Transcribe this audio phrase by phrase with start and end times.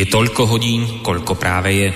[0.00, 1.88] Je toľko hodín, koľko práve je.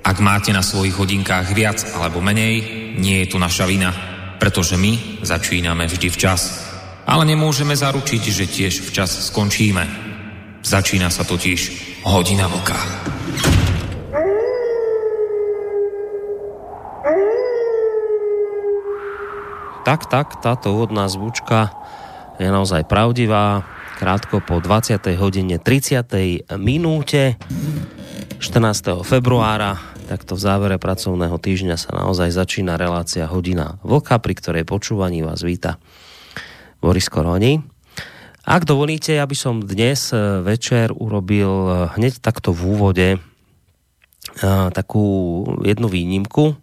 [0.00, 2.64] Ak máte na svojich hodinkách viac alebo menej,
[2.96, 3.92] nie je to naša vina,
[4.40, 6.72] pretože my začíname vždy včas.
[7.04, 9.84] Ale nemôžeme zaručiť, že tiež včas skončíme.
[10.64, 11.60] Začína sa totiž
[12.08, 12.80] hodina vlka.
[19.84, 21.68] Tak, tak, táto úvodná zvučka
[22.40, 23.60] je naozaj pravdivá.
[24.00, 24.96] Krátko po 20.
[25.20, 26.48] hodine 30.
[26.56, 27.36] minúte
[28.40, 29.04] 14.
[29.04, 29.76] februára
[30.08, 35.44] takto v závere pracovného týždňa sa naozaj začína relácia Hodina Vlka, pri ktorej počúvaní vás
[35.44, 35.76] víta
[36.80, 37.60] Boris Koroni.
[38.48, 43.18] Ak dovolíte, ja by som dnes e, večer urobil e, hneď takto v úvode e,
[44.72, 46.56] takú jednu výnimku,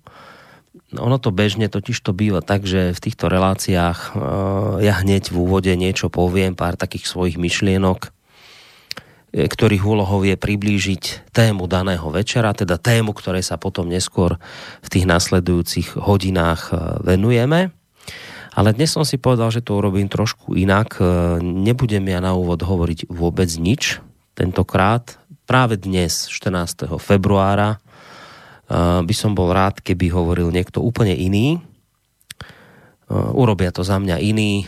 [0.96, 4.16] ono to bežne totiž to býva tak, že v týchto reláciách uh,
[4.80, 8.10] ja hneď v úvode niečo poviem, pár takých svojich myšlienok, e,
[9.52, 14.40] ktorých úlohou je priblížiť tému daného večera, teda tému, ktorej sa potom neskôr
[14.80, 17.76] v tých nasledujúcich hodinách e, venujeme.
[18.56, 20.98] Ale dnes som si povedal, že to urobím trošku inak.
[21.46, 24.02] Nebudem ja na úvod hovoriť vôbec nič
[24.34, 25.22] tentokrát.
[25.46, 26.98] Práve dnes, 14.
[26.98, 27.78] februára,
[28.70, 31.64] by som bol rád, keby hovoril niekto úplne iný.
[33.12, 34.68] Urobia to za mňa iný,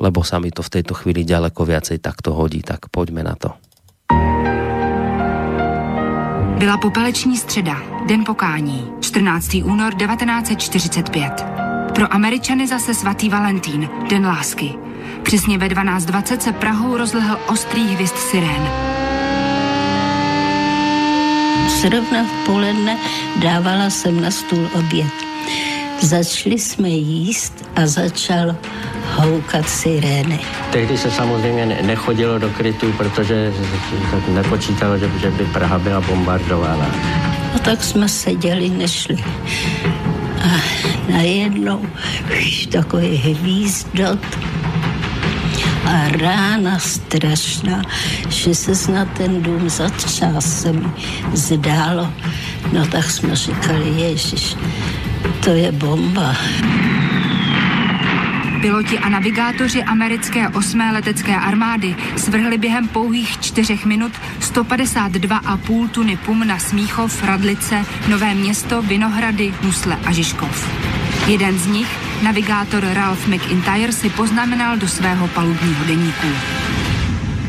[0.00, 3.52] lebo sa mi to v tejto chvíli ďaleko viacej takto hodí, tak poďme na to.
[6.58, 7.76] Byla popeleční středa,
[8.08, 9.54] den pokání, 14.
[9.64, 11.44] únor 1945.
[11.94, 14.74] Pro Američany zase svatý Valentín, den lásky.
[15.22, 18.93] Přesně ve 12.20 se Prahou rozlehl ostrý hvist sirén.
[21.80, 22.98] Zrovna v poledne
[23.36, 25.12] dávala jsem na stůl oběd.
[26.00, 28.56] Začali jsme jíst a začal
[29.14, 30.40] houkat sirény.
[30.70, 33.52] Tehdy se samozřejmě nechodilo do krytů, protože
[34.28, 36.86] nepočítalo, že, že by Praha byla bombardována.
[37.52, 39.16] No tak jsme seděli, nešli.
[40.44, 40.60] A
[41.12, 41.86] najednou
[42.72, 44.20] takový hvízdot
[45.86, 47.82] a rána strašná,
[48.28, 50.86] že se snad ten dům zatřás se mi
[51.32, 52.12] zdálo.
[52.72, 54.56] No tak jsme říkali, Ježiš,
[55.44, 56.36] to je bomba.
[58.60, 66.46] Piloti a navigátoři americké osmé letecké armády svrhli během pouhých čtyřech minut 152,5 tuny pum
[66.46, 70.70] na Smíchov, Radlice, Nové město, Vinohrady, Musle a Žižkov.
[71.26, 76.26] Jeden z nich, navigátor Ralph McIntyre, si poznamenal do svého palubního deníku.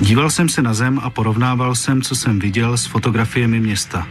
[0.02, 4.08] Díval jsem se na zem a porovnával jsem, co jsem viděl s fotografiemi města.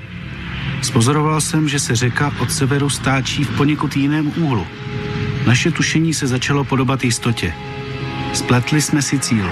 [0.83, 4.67] Spozoroval jsem, že se řeka od severu stáčí v poněkud jiném úhlu.
[5.47, 7.55] Naše tušení se začalo podobat jistotě.
[8.33, 9.51] Spletli jsme si cíl.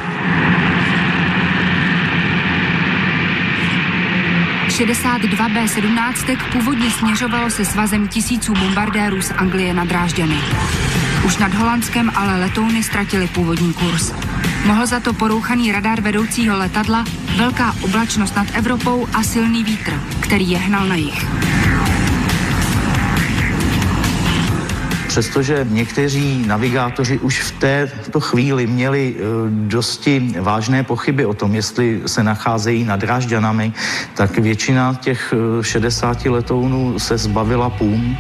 [4.87, 10.37] 62 B-17 původně směřovalo se svazem tisíců bombardérů z Anglie na Drážďany.
[11.26, 14.12] Už nad Holandskem ale letouny ztratili původní kurz.
[14.65, 17.04] Mohl za to porouchaný radar vedoucího letadla,
[17.37, 21.26] velká oblačnost nad Evropou a silný vítr, který je hnal na jich.
[25.12, 32.03] Přestože někteří navigátoři už v této chvíli měli e, dosti vážné pochyby o tom, jestli
[32.06, 33.73] se nacházejí nad Drážďanami,
[34.15, 38.17] tak většina těch 60 e, letounů se zbavila pům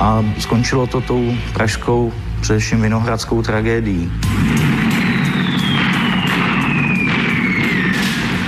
[0.00, 4.12] a skončilo to tou pražskou, především vinohradskou tragédií.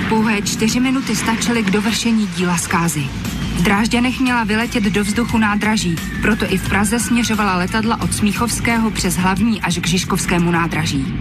[0.09, 3.34] Pouhé čtyři minuty stačily k dovršení díla zkázy.
[3.55, 8.91] V Drážďanech měla vyletět do vzduchu nádraží, proto i v Praze směřovala letadla od Smíchovského
[8.91, 11.15] přes hlavní až k Žižkovskému nádraží.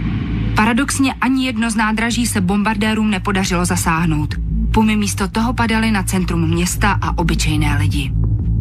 [0.56, 4.34] Paradoxně ani jedno z nádraží se bombardérům nepodařilo zasáhnout.
[4.70, 8.12] Pumy místo toho padaly na centrum města a obyčejné lidi.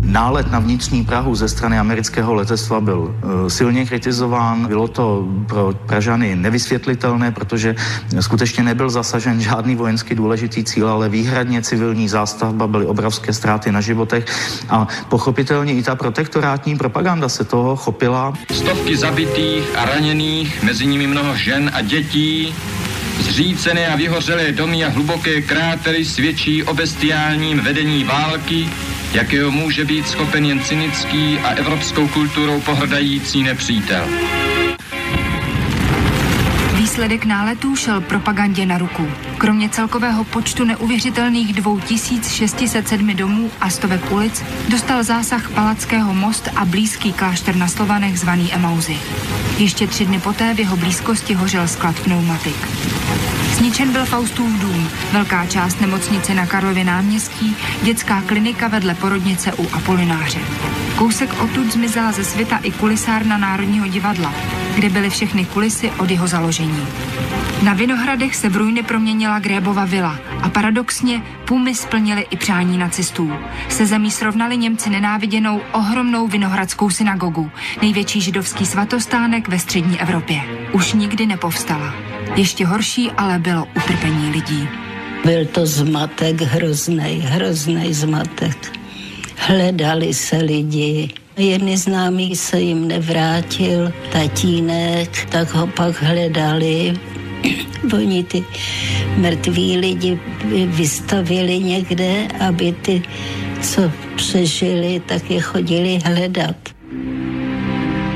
[0.04, 4.68] Nálet na vnitřní Prahu ze strany amerického letectva byl eh, silně kritizován.
[4.68, 7.76] Bylo to pro Pražany nevysvětlitelné, protože
[8.20, 13.82] skutečně nebyl zasažen žádný vojensky důležitý cíl, ale výhradně civilní zástavba, byly obrovské ztráty na
[13.82, 14.26] životech
[14.70, 18.34] a pochopitelně i ta protektorátní propaganda se toho chopila.
[18.52, 22.56] Stovky zabitých a raněných, mezi nimi mnoho žen a dětí,
[23.20, 28.70] Zřícené a vyhořelé domy a hluboké krátery svědčí o bestiálním vedení války,
[29.14, 34.08] jakého může být schopen jen cynický a evropskou kulturou pohrdající nepřítel.
[36.76, 39.08] Výsledek náletů šel propagandě na ruku.
[39.38, 47.14] Kromě celkového počtu neuvěřitelných 2607 domů a stovek ulic dostal zásah Palackého most a blízký
[47.14, 48.98] klášter na Slovanech zvaný Emauzy.
[49.58, 52.56] Ještě tři dny poté v jeho blízkosti hořel sklad pneumatik.
[53.54, 59.68] Zničen byl Faustův dům, velká část nemocnice na Karlově náměstí, dětská klinika vedle porodnice u
[59.74, 60.40] Apolináře.
[60.96, 64.34] Kousek odtud zmizela ze světa i kulisárna Národního divadla,
[64.76, 66.88] kde byly všechny kulisy od jeho založení.
[67.64, 73.34] Na Vinohradech se v ruiny proměnila Grébova vila a paradoxně Pumy splnili i přání nacistů.
[73.70, 77.52] Se zemí srovnali Němci nenáviděnou ohromnou Vinohradskou synagogu,
[77.82, 80.42] největší židovský svatostánek ve střední Evropě.
[80.72, 82.13] Už nikdy nepovstala.
[82.36, 84.68] Ještě horší ale bylo utrpení lidí.
[85.26, 88.80] Byl to zmatek hrozný, hrozný zmatek.
[89.38, 96.94] Hledali se lidi, Jedný známý se jim nevrátil, tatínek, tak ho pak hledali.
[97.94, 98.44] Oni ty
[99.18, 100.20] mrtví lidi
[100.66, 103.04] vystavili někde, aby ty,
[103.62, 106.56] co přežili, tak je chodili hledat.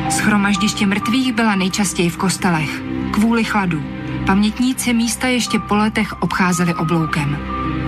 [0.10, 2.82] Schromaždiště mrtvých byla nejčastěji v kostelech,
[3.12, 3.97] kvůli chladu.
[4.28, 7.38] Pamětníci místa ještě po letech obcházeli obloukem.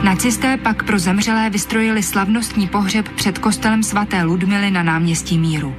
[0.04, 5.76] Nacisté pak pro zemřelé vystrojili slavnostní pohřeb před kostelem svaté Ludmily na náměstí Míru.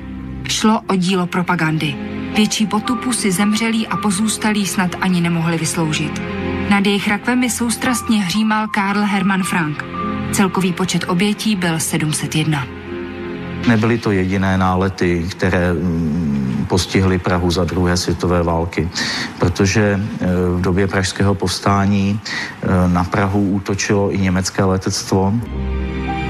[0.48, 1.94] Šlo o dílo propagandy.
[2.36, 6.22] Větší potupu si zemřelí a pozůstalí snad ani nemohli vysloužit.
[6.70, 9.84] Nad jejich rakvemi soustrastně hřímal Karl Hermann Frank.
[10.32, 12.66] Celkový počet obětí byl 701.
[13.68, 16.29] Nebyly to jediné nálety, které mm,
[16.70, 18.88] postihly Prahu za druhé světové války,
[19.38, 19.98] protože e,
[20.56, 25.34] v době pražského povstání e, na Prahu útočilo i německé letectvo.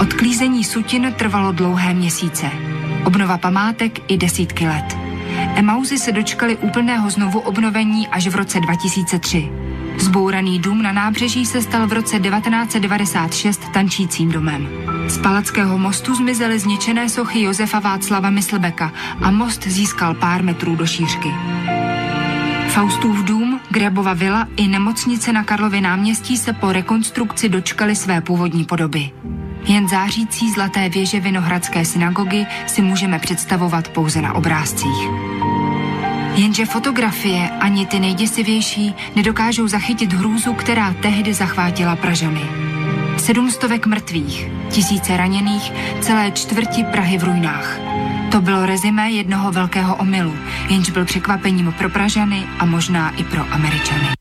[0.01, 2.47] Odklízení sutin trvalo dlouhé měsíce.
[3.05, 4.97] Obnova památek i desítky let.
[5.57, 9.70] Emauzy se dočkali úplného znovu obnovení až v roce 2003.
[9.99, 14.69] Zbouraný dům na nábřeží se stal v roce 1996 tančícím domem.
[15.07, 18.93] Z Palackého mostu zmizely zničené sochy Josefa Václava Myslbeka
[19.23, 21.29] a most získal pár metrů do šířky.
[22.69, 28.65] Faustův dům, Grebova vila i nemocnice na Karlově náměstí se po rekonstrukci dočkali své původní
[28.65, 29.11] podoby.
[29.67, 35.30] Jen zářící zlaté věže Vinohradské synagogy si můžeme představovat pouze na obrázcích.
[36.35, 42.41] Jenže fotografie, ani ty nejděsivější, nedokážou zachytit hrůzu, která tehdy zachvátila Pražany.
[43.17, 47.79] Sedmstovek mrtvých, tisíce raněných, celé čtvrti Prahy v ruinách.
[48.33, 50.35] To bylo rezimé jednoho velkého omylu,
[50.69, 54.20] jenž byl překvapením pro Pražany a možná i pro Američany.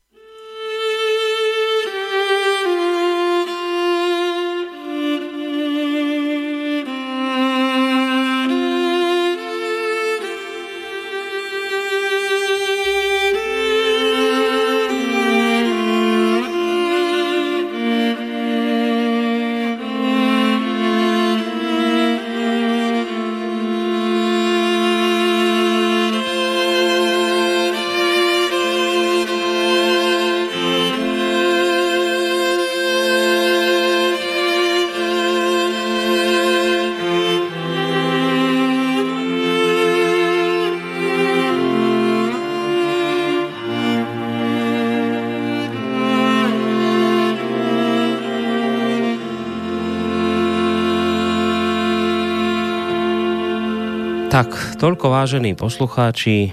[54.40, 56.52] Tak, toľko vážení poslucháči eh,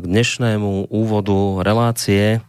[0.00, 2.40] dnešnému úvodu relácie,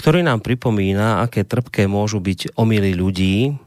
[0.00, 3.60] ktorý nám pripomína, aké trpké môžu byť omily ľudí,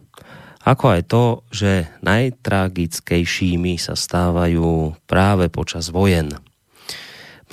[0.65, 6.33] ako aj to, že najtragickejšími sa stávajú práve počas vojen.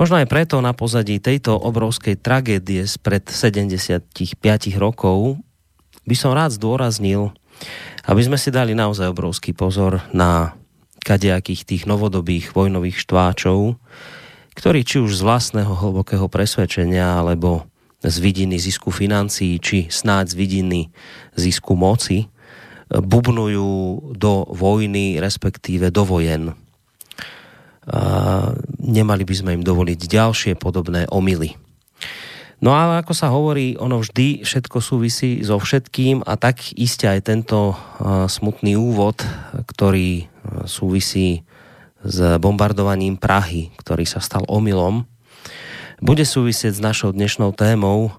[0.01, 4.17] Možno aj preto na pozadí tejto obrovskej tragédie spred 75
[4.81, 5.37] rokov
[6.09, 7.37] by som rád zdôraznil,
[8.09, 10.57] aby sme si dali naozaj obrovský pozor na
[11.09, 13.81] kadejakých tých novodobých vojnových štváčov,
[14.53, 17.65] ktorí či už z vlastného hlbokého presvedčenia, alebo
[18.05, 20.81] z vidiny zisku financií, či snáď z vidiny
[21.33, 22.29] zisku moci,
[22.93, 26.53] bubnujú do vojny, respektíve do vojen.
[27.89, 28.01] A
[28.77, 31.57] nemali by sme im dovoliť ďalšie podobné omily.
[32.59, 37.31] No ale ako sa hovorí, ono vždy všetko súvisí so všetkým a tak iste aj
[37.31, 37.79] tento
[38.27, 39.23] smutný úvod,
[39.55, 40.27] ktorý
[40.69, 41.43] súvisí
[42.05, 45.05] s bombardovaním Prahy, ktorý sa stal omylom,
[45.99, 48.15] bude súvisieť s našou dnešnou témou,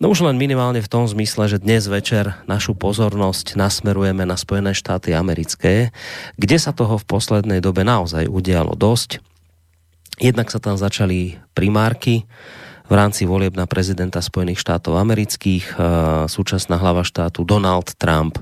[0.00, 4.72] no už len minimálne v tom zmysle, že dnes večer našu pozornosť nasmerujeme na Spojené
[4.72, 5.92] štáty americké,
[6.40, 9.20] kde sa toho v poslednej dobe naozaj udialo dosť.
[10.16, 12.24] Jednak sa tam začali primárky,
[12.90, 15.78] v rámci volieb na prezidenta Spojených štátov amerických.
[16.26, 18.34] Súčasná hlava štátu Donald Trump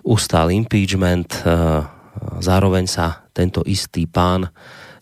[0.00, 1.44] ustal impeachment.
[2.38, 4.50] Zároveň sa tento istý pán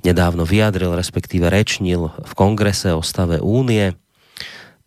[0.03, 3.95] nedávno vyjadril, respektíve rečnil v kongrese o stave únie.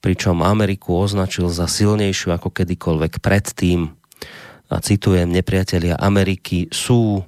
[0.05, 3.89] pričom Ameriku označil za silnejšiu ako kedykoľvek predtým.
[4.69, 7.25] A citujem, nepriatelia Ameriky sú uh,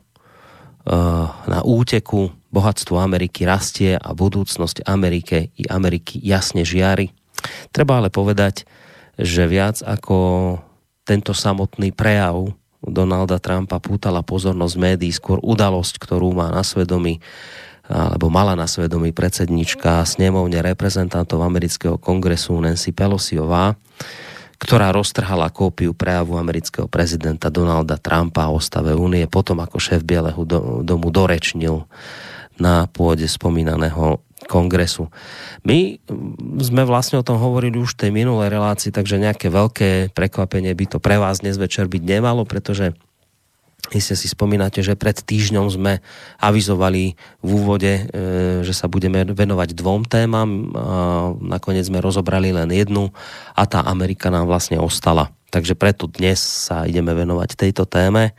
[1.49, 7.09] na úteku, bohatstvo Ameriky rastie a budúcnosť Amerike i Ameriky jasne žiari.
[7.73, 8.69] Treba ale povedať,
[9.17, 10.17] že viac ako
[11.01, 17.21] tento samotný prejav Donalda Trumpa pútala pozornosť médií, skôr udalosť, ktorú má na svedomí
[17.87, 23.79] alebo mala na svedomí predsednička snemovne reprezentantov amerického kongresu Nancy Pelosiová,
[24.59, 30.43] ktorá roztrhala kópiu prejavu amerického prezidenta Donalda Trumpa o stave únie potom, ako šéf Bieleho
[30.83, 31.87] domu dorečnil
[32.59, 35.09] na pôde spomínaného kongresu.
[35.65, 35.97] My
[36.61, 40.85] sme vlastne o tom hovorili už v tej minulej relácii, takže nejaké veľké prekvapenie by
[40.85, 42.93] to pre vás dnes večer byť nemalo, pretože
[43.87, 46.03] Iste si spomínate, že pred týždňom sme
[46.43, 48.01] avizovali v úvode, e,
[48.59, 50.75] že sa budeme venovať dvom témam.
[51.39, 53.15] Nakoniec sme rozobrali len jednu
[53.55, 55.31] a tá Amerika nám vlastne ostala.
[55.55, 56.35] Takže preto dnes
[56.67, 58.35] sa ideme venovať tejto téme.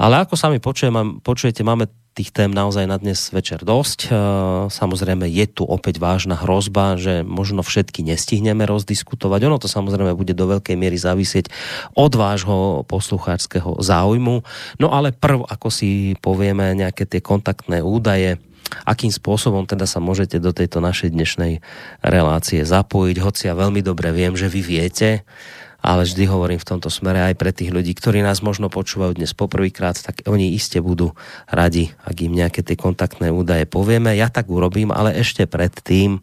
[0.00, 3.98] Ale ako sami počujete, máme tých tém naozaj na dnes večer dosť.
[4.04, 4.08] E,
[4.68, 9.40] samozrejme je tu opäť vážna hrozba, že možno všetky nestihneme rozdiskutovať.
[9.48, 11.48] Ono to samozrejme bude do veľkej miery závisieť
[11.96, 14.44] od vášho poslucháčského záujmu.
[14.76, 18.36] No ale prv, ako si povieme nejaké tie kontaktné údaje,
[18.84, 21.60] akým spôsobom teda sa môžete do tejto našej dnešnej
[22.00, 25.24] relácie zapojiť, hoci ja veľmi dobre viem, že vy viete,
[25.82, 29.34] ale vždy hovorím v tomto smere aj pre tých ľudí, ktorí nás možno počúvajú dnes
[29.34, 31.18] poprvýkrát, tak oni iste budú
[31.50, 34.14] radi, ak im nejaké tie kontaktné údaje povieme.
[34.14, 36.22] Ja tak urobím, ale ešte predtým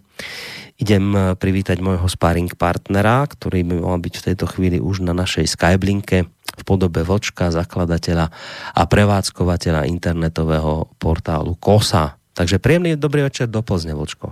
[0.80, 5.44] idem privítať môjho sparring partnera, ktorý by mal byť v tejto chvíli už na našej
[5.52, 8.32] Skyblinke v podobe Vočka, zakladateľa
[8.76, 12.16] a prevádzkovateľa internetového portálu KOSA.
[12.32, 14.32] Takže príjemný dobrý večer do Plzne, Vočko.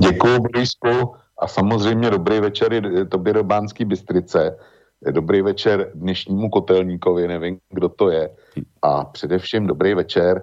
[0.00, 1.12] Děkuji, Borisku.
[1.38, 4.58] A samozřejmě dobrý večer je tobě do Bánský Bystrice.
[5.10, 8.30] Dobrý večer dnešnímu kotelníkovi, nevím, kdo to je.
[8.82, 10.42] A především dobrý večer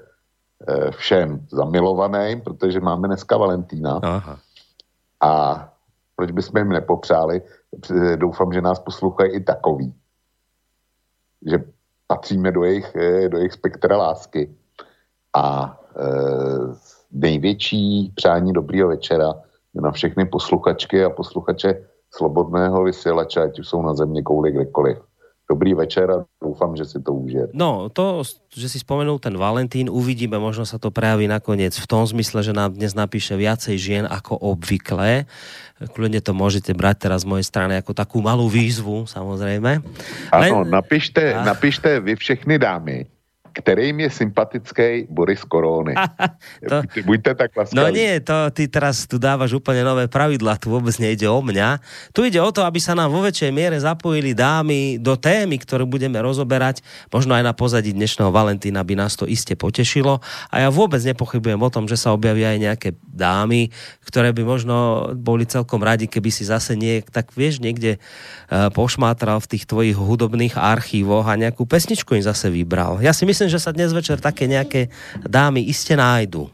[0.67, 3.99] eh, všem zamilovaným, protože máme dneska Valentína.
[4.03, 4.39] Aha.
[5.21, 5.63] A
[6.15, 7.41] proč bychom jim nepopřáli?
[8.15, 9.93] Doufám, že nás poslouchají i takový.
[11.45, 11.63] Že
[12.07, 14.55] patříme do jejich, eh, do jejich spektra lásky.
[15.35, 16.05] A e,
[17.11, 19.33] největší přání dobrýho večera
[19.75, 24.97] na všechny posluchačky a posluchače Slobodného vysielača, ať už jsou na země kouli kdekoliv.
[25.49, 27.53] Dobrý večer a doufám, že si to užije.
[27.53, 32.01] No, to, že si spomenul ten Valentín, uvidíme, možno sa to prejaví nakoniec v tom
[32.01, 35.29] zmysle, že nám dnes napíše viacej žien ako obvykle.
[35.93, 39.85] Kľudne to môžete brať teraz z mojej strany ako takú malú výzvu, samozrejme.
[40.33, 40.73] Áno, Len...
[40.73, 41.45] napíšte, a...
[41.45, 43.05] napíšte vy všechny dámy,
[43.55, 45.95] kterým je sympatický Boris Koróny.
[46.71, 47.79] to, Buďte tak laskaví.
[47.79, 51.79] No nie, to ty teraz tu dávaš úplne nové pravidla, tu vôbec nejde o mňa.
[52.11, 55.87] Tu ide o to, aby sa nám vo väčšej miere zapojili dámy do témy, ktorú
[55.87, 56.83] budeme rozoberať.
[57.07, 60.19] Možno aj na pozadí dnešného Valentína by nás to iste potešilo.
[60.51, 63.71] A ja vôbec nepochybujem o tom, že sa objavia aj nejaké dámy,
[64.03, 64.75] ktoré by možno
[65.15, 69.95] boli celkom radi, keby si zase niek, tak vieš, niekde uh, pošmátral v tých tvojich
[69.95, 72.99] hudobných archívoch a nejakú pesničku im zase vybral.
[72.99, 74.89] Ja si myslím, myslím, že sa dnes večer také nejaké
[75.21, 76.49] dámy iste nájdu.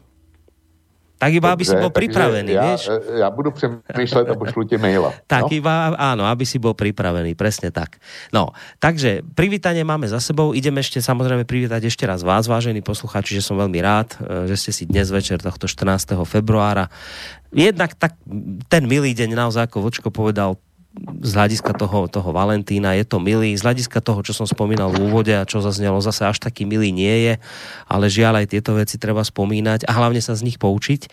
[1.16, 2.82] Tak iba, Dobře, aby si bol pripravený, ja, vieš?
[3.14, 5.14] Ja budu přemýšľať a pošlu ti maila.
[5.30, 5.54] tak no?
[5.54, 8.02] iba, áno, aby si bol pripravený, presne tak.
[8.34, 8.50] No,
[8.82, 10.50] takže privítanie máme za sebou.
[10.50, 14.66] Ideme ešte samozrejme privítať ešte raz vás, vážení poslucháči, že som veľmi rád, e, že
[14.66, 16.26] ste si dnes večer tohto 14.
[16.26, 16.90] februára
[17.52, 18.16] jednak tak
[18.72, 20.56] ten milý deň naozaj, ako Vočko povedal,
[21.22, 25.08] z hľadiska toho, toho Valentína je to milý, z hľadiska toho, čo som spomínal v
[25.08, 27.34] úvode a čo zaznelo, zase až taký milý nie je,
[27.88, 31.08] ale žiaľ aj tieto veci treba spomínať a hlavne sa z nich poučiť.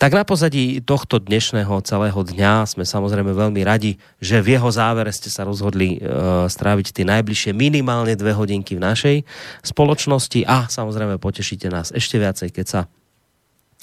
[0.00, 5.12] Tak na pozadí tohto dnešného celého dňa sme samozrejme veľmi radi, že v jeho závere
[5.12, 9.16] ste sa rozhodli e, stráviť tie najbližšie minimálne dve hodinky v našej
[9.60, 12.80] spoločnosti a samozrejme potešíte nás ešte viacej, keď sa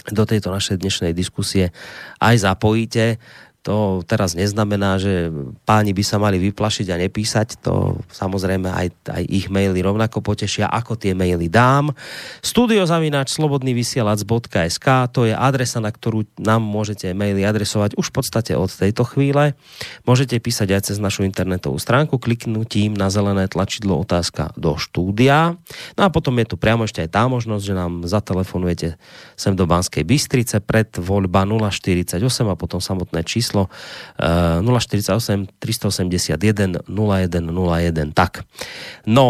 [0.10, 1.74] do tejto našej dnešnej diskusie
[2.22, 3.18] aj zapojíte.
[3.66, 5.34] To teraz neznamená, že
[5.66, 7.66] páni by sa mali vyplašiť a nepísať.
[7.66, 11.90] To samozrejme aj, aj ich maily rovnako potešia, ako tie maily dám.
[12.46, 18.70] Studiozavináč slobodnývysielac.sk to je adresa, na ktorú nám môžete maily adresovať už v podstate od
[18.70, 19.58] tejto chvíle.
[20.06, 25.58] Môžete písať aj cez našu internetovú stránku kliknutím na zelené tlačidlo otázka do štúdia.
[25.98, 29.02] No a potom je tu priamo ešte aj tá možnosť, že nám zatelefonujete
[29.34, 33.72] sem do Banskej Bystrice pred voľba 048 a potom samotné číslo číslo
[34.20, 38.12] 048 381 0101.
[38.12, 38.44] Tak.
[39.08, 39.28] No,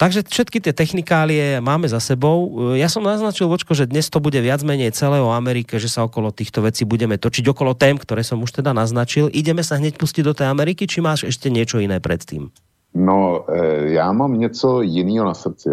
[0.00, 2.72] takže všetky tie technikálie máme za sebou.
[2.74, 6.04] Ja som naznačil, Vočko, že dnes to bude viac menej celé o Amerike, že sa
[6.08, 9.28] okolo týchto vecí budeme točiť, okolo tém, ktoré som už teda naznačil.
[9.32, 12.48] Ideme sa hneď pustiť do tej Ameriky, či máš ešte niečo iné predtým?
[12.94, 15.70] No, e, já mám něco jiného na srdci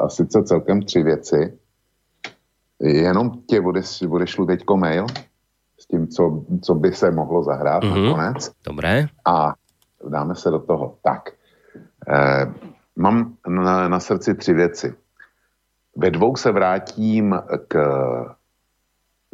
[0.00, 1.58] a, sice celkem tři věci.
[2.80, 5.06] Jenom tě odeš, odešlu teďko mail
[5.94, 8.06] tím, co, co by se mohlo zahrát mm-hmm.
[8.06, 8.50] nakonec.
[8.66, 9.06] Dobré.
[9.26, 9.54] A
[10.08, 10.98] dáme se do toho.
[11.02, 11.30] Tak,
[12.08, 12.52] e,
[12.96, 14.94] mám na, na srdci tři věci.
[15.96, 17.74] Ve dvou se vrátím k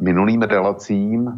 [0.01, 1.35] minulým relacím e,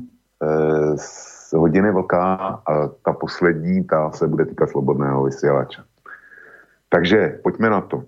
[0.98, 2.36] z hodiny vlka
[2.68, 5.82] a ta poslední, ta se bude týkat slobodného vysílače.
[6.90, 8.04] Takže pojďme na to.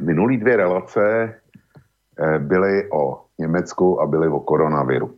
[0.00, 1.34] Minulý dvě relace
[2.18, 5.17] eh, byly o Německu a byly o koronaviru.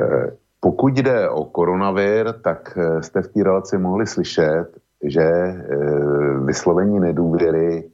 [0.00, 0.30] Eh,
[0.60, 4.66] pokud jde o koronavir, tak eh, jste v té relaci mohli slyšet,
[5.04, 5.30] že
[6.44, 7.90] vyslovení nedůvěry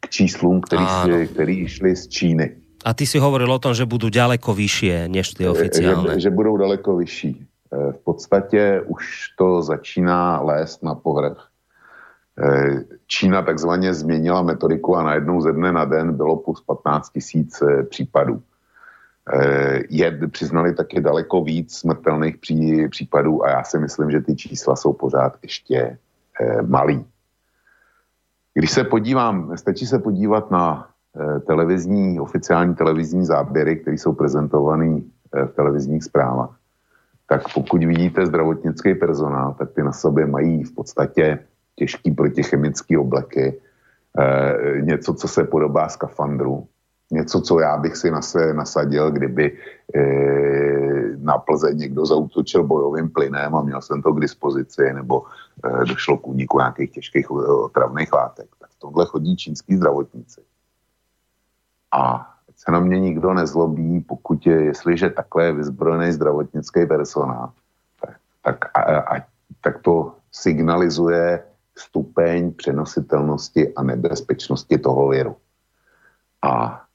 [0.00, 2.56] k číslům, který, si, který šli z Číny.
[2.84, 6.14] A ty si hovoril o tom, že budou daleko vyšší než ty oficiálne.
[6.14, 7.46] Že, že budou daleko vyšší.
[7.70, 11.48] V podstatě už to začíná lézt na povrch.
[12.36, 17.62] Eh, Čína takzvaně změnila metodiku a najednou ze dne na den bylo plus 15 tisíc
[17.62, 18.42] eh, případů.
[19.32, 24.36] Eh, je, přiznali taky daleko víc smrtelných pří, případů a já si myslím, že ty
[24.36, 25.98] čísla jsou pořád ještě
[26.66, 27.04] malý.
[28.54, 30.88] Když se podívám, stačí se podívat na
[31.46, 35.00] televizní, oficiální televizní záběry, které jsou prezentované
[35.32, 36.56] v televizních zprávách,
[37.28, 41.38] tak pokud vidíte zdravotnický personál, tak ty na sobě mají v podstatě
[41.74, 43.60] těžký protichemický obleky,
[44.18, 46.66] e, něco, co se podobá skafandru,
[47.10, 49.58] něco, co já bych si na se nasadil, kdyby
[49.94, 50.02] e,
[51.16, 55.22] na Plze někdo zautočil bojovým plynem a měl jsem to k dispozici, nebo
[55.64, 58.48] e, došlo k úniku nějakých těžkých otravných látek.
[58.60, 60.40] Tak v tomhle chodí čínský zdravotníci.
[61.92, 67.52] A se na mě nikdo nezlobí, pokud je, jestliže takhle je vyzbrojený zdravotnický personál,
[68.00, 69.20] tak, tak, a, a,
[69.60, 71.42] tak to signalizuje
[71.78, 75.36] stupeň přenositelnosti a nebezpečnosti toho viru.
[76.42, 76.85] A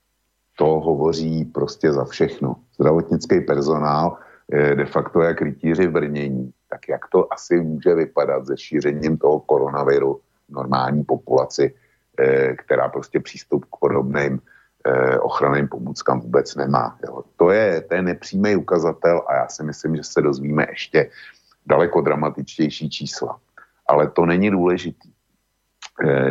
[0.62, 2.56] to hovoří prostě za všechno.
[2.76, 4.17] Zdravotnický personál
[4.52, 6.52] je de facto jak rytíři v brnění.
[6.69, 11.74] Tak jak to asi může vypadat se šířením toho koronaviru v normální populaci,
[12.19, 14.39] eh, která prostě přístup k podobným
[14.86, 16.97] eh, ochranným pomůckám vůbec nemá.
[17.08, 17.24] Jo.
[17.38, 21.10] To, je, to je nepřímý ukazatel a já si myslím, že se dozvíme ještě
[21.65, 23.39] daleko dramatičtější čísla
[23.91, 25.12] ale to není důležitý.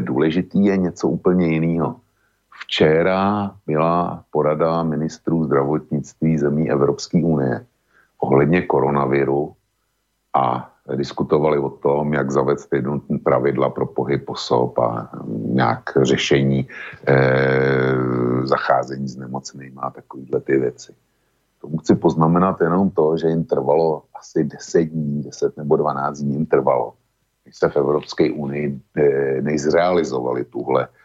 [0.00, 2.00] Důležitý je něco úplně jiného.
[2.70, 7.66] Včera byla porada ministrů zdravotnictví zemí Evropské unie
[8.18, 9.52] ohledně koronaviru
[10.34, 15.10] a diskutovali o tom, jak zavést jednotné pravidla pro pohyb osob a
[15.44, 16.68] nějak řešení
[17.06, 17.16] e,
[18.46, 20.92] zacházení s nemocnými a takovéhle ty věci.
[21.60, 26.32] To chci poznamenat jenom to, že jim trvalo asi 10 dní, 10 nebo 12 dní
[26.32, 26.94] jim trvalo,
[27.50, 30.99] se v Evropské unii eh, nejzrealizovali tuhle, eh,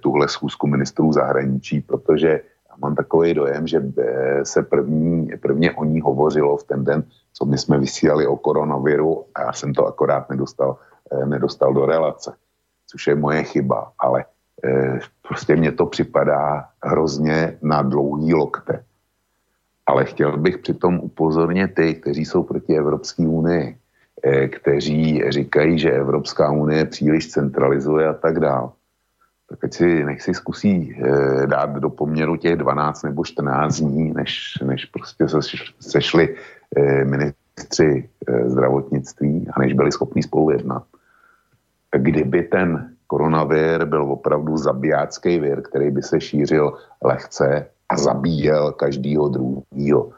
[0.00, 2.40] tuhle schůzku ministrů zahraničí, protože
[2.78, 7.44] mám takový dojem, že eh, se první, prvně o ní hovořilo v ten den, co
[7.44, 10.76] my jsme vysílali o koronaviru a já jsem to akorát nedostal,
[11.24, 12.32] nedostal do relace,
[12.86, 14.24] což je moje chyba, ale
[15.22, 18.84] prostě mně to připadá hrozně na dlouhý lokte.
[19.86, 23.78] Ale chtěl bych přitom upozornit ty, kteří jsou proti Evropské unii,
[24.22, 28.68] Eh, kteří říkají, že Evropská unie příliš centralizuje a tak dále.
[29.48, 34.58] Tak si, nech si zkusí eh, dát do poměru těch 12 nebo 14 dní, než,
[34.64, 35.38] než prostě se,
[35.80, 36.36] sešli
[36.76, 40.84] eh, ministři eh, zdravotnictví a než byli schopni spolu jednat.
[41.96, 46.72] Kdyby ten koronavir byl opravdu zabijácký vir, který by se šířil
[47.04, 50.12] lehce a zabíjel každýho druhého,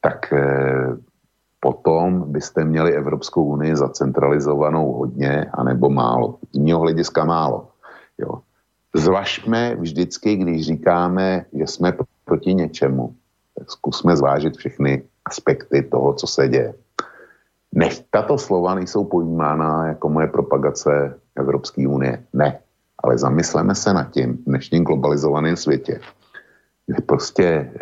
[0.00, 0.96] tak eh,
[1.60, 6.38] potom byste měli Evropskou unii zacentralizovanou hodně, anebo málo.
[6.52, 7.68] Z mého hlediska málo.
[8.18, 8.40] Jo.
[8.94, 11.92] Zvažme vždycky, když říkáme, že jsme
[12.24, 13.14] proti něčemu,
[13.58, 16.74] tak zkusme zvážit všechny aspekty toho, co se děje.
[17.74, 22.24] Nech tato slova nejsou pojímána jako moje propagace Evropské unie.
[22.32, 22.58] Ne.
[23.02, 26.00] Ale zamysleme se nad tím v dnešním globalizovaném světě,
[26.86, 27.72] kde prostě e,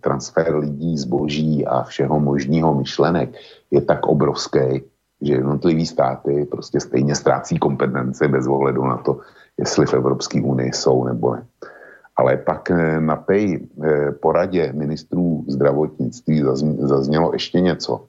[0.00, 3.34] transfer lidí, zboží a všeho možného myšlenek
[3.70, 4.82] je tak obrovský,
[5.22, 9.20] že jednotlivý státy prostě stejně ztrácí kompetence bez ohledu na to,
[9.58, 11.46] jestli v Evropské unii jsou nebo ne.
[12.16, 13.60] Ale pak e, na té e,
[14.12, 16.44] poradě ministrů zdravotnictví
[16.78, 18.06] zaznělo ještě něco.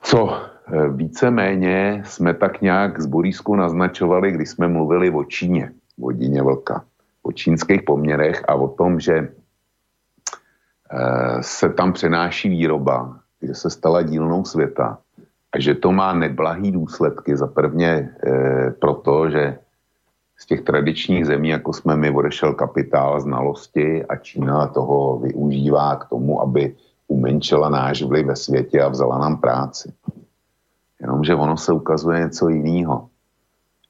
[0.00, 6.12] co eh, víceméně jsme tak nějak z Borísku naznačovali, když jsme mluvili o Číně, o
[6.12, 6.84] Díně Vlka,
[7.22, 9.28] o čínských poměrech a o tom, že
[11.40, 14.98] se tam přenáší výroba, že se stala dílnou světa
[15.58, 17.36] že to má neblahý důsledky.
[17.36, 18.14] Za prvně
[18.80, 19.58] proto, že
[20.40, 26.08] z těch tradičních zemí, jako jsme my, odešel kapitál, znalosti a Čína toho využívá k
[26.08, 26.74] tomu, aby
[27.08, 29.92] umenčila náš vliv ve světě a vzala nám práci.
[31.00, 33.08] Jenomže ono se ukazuje něco jiného.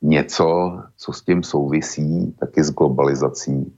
[0.03, 3.77] Něco, co s tím souvisí, taky s globalizací.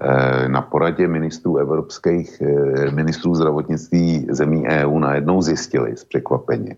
[0.00, 6.76] Eh, na poradě ministrů evropských, eh, ministrů zdravotnictví zemí EU najednou zjistili z překvapení,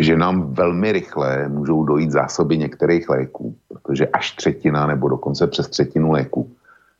[0.00, 5.68] že nám velmi rychle můžou dojít zásoby některých léků, protože až třetina nebo dokonce přes
[5.68, 6.56] třetinu léků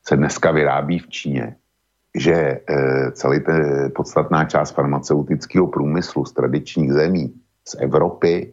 [0.07, 1.57] se dneska vyrábí v Číně.
[2.19, 2.61] Že e,
[3.13, 7.35] celý ten podstatná část farmaceutického průmyslu z tradičních zemí,
[7.69, 8.53] z Evropy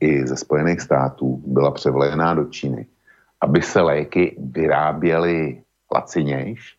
[0.00, 2.86] i ze Spojených států byla převlejená do Číny,
[3.40, 5.62] aby se léky vyráběly
[5.94, 6.76] lacinějš,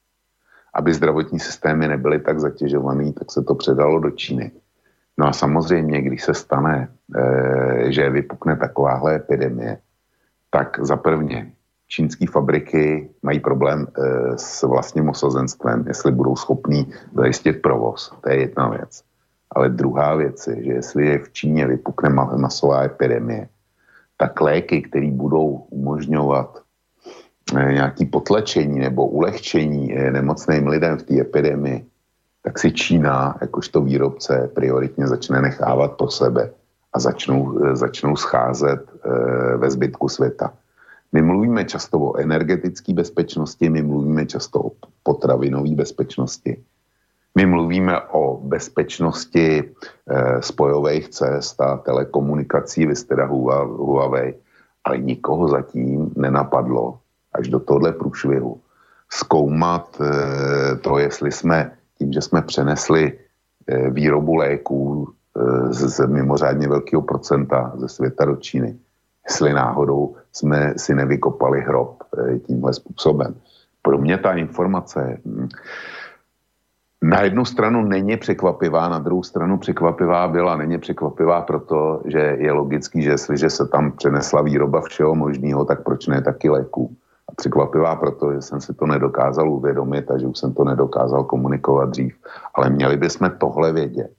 [0.74, 4.52] aby zdravotní systémy nebyly tak zatěžované, tak se to předalo do Číny.
[5.20, 9.78] No a samozřejmě, když se stane, e, že vypukne takováhle epidemie,
[10.50, 11.52] tak za prvně
[11.88, 14.02] čínské fabriky mají problém e,
[14.38, 18.16] s vlastním osazenstvem, jestli budou schopní zajistit provoz.
[18.22, 19.04] To je jedna věc.
[19.52, 23.50] Ale druhá věc je, že jestli je v Číně vypukne masová epidemie,
[24.18, 26.64] tak léky, které budou umožňovat
[27.56, 31.86] e, nějaký potlačení nebo ulehčení e, nemocným lidem v té epidemii,
[32.42, 36.52] tak si Čína, jakožto výrobce, prioritně začne nechávat pro sebe
[36.94, 40.54] a začnou, eh, začnou scházet e, ve zbytku světa.
[41.12, 44.72] My mluvíme často o energetické bezpečnosti, my mluvíme často o
[45.04, 46.64] potravinové bezpečnosti,
[47.36, 49.64] my mluvíme o bezpečnosti e,
[50.42, 54.36] spojových cest a telekomunikací, vy jste Huawei,
[54.84, 57.00] ale nikoho zatím nenapadlo
[57.34, 58.62] až do tohle průšvihu
[59.10, 63.14] zkoumat e, to, jestli jsme tím, že jsme přenesli
[63.68, 65.08] eh, výrobu léků
[65.38, 68.78] eh, z, mimořádně velkého procenta ze světa do Číny,
[69.28, 73.36] jestli náhodou jsme si nevykopali hrob eh, tímhle způsobem.
[73.82, 75.48] Pro mě ta informace hm,
[77.02, 80.56] na jednu stranu není překvapivá, na druhou stranu překvapivá byla.
[80.56, 85.84] Není překvapivá proto, že je logický, že jestliže se tam přenesla výroba všeho možného, tak
[85.84, 86.96] proč ne taky léků?
[87.36, 91.90] Překvapivá proto, že jsem si to nedokázal uvědomit a že už jsem to nedokázal komunikovat
[91.90, 92.16] dřív.
[92.54, 94.12] Ale měli bychom tohle vědět.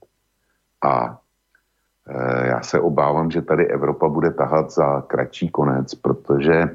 [0.83, 1.19] A
[2.07, 6.69] e, já se obávám, že tady Evropa bude tahat za kratší konec, protože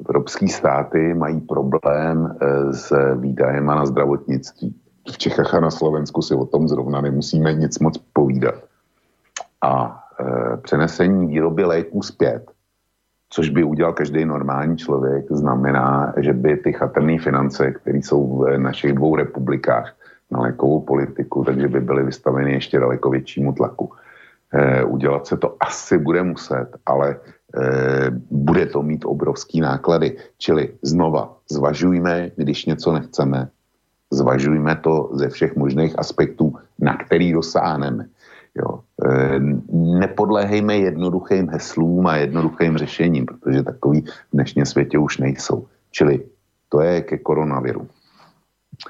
[0.00, 4.74] evropské státy mají problém e, s výdajem na zdravotnictví.
[5.12, 8.54] V Čechách a na Slovensku si o tom zrovna nemusíme nic moc povídat.
[9.62, 12.57] A e, přenesení výroby léků zpět
[13.30, 18.58] což by udělal každý normální člověk, znamená, že by ty chatrné finance, které jsou v
[18.58, 19.94] našich dvou republikách
[20.30, 23.92] na lékovou politiku, takže by byly vystaveny ještě daleko většímu tlaku.
[24.52, 27.16] E, udělat se to asi bude muset, ale e,
[28.30, 30.16] bude to mít obrovský náklady.
[30.38, 33.48] Čili znova, zvažujme, když něco nechceme,
[34.10, 38.08] zvažujme to ze všech možných aspektů, na který dosáhneme.
[38.56, 38.80] Jo.
[39.04, 39.38] E,
[39.72, 45.66] nepodléhejme jednoduchým heslům a jednoduchým řešením, protože takový v dnešním světě už nejsou.
[45.90, 46.20] Čili
[46.68, 47.88] to je ke koronaviru.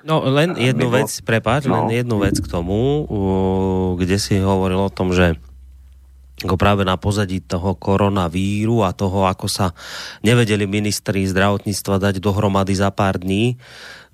[0.04, 1.88] No len jednu vec, prepáč, no.
[1.88, 3.08] len jednu vec k tomu,
[3.96, 5.40] kde si hovoril o tom, že
[6.44, 9.74] ako práve na pozadí toho koronavíru a toho, ako sa
[10.22, 13.58] nevedeli ministri zdravotníctva dať dohromady za pár dní,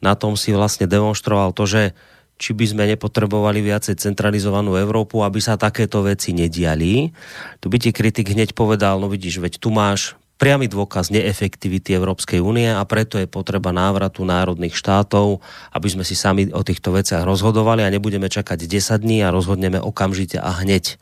[0.00, 1.92] na tom si vlastne demonstroval to, že
[2.34, 7.14] či by sme nepotrebovali viacej centralizovanú Európu, aby sa takéto veci nediali.
[7.62, 12.42] Tu by ti kritik hneď povedal, no vidíš, veď tu máš priamy dôkaz neefektivity Európskej
[12.42, 15.38] únie a preto je potreba návratu národných štátov,
[15.70, 19.78] aby sme si sami o týchto veciach rozhodovali a nebudeme čakať 10 dní a rozhodneme
[19.78, 20.98] okamžite a hneď.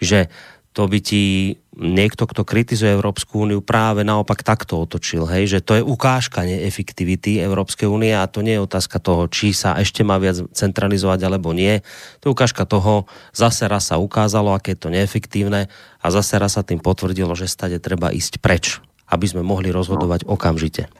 [0.00, 0.32] Čiže
[0.72, 5.80] to by ti niekto, kto kritizuje Európsku úniu, práve naopak takto otočil, hej, že to
[5.80, 10.20] je ukážka neefektivity Európskej únie a to nie je otázka toho, či sa ešte má
[10.20, 11.80] viac centralizovať alebo nie.
[12.20, 16.60] To je ukážka toho, zase raz sa ukázalo, aké je to neefektívne a zase raz
[16.60, 20.36] sa tým potvrdilo, že stade treba ísť preč, aby sme mohli rozhodovať no.
[20.36, 20.92] okamžite.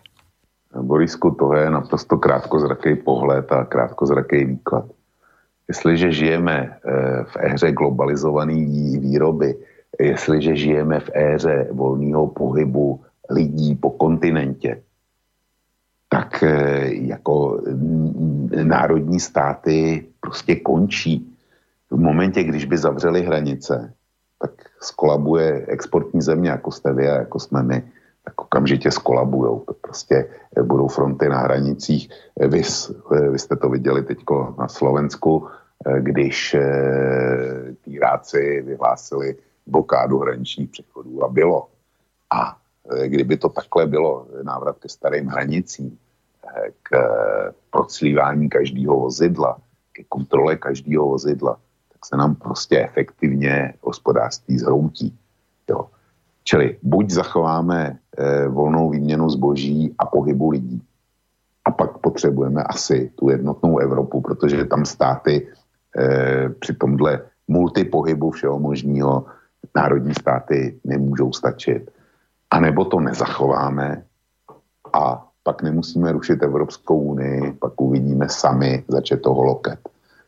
[0.71, 4.87] Borisku, to je naprosto krátkozraký pohled a krátkozraký výklad.
[5.66, 6.71] Jestliže žijeme eh,
[7.27, 8.55] v éře globalizované
[8.99, 9.55] výroby,
[10.00, 14.82] jestliže žijeme v éře volného pohybu lidí po kontinentě,
[16.08, 17.62] tak eh, jako
[18.64, 21.26] národní státy prostě končí.
[21.90, 23.92] v momentě, když by zavřeli hranice,
[24.38, 27.82] tak skolabuje exportní země, jako jste vy a jako jsme my,
[28.24, 29.60] tak okamžitě skolabujou.
[29.60, 32.10] To prostě eh, budou fronty na hranicích.
[32.40, 32.62] Eh, vy,
[33.30, 34.18] vy jste to viděli teď
[34.58, 35.48] na Slovensku,
[36.00, 36.56] když
[37.84, 39.36] týráci vyhlásili
[39.70, 41.68] blokádu hraničních přechodů a bylo.
[42.30, 42.56] A
[43.06, 45.98] kdyby to takhle bylo, návrat ke starým hranicím,
[46.83, 46.90] k
[47.70, 49.59] proclívání každého vozidla,
[49.92, 51.56] ke kontrole každého vozidla,
[51.92, 55.18] tak se nám prostě efektivně hospodářství zhroutí.
[55.70, 55.87] Jo.
[56.44, 60.83] Čili buď zachováme e, volnou výměnu zboží a pohybu lidí,
[61.64, 65.48] a pak potřebujeme asi tu jednotnou Evropu, protože tam státy
[65.98, 69.26] e, při tomhle multipohybu všeho možného
[69.77, 71.90] národní státy nemůžou stačit.
[72.51, 74.05] A nebo to nezachováme
[74.92, 79.79] a pak nemusíme rušit Evropskou unii, pak uvidíme sami začet toho loket.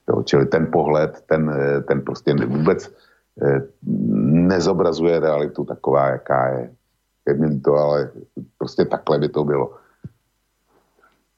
[0.08, 1.52] Jo, čili ten pohled, ten,
[1.88, 2.94] ten prostě vůbec
[3.42, 3.62] eh,
[4.46, 6.70] nezobrazuje realitu taková, jaká je.
[7.26, 8.10] Je mi to, ale
[8.58, 9.74] prostě takhle by to bylo.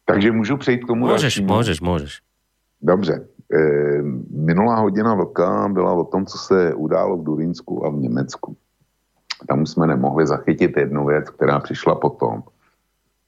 [0.04, 1.54] Takže můžu přejít k tomu Můžeš, dalšímu.
[1.54, 2.20] můžeš, můžeš.
[2.82, 3.26] Dobře.
[3.54, 8.56] E, minulá hodina vlka byla o tom, co se událo v Durinsku a v Německu.
[9.46, 12.42] Tam jsme nemohli zachytit jednu věc, která přišla potom.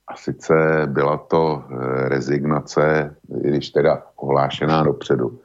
[0.08, 5.38] A sice byla to eh, rezignace, když teda ohlášená dopředu,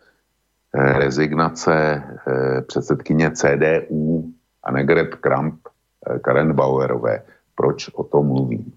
[0.74, 4.32] eh, rezignace eh, předsedkyně CDU
[4.64, 5.56] Annegret Kramp
[6.22, 7.24] Karen Bauerové.
[7.56, 8.74] Proč o tom mluvím?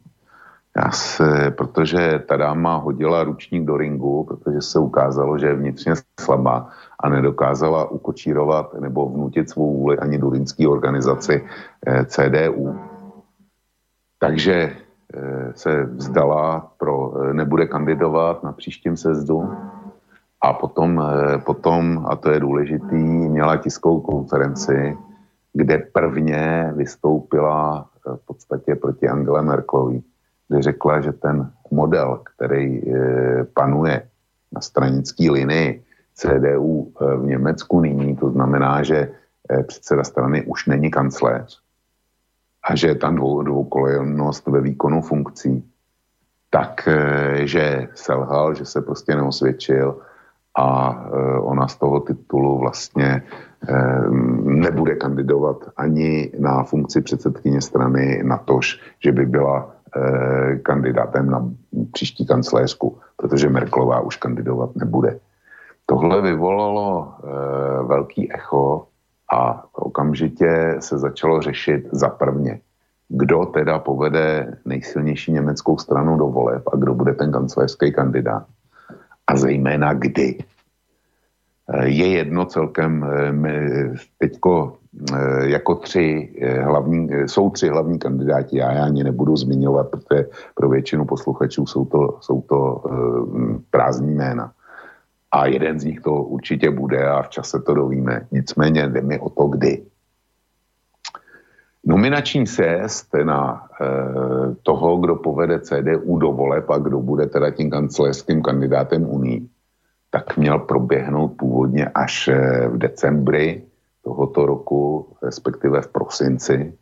[0.77, 5.93] Já se, protože ta dáma hodila ručník do ringu, protože se ukázalo, že je vnitřně
[6.21, 11.47] slabá a nedokázala ukočírovat nebo vnutit svou vůli ani durinský organizaci
[12.07, 12.79] CDU.
[14.19, 14.77] Takže
[15.17, 19.51] Eh, se vzdala, pro, eh, nebude kandidovat na příštím sezdu
[20.41, 22.97] a potom, eh, potom, a to je důležitý,
[23.31, 24.97] měla tiskovou konferenci,
[25.53, 30.03] kde prvně vystoupila v podstatě proti Angele Merklovi,
[30.63, 32.83] řekla, že ten model, který
[33.55, 34.03] panuje
[34.53, 35.83] na stranické linii
[36.15, 39.11] CDU v Německu nyní, to znamená, že
[39.67, 41.65] předseda strany už není kancléř,
[42.65, 45.65] a že je tam dvou, dvoukolejnost ve výkonu funkcí,
[46.51, 49.99] tak eh, že selhal, že se prostě neosvědčil
[50.57, 53.23] a eh, ona z toho titulu vlastně
[53.69, 54.09] eh,
[54.45, 59.75] nebude kandidovat ani na funkci předsedkyně strany na tož, že by byla
[60.63, 61.51] kandidátem na
[61.93, 65.19] příští kancléřku, protože Merklová už kandidovat nebude.
[65.87, 67.15] Tohle vyvolalo
[67.87, 68.87] velký echo
[69.33, 72.61] a okamžitě se začalo řešit za prvně,
[73.09, 78.47] kdo teda povede nejsilnější německou stranu do voleb a kdo bude ten kancelářský kandidát.
[79.27, 80.39] A zejména kdy.
[81.69, 84.84] Eh, je jedno celkem eh, teďko eh,
[85.43, 91.05] jako tři hlavní, jsou tři hlavní kandidáti, já je ani nebudu zmiňovat, protože pro většinu
[91.05, 92.85] posluchačů jsou to, jsou to
[93.71, 94.53] prázdní jména
[95.35, 98.27] a jeden z nich to určitě bude a v čase to dovíme.
[98.33, 99.83] Nicméně jde mi o to, kdy.
[101.87, 103.85] Nominační sjezd na e,
[104.63, 109.47] toho, kdo povede CDU do voleb a kdo bude teda tím kancelářským kandidátem Unii,
[110.11, 112.31] tak měl proběhnout původně až
[112.69, 113.63] v decembri
[114.05, 116.73] tohoto roku, respektive v prosinci.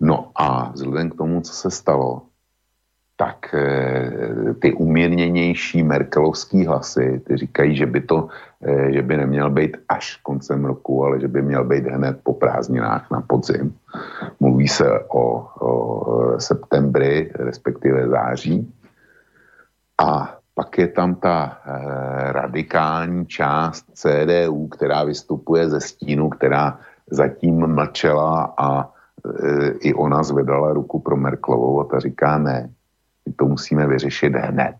[0.00, 2.22] No a vzhledem k tomu, co se stalo,
[3.20, 8.28] tak eh, ty umírněnější merkelovský hlasy, ty říkají, že by to,
[8.64, 12.32] eh, že by neměl být až koncem roku, ale že by měl být hned po
[12.32, 13.76] prázdninách na podzim.
[14.40, 15.70] Mluví se o, o
[16.40, 18.72] septembri, respektive září.
[20.00, 26.78] A pak je tam ta eh, radikální část CDU, která vystupuje ze stínu, která
[27.10, 28.92] zatím mlčela a
[29.80, 32.70] i ona zvedala ruku pro Merklovou a ta říká ne,
[33.36, 34.76] to musíme vyřešit hned.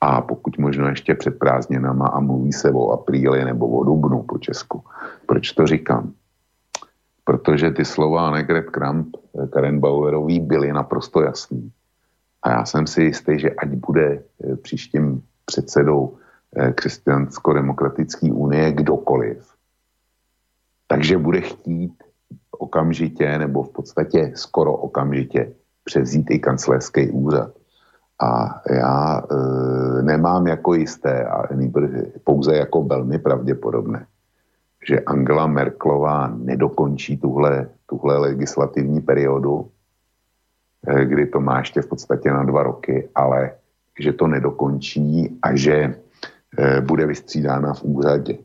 [0.00, 4.38] A pokud možno ještě před prázdninama a mluví se o apríli nebo o dubnu po
[4.38, 4.82] Česku.
[5.26, 6.12] Proč to říkám?
[7.24, 11.70] Protože ty slova Annegret Kramp, eh, Karen Bauerový byly naprosto jasný.
[12.42, 16.16] A já jsem si jistý, že ať bude eh, příštím předsedou
[16.56, 19.54] eh, křesťansko-demokratické unie kdokoliv,
[20.86, 21.92] takže bude chtít
[22.50, 25.52] okamžitě nebo v podstatě skoro okamžitě
[25.84, 27.50] převzít i kancelářský úřad.
[28.20, 31.48] A já e, nemám jako jisté, a
[32.24, 34.06] pouze jako velmi pravděpodobné,
[34.88, 39.70] že Angela Merklová nedokončí tuhle, tuhle legislativní periodu,
[41.04, 43.50] kdy to má ještě v podstatě na dva roky, ale
[44.00, 45.94] že to nedokončí a že
[46.58, 48.38] e, bude vystřídána v úřadě.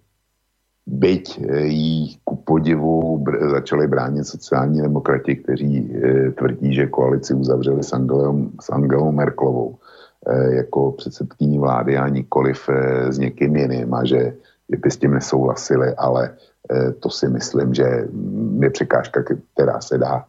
[0.85, 5.95] byť jí ku podivu začali bránit sociální demokrati, kteří
[6.37, 9.77] tvrdí, že koalici uzavřeli s Angelou, s Angelou Merklovou
[10.49, 12.69] jako předsedkyní vlády a nikoliv
[13.09, 14.33] s někým jiným a že
[14.69, 16.37] by s tím nesouhlasili, ale
[16.99, 18.07] to si myslím, že
[18.59, 20.25] je překážka, která se dá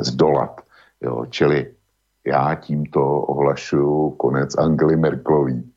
[0.00, 0.60] zdolat.
[1.02, 1.72] Jo, čili
[2.26, 5.72] já tímto ohlašuju konec Angely Merklový,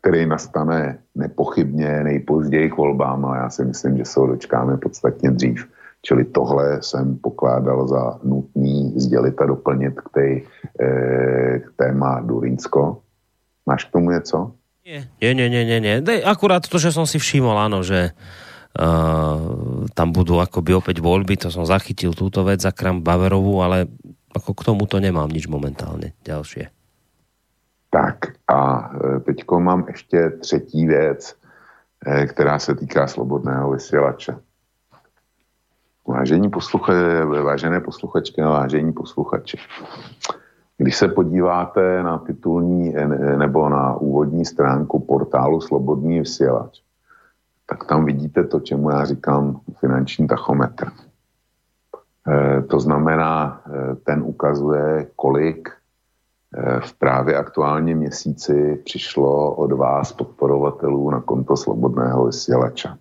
[0.00, 5.30] který nastane nepochybně nejpozději k volbám a já si myslím, že se ho dočkáme podstatně
[5.30, 5.68] dřív.
[6.02, 10.46] Čili tohle jsem pokládal za nutný sdělit a doplnit k, tej,
[10.80, 13.02] e, k téma Durínsko.
[13.66, 14.52] Máš k tomu něco?
[14.86, 15.94] Nie, nie, nie, nie, nie.
[16.22, 18.14] Akurát to, že som si všimol, áno, že
[18.78, 23.90] uh, tam budú akoby opäť voľby, to som zachytil túto vec za Kram Baverovú, ale
[24.36, 26.68] ako k tomuto nemám nič momentálne ďalšie.
[27.88, 31.34] Tak a e, teďko mám ještě třetí věc,
[32.06, 34.36] e, která se týká slobodného vysílače.
[36.06, 39.58] Vážení posluche, vážené posluchačky a vážení posluchači,
[40.78, 46.80] když se podíváte na titulní e, nebo na úvodní stránku portálu Slobodný vysílač,
[47.66, 51.05] tak tam vidíte to, čemu já říkám finanční tachometr.
[52.28, 55.68] Eh, to znamená, eh, ten ukazuje, kolik
[56.54, 62.98] eh, v právě aktuálně měsíci přišlo od vás podporovatelů na konto Slobodného vysílača.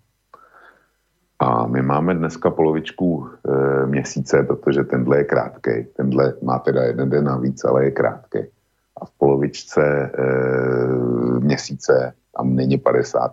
[1.40, 5.72] A my máme dneska polovičku e, měsíce, protože tenhle je krátký.
[5.98, 8.40] Tenhle má teda jeden den navíc, ale je krátký.
[9.02, 10.12] A v polovičce e,
[11.40, 13.30] měsíce tam není 50%,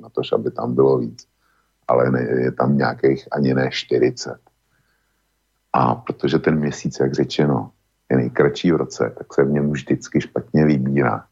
[0.00, 1.26] na to, aby tam bylo víc.
[1.88, 4.49] Ale ne, je tam nějakých ani ne 40.
[5.72, 7.70] A protože ten měsíc, jak řečeno,
[8.10, 11.24] je nejkratší v roce, tak se v něm vždycky špatně vybírá.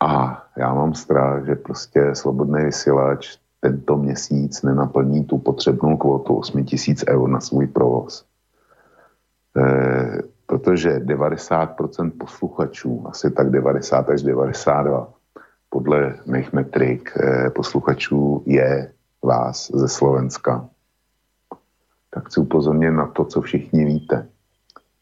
[0.00, 6.64] A já mám strach, že prostě svobodný vysílač tento měsíc nenaplní tu potřebnou kvotu 8
[6.64, 8.24] tisíc eur na svůj provoz.
[9.56, 15.12] E, protože 90% posluchačů, asi tak 90 až 92,
[15.68, 20.68] podle mých metrik e, posluchačů je vás ze Slovenska
[22.10, 24.28] tak chci upozornit na to, co všichni víte.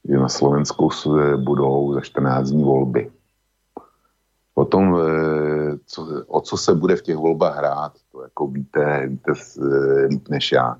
[0.04, 0.90] Že na Slovensku
[1.36, 3.10] budou za 14 dní volby.
[4.54, 9.06] O tom, e, co, o co se bude v těch volbách hrát, to jako víte,
[9.06, 10.76] víte e, líp než já.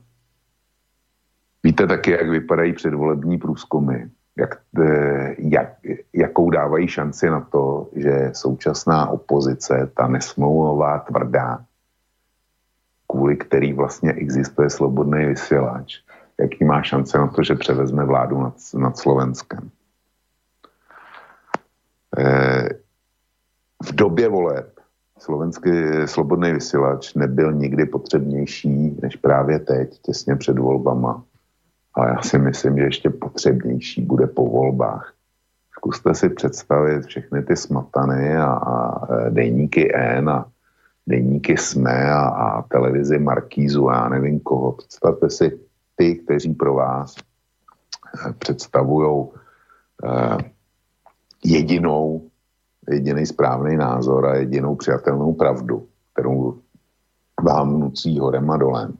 [1.62, 5.77] Víte taky, jak vypadají předvolební průzkumy, jak, e, jak,
[6.12, 11.64] jakou dávají šanci na to, že současná opozice, ta nesmlouvavá, tvrdá,
[13.07, 16.03] kvůli který vlastně existuje slobodný vysílač,
[16.40, 19.70] jaký má šance na to, že převezme vládu nad, nad Slovenskem.
[22.18, 22.68] E,
[23.85, 24.79] v době voleb
[25.18, 25.70] slovenský
[26.05, 31.24] slobodný vysílač nebyl nikdy potřebnější než právě teď, těsně před volbama.
[31.94, 35.14] Ale já si myslím, že ještě potřebnější bude po volbách.
[35.77, 40.46] Zkuste si představit všechny ty smatany a, a dejníky N a
[41.07, 44.72] dejníky SME a, a televizi Markízu a já nevím koho.
[44.72, 45.67] Představte si
[45.98, 49.28] ty, kteří pro vás eh, představují
[50.04, 50.38] eh,
[51.44, 52.30] jedinou,
[52.90, 56.58] jediný správný názor a jedinou přijatelnou pravdu, kterou
[57.42, 58.98] vám nucí horem a dolem.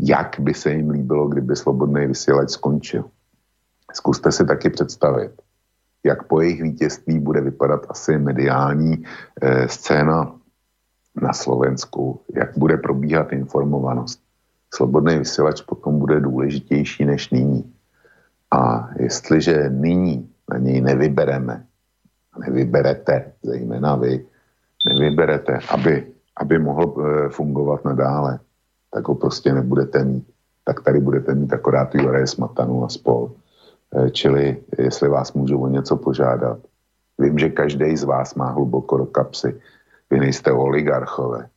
[0.00, 3.04] Jak by se jim líbilo, kdyby slobodný vysílač skončil?
[3.94, 5.32] Zkuste si taky představit,
[6.04, 9.04] jak po jejich vítězství bude vypadat asi mediální
[9.42, 10.38] eh, scéna
[11.22, 14.27] na Slovensku, jak bude probíhat informovanost
[14.74, 17.72] slobodný vysílač potom bude důležitější než nyní.
[18.50, 21.64] A jestliže nyní na něj nevybereme,
[22.38, 24.26] nevyberete, zejména vy,
[24.86, 26.06] nevyberete, aby,
[26.36, 28.38] aby mohl e, fungovat nadále,
[28.90, 30.26] tak ho prostě nebudete mít.
[30.64, 33.32] Tak tady budete mít akorát Juraje Smatanu a spol.
[33.96, 36.58] E, čili, jestli vás můžu o něco požádat,
[37.18, 39.60] vím, že každý z vás má hluboko do kapsy.
[40.10, 41.48] Vy nejste oligarchové.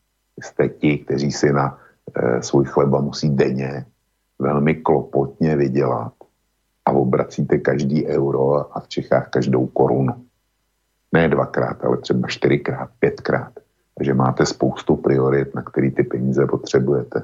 [0.41, 1.80] Jste ti, kteří si na Eh,
[2.41, 3.85] svůj chleba musí denně
[4.39, 6.13] velmi klopotně vydělat
[6.85, 10.13] a obracíte každý euro a v Čechách každou korunu.
[11.13, 13.53] Ne dvakrát, ale třeba čtyřikrát, pětkrát.
[13.97, 17.23] Takže máte spoustu priorit, na který ty peníze potřebujete.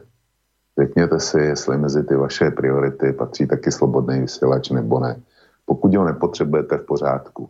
[0.80, 5.22] Řekněte si, jestli mezi ty vaše priority patří taky slobodný vysílač nebo ne.
[5.66, 7.50] Pokud ho nepotřebujete v pořádku,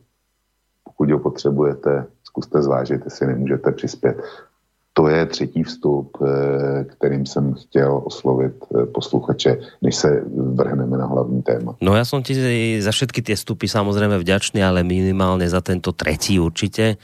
[0.83, 4.17] pokud ho potřebujete, zkuste zvážit, jestli nemůžete přispět
[4.97, 10.25] to je třetí vstup, eh, kterým jsem chtěl oslovit eh, posluchače, než se
[10.57, 11.77] vrhneme na hlavní téma.
[11.77, 12.33] No ja som ti
[12.81, 16.97] za všetky tie vstupy samozrejme vďačný, ale minimálne za tento tretí určite.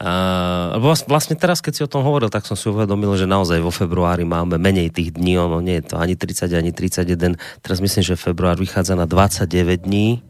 [0.00, 3.68] Uh, vlastne teraz, keď si o tom hovoril, tak som si uvedomil, že naozaj vo
[3.68, 7.36] februári máme menej tých dní, ono nie je to ani 30, ani 31.
[7.60, 10.24] Teraz myslím, že február vychádza na 29 dní.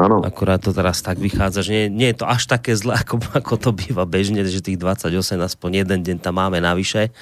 [0.00, 0.24] Áno.
[0.24, 3.54] Akurát to teraz tak vychádza, že nie, nie je to až také zlé, ako, ako
[3.60, 7.12] to býva bežne, že tých 28 aspoň jeden deň tam máme navyše.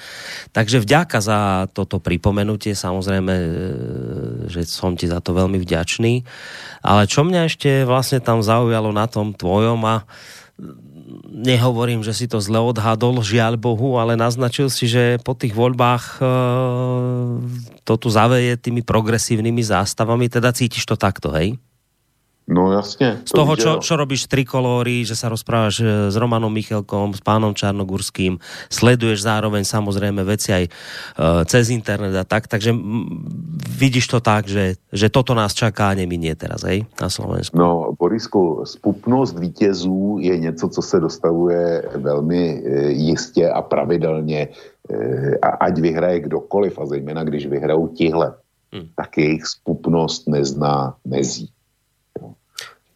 [0.55, 1.39] Takže vďaka za
[1.75, 3.49] toto pripomenutie, samozrejme, e,
[4.47, 6.23] že som ti za to veľmi vďačný.
[6.79, 10.07] Ale čo mňa ešte vlastne tam zaujalo na tom tvojom a
[11.29, 16.03] nehovorím, že si to zle odhadol, žiaľ Bohu, ale naznačil si, že po tých voľbách
[16.15, 16.23] e,
[17.83, 21.59] to tu zaveje tými progresívnymi zástavami, teda cítiš to takto, hej?
[22.49, 23.21] No jasne.
[23.29, 27.53] Z toho, čo, čo robíš trikolóry, že sa rozprávaš e, s Romanom Michelkom, s pánom
[27.53, 28.41] Čarnogurským,
[28.73, 30.71] sleduješ zároveň samozrejme veci aj e,
[31.45, 32.73] cez internet a tak, takže
[33.69, 37.53] vidíš to tak, že, že toto nás čaká a neminie teraz, hej, na Slovensku.
[37.53, 44.49] No, Borisku, spupnost vítězů je něco, co se dostavuje velmi e, jistě a pravidelně,
[45.41, 48.33] ať vyhraje kdokoliv, a zejména když vyhrajou tihle,
[48.73, 48.89] hmm.
[48.95, 51.49] tak jejich spupnost nezná mezí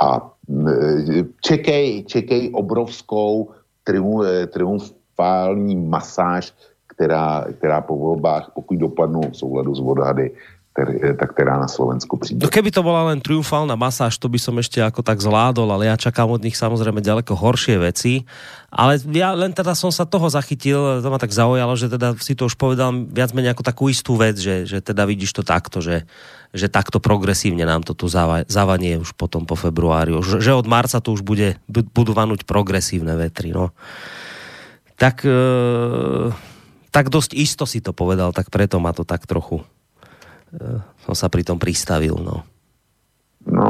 [0.04, 3.56] a e, čekej, čekej obrovskou
[3.88, 6.54] e, triumfální masáž,
[6.88, 10.32] která, která po volbách, pokud dopadnou v souladu s odhady,
[10.78, 12.44] e, tak která na Slovensku přijde.
[12.44, 15.88] No keby to bola len triumfálna masáž, to by som ešte ako tak zvládol, ale
[15.88, 18.28] ja čakám od nich samozrejme ďaleko horšie veci.
[18.74, 22.34] Ale ja len teda som sa toho zachytil, to ma tak zaujalo, že teda si
[22.34, 25.78] to už povedal viac menej ako takú istú vec, že, že teda vidíš to takto,
[25.78, 26.10] že
[26.54, 30.14] že takto progresívne nám to tu zavanie už potom po februári.
[30.22, 33.50] Že od marca to už bude, budú vanúť progresívne vetry.
[33.50, 33.74] No.
[35.02, 35.42] Tak, e,
[36.94, 39.66] tak dosť isto si to povedal, tak preto ma to tak trochu
[40.54, 40.80] e,
[41.10, 42.22] som sa pri tom pristavil.
[42.22, 42.46] No.
[43.50, 43.68] no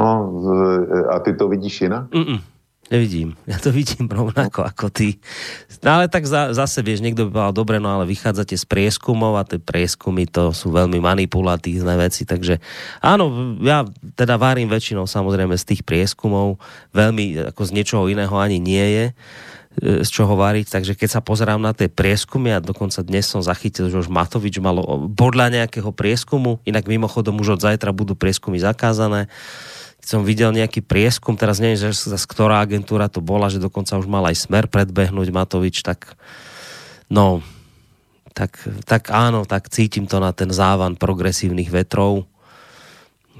[1.08, 2.12] a ty to vidíš inak?
[2.12, 2.53] Mm-mm.
[2.94, 3.34] Nevidím.
[3.50, 5.18] Ja to vidím rovnako ako ty.
[5.82, 9.34] No ale tak za, zase, vieš, niekto by povedal, dobre, no ale vychádzate z prieskumov
[9.34, 12.62] a tie prieskumy to sú veľmi manipulatívne veci, takže
[13.02, 13.84] áno, ja
[14.14, 16.62] teda varím väčšinou samozrejme z tých prieskumov,
[16.96, 19.12] veľmi ako z niečoho iného ani nie je e,
[20.02, 23.92] z čoho variť, takže keď sa pozerám na tie prieskumy a dokonca dnes som zachytil,
[23.92, 29.28] že už Matovič malo podľa nejakého prieskumu, inak mimochodom už od zajtra budú prieskumy zakázané,
[30.04, 34.04] som videl nejaký prieskum, teraz neviem, že z ktorá agentúra to bola, že dokonca už
[34.04, 36.12] mal aj smer predbehnúť Matovič, tak
[37.08, 37.40] no,
[38.36, 42.26] tak, tak áno, tak cítim to na ten závan progresívnych vetrov.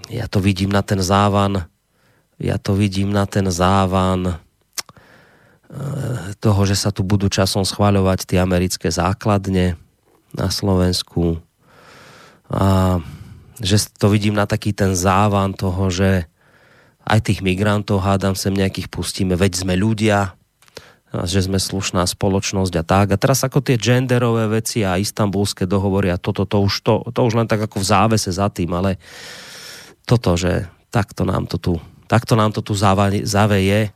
[0.09, 1.67] Ja to vidím na ten závan,
[2.39, 4.37] ja to vidím na ten závan eh,
[6.39, 9.77] toho, že sa tu budú časom schváľovať tie americké základne
[10.35, 11.43] na Slovensku
[12.51, 12.99] a
[13.63, 16.27] že to vidím na taký ten závan toho, že
[17.05, 20.33] aj tých migrantov hádam sem nejakých pustíme, veď sme ľudia,
[21.23, 23.07] že sme slušná spoločnosť a tak.
[23.15, 27.21] A teraz ako tie genderové veci a istambulské dohovory a toto, to už, to, to
[27.23, 28.99] už len tak ako v závese za tým, ale
[30.09, 31.75] toto, že takto nám to tu,
[32.11, 33.95] takto nám to tu zaveje.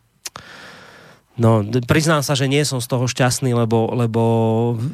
[1.38, 4.22] No, priznám sa, že nie som z toho šťastný, lebo, lebo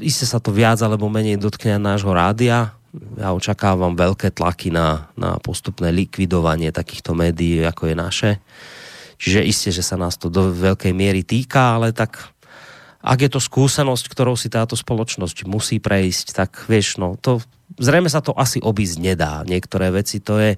[0.04, 2.76] iste sa to viac alebo menej dotkne nášho rádia,
[3.18, 8.30] ja očakávam veľké tlaky na, na postupné likvidovanie takýchto médií, ako je naše.
[9.18, 12.34] Čiže isté, že sa nás to do veľkej miery týka, ale tak
[13.05, 17.45] ak je to skúsenosť, ktorou si táto spoločnosť musí prejsť, tak vieš, no to
[17.80, 19.42] zrejme sa to asi obísť nedá.
[19.44, 20.52] Niektoré veci to je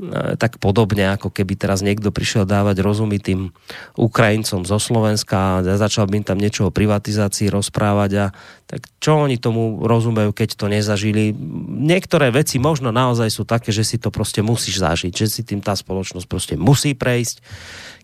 [0.00, 3.52] E, tak podobne, ako keby teraz niekto prišiel dávať rozumy tým
[4.00, 8.26] Ukrajincom zo Slovenska a začal by im tam niečo o privatizácii rozprávať a
[8.64, 11.36] tak čo oni tomu rozumejú, keď to nezažili.
[11.84, 15.60] Niektoré veci možno naozaj sú také, že si to proste musíš zažiť, že si tým
[15.60, 17.44] tá spoločnosť proste musí prejsť.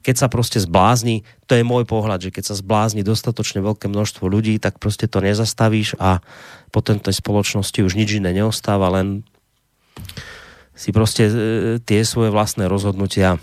[0.04, 4.28] Keď sa proste zblázni, to je môj pohľad, že keď sa zblázni dostatočne veľké množstvo
[4.28, 6.20] ľudí, tak proste to nezastavíš a
[6.76, 9.24] potom tej spoločnosti už nič iné neostáva, len
[10.76, 11.32] si proste e,
[11.80, 13.40] tie svoje vlastné rozhodnutia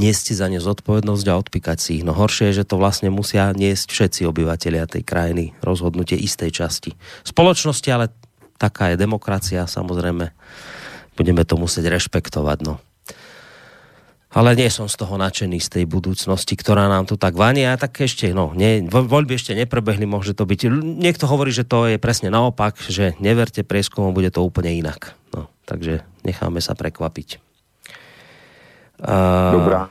[0.00, 2.04] niesť za ne zodpovednosť a odpíkať si ich.
[2.06, 6.96] No horšie je, že to vlastne musia niesť všetci obyvateľia tej krajiny rozhodnutie istej časti.
[7.28, 8.08] Spoločnosti, ale
[8.56, 10.32] taká je demokracia, samozrejme.
[11.20, 12.80] Budeme to musieť rešpektovať, no.
[14.30, 17.74] Ale nie som z toho nadšený z tej budúcnosti, ktorá nám tu tak vania.
[17.74, 20.70] Tak ešte, no, nie, voľby ešte neprebehli, môže to byť.
[21.02, 25.18] Niekto hovorí, že to je presne naopak, že neverte prieskumom, bude to úplne inak.
[25.34, 27.42] No, takže necháme sa prekvapiť.
[29.02, 29.54] Uh...
[29.58, 29.82] Dobrá.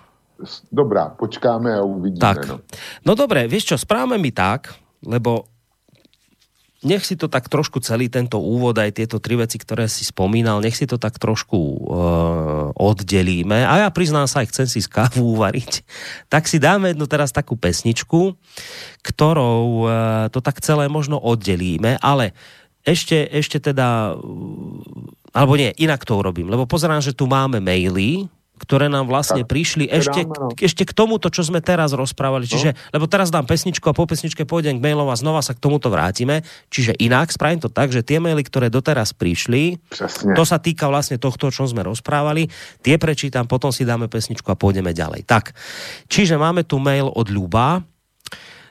[0.72, 2.24] Dobrá, počkáme a uvidíme.
[2.24, 2.48] Tak.
[2.48, 2.64] No.
[3.04, 4.72] no dobre, vieš čo, správame mi tak,
[5.04, 5.59] lebo
[6.80, 10.63] nech si to tak trošku celý tento úvod, aj tieto tri veci, ktoré si spomínal,
[10.63, 13.67] nech si to tak trošku uh, oddelíme.
[13.67, 15.73] A ja priznám sa, aj chcem si z kávu uvariť.
[16.30, 18.38] Tak si dáme jednu teraz takú pesničku,
[19.01, 19.91] ktorou uh,
[20.30, 22.38] to tak celé možno oddelíme, ale
[22.88, 24.15] ešte, ešte teda,
[25.36, 28.30] alebo nie, inak to urobím, lebo pozerám, že tu máme maily,
[28.60, 32.43] ktoré nám vlastne tak, prišli ešte, k, ešte k tomuto, čo sme teraz rozprávali.
[32.45, 32.51] No.
[32.51, 35.64] Čiže, lebo teraz dám pesničku a po pesničke pôjdem k mailom a znova sa k
[35.64, 36.43] tomuto vrátime.
[36.68, 40.36] Čiže inak spravím to tak, že tie maily, ktoré doteraz prišli, Přesne.
[40.36, 42.51] to sa týka vlastne tohto, čo sme rozprávali,
[42.84, 45.24] tie prečítam, potom si dáme pesničku a pôjdeme ďalej.
[45.24, 45.55] Tak,
[46.12, 47.82] čiže máme tu mail od Ľuba,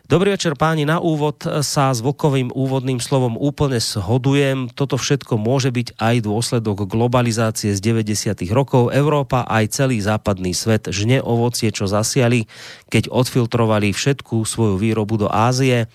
[0.08, 4.72] Dobrý večer páni, na úvod sa s Vokovým úvodným slovom úplne shodujem.
[4.72, 8.40] Toto všetko môže byť aj dôsledok globalizácie z 90.
[8.48, 8.88] rokov.
[8.88, 12.48] Európa aj celý západný svet žne ovocie, čo zasiali,
[12.88, 15.92] keď odfiltrovali všetku svoju výrobu do Ázie.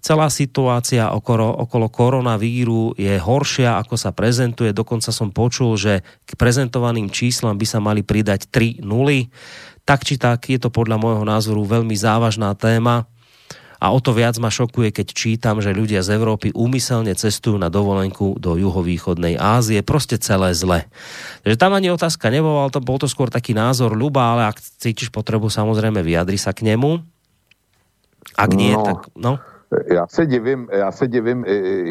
[0.00, 4.72] Celá situácia okolo, okolo koronavíru je horšia, ako sa prezentuje.
[4.72, 9.28] Dokonca som počul, že k prezentovaným číslam by sa mali pridať 3 nuly.
[9.84, 13.04] Tak či tak je to podľa môjho názoru veľmi závažná téma
[13.80, 17.72] a o to viac ma šokuje, keď čítam, že ľudia z Európy úmyselne cestujú na
[17.72, 19.80] dovolenku do juhovýchodnej Ázie.
[19.80, 20.84] Proste celé zle.
[21.40, 25.08] Takže tam ani otázka nebola, to bol to skôr taký názor ľuba, ale ak cítiš
[25.08, 27.00] potrebu, samozrejme vyjadri sa k nemu.
[28.36, 28.84] Ak nie, no.
[28.84, 29.40] tak no.
[29.70, 31.44] Já se divím, já se divím,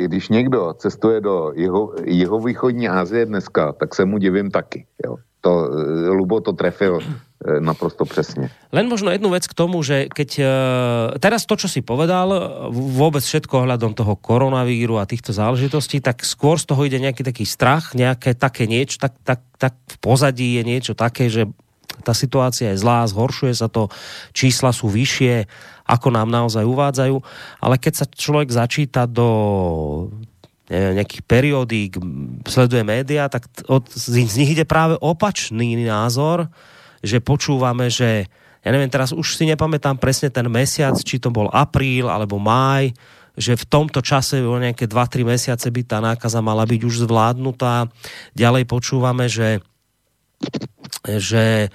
[0.04, 4.86] když někdo cestuje do jeho, jeho východní Asie dneska, tak se mu divím taky.
[5.06, 5.16] Jo.
[5.42, 5.52] To,
[6.12, 7.00] Lubo to trefil
[7.40, 8.52] E, naprosto přesně.
[8.72, 10.46] Len možno jednu vec k tomu, že keď e,
[11.24, 12.36] teraz to, čo si povedal,
[12.76, 17.48] vôbec všetko ohľadom toho koronavíru a týchto záležitostí, tak skôr z toho ide nejaký taký
[17.48, 21.48] strach, nejaké také niečo, tak, tak, tak v pozadí je niečo také, že
[22.04, 23.88] tá situácia je zlá, zhoršuje sa to,
[24.36, 25.48] čísla sú vyššie,
[25.88, 27.16] ako nám naozaj uvádzajú,
[27.64, 30.12] ale keď sa človek začíta do
[30.70, 31.92] neviem, nejakých periódík,
[32.46, 36.48] sleduje médiá, tak od, z nich ide práve opačný názor,
[37.02, 41.48] že počúvame, že ja neviem, teraz už si nepamätám presne ten mesiac, či to bol
[41.50, 42.92] apríl alebo máj,
[43.40, 47.88] že v tomto čase o nejaké 2-3 mesiace by tá nákaza mala byť už zvládnutá.
[48.36, 49.64] Ďalej počúvame, že,
[51.08, 51.72] že,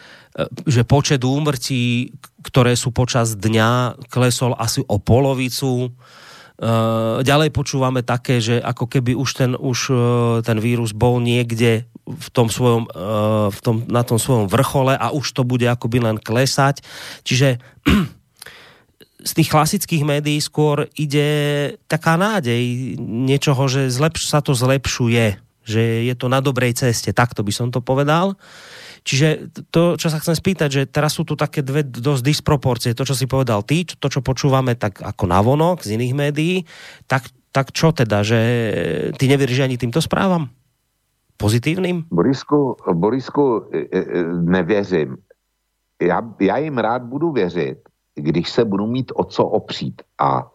[0.68, 2.12] že počet úmrtí,
[2.45, 5.88] ktoré sú počas dňa, klesol asi o polovicu.
[7.25, 9.95] Ďalej počúvame také, že ako keby už ten, už e,
[10.47, 15.11] ten vírus bol niekde v tom svojom, eh, v tom, na tom svojom vrchole a
[15.11, 16.85] už to bude akoby len klesať.
[17.25, 17.59] Čiže
[19.29, 21.29] z tých klasických médií skôr ide
[21.89, 27.41] taká nádej niečoho, že zlepš, sa to zlepšuje, že je to na dobrej ceste, takto
[27.41, 28.37] by som to povedal.
[29.05, 32.97] Čiže to, čo sa chcem spýtať, že teraz sú tu také dve dosť disproporcie.
[32.97, 36.57] To, čo si povedal ty, to, čo počúvame tak ako navonok z iných médií,
[37.05, 38.41] tak, tak čo teda, že
[39.21, 40.49] ty neveríš ani týmto správam?
[41.37, 42.05] pozitivním?
[42.11, 45.17] Borisku, Borisku e, e, nevěřím.
[46.03, 47.79] Já, já jim rád budu věřit,
[48.15, 50.03] když se budu mít o co opřít.
[50.19, 50.51] A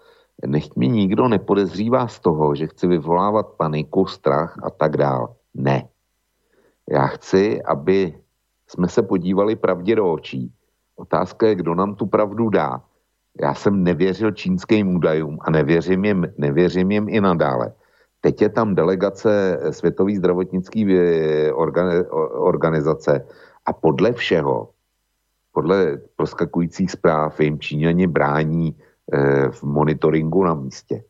[0.46, 5.36] nech mi nikdo nepodezřívá z toho, že chci vyvolávat paniku, strach a tak dál.
[5.54, 5.88] Ne.
[6.90, 8.14] Já chci, aby
[8.70, 10.54] jsme se podívali pravdě do očí.
[10.96, 12.82] Otázka je, kdo nám tu pravdu dá.
[13.42, 17.74] Já jsem nevěřil čínským údajům a nevěřím jim, nevěřím jim i nadále.
[18.22, 21.52] Teď je tam delegace Světové zdravotnické eh,
[22.36, 23.26] organizace
[23.66, 24.70] a podle všeho,
[25.52, 31.04] podle proskakujících zpráv, jim Číňani brání eh, v monitoringu na místě.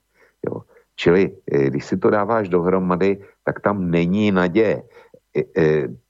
[0.45, 0.61] Jo.
[0.95, 4.83] Čili eh, když si to dáváš dohromady, tak tam není naděje.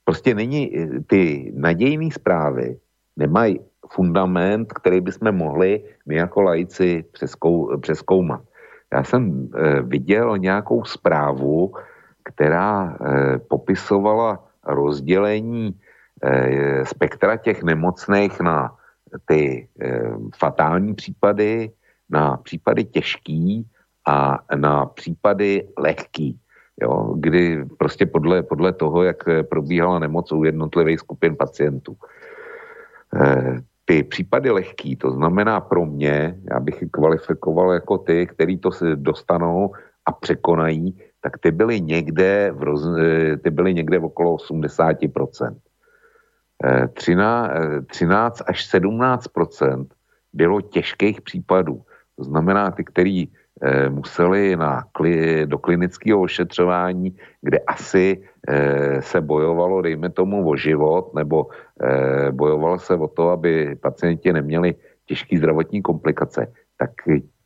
[0.10, 0.74] Prostě není,
[1.08, 2.80] ty nadějné zprávy
[3.18, 3.60] nemají
[3.94, 8.42] fundament, který bychom mohli my jako lajci přeskou, přeskoumat.
[8.94, 9.22] Já jsem
[9.54, 11.74] e, viděl nějakou zprávu,
[12.26, 18.74] která e, popisovala rozdělení e, spektra těch nemocných na
[19.26, 19.68] ty
[20.38, 21.72] fatální případy,
[22.10, 23.70] na případy těžký
[24.08, 26.40] a na případy lehký.
[26.82, 31.96] Jo, kdy prostě podle, podle toho, jak probíhala nemoc u jednotlivých skupin pacientů.
[33.16, 38.72] E, ty případy lehký, to znamená pro mě, já bych kvalifikoval jako ty, který to
[38.72, 39.74] se dostanou
[40.06, 45.58] a překonají, tak ty byly někde, v roz, eh, ty byly někde v okolo 80%.
[46.94, 47.52] 13,
[47.88, 49.88] 13 až 17%
[50.34, 51.82] bylo těžkých případů.
[52.16, 53.39] To znamená ty, který eh,
[53.90, 54.84] museli na,
[55.46, 61.48] do klinického ošetřování, kde asi eh, se bojovalo, dejme tomu, o život, nebo
[61.84, 66.92] eh, bojovalo se o to, aby pacienti neměli těžké zdravotní komplikace, tak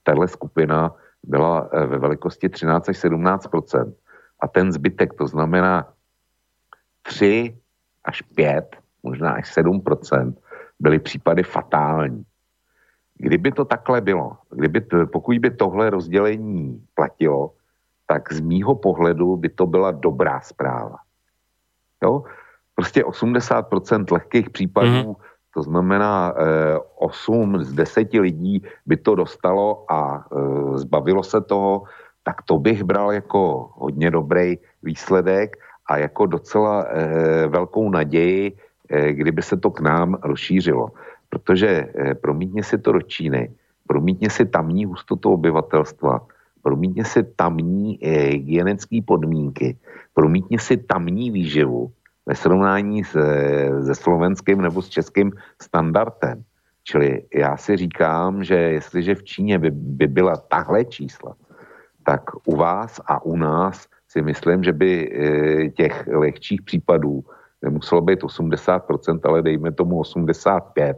[0.04, 3.94] tahle skupina byla eh, ve velikosti 13 až 17%
[4.40, 5.88] a ten zbytek, to znamená
[7.02, 7.58] 3
[8.06, 10.34] až 5, možná až 7%
[10.80, 12.24] byly případy fatální.
[13.18, 17.52] Kdyby to takhle bylo, kdyby to, pokud by tohle rozdělení platilo,
[18.08, 20.98] tak z mýho pohledu by to byla dobrá zpráva.
[22.04, 22.24] Jo?
[22.76, 25.16] Prostě 80% lehkých případů, mm-hmm.
[25.54, 31.84] to znamená eh, 8 z 10 lidí by to dostalo a eh, zbavilo se toho,
[32.24, 35.58] tak to bych bral jako hodně dobrý výsledek
[35.90, 38.58] a jako docela eh, velkou naději,
[38.90, 40.92] eh, kdyby se to k nám rozšířilo.
[41.34, 43.50] Protože eh, promítně si to do Číny,
[43.88, 46.22] promítně si tamní hustotu obyvatelstva,
[46.62, 49.78] promítně si tamní eh, hygienické podmínky,
[50.14, 51.92] promítně si tamní výživu
[52.26, 56.46] ve srovnání s, eh, se slovenským nebo s českým standardem.
[56.84, 61.34] Čili já si říkám, že jestliže v Číně by, by byla tahle čísla,
[62.06, 64.92] tak u vás a u nás si myslím, že by
[65.74, 67.24] těch lehčích případů
[67.62, 70.94] nemuselo být 80%, ale dejme tomu 85%.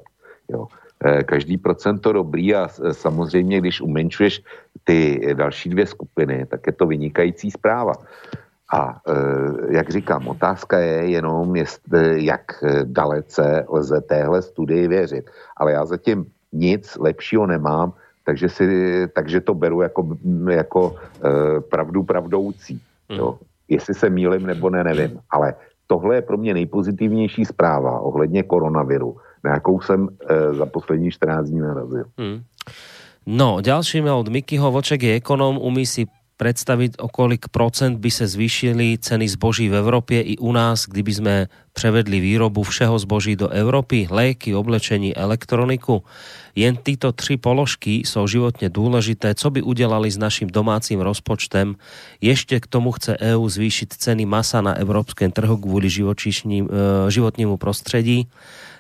[0.49, 0.67] Jo.
[1.05, 4.43] Eh, každý procento dobrý a samozřejmě, když umenšuješ
[4.83, 7.93] ty další dvě skupiny, tak je to vynikající zpráva.
[8.73, 15.29] A eh, jak říkám, otázka je jenom, jestli, jak dalece lze téhle studii věřit.
[15.57, 17.93] Ale já zatím nic lepšího nemám,
[18.23, 18.67] takže, si,
[19.13, 20.17] takže to beru jako,
[20.49, 20.95] jako
[21.69, 22.81] pravdu pravdoucí.
[23.09, 23.17] Mm.
[23.17, 23.37] Jo.
[23.69, 25.19] Jestli se mýlim nebo ne, nevím.
[25.29, 25.53] Ale
[25.87, 31.49] tohle je pro mě nejpozitivnější zpráva ohledně koronaviru, na jakou jsem e, za poslední 14
[31.49, 32.05] dní narazil.
[32.17, 32.43] Mm.
[33.25, 38.27] No, ďalším od Mikyho Voček je ekonom, umí si predstaviť, o kolik procent by sa
[38.27, 41.35] zvýšili ceny zboží v Európe i u nás, kdyby sme
[41.71, 46.03] prevedli výrobu všeho zboží do Európy, léky, oblečení, elektroniku.
[46.55, 49.35] Jen tyto tři položky jsou životně důležité.
[49.35, 51.75] Co by udělali s naším domácím rozpočtem?
[52.21, 55.89] Ještě k tomu chce EU zvýšiť ceny masa na evropském trhu kvůli
[57.09, 58.27] životnímu prostředí.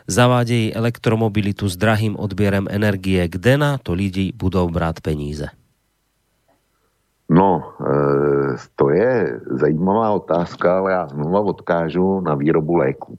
[0.07, 3.27] Zavádějí elektromobilitu s drahým odběrem energie.
[3.27, 5.45] Kde na to lidi budou brát peníze?
[7.29, 7.93] No, e,
[8.75, 13.17] to je zajímavá otázka, ale já znovu odkážu na výrobu léků.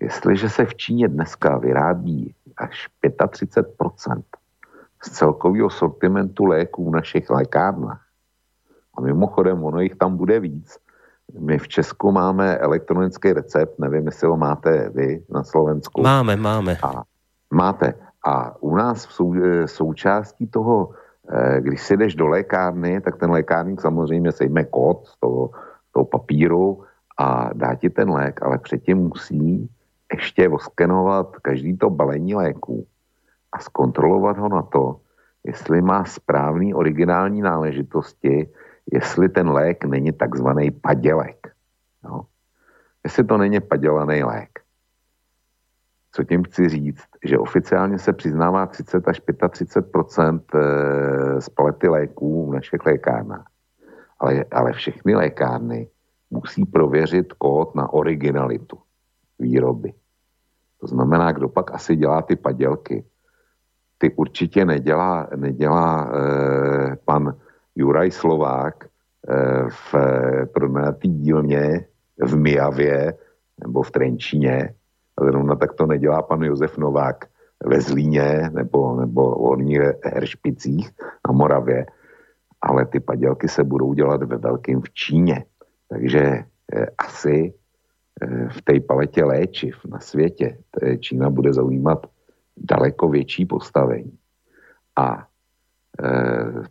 [0.00, 4.22] Jestliže se v Číně dneska vyrábí až 35%
[5.02, 8.02] z celkového sortimentu léků v našich lékárnách,
[8.94, 10.78] a mimochodem ono jich tam bude víc,
[11.40, 16.02] my v Česku máme elektronický recept, nevím, jestli ho máte vy na Slovensku.
[16.02, 16.76] Máme, máme.
[16.82, 17.02] A,
[17.50, 17.94] máte.
[18.26, 20.88] A u nás v sou, e, součástí toho
[21.30, 25.50] Eh, když si jdeš do lékárny, tak ten lékárník samozřejmě sejme kód z toho,
[25.92, 26.84] toho papíru
[27.18, 29.70] a dá ti ten lék, ale předtím musí
[30.12, 32.86] ještě oskenovat každý to balení léků
[33.52, 35.00] a zkontrolovat ho na to,
[35.44, 38.48] jestli má správný originální náležitosti,
[38.92, 41.52] jestli ten lék není takzvaný padělek.
[42.04, 42.26] No.
[43.04, 44.58] Jestli to není padělaný lék.
[46.12, 47.08] Co tím chci říct?
[47.24, 49.20] Že oficiálně se přiznává 30 až
[49.50, 53.46] 35 eh, z palety léků v našich lékárnách.
[54.18, 55.88] Ale, ale všechny lékárny
[56.30, 58.78] musí prověřit kód na originalitu
[59.38, 59.92] výroby.
[60.80, 63.04] To znamená, kdo pak asi dělá ty padělky.
[63.98, 67.34] Ty určitě nedělá, nedělá eh, pan
[67.76, 69.94] Juraj Slovák eh, v
[70.52, 71.86] pronajatý dílně
[72.22, 73.14] v Mijavě
[73.60, 74.74] nebo v Trenčíně,
[75.20, 77.24] Zrovna tak to nedělá pan Josef Novák
[77.64, 80.90] ve Zlíně nebo, nebo v Horních Heršpicích
[81.28, 81.86] na Moravě,
[82.62, 85.44] ale ty padělky se budou dělat ve velkým v Číně.
[85.88, 87.54] Takže eh, asi
[88.22, 90.58] eh, v té paletě léčiv na světě
[91.00, 92.06] Čína bude zaujímat
[92.56, 94.18] daleko větší postavení.
[94.96, 95.31] A eh,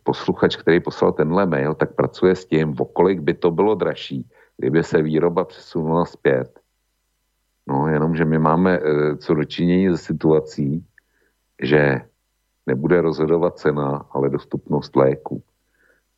[0.03, 4.30] posluchač, který poslal tenhle mail, tak pracuje s tím, o kolik by to bylo dražší,
[4.57, 6.61] kdyby se výroba přesunula zpět
[7.67, 10.86] No, jenomže my máme e, co dočinění ze situací,
[11.61, 12.01] že
[12.67, 15.43] nebude rozhodovat cena, ale dostupnost léku.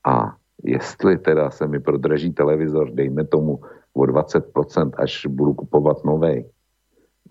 [0.05, 3.61] A jestli teda se mi prodraží televizor, dejme tomu
[3.93, 6.45] o 20%, až budu kupovat nový,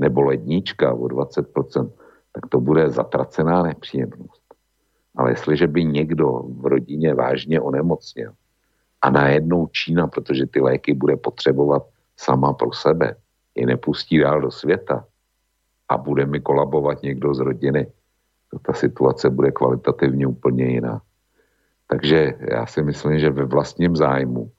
[0.00, 1.92] nebo lednička o 20%,
[2.32, 4.41] tak to bude zatracená nepříjemnost.
[5.16, 8.32] Ale jestliže by někdo v rodině vážně onemocněl
[9.02, 11.82] a najednou Čína, protože ty léky bude potřebovat
[12.16, 13.16] sama pro sebe,
[13.54, 15.04] je nepustí dál do světa
[15.88, 17.86] a bude mi kolabovat někdo z rodiny,
[18.50, 21.00] to ta situace bude kvalitativně úplně jiná.
[21.86, 24.50] Takže já si myslím, že ve vlastním zájmu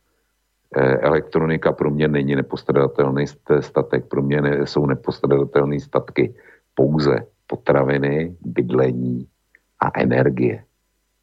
[0.76, 3.26] eh, elektronika pro mě není nepostradatelný
[3.60, 6.36] statek, pro mě jsou nepostradatelné statky
[6.76, 9.28] pouze potraviny, bydlení
[9.84, 10.64] a energie.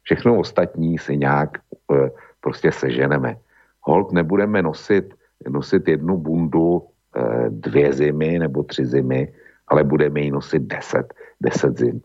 [0.03, 3.37] Všechno ostatní si nějak e, prostě seženeme.
[3.81, 5.13] Hold nebudeme nosit,
[5.49, 9.33] nosit jednu bundu e, dvě zimy nebo tři zimy,
[9.67, 12.01] ale budeme ji nosit deset, deset zim.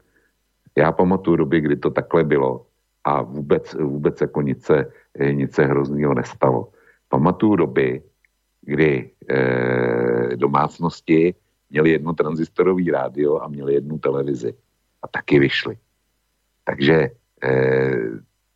[0.77, 2.67] Já pamatuju doby, kdy to takhle bylo
[3.05, 4.93] a vůbec, vůbec jako nic se,
[5.33, 6.69] nic se hroznýho nestalo.
[7.09, 8.03] Pamatuju doby,
[8.63, 11.35] kdy e, domácnosti
[11.71, 14.55] měli jedno transistorový rádio a měli jednu televizi.
[15.03, 15.77] A taky vyšli.
[16.67, 17.11] Takže e,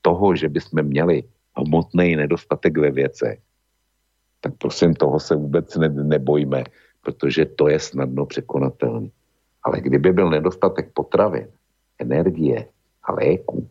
[0.02, 1.22] toho, že bychom měli
[1.56, 3.38] hmotný nedostatek ve věcech,
[4.40, 6.64] tak prosím, toho se vůbec ne, nebojme,
[7.02, 9.08] protože to je snadno překonatelné.
[9.62, 11.48] Ale kdyby byl nedostatek potravin,
[11.98, 12.68] energie
[13.02, 13.68] a léků,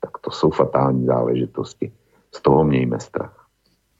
[0.00, 1.92] tak to jsou fatální záležitosti.
[2.34, 3.41] Z toho mějme strach.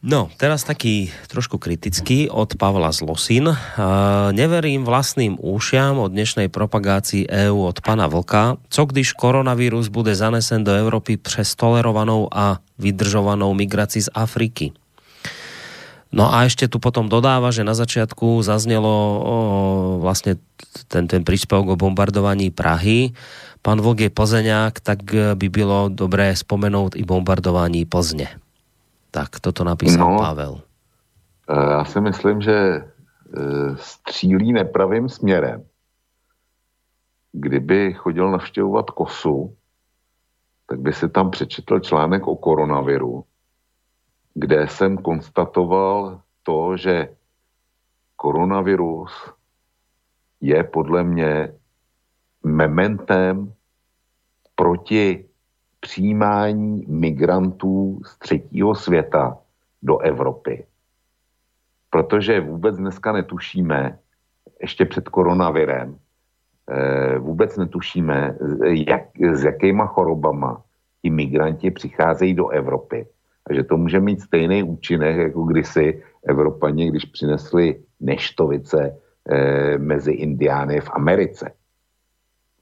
[0.02, 3.46] No, teraz taký trošku kritický od Pavla Zlosin.
[3.46, 3.56] Uh,
[4.34, 8.58] neverím vlastným úšiam od dnešnej propagácii EÚ od pana Vlka.
[8.66, 14.74] Co když koronavírus bude zanesen do Európy přes tolerovanou a vydržovanou migraci z Afriky?
[16.10, 19.36] No a ešte tu potom dodáva, že na začiatku zaznelo o,
[20.02, 20.34] vlastne
[20.90, 23.14] ten, ten príspevok o bombardovaní Prahy.
[23.62, 28.41] Pán Vlk je Plzeňák, tak by bylo dobré spomenout i bombardování Plzně.
[29.12, 30.60] Tak toto napísal no, Pavel.
[31.48, 32.82] E, já si myslím, že e,
[33.76, 35.64] střílí nepravým směrem.
[37.32, 39.56] Kdyby chodil navštěvovat kosu,
[40.66, 43.24] tak by si tam přečetl článek o koronaviru,
[44.34, 47.08] kde jsem konstatoval to, že
[48.16, 49.12] koronavirus
[50.40, 51.54] je podle mě
[52.44, 53.52] mementem
[54.54, 55.28] proti
[55.82, 59.38] přijímání migrantů z třetího světa
[59.82, 60.64] do Evropy.
[61.90, 63.98] Protože vůbec dneska netušíme,
[64.60, 65.98] ještě před koronavirem,
[66.70, 68.38] eh, vůbec netušíme,
[68.86, 69.02] jak,
[69.32, 70.62] s jakýma chorobama
[71.02, 73.06] ti migranti přicházejí do Evropy.
[73.46, 78.94] A že to může mít stejný účinek, jako kdysi Evropani, když přinesli neštovice
[79.28, 81.50] eh, mezi Indiány v Americe.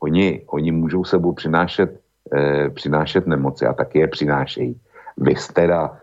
[0.01, 2.00] Oni, oni můžou sebou přinášet
[2.35, 4.81] e, přinášet nemoci a taky je přinášejí.
[5.16, 5.97] Vy teda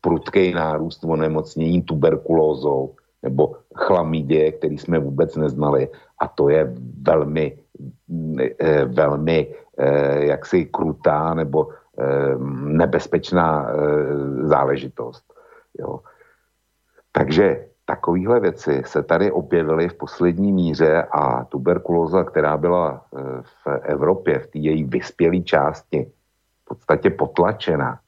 [0.00, 5.88] prudký nárůst onemocnění tuberkulózou nebo chlamidě, který jsme vůbec neznali
[6.20, 7.58] a to je velmi,
[8.58, 11.68] e, velmi e, jaksi krutá nebo
[12.64, 13.68] nebezpečná
[14.42, 15.24] záležitost.
[15.78, 16.00] Jo.
[17.12, 23.66] Takže takovéhle věci se tady objevily v poslední míře a tuberkulóza, která byla e, v
[23.82, 26.12] Evropě, v té její vyspělé části,
[26.62, 27.98] v podstatě potlačena,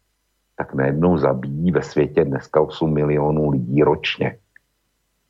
[0.56, 4.38] tak najednou zabíjí ve světě dneska 8 milionů lidí ročně.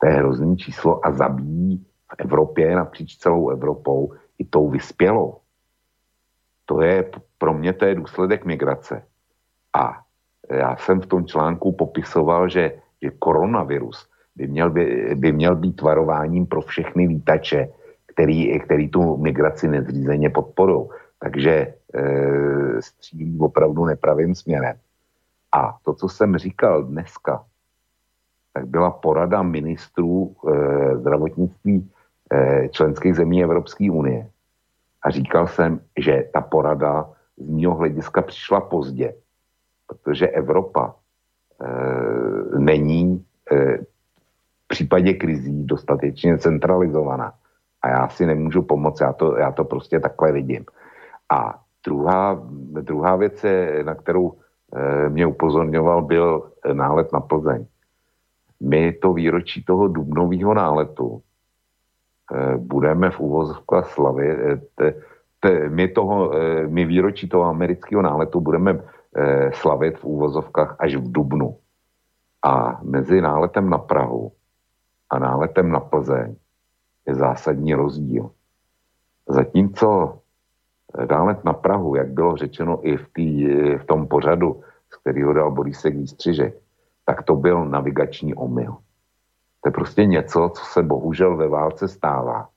[0.00, 5.36] To je hrozný číslo a zabíjí v Evropě napříč celou Evropou i tou vyspělou.
[6.64, 9.02] To je, pro mě to je důsledek migrace.
[9.72, 10.02] A
[10.50, 12.72] já jsem v tom článku popisoval, že,
[13.02, 17.68] že koronavirus by měl, by, by měl být varováním pro všechny vítače,
[18.06, 20.88] který, který tu migraci nezřízeně podporují.
[21.18, 21.74] Takže e,
[22.82, 24.76] střílí opravdu nepravým směrem.
[25.52, 27.44] A to, co jsem říkal dneska,
[28.52, 31.90] tak byla porada ministrů e, zdravotnictví
[32.32, 34.30] e, členských zemí Evropské unie.
[35.02, 39.14] A říkal jsem, že ta porada z mého hlediska přišla pozdě,
[39.86, 43.78] protože Evropa e, není e,
[44.72, 47.32] případě krizí dostatečně centralizovaná.
[47.82, 50.64] A já si nemůžu pomoct, já to, já to prostě takhle vidím.
[51.28, 52.40] A druhá,
[52.80, 53.44] druhá věc,
[53.84, 57.66] na kterou e, mě upozorňoval, byl nálet na Plzeň.
[58.60, 63.92] My to výročí toho dubnového náletu e, budeme v úvozovkách
[65.40, 66.30] te, my, toho,
[66.70, 68.78] my výročí toho amerického náletu budeme
[69.52, 71.58] slavit v úvozovkách až v dubnu.
[72.46, 74.32] A mezi náletem na Prahu
[75.12, 76.36] a náletem na Plzeň
[77.06, 78.30] je zásadní rozdíl.
[79.28, 80.18] Zatímco
[81.10, 83.48] nálet na Prahu, jak bylo řečeno i v, tý,
[83.78, 84.60] v tom pořadu,
[84.90, 86.56] z kterého dal Borisek Výstřižek,
[87.04, 88.76] tak to byl navigační omyl.
[89.60, 92.48] To je prostě něco, co se bohužel ve válce stává.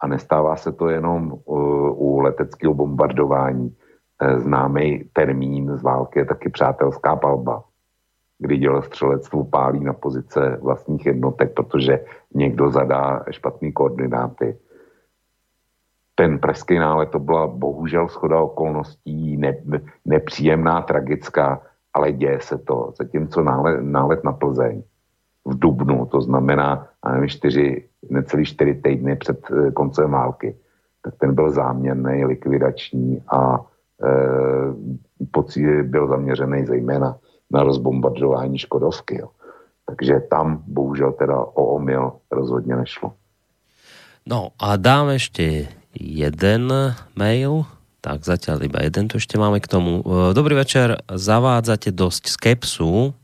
[0.00, 1.56] A nestává se to jenom u,
[1.88, 3.76] u leteckého bombardování.
[4.36, 7.64] Známý termín z války je taky přátelská palba
[8.44, 14.56] kdy dělostřelectvo pálí na pozice vlastních jednotek, protože někdo zadá špatný koordináty.
[16.14, 19.56] Ten pražský nálet to byla bohužel schoda okolností, ne,
[20.04, 21.62] nepříjemná, tragická,
[21.94, 22.92] ale děje se to.
[22.98, 24.82] Zatímco nálet, nálet na Plzeň
[25.44, 30.56] v Dubnu, to znamená nevím, čtyři, necelý čtyři týdny před eh, koncem války,
[31.02, 33.60] tak ten byl záměrný, likvidační a
[35.60, 37.16] e, byl zaměřený zejména
[37.52, 39.18] na rozbombardování Škodovky.
[39.20, 39.28] Jo.
[39.86, 43.12] Takže tam bohužel teda o omyl rozhodně nešlo.
[44.26, 45.68] No a dám ještě
[46.00, 46.72] jeden
[47.16, 47.64] mail,
[48.00, 50.04] tak zatiaľ iba jeden tu ešte máme k tomu.
[50.04, 53.16] E, dobrý večer, zavádzate dosť skepsu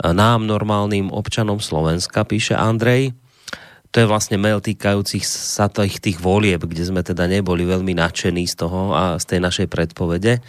[0.00, 3.16] nám, normálnym občanom Slovenska, píše Andrej.
[3.94, 8.44] To je vlastne mail týkajúcich sa tých, tých volieb, kde sme teda neboli veľmi nadšení
[8.46, 10.42] z toho a z tej našej predpovede.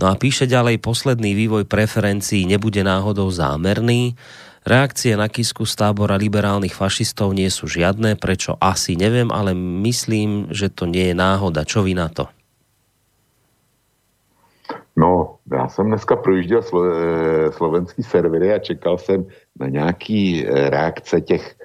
[0.00, 4.18] No a píše ďalej, posledný vývoj preferencií nebude náhodou zámerný.
[4.62, 10.54] Reakcie na Kisku z tábora liberálnych fašistov nie sú žiadne, prečo asi neviem, ale myslím,
[10.54, 11.66] že to nie je náhoda.
[11.66, 12.30] Čo vy na to?
[14.96, 19.26] No, já jsem dneska projížděl slo, eh, slovenský servery a čekal jsem
[19.60, 21.56] na nějaký eh, reakce těch,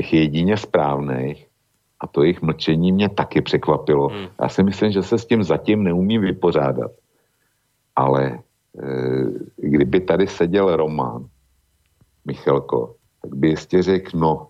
[0.00, 1.46] těch jedině správných
[2.00, 4.08] a to jejich mlčení mě taky překvapilo.
[4.08, 4.26] Hmm.
[4.42, 6.90] Já si myslím, že se s tím zatím neumí vypořádat.
[7.96, 8.38] Ale e,
[9.56, 11.26] kdyby tady seděl Roman,
[12.24, 14.48] Michalko, tak by jistě řekl, no,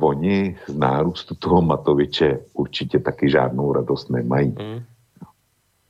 [0.00, 4.54] oni z nárůstu toho Matoviče určitě taky žádnou radost nemají.
[4.60, 4.82] Hmm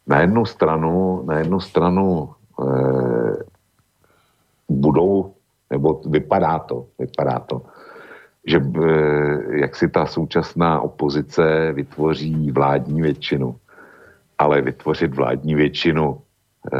[0.06, 2.66] na jednu stranu, na jednu stranu e,
[4.68, 5.34] budou,
[5.70, 7.62] nebo vypadá to, vypadá to,
[8.46, 13.56] že e, jak si ta současná opozice vytvoří vládní většinu,
[14.38, 16.20] ale vytvořit vládní většinu
[16.72, 16.78] e,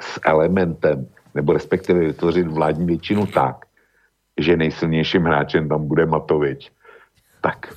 [0.00, 3.64] s elementem, nebo respektive vytvořit vládní většinu tak,
[4.40, 6.72] že nejsilnějším hráčem tam bude Matovič,
[7.40, 7.74] tak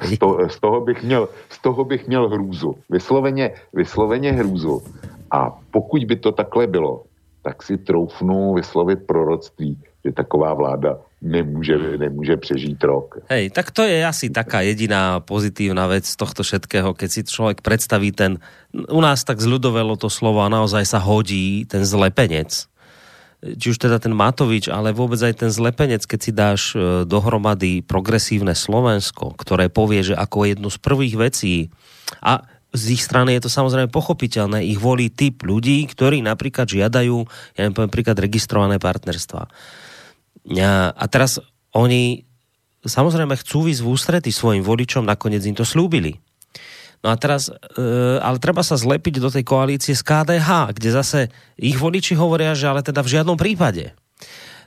[0.00, 2.76] z, to, z, toho bych měl, z toho bych měl hrůzu.
[2.90, 4.82] Vysloveně, vysloveně hrůzu.
[5.30, 7.02] A pokud by to takhle bylo,
[7.42, 13.18] tak si troufnu vyslovit proroctví, že taková vláda nemůže, nemůže přežít rok.
[13.30, 17.62] Hej, tak to je asi taká jediná pozitívna vec z tohto všetkého, keď si človek
[17.62, 18.42] predstaví ten,
[18.74, 22.66] u nás tak zľudovelo to slovo a naozaj sa hodí ten zlepenec
[23.42, 27.82] či už teda ten Matovič, ale vôbec aj ten zlepenec, keď si dáš e, dohromady
[27.82, 31.54] progresívne Slovensko, ktoré povie, že ako jednu z prvých vecí
[32.22, 37.16] a z ich strany je to samozrejme pochopiteľné, ich volí typ ľudí, ktorí napríklad žiadajú,
[37.58, 39.50] ja neviem, poviem registrované partnerstva.
[40.96, 41.38] A teraz
[41.70, 42.26] oni
[42.82, 46.18] samozrejme chcú výsť v ústrety svojim voličom, nakoniec im to slúbili.
[47.02, 47.54] No a teraz, e,
[48.22, 51.18] ale treba sa zlepiť do tej koalície z KDH, kde zase
[51.58, 53.90] ich voliči hovoria, že ale teda v žiadnom prípade.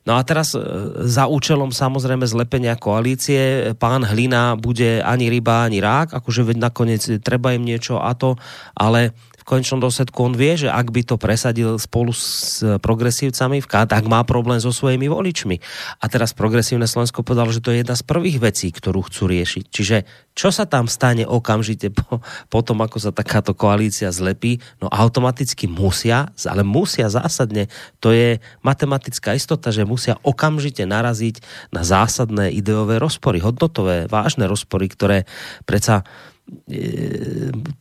[0.04, 0.60] No a teraz e,
[1.08, 7.04] za účelom samozrejme zlepenia koalície pán Hlina bude ani ryba, ani rák, akože veď nakoniec
[7.24, 8.36] treba im niečo a to,
[8.76, 9.16] ale
[9.46, 14.10] konečnom dôsledku on vie, že ak by to presadil spolu s progresívcami v K, tak
[14.10, 15.62] má problém so svojimi voličmi.
[16.02, 19.64] A teraz progresívne Slovensko povedalo, že to je jedna z prvých vecí, ktorú chcú riešiť.
[19.70, 19.98] Čiže
[20.34, 22.20] čo sa tam stane okamžite po,
[22.50, 24.60] po tom, ako sa takáto koalícia zlepí?
[24.82, 27.70] No automaticky musia, ale musia zásadne,
[28.02, 31.40] to je matematická istota, že musia okamžite naraziť
[31.70, 35.30] na zásadné ideové rozpory, hodnotové, vážne rozpory, ktoré
[35.70, 36.35] predsa E,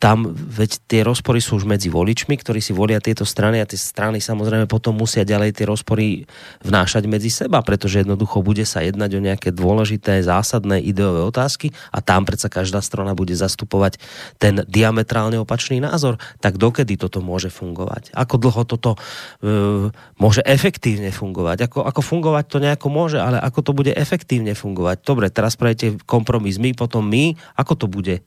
[0.01, 3.77] tam, veď tie rozpory sú už medzi voličmi, ktorí si volia tieto strany a tie
[3.77, 6.25] strany samozrejme potom musia ďalej tie rozpory
[6.65, 12.01] vnášať medzi seba, pretože jednoducho bude sa jednať o nejaké dôležité, zásadné ideové otázky a
[12.01, 14.01] tam predsa každá strana bude zastupovať
[14.41, 16.17] ten diametrálne opačný názor.
[16.41, 18.17] Tak dokedy toto môže fungovať?
[18.17, 18.97] Ako dlho toto
[19.45, 21.69] e, môže efektívne fungovať?
[21.69, 25.05] Ako, ako fungovať to nejako môže, ale ako to bude efektívne fungovať?
[25.05, 28.25] Dobre, teraz prejete kompromis my, potom my, ako to bude?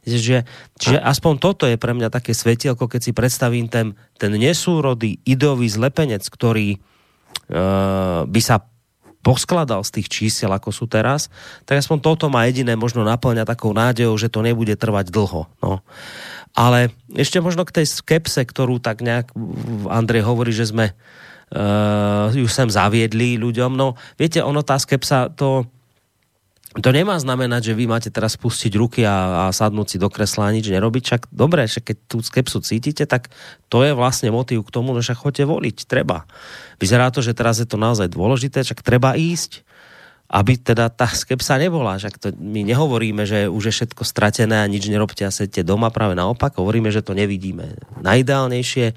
[0.00, 0.48] Že,
[0.80, 5.68] čiže aspoň toto je pre mňa také svetielko, keď si predstavím ten, ten nesúrodý ideový
[5.68, 8.64] zlepenec, ktorý uh, by sa
[9.20, 11.28] poskladal z tých čísiel, ako sú teraz,
[11.68, 15.44] tak aspoň toto má jediné možno naplňa takou nádejou, že to nebude trvať dlho.
[15.60, 15.84] No.
[16.56, 19.36] Ale ešte možno k tej skepse, ktorú tak nejak
[19.92, 23.76] Andrej hovorí, že sme uh, ju sem zaviedli ľuďom.
[23.76, 25.68] No, viete, ono tá skepsa, to,
[26.70, 30.46] to nemá znamenať, že vy máte teraz pustiť ruky a, a sadnúť si do kresla
[30.46, 31.02] a nič nerobiť.
[31.02, 33.34] Však dobre, však keď tú skepsu cítite, tak
[33.66, 35.90] to je vlastne motiv k tomu, že chodte voliť.
[35.90, 36.30] Treba.
[36.78, 39.66] Vyzerá to, že teraz je to naozaj dôležité, však treba ísť
[40.30, 41.98] aby teda tá skepsa nebola.
[41.98, 45.90] Však to my nehovoríme, že už je všetko stratené a nič nerobte a sedte doma,
[45.90, 47.74] práve naopak, hovoríme, že to nevidíme.
[47.98, 48.94] Najideálnejšie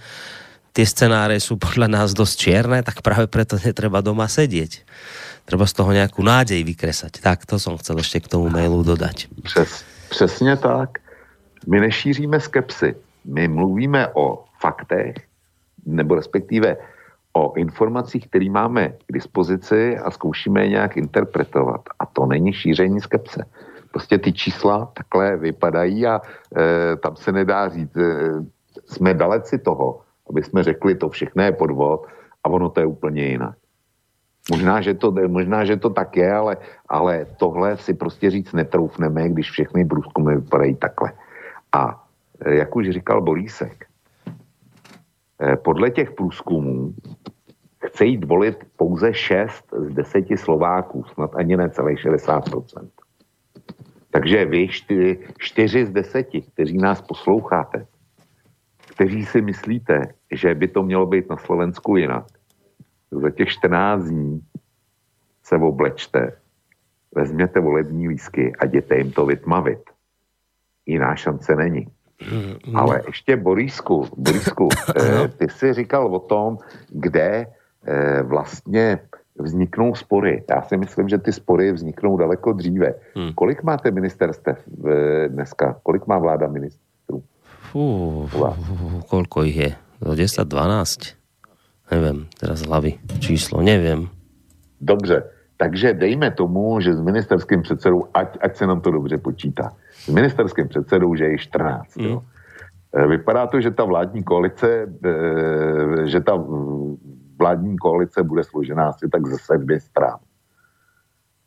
[0.78, 4.86] tie scenáre sú podľa nás dosť čierne, tak práve preto netreba doma sedieť
[5.46, 7.20] treba z toho nejakú nádej vykresať.
[7.20, 9.28] Tak, to som chcel ešte k tomu mailu dodať.
[9.44, 11.00] Přes, přesně tak.
[11.68, 12.96] My nešíříme skepsy.
[13.26, 15.16] My mluvíme o faktech,
[15.86, 16.78] nebo respektive
[17.34, 21.82] o informacích, které máme k dispozici a zkoušíme je nějak interpretovat.
[22.00, 23.46] A to není šíření skepse.
[23.92, 28.46] Prostě ty čísla takhle vypadají a e, tam se nedá říct, e,
[28.86, 32.08] jsme daleci toho, aby jsme řekli, to všechno je podvod
[32.44, 33.56] a ono to je úplně jinak.
[34.52, 36.58] Možná, že to, možná, že to tak je, ale,
[36.90, 41.12] ale tohle si prostě říct netroufneme, když všechny průzkumy vypadají takhle.
[41.72, 42.04] A
[42.46, 43.86] e, jak už říkal Bolísek,
[45.42, 46.94] e, podle těch průzkumů
[47.86, 52.90] chce jít volit pouze 6 z 10 Slováků, snad ani ne celých 60%.
[54.12, 57.86] Takže vy čtyři, čtyři z deseti, kteří nás posloucháte,
[58.92, 62.26] kteří si myslíte, že by to mělo být na Slovensku jinak,
[63.22, 64.42] za těch 14 dní
[65.44, 66.32] se oblečte,
[67.16, 69.80] vezměte volební lísky a jděte jim to vytmavit.
[70.86, 71.88] Jiná šance není.
[72.32, 76.58] Mm, Ale ještě Borisku, Borisku, eh, ty jsi říkal o tom,
[76.90, 77.46] kde
[77.86, 79.00] eh, vlastně
[79.40, 80.44] vzniknou spory.
[80.50, 82.94] Já si myslím, že ty spory vzniknou daleko dříve.
[83.16, 83.34] Hmm.
[83.34, 84.58] Kolik máte ministerstev
[84.88, 85.80] eh, dneska?
[85.84, 87.24] Kolik má vláda ministrů?
[87.74, 88.30] Fú,
[89.10, 89.72] koľko ich je?
[89.98, 91.23] 10, 12?
[91.92, 94.10] Nevím, teraz z hlavy číslo, nevím.
[94.82, 95.24] Dobře,
[95.58, 100.08] takže dejme tomu, že s ministerským předsedou, ať, ať se nám to dobře počítá, s
[100.08, 101.98] ministerským předsedou, že je 14.
[101.98, 102.08] Hmm.
[102.08, 102.24] Jo.
[102.96, 106.44] Eh, vypadá to, že ta vládní koalice, eh, že ta
[107.40, 110.18] vládní koalice bude složená asi tak ze sedmi stran.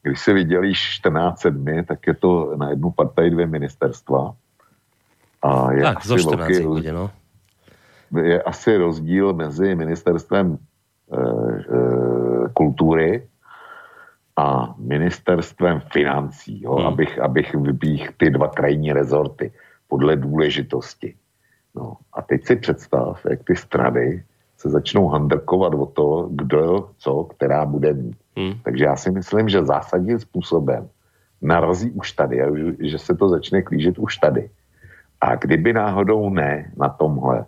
[0.03, 4.34] Když si vydělíš 14 sedmi, tak je to na jednu partaj dvě ministerstva.
[5.43, 7.11] A je tak, asi velký, bude, no.
[8.23, 10.59] Je asi rozdíl mezi ministerstvem
[11.13, 13.29] e, e, kultury
[14.37, 16.87] a ministerstvem financí, jo, hmm.
[16.87, 19.53] abych, abych vybích ty dva krajní rezorty
[19.89, 21.15] podle důležitosti.
[21.75, 24.25] No, a teď si představ, jak ty strany
[24.57, 28.17] se začnou handrkovat o to, kdo co, která bude mít.
[28.37, 28.53] Hmm.
[28.63, 30.89] Takže já si myslím, že zásadním způsobem
[31.43, 32.41] narazí už tady,
[32.81, 34.51] že se to začne klížit už tady.
[35.21, 37.45] A kdyby náhodou ne na tomhle,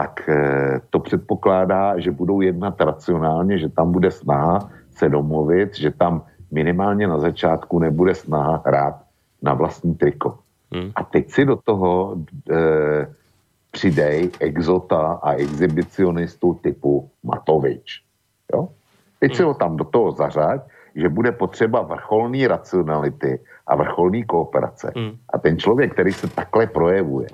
[0.00, 5.90] tak eh, to předpokládá, že budou jednat racionálně, že tam bude snaha se domluvit, že
[5.90, 8.96] tam minimálně na začátku nebude snaha hrát
[9.42, 10.38] na vlastní triko.
[10.72, 10.92] Hmm.
[10.96, 12.16] A teď si do toho
[12.50, 13.12] eh,
[13.70, 18.00] přidej exota a exhibicionistu typu Matovič.
[18.52, 18.68] Jo?
[19.20, 20.60] Teď si ho tam do toho zařaď,
[20.96, 24.92] že bude potřeba vrcholný racionality a vrcholný kooperace.
[24.96, 25.12] Mm.
[25.28, 27.28] A ten člověk, který se takhle projevuje,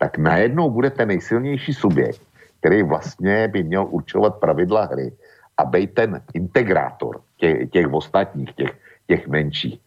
[0.00, 2.22] tak najednou bude ten nejsilnější subjekt,
[2.60, 5.12] který vlastně by měl určovat pravidla hry
[5.56, 8.72] a být ten integrátor těch, těch ostatních, těch,
[9.06, 9.78] těch menších.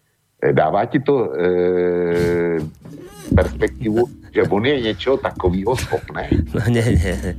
[0.44, 1.46] Eh, dává ti to e,
[3.36, 6.46] perspektivu, že on je něčeho takového schopný.
[6.54, 7.36] No ne, ne,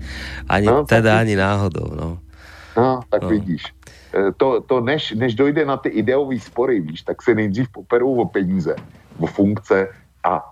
[0.49, 2.18] ani no, teda, tak, ani náhodou, no.
[2.77, 3.29] No, tak no.
[3.29, 3.62] vidíš.
[4.14, 8.14] E, to, to než, než dojde na ty ideové spory, víš, tak se nejdřív poperou
[8.14, 8.75] o peníze,
[9.18, 9.89] o funkce
[10.25, 10.51] a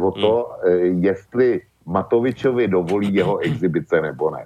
[0.00, 0.68] o to, mm.
[0.68, 0.70] e,
[1.06, 1.48] jestli
[1.86, 4.44] Matovičovi dovolí jeho exibice nebo ne.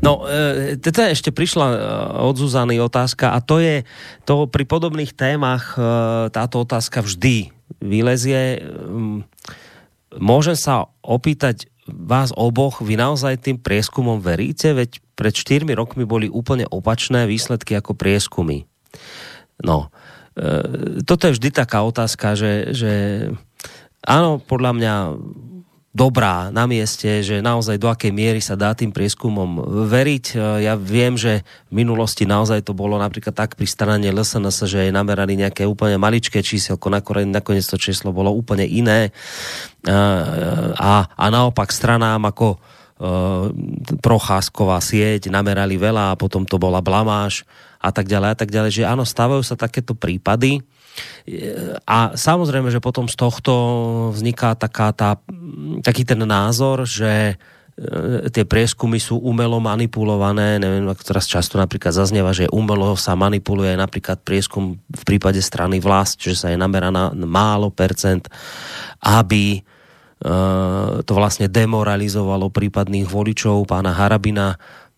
[0.00, 1.66] No, e, teda ešte prišla
[2.24, 3.84] od Zuzany otázka a to je,
[4.24, 5.76] to pri podobných témach
[6.32, 7.52] táto otázka vždy
[7.84, 8.64] vylezie.
[10.16, 14.72] Môžem sa opýtať vás oboch, vy naozaj tým prieskumom veríte?
[14.72, 18.64] Veď pred 4 rokmi boli úplne opačné výsledky ako prieskumy.
[19.60, 19.92] No,
[21.02, 22.92] toto je vždy taká otázka, že, že
[24.04, 24.94] áno, podľa mňa
[25.98, 30.24] dobrá na mieste, že naozaj do akej miery sa dá tým prieskumom veriť.
[30.30, 31.42] E, ja viem, že
[31.72, 35.98] v minulosti naozaj to bolo napríklad tak pri strane LSNS, že je nameraný nejaké úplne
[35.98, 39.10] maličké číselko, nakoniec to číslo bolo úplne iné.
[39.10, 39.92] E,
[40.78, 42.58] a, a naopak stranám ako e,
[43.98, 47.42] procházková sieť namerali veľa a potom to bola blamáž
[47.82, 50.62] a tak ďalej a tak ďalej, že áno, stávajú sa takéto prípady
[51.84, 53.52] a samozrejme, že potom z tohto
[54.16, 55.20] vzniká taká tá,
[55.84, 57.36] taký ten názor, že
[57.76, 63.12] e, tie prieskumy sú umelo manipulované, neviem, ako teraz často napríklad zaznieva, že umelo sa
[63.12, 68.24] manipuluje napríklad prieskum v prípade strany vlast, že sa je nameraná málo percent,
[69.04, 69.60] aby e,
[71.04, 74.56] to vlastne demoralizovalo prípadných voličov pána Harabina,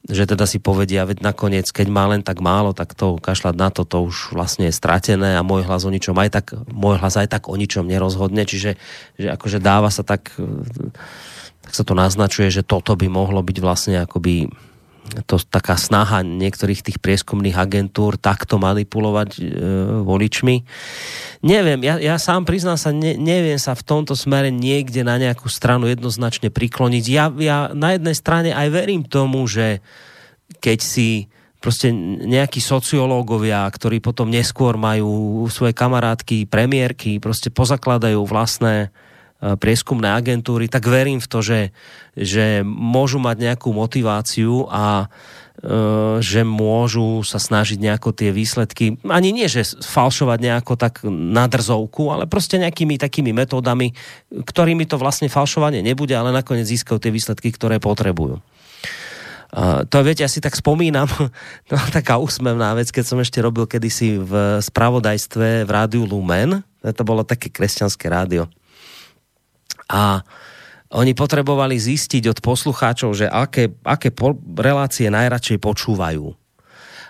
[0.09, 3.69] že teda si povedia, veď nakoniec, keď má len tak málo, tak to kašľať na
[3.69, 7.21] to, to už vlastne je stratené a môj hlas o ničom aj tak, môj hlas
[7.21, 8.81] aj tak o ničom nerozhodne, čiže
[9.21, 10.33] že akože dáva sa tak,
[11.61, 14.49] tak sa to naznačuje, že toto by mohlo byť vlastne akoby
[15.27, 19.43] to taká snaha niektorých tých prieskumných agentúr takto manipulovať e,
[20.07, 20.57] voličmi.
[21.43, 25.51] Neviem, ja, ja sám priznám sa, ne, neviem sa v tomto smere niekde na nejakú
[25.51, 27.05] stranu jednoznačne prikloniť.
[27.11, 29.83] Ja, ja na jednej strane aj verím tomu, že
[30.63, 31.09] keď si
[31.61, 31.93] proste
[32.25, 38.89] nejakí sociológovia, ktorí potom neskôr majú svoje kamarátky, premiérky, proste pozakladajú vlastné
[39.41, 41.61] prieskumné agentúry, tak verím v to, že,
[42.13, 45.09] že môžu mať nejakú motiváciu a
[45.65, 51.49] e, že môžu sa snažiť nejako tie výsledky, ani nie, že falšovať nejako tak na
[51.49, 53.97] drzovku, ale proste nejakými takými metódami,
[54.29, 58.45] ktorými to vlastne falšovanie nebude, ale nakoniec získajú tie výsledky, ktoré potrebujú.
[59.51, 61.11] Uh, to viete, ja si tak spomínam,
[61.69, 67.03] to taká úsmevná vec, keď som ešte robil kedysi v spravodajstve v rádiu Lumen, to
[67.09, 68.47] bolo také kresťanské rádio.
[69.91, 70.23] A
[70.91, 76.35] oni potrebovali zistiť od poslucháčov, že aké, aké po, relácie najradšej počúvajú.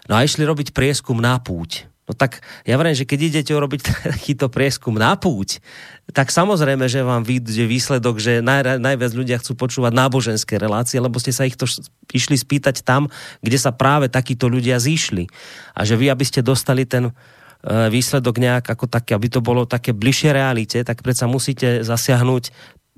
[0.08, 1.88] No a išli robiť prieskum na púť.
[2.10, 3.80] No tak ja vrem, že keď idete urobiť
[4.18, 5.62] takýto prieskum na púť,
[6.10, 11.22] tak samozrejme, že vám vyjde výsledok, že naj, najviac ľudia chcú počúvať náboženské relácie, lebo
[11.22, 11.70] ste sa ich to
[12.10, 13.06] išli spýtať tam,
[13.40, 15.30] kde sa práve takíto ľudia zišli.
[15.78, 17.14] A že vy, aby ste dostali ten
[17.66, 22.44] výsledok nejak ako také, aby to bolo také bližšie realite, tak predsa musíte zasiahnuť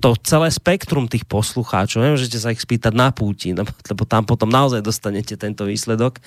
[0.03, 4.83] to celé spektrum tých poslucháčov, nemôžete sa ich spýtať na púti, lebo tam potom naozaj
[4.83, 6.19] dostanete tento výsledok.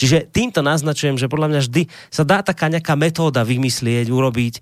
[0.00, 4.54] Čiže týmto naznačujem, že podľa mňa vždy sa dá taká nejaká metóda vymyslieť, urobiť,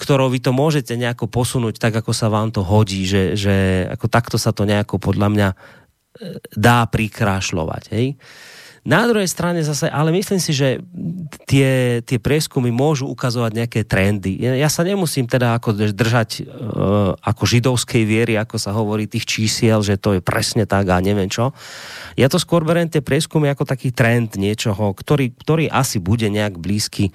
[0.00, 4.06] ktorou vy to môžete nejako posunúť tak, ako sa vám to hodí, že, že ako
[4.08, 5.56] takto sa to nejako podľa mňa e,
[6.56, 7.82] dá prikrášľovať.
[7.92, 8.16] Hej?
[8.86, 10.78] Na druhej strane zase, ale myslím si, že
[11.50, 14.38] tie, tie prieskumy môžu ukazovať nejaké trendy.
[14.38, 19.82] Ja, sa nemusím teda ako držať uh, ako židovskej viery, ako sa hovorí tých čísiel,
[19.82, 21.50] že to je presne tak a neviem čo.
[22.14, 26.54] Ja to skôr beriem tie prieskumy ako taký trend niečoho, ktorý, ktorý asi bude nejak
[26.54, 27.10] blízky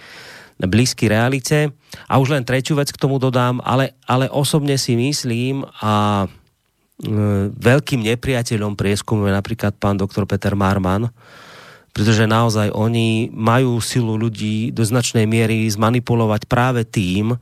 [0.62, 1.74] blízky realite.
[2.06, 7.50] A už len tretiu vec k tomu dodám, ale, ale osobne si myslím a e,
[7.50, 11.10] veľkým nepriateľom prieskumu je napríklad pán doktor Peter Marman,
[11.92, 17.36] pretože naozaj oni majú silu ľudí do značnej miery zmanipulovať práve tým,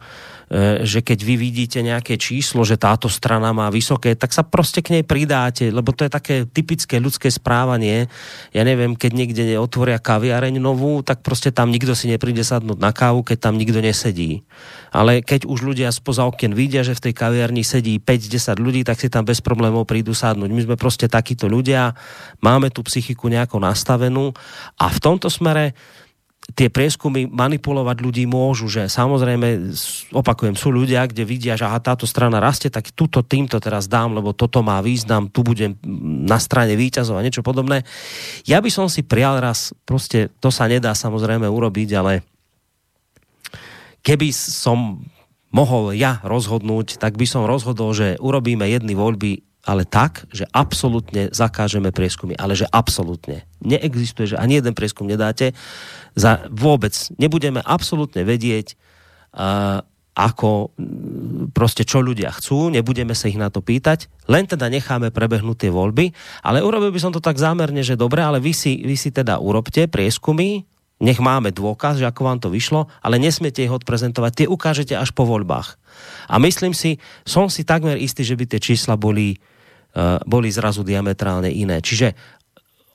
[0.81, 4.97] že keď vy vidíte nejaké číslo, že táto strana má vysoké, tak sa proste k
[4.97, 8.09] nej pridáte, lebo to je také typické ľudské správanie.
[8.49, 12.89] Ja neviem, keď niekde otvoria kaviareň novú, tak proste tam nikto si nepríde sadnúť na
[12.89, 14.41] kávu, keď tam nikto nesedí.
[14.89, 18.97] Ale keď už ľudia spoza okien vidia, že v tej kaviarni sedí 5-10 ľudí, tak
[18.97, 20.49] si tam bez problémov prídu sadnúť.
[20.49, 21.93] My sme proste takíto ľudia,
[22.41, 24.33] máme tú psychiku nejako nastavenú
[24.81, 25.77] a v tomto smere
[26.53, 29.73] tie prieskumy manipulovať ľudí môžu, že samozrejme,
[30.13, 34.17] opakujem, sú ľudia, kde vidia, že aha, táto strana rastie, tak túto týmto teraz dám,
[34.17, 35.77] lebo toto má význam, tu budem
[36.25, 37.85] na strane výťazov a niečo podobné.
[38.45, 42.25] Ja by som si prial raz, proste to sa nedá samozrejme urobiť, ale
[44.05, 45.03] keby som
[45.49, 51.29] mohol ja rozhodnúť, tak by som rozhodol, že urobíme jedny voľby ale tak, že absolútne
[51.29, 52.33] zakážeme prieskumy.
[52.33, 53.45] Ale že absolútne.
[53.61, 55.53] Neexistuje, že ani jeden prieskum nedáte.
[56.17, 56.97] Za vôbec.
[57.21, 58.73] Nebudeme absolútne vedieť,
[59.37, 59.85] uh,
[60.19, 60.75] ako
[61.55, 65.71] proste čo ľudia chcú, nebudeme sa ich na to pýtať, len teda necháme prebehnúť tie
[65.71, 66.11] voľby,
[66.43, 69.39] ale urobil by som to tak zámerne, že dobre, ale vy si, vy si teda
[69.39, 70.67] urobte prieskumy,
[70.99, 75.15] nech máme dôkaz, že ako vám to vyšlo, ale nesmiete ich odprezentovať, tie ukážete až
[75.15, 75.79] po voľbách.
[76.27, 79.39] A myslím si, som si takmer istý, že by tie čísla boli
[80.25, 81.81] boli zrazu diametrálne iné.
[81.81, 82.13] Čiže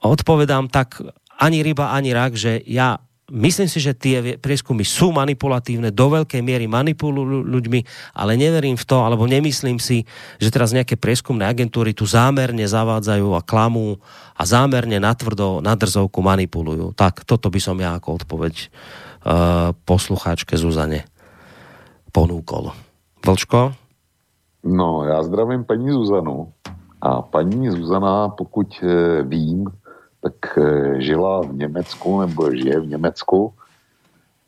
[0.05, 1.03] odpovedám tak
[1.41, 3.01] ani ryba, ani rak, že ja
[3.33, 7.81] myslím si, že tie prieskumy sú manipulatívne, do veľkej miery manipulujú ľuďmi,
[8.13, 10.05] ale neverím v to, alebo nemyslím si,
[10.37, 13.97] že teraz nejaké prieskumné agentúry tu zámerne zavádzajú a klamú
[14.37, 16.93] a zámerne natvrdo na drzovku manipulujú.
[16.93, 21.09] Tak, toto by som ja ako odpoveď uh, poslucháčke Zuzane
[22.13, 22.71] ponúkol.
[23.25, 23.73] Vlčko?
[24.65, 26.53] No, já zdravím paní Zuzanu.
[27.05, 29.69] A paní Zuzana, pokud eh, vím,
[30.21, 33.55] tak eh, žila v Německu nebo žije v Německu,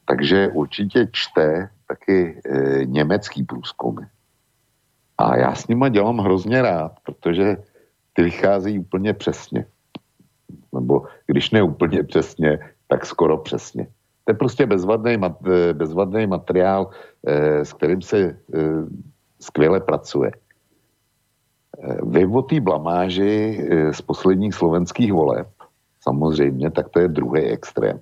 [0.09, 4.07] takže určitě čte taky e, německý průzkumy.
[5.19, 7.57] A já s nima dělám hrozně rád, protože
[8.12, 9.66] ty vycházejí úplně přesně.
[10.74, 12.59] Nebo když ne úplně přesně,
[12.89, 13.85] tak skoro přesně.
[14.24, 15.19] To je prostě bezvadný,
[15.73, 16.91] bezvadný materiál,
[17.62, 18.39] s kterým se
[19.41, 20.31] skvěle pracuje.
[22.03, 25.48] Vy o té blamáži eh, z posledních slovenských voleb,
[26.01, 28.01] samozřejmě, tak to je druhý extrém.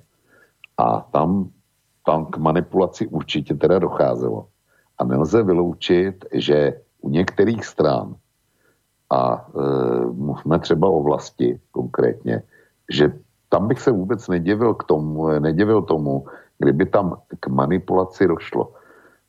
[0.79, 1.51] A tam,
[2.07, 4.47] tam k manipulaci určitě teda docházelo.
[4.99, 8.15] A nelze vyloučit, že u některých stran,
[9.11, 9.61] a e,
[10.13, 12.43] mluvme třeba o vlasti konkrétně,
[12.91, 13.13] že
[13.49, 16.27] tam bych se vůbec nedivil k tomu, nedivil tomu,
[16.59, 18.73] kdyby tam k manipulaci došlo.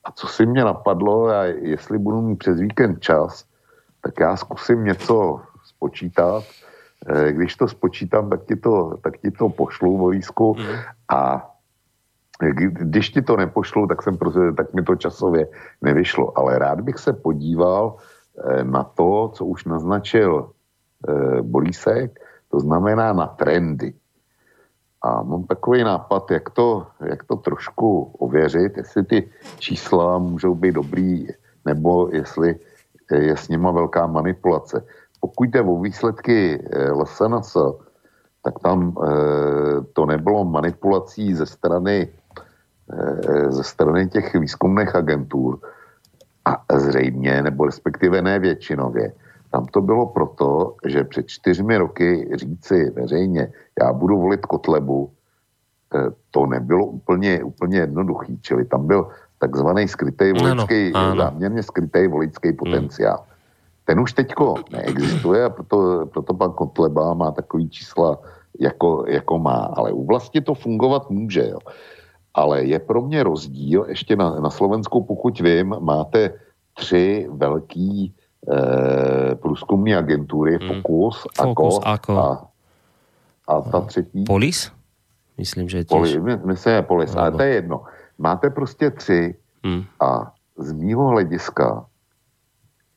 [0.03, 3.45] A co si mě napadlo, a jestli budu mít přes víkend čas,
[4.05, 6.43] tak já zkusím něco spočítat,
[7.09, 10.65] eh, když to spočítám, tak ti to, tak ti to pošlu vojsku mm.
[11.09, 11.51] a
[12.69, 15.47] když ti to nepošlu, tak, jsem prostě, tak mi to časově
[15.81, 16.37] nevyšlo.
[16.37, 20.51] Ale rád bych se podíval eh, na to, co už naznačil
[21.41, 22.19] Bolísek,
[22.49, 23.93] to znamená na trendy.
[25.01, 29.29] A mám takový nápad, jak to, jak to trošku ověřit, jestli ty
[29.59, 31.27] čísla můžou být dobrý,
[31.65, 32.57] nebo jestli
[33.11, 34.85] je s nima velká manipulace.
[35.19, 37.57] Pokud jde o výsledky eh, LSNS,
[38.45, 39.09] tak tam e,
[39.93, 42.07] to nebylo manipulací ze strany,
[43.49, 45.59] ze strany těch výzkumných agentur
[46.45, 49.13] a zřejmě, nebo respektive ne většinově,
[49.55, 55.11] tam to bylo proto, že před čtyřmi roky říci veřejně, já budu volit Kotlebu,
[55.95, 58.39] eh, to nebylo úplně, úplně jednoduchý.
[58.41, 59.07] Čili tam byl
[59.39, 62.57] takzvaný skrytý voličský, záměrně skrytý voličský hmm.
[62.57, 63.17] potenciál.
[63.17, 63.35] Hmm.
[63.85, 68.17] Ten už teďko neexistuje a proto, proto pan Kotleba má takový čísla,
[68.59, 69.73] jako, jako má.
[69.77, 71.47] Ale u vlasti to fungovat může.
[71.49, 71.59] Jo.
[72.33, 76.33] Ale je pro mě rozdíl, ještě na, na Slovensku, pokud vím, máte
[76.73, 78.13] tři velký
[78.51, 80.67] eh, průzkumní agentury, hmm.
[80.67, 82.19] Focus, Focus Ako, Ako.
[82.19, 82.49] A,
[83.47, 84.23] a ta třetí...
[84.23, 84.71] Polis?
[85.37, 85.91] Myslím, že tiež...
[85.91, 87.83] Poli, my, myslím, je Polis, ale to je jedno.
[88.17, 89.83] Máte prostě tři hmm.
[89.99, 91.85] a z mýho hlediska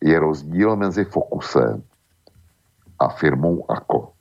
[0.03, 1.83] je rozdíl mezi Focusem
[2.99, 4.13] a firmou Ako.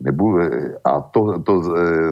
[0.00, 0.38] Nebudu,
[0.84, 1.62] a to, to,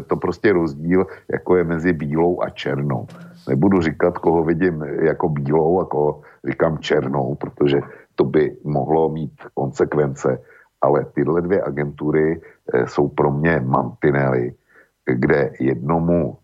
[0.06, 3.06] to prostě rozdíl, jako je mezi bílou a černou.
[3.48, 7.80] Nebudu říkat, koho vidím jako bílou a koho říkám černou, protože
[8.14, 10.38] to by mohlo mít konsekvence,
[10.80, 12.40] ale tyhle dvě agentury
[12.72, 14.54] e, jsou pro mě mantinely,
[15.04, 16.38] kde jednomu,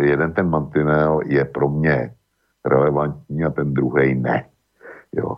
[0.00, 2.14] jeden ten mantinel je pro mě
[2.64, 4.44] relevantní a ten druhý ne.
[5.12, 5.36] Jo.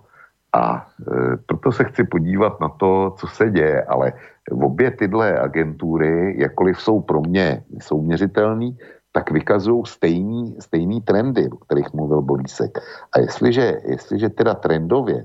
[0.52, 4.12] A e, proto se chci podívat na to, co se děje, ale
[4.50, 8.78] obě tyhle agentury, jakkoliv jsou pro mě souměřitelný,
[9.12, 12.78] tak vykazují stejný, stejný trendy, o kterých mluvil Borísek.
[13.12, 15.24] A jestliže, jestliže teda trendově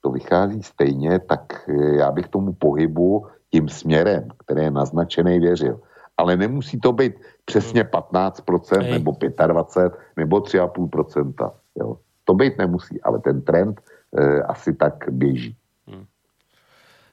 [0.00, 5.80] to vychází stejně, tak eh, já bych tomu pohybu tím směrem, který je naznačený, věřil.
[6.16, 7.14] Ale nemusí to být
[7.44, 8.92] přesně 15% Hej.
[8.92, 11.52] nebo 25% nebo 3,5%.
[11.76, 11.98] Jo.
[12.24, 13.80] To být nemusí, ale ten trend
[14.16, 15.56] e, asi tak běží.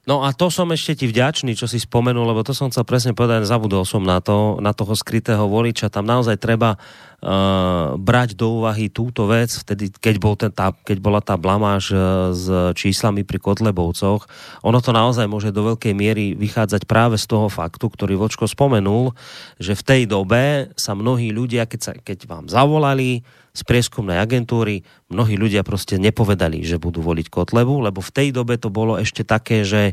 [0.02, 3.14] No a to som ešte ti vďačný, čo si spomenul, lebo to som chcel presne
[3.14, 5.94] povedať, zabudol som na to, na toho skrytého voliča.
[5.94, 10.98] Tam naozaj treba uh, brať do úvahy túto vec, vtedy, keď, bol ten, tá, keď
[10.98, 14.26] bola tá blamáž uh, s číslami pri Kotlebovcoch.
[14.66, 19.14] Ono to naozaj môže do veľkej miery vychádzať práve z toho faktu, ktorý Vočko spomenul,
[19.62, 23.22] že v tej dobe sa mnohí ľudia, keď, sa, keď vám zavolali,
[23.52, 24.80] z prieskumnej agentúry
[25.12, 29.28] mnohí ľudia proste nepovedali, že budú voliť Kotlebu, lebo v tej dobe to bolo ešte
[29.28, 29.92] také, že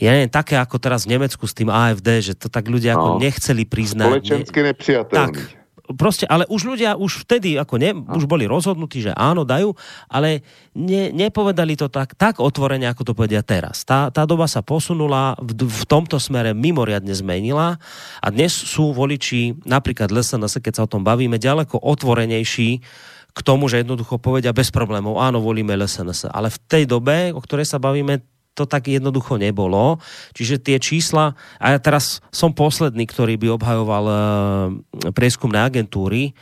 [0.00, 2.96] ja neviem, také ako teraz v Nemecku s tým AFD, že to tak ľudia no.
[2.96, 4.24] ako nechceli priznať.
[4.24, 5.20] Společensky nepřijatelný.
[5.20, 5.59] Tak,
[5.94, 9.74] proste, ale už ľudia už vtedy, ako ne, už boli rozhodnutí, že áno, dajú,
[10.06, 10.42] ale
[10.74, 13.82] ne, nepovedali to tak, tak otvorene, ako to povedia teraz.
[13.82, 17.78] Tá, tá doba sa posunula, v, v tomto smere mimoriadne zmenila
[18.22, 22.70] a dnes sú voliči, napríklad LSNS, keď sa o tom bavíme, ďaleko otvorenejší
[23.30, 26.34] k tomu, že jednoducho povedia bez problémov, áno, volíme LSNS.
[26.34, 28.18] Ale v tej dobe, o ktorej sa bavíme,
[28.60, 29.96] to tak jednoducho nebolo.
[30.36, 34.16] Čiže tie čísla, a ja teraz som posledný, ktorý by obhajoval uh,
[35.16, 36.36] prieskumné agentúry,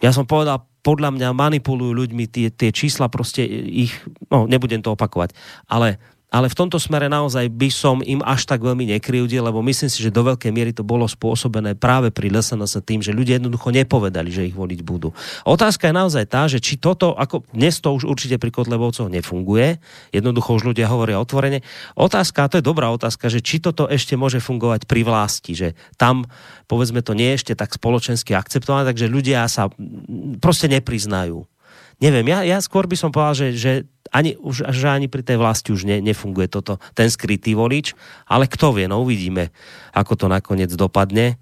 [0.00, 3.92] ja som povedal, podľa mňa manipulujú ľuďmi tie, tie čísla, proste ich,
[4.30, 5.34] no nebudem to opakovať,
[5.68, 5.98] ale
[6.28, 10.04] ale v tomto smere naozaj by som im až tak veľmi nekryudil, lebo myslím si,
[10.04, 14.28] že do veľkej miery to bolo spôsobené práve pri LSNS tým, že ľudia jednoducho nepovedali,
[14.28, 15.16] že ich voliť budú.
[15.48, 19.80] Otázka je naozaj tá, že či toto, ako dnes to už určite pri Kotlebovcoch nefunguje,
[20.12, 21.64] jednoducho už ľudia hovoria otvorene.
[21.96, 25.68] Otázka, a to je dobrá otázka, že či toto ešte môže fungovať pri vlasti, že
[25.96, 26.28] tam,
[26.68, 29.72] povedzme, to nie je ešte tak spoločensky akceptované, takže ľudia sa
[30.44, 31.48] proste nepriznajú
[31.98, 33.72] neviem, ja, ja skôr by som povedal, že, že,
[34.12, 37.92] ani, už, že ani pri tej vlasti už ne, nefunguje toto, ten skrytý volič,
[38.28, 39.52] ale kto vie, no uvidíme,
[39.92, 41.36] ako to nakoniec dopadne.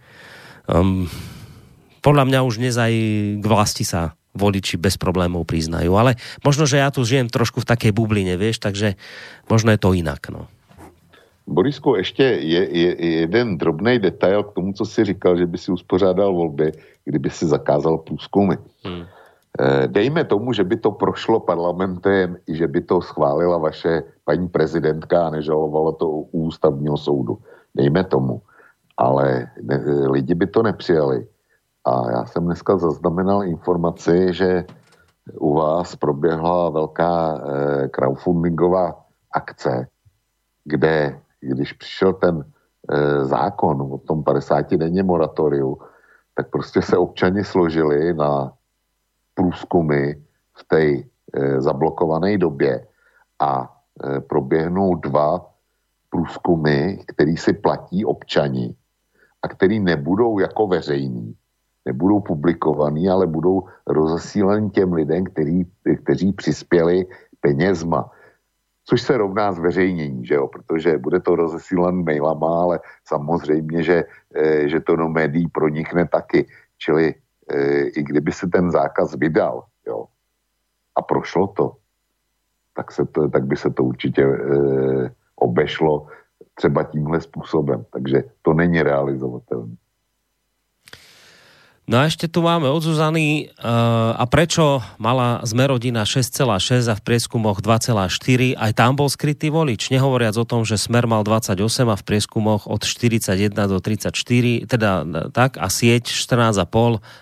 [0.67, 1.07] Um,
[2.03, 2.93] podľa mňa už dnes aj
[3.43, 7.69] k vlasti sa voliči bez problémov priznajú, ale možno, že ja tu žijem trošku v
[7.73, 9.01] takej bubline, vieš, takže
[9.49, 10.47] možno je to inak, no.
[11.47, 15.59] Borisku, ještě je, je, je jeden drobný detail k tomu, co si říkal, že by
[15.59, 16.73] si uspořádal volby,
[17.05, 18.57] kdyby si zakázal průzkumy.
[18.85, 19.07] Hmm.
[19.57, 24.49] Eh, dejme tomu, že by to prošlo parlamentem i že by to schválila vaše paní
[24.49, 27.39] prezidentka a nežalovalo to u ústavního soudu.
[27.75, 28.43] Dejme tomu.
[28.97, 29.77] Ale ne,
[30.09, 31.27] lidi by to nepřijali.
[31.85, 34.65] A já jsem dneska zaznamenal informaci, že
[35.39, 39.89] u vás proběhla velká eh, crowdfundingová akce
[40.67, 45.79] kde, když přišel ten e, zákon o tom 50-denně moratoriu,
[46.35, 48.53] tak prostě se občani složili na
[49.37, 50.17] průzkumy
[50.57, 51.05] v té e,
[51.61, 52.87] zablokované době
[53.39, 55.53] a e, proběhnou dva
[56.11, 58.75] průzkumy, který si platí občani
[59.43, 61.37] a který nebudou jako veřejní,
[61.85, 65.65] nebudou publikovaný, ale budou rozesíleni těm lidem, který,
[66.03, 67.07] kteří přispěli
[67.41, 68.11] penězma.
[68.85, 70.49] Což se rovná zveřejnění, že jo?
[70.49, 74.05] protože bude to rozesílen mailama, ale samozřejmě, že,
[74.35, 76.47] e, že to do médií pronikne taky.
[76.79, 77.15] Čili
[77.87, 80.05] i kdyby se ten zákaz vydal jo,
[80.97, 81.77] a prošlo to,
[82.75, 84.37] tak, se to, tak by se to určitě e,
[85.37, 86.07] obešlo
[86.55, 87.85] třeba tímhle způsobem.
[87.93, 89.77] Takže to není realizovatelné.
[91.87, 97.03] No a ešte tu máme od Zuzany, uh, a prečo mala Zmerodina 6,6 a v
[97.07, 101.95] prieskumoch 2,4, aj tam bol skrytý volič, nehovoriac o tom, že Smer mal 28 a
[101.95, 104.11] v prieskumoch od 41 do 34,
[104.67, 104.91] teda
[105.31, 106.59] tak, a sieť 14,5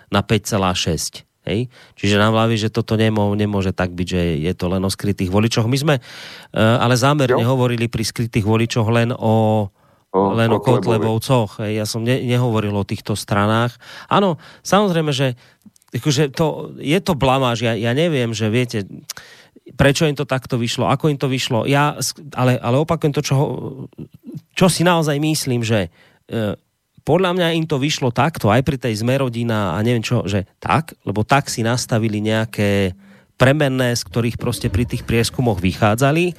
[0.09, 1.29] na 5,6.
[1.45, 1.69] Hej?
[2.01, 5.29] Čiže nám hlaví, že toto nemô, nemôže tak byť, že je to len o skrytých
[5.29, 5.69] voličoch.
[5.69, 7.53] My sme uh, ale zámerne jo.
[7.53, 9.69] hovorili pri skrytých voličoch len o
[10.15, 11.59] len o Kotlebovcoch.
[11.67, 13.75] Ja som ne, nehovoril o týchto stranách.
[14.07, 15.35] Áno, samozrejme, že
[15.91, 17.67] akože to, je to blamáž.
[17.67, 18.87] Ja, ja neviem, že viete,
[19.75, 21.67] prečo im to takto vyšlo, ako im to vyšlo.
[21.67, 21.99] Ja,
[22.35, 23.37] ale, ale opakujem to, čo,
[24.55, 25.91] čo si naozaj myslím, že
[26.31, 26.59] e,
[27.05, 30.97] podľa mňa im to vyšlo takto, aj pri tej zmerodina a neviem čo, že tak,
[31.05, 32.97] lebo tak si nastavili nejaké
[33.35, 36.35] premenné, z ktorých proste pri tých prieskumoch vychádzali.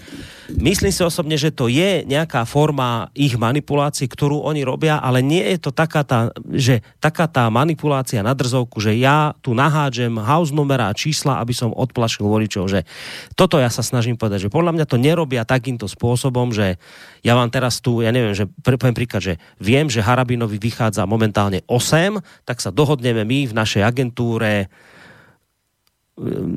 [0.46, 5.42] Myslím si osobne, že to je nejaká forma ich manipulácie, ktorú oni robia, ale nie
[5.42, 10.54] je to taká tá, že taká tá manipulácia na drzovku, že ja tu nahádžem house
[10.54, 12.86] numera a čísla, aby som odplašil voličov, že
[13.34, 16.78] toto ja sa snažím povedať, že podľa mňa to nerobia takýmto spôsobom, že
[17.26, 21.66] ja vám teraz tu, ja neviem, že poviem príklad, že viem, že Harabinovi vychádza momentálne
[21.66, 24.70] 8, tak sa dohodneme my v našej agentúre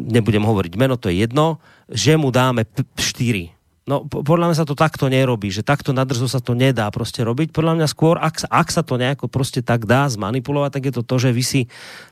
[0.09, 1.59] nebudem hovoriť meno, to je jedno,
[1.91, 3.59] že mu dáme 4.
[3.89, 7.25] No, podľa mňa sa to takto nerobí, že takto na drzo sa to nedá proste
[7.25, 7.57] robiť.
[7.57, 11.03] Podľa mňa skôr, ak, ak sa to nejako proste tak dá zmanipulovať, tak je to
[11.09, 11.61] to, že vy si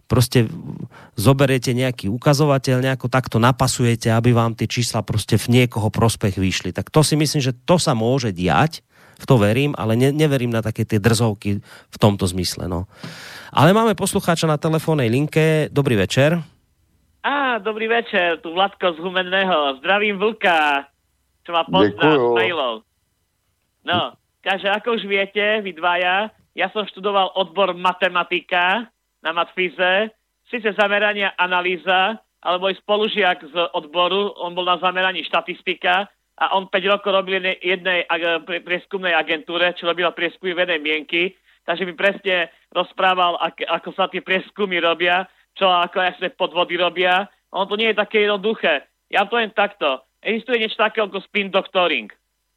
[0.08, 0.48] proste
[1.20, 6.72] zoberiete nejaký ukazovateľ, nejako takto napasujete, aby vám tie čísla proste v niekoho prospech vyšli.
[6.72, 8.80] Tak to si myslím, že to sa môže diať,
[9.20, 12.72] v to verím, ale ne, neverím na také tie drzovky v tomto zmysle.
[12.72, 12.88] No.
[13.52, 15.68] Ale máme poslucháča na telefónnej linke.
[15.68, 16.55] Dobrý večer.
[17.26, 19.82] Á, dobrý večer, tu Vladko z Humenného.
[19.82, 20.86] Zdravím Vlka,
[21.42, 22.86] čo ma pozná z mailov.
[23.82, 24.14] No,
[24.46, 28.86] takže ako už viete, vy dvaja, ja som študoval odbor matematika
[29.26, 30.14] na matfize,
[30.46, 32.14] síce zamerania analýza,
[32.46, 36.06] ale môj spolužiak z odboru, on bol na zameraní štatistika
[36.38, 38.06] a on 5 rokov robil jednej
[38.62, 41.34] prieskumnej agentúre, čo robila prieskumy venej mienky,
[41.66, 43.34] takže mi presne rozprával,
[43.66, 45.26] ako sa tie prieskumy robia
[45.56, 47.26] čo ako jasne podvody robia.
[47.50, 48.84] Ono to nie je také jednoduché.
[49.08, 50.04] Ja to jen takto.
[50.20, 52.12] Existuje niečo také ako spin doctoring.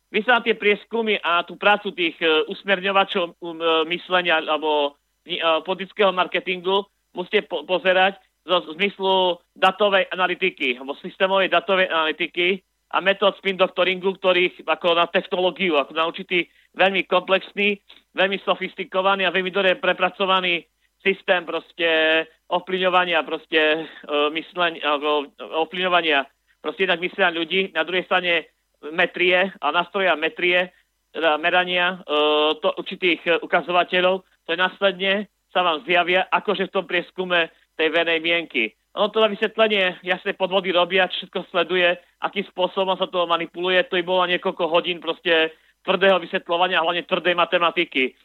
[0.09, 4.97] Vy sa na tie prieskumy a tú prácu tých uh, usmerňovačov um, uh, myslenia alebo
[4.97, 8.17] uh, politického marketingu musíte po- pozerať
[8.49, 15.05] zo zmyslu datovej analytiky, alebo systémovej datovej analytiky a metód spin doctoringu, ktorých ako na
[15.05, 17.77] technológiu, ako na určitý veľmi komplexný,
[18.17, 20.65] veľmi sofistikovaný a veľmi dobre prepracovaný
[21.03, 26.25] systém proste ovplyvňovania proste uh, mysleň, alebo ovplyvňovania
[26.59, 28.51] proste jednak myslenia ľudí, na druhej strane
[28.91, 30.71] metrie a nástroja metrie,
[31.15, 37.49] teda merania uh, to, určitých ukazovateľov, to následne sa vám zjavia akože v tom prieskume
[37.79, 38.75] tej venej mienky.
[38.97, 44.01] Ono to na vysvetlenie jasne podvody robia, všetko sleduje, akým spôsobom sa to manipuluje, to
[44.01, 45.53] by bolo niekoľko hodín proste
[45.85, 48.17] tvrdého vysvetľovania, hlavne tvrdej matematiky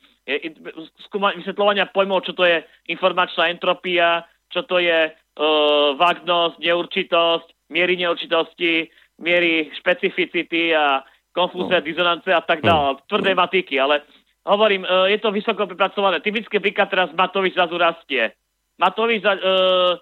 [1.08, 8.00] skúma, vysvetľovania pojmov, čo to je informačná entropia, čo to je uh, vágnosť, neurčitosť, miery
[8.00, 8.88] neurčitosti,
[9.20, 11.04] miery špecificity a
[11.36, 11.86] konfúzne, no.
[11.86, 12.82] dizonance a tak ďalej.
[12.96, 13.00] No.
[13.04, 14.06] Tvrdé matiky, ale
[14.48, 16.24] hovorím, uh, je to vysoko prepracované.
[16.24, 18.32] Typické príklad teraz Matovič zrazu rastie.
[18.80, 19.94] Matovič uh, uh,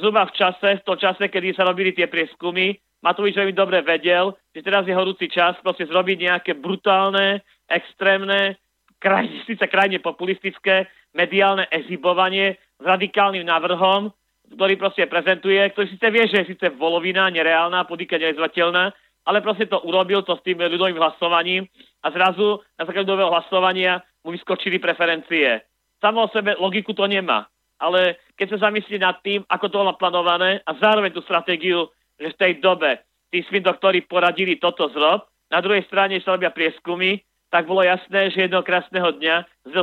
[0.00, 4.32] zhruba v čase, v tom čase, kedy sa robili tie prieskumy, Matovič veľmi dobre vedel,
[4.56, 8.56] že teraz je horúci čas proste zrobiť nejaké brutálne, extrémne
[8.98, 14.12] kraj, síce krajne populistické mediálne exhibovanie s radikálnym návrhom,
[14.54, 18.94] ktorý proste prezentuje, ktorý síce vie, že je síce volovina, nereálna, podíka nerealizovateľná,
[19.26, 21.66] ale proste to urobil to s tým ľudovým hlasovaním
[22.06, 25.66] a zrazu na základe ľudového hlasovania mu vyskočili preferencie.
[25.98, 27.50] Samo o sebe logiku to nemá,
[27.82, 32.32] ale keď sa zamyslí nad tým, ako to bolo naplánované a zároveň tú stratégiu, že
[32.32, 33.02] v tej dobe
[33.34, 37.18] tí svindoktori poradili toto zrob, na druhej strane sa robia prieskumy,
[37.56, 39.74] tak bolo jasné, že jedného krásneho dňa z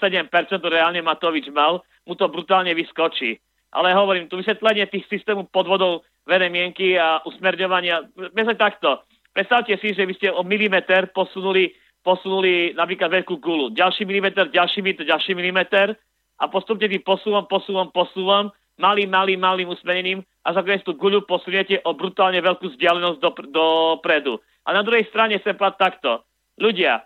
[0.00, 0.32] 6-7%,
[0.64, 3.36] reálne Matovič mal, mu to brutálne vyskočí.
[3.68, 9.04] Ale hovorím, tu vysvetlenie tých systémov podvodov verejnej mienky a usmerňovania, myslím takto.
[9.36, 13.68] Predstavte si, že by ste o milimeter posunuli, posunuli napríklad veľkú gulu.
[13.76, 15.92] Ďalší milimeter, ďalší milimeter, ďalší milimeter
[16.40, 18.48] a postupne tým posúvom, posúvom, posúvom,
[18.80, 24.40] malým, malým, malým usmenením a za tú guľu posuniete o brutálne veľkú vzdialenosť do, dopredu.
[24.64, 26.24] A na druhej strane sa povedať takto.
[26.62, 27.02] Ľudia,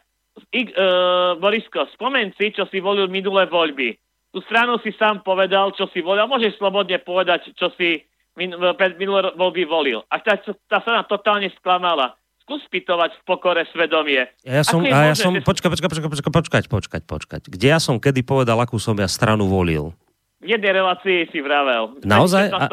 [0.53, 3.97] I, uh, Borisko, spomen si, čo si volil minulé voľby.
[4.37, 6.29] Tú stranu si sám povedal, čo si volil.
[6.29, 8.05] Môžeš slobodne povedať, čo si
[8.37, 8.53] min,
[9.01, 10.05] minulé voľby volil.
[10.13, 10.37] A tá,
[10.69, 12.21] tá strana totálne sklamala.
[12.45, 14.29] Skús pýtovať v pokore svedomie.
[14.45, 17.43] Ja som, a ja som, počkať, počkať, počkať, počkať, počkať, počkať, počkať.
[17.49, 19.97] Kde ja som kedy povedal, akú som ja stranu volil?
[20.45, 21.97] V jednej relácii si vravel.
[22.05, 22.53] Naozaj?
[22.53, 22.69] A,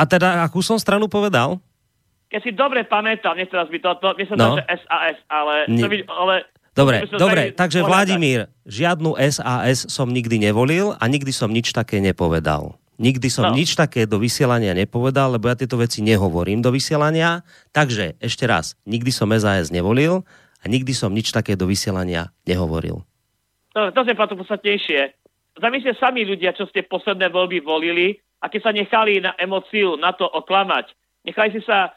[0.00, 1.60] a teda, akú som stranu povedal?
[2.32, 4.56] Keď si dobre pamätám, nech teraz by toto, mne sa no.
[4.64, 5.68] SAS, ale...
[5.68, 6.36] To by, ale
[6.72, 12.80] Dobre, dobre, takže Vladimír, žiadnu SAS som nikdy nevolil a nikdy som nič také nepovedal.
[12.96, 13.56] Nikdy som no.
[13.56, 17.44] nič také do vysielania nepovedal, lebo ja tieto veci nehovorím do vysielania.
[17.76, 20.24] Takže ešte raz, nikdy som SAS nevolil
[20.60, 23.04] a nikdy som nič také do vysielania nehovoril.
[23.76, 25.00] No, to je to podstatnejšie.
[25.60, 30.16] Zamyslite sami ľudia, čo ste posledné voľby volili a keď sa nechali na emociu, na
[30.16, 30.88] to oklamať,
[31.28, 31.92] nechali si sa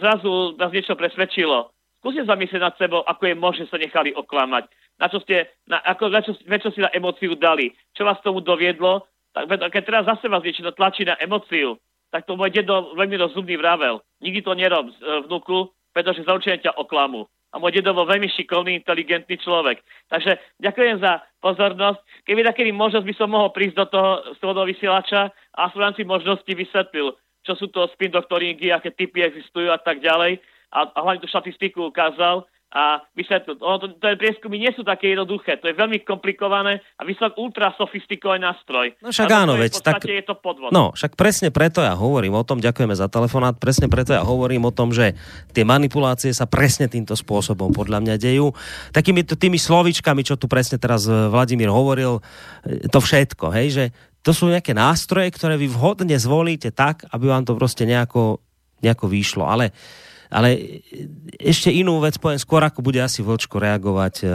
[0.00, 1.72] zrazu nás niečo presvedčilo
[2.02, 4.66] Skúste zamyslieť nad sebou, ako je možné sa nechali oklamať.
[4.98, 7.70] Na čo ste, na, ako, na čo, na čo si na emóciu dali.
[7.94, 9.06] Čo vás tomu doviedlo?
[9.30, 11.78] Tak, keď teraz zase vás niečo tlačí na emóciu,
[12.10, 14.02] tak to môj dedo veľmi rozumný vravel.
[14.18, 14.94] Nikdy to nerob, e,
[15.30, 17.30] vnúku, pretože za ťa oklamu.
[17.54, 19.78] A môj dedo bol veľmi šikovný, inteligentný človek.
[20.10, 22.02] Takže ďakujem za pozornosť.
[22.26, 26.50] Keby takedy možnosť by som mohol prísť do toho, z vysielača a v rámci možnosti
[26.50, 30.38] vysvetlil, čo sú to spin doktoringy, aké typy existujú a tak ďalej
[30.72, 33.60] a, a hlavne tú štatistiku ukázal a vysvetlil.
[33.60, 37.68] Ono to, to prieskumy nie sú také jednoduché, to je veľmi komplikované a výsledok ultra
[37.76, 38.96] sofistikovaný nástroj.
[39.04, 40.00] No však áno, veď tak...
[40.08, 40.72] je to podvod.
[40.72, 44.64] No, však presne preto ja hovorím o tom, ďakujeme za telefonát, presne preto ja hovorím
[44.64, 45.12] o tom, že
[45.52, 48.56] tie manipulácie sa presne týmto spôsobom podľa mňa dejú.
[48.96, 52.24] Takými tými slovičkami, čo tu presne teraz eh, Vladimír hovoril,
[52.64, 53.84] eh, to všetko, hej, že
[54.22, 58.38] to sú nejaké nástroje, ktoré vy vhodne zvolíte tak, aby vám to proste nejako,
[58.78, 59.44] nejako vyšlo.
[59.46, 59.74] Ale
[60.32, 60.80] ale
[61.36, 64.26] ešte inú vec poviem skôr, ako bude asi Vlčko reagovať e,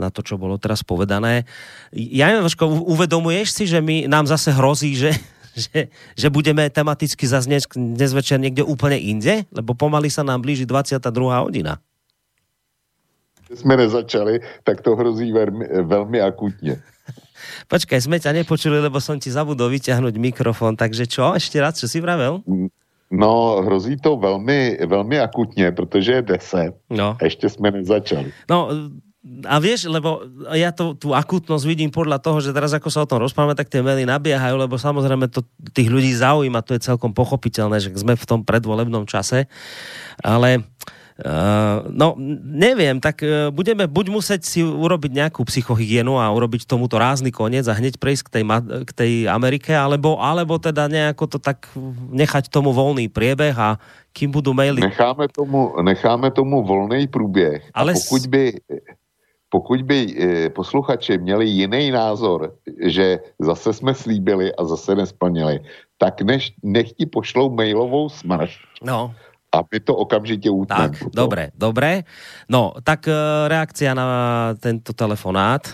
[0.00, 1.44] na to, čo bolo teraz povedané.
[1.92, 5.12] Ja neviem, Vlčko, uvedomuješ si, že my, nám zase hrozí, že,
[5.68, 9.44] že, že budeme tematicky zase dnes, večer niekde úplne inde?
[9.52, 11.04] Lebo pomaly sa nám blíži 22.
[11.44, 11.76] hodina.
[13.52, 16.80] Sme nezačali, tak to hrozí veľmi, veľmi akutne.
[17.68, 21.34] Počkaj, sme ťa nepočuli, lebo som ti zabudol vyťahnuť mikrofón, takže čo?
[21.36, 22.42] Ešte raz, čo si vravel?
[23.10, 26.74] No, hrozí to velmi, velmi akutně, protože je 10.
[26.90, 27.16] No.
[27.20, 28.32] A ještě jsme nezačali.
[28.50, 28.68] No,
[29.20, 30.24] a vieš, lebo
[30.56, 33.68] ja to, tú akutnosť vidím podľa toho, že teraz ako sa o tom rozprávame, tak
[33.68, 35.44] tie maily nabiehajú, lebo samozrejme to
[35.76, 39.44] tých ľudí zaujíma, to je celkom pochopiteľné, že sme v tom predvolebnom čase,
[40.24, 42.16] ale uh, Uh, no,
[42.48, 47.68] neviem, tak uh, budeme buď musieť si urobiť nejakú psychohygienu a urobiť tomuto rázny koniec
[47.68, 48.44] a hneď prejsť k tej,
[48.88, 51.68] k tej Amerike, alebo, alebo teda nejako to tak
[52.08, 53.76] nechať tomu voľný priebeh a
[54.16, 54.80] kým budú maily...
[54.80, 57.68] Necháme tomu, necháme tomu volný průběh.
[57.76, 57.92] Ale...
[57.92, 58.44] Pokud by,
[59.52, 65.60] pokud by e, posluchači měli jiný názor, že zase jsme slíbili a zase nesplnili,
[65.98, 68.56] tak než, nech ti pošlou mailovou smrš.
[68.82, 69.12] No
[69.50, 70.94] a my to okamžite utneme.
[70.94, 72.06] Tak, dobre, dobre.
[72.46, 73.14] No, tak e,
[73.50, 74.08] reakcia na
[74.62, 75.66] tento telefonát.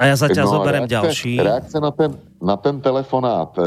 [0.00, 1.34] A ja zatiaľ no, zoberiem reakce, ďalší.
[1.36, 2.10] Reakce na ten,
[2.40, 3.52] na ten telefonát.
[3.60, 3.62] E,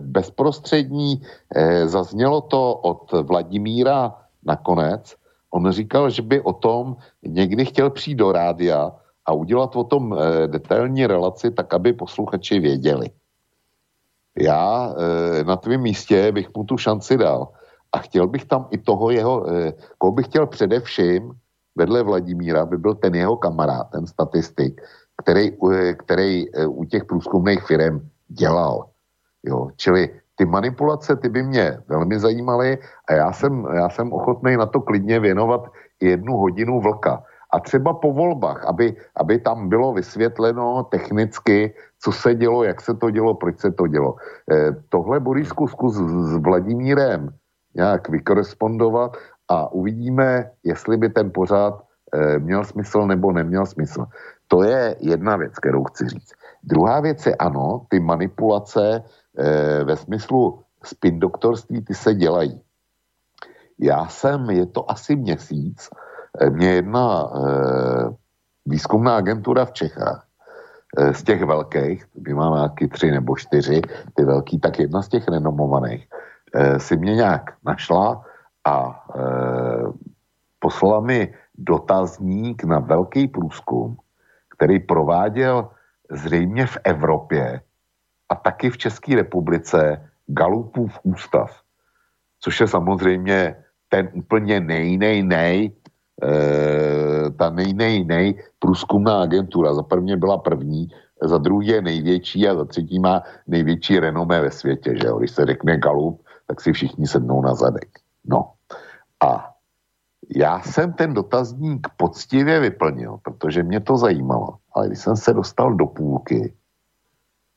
[0.00, 1.20] bezprostřední
[1.52, 5.14] e, zaznělo to od Vladimíra nakonec.
[5.52, 8.92] On říkal, že by o tom někdy chtěl přijít do rádia
[9.26, 13.10] a udělat o tom e, detailní relaci, tak aby posluchači věděli.
[14.40, 17.48] Já e, na tvém místě bych mu tu šanci dal
[17.92, 21.32] a chtěl bych tam i toho jeho, eh, koho bych chtěl především
[21.76, 24.80] vedle Vladimíra, by byl ten jeho kamarád, ten statistik,
[25.22, 28.88] který, eh, který eh, u těch průzkumných firm dělal.
[29.44, 34.56] Jo, čili ty manipulace, ty by mě velmi zajímaly a já jsem, já jsem ochotný
[34.56, 35.68] na to klidně věnovat
[36.00, 37.24] jednu hodinu vlka.
[37.52, 42.94] A třeba po volbách, aby, aby tam bylo vysvětleno technicky, co se dělo, jak se
[42.94, 44.16] to dělo, proč se to dělo.
[44.52, 47.28] Eh, tohle Borisku zkus s, Vladimírem
[47.74, 49.16] nějak vykorespondovat
[49.48, 51.82] a uvidíme, jestli by ten pořád
[52.14, 54.06] e, měl smysl nebo neměl smysl.
[54.48, 56.32] To je jedna věc, kterou chci říct.
[56.62, 59.02] Druhá věc je ano, ty manipulace
[59.38, 62.60] e, ve smyslu spin doktorství, ty se dělají.
[63.78, 65.88] Já jsem, je to asi měsíc,
[66.50, 67.40] mě jedna e,
[68.66, 70.26] výzkumná agentura v Čechách
[70.98, 73.82] e, z těch velkých, my máme nějaký tři nebo čtyři,
[74.14, 76.08] ty velký, tak jedna z těch renomovaných
[76.78, 78.24] si mě nějak našla
[78.64, 79.22] a e,
[80.58, 83.96] poslala mi dotazník na velký průzkum,
[84.48, 85.68] který prováděl
[86.10, 87.60] zřejmě v Evropě
[88.28, 91.50] a taky v České republice Galupův ústav,
[92.40, 93.56] což je samozřejmě
[93.88, 95.72] ten úplně nej, nej, nej,
[96.22, 99.74] e, ta nej, nej průzkumná agentura.
[99.74, 100.88] Za prvně byla první,
[101.22, 105.18] za druhý je největší a za třetí má největší renomé ve světě, že jo?
[105.18, 108.02] Když se řekne Galup, tak si všichni sednou na zadek.
[108.26, 108.58] No.
[109.22, 109.54] A
[110.34, 114.58] já jsem ten dotazník poctivě vyplnil, protože mě to zajímalo.
[114.74, 116.54] Ale když jsem se dostal do půlky,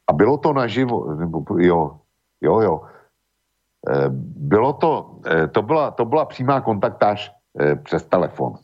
[0.06, 1.98] a bylo to naživo, nebo jo,
[2.42, 2.82] jo, jo,
[3.90, 4.06] e,
[4.54, 4.92] bylo to,
[5.26, 8.62] e, to byla, to byla přímá kontaktáž e, přes telefon.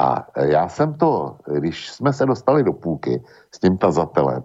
[0.00, 4.44] A já jsem to, když jsme se dostali do půlky s tím tazatelem,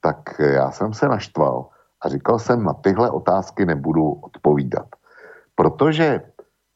[0.00, 4.86] tak já jsem se naštval a říkal jsem, na tyhle otázky nebudu odpovídat.
[5.54, 6.20] Protože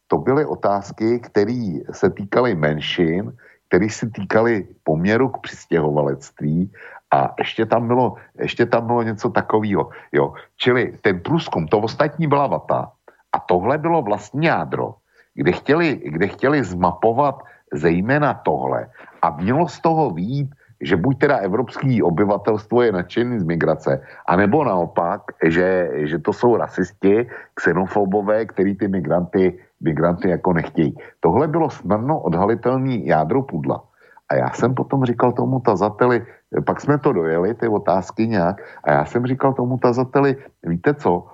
[0.07, 3.33] to byly otázky, které se týkaly menšin,
[3.69, 6.73] které se týkaly poměru k přistěhovalectví
[7.11, 9.91] a ještě tam bylo, ještě tam bylo něco takového.
[10.13, 10.35] Jo.
[10.57, 12.93] Čili ten průzkum, to ostatní byla vata
[13.33, 14.95] a tohle bylo vlastně jádro,
[15.35, 17.41] kde chtěli, kde chtěli zmapovat
[17.73, 18.91] zejména tohle
[19.23, 24.65] a mělo z toho výjít že buď teda evropský obyvatelstvo je nadšený z migrace, anebo
[24.65, 30.95] naopak, že, že to jsou rasisti, xenofobové, který ty migranty, migranty jako nechtějí.
[31.21, 33.83] Tohle bylo snadno odhalitelný jádro pudla.
[34.29, 36.27] A já jsem potom říkal tomu tazateli,
[36.65, 41.27] pak jsme to dojeli, ty otázky nějak, a já jsem říkal tomu tazateli, víte co,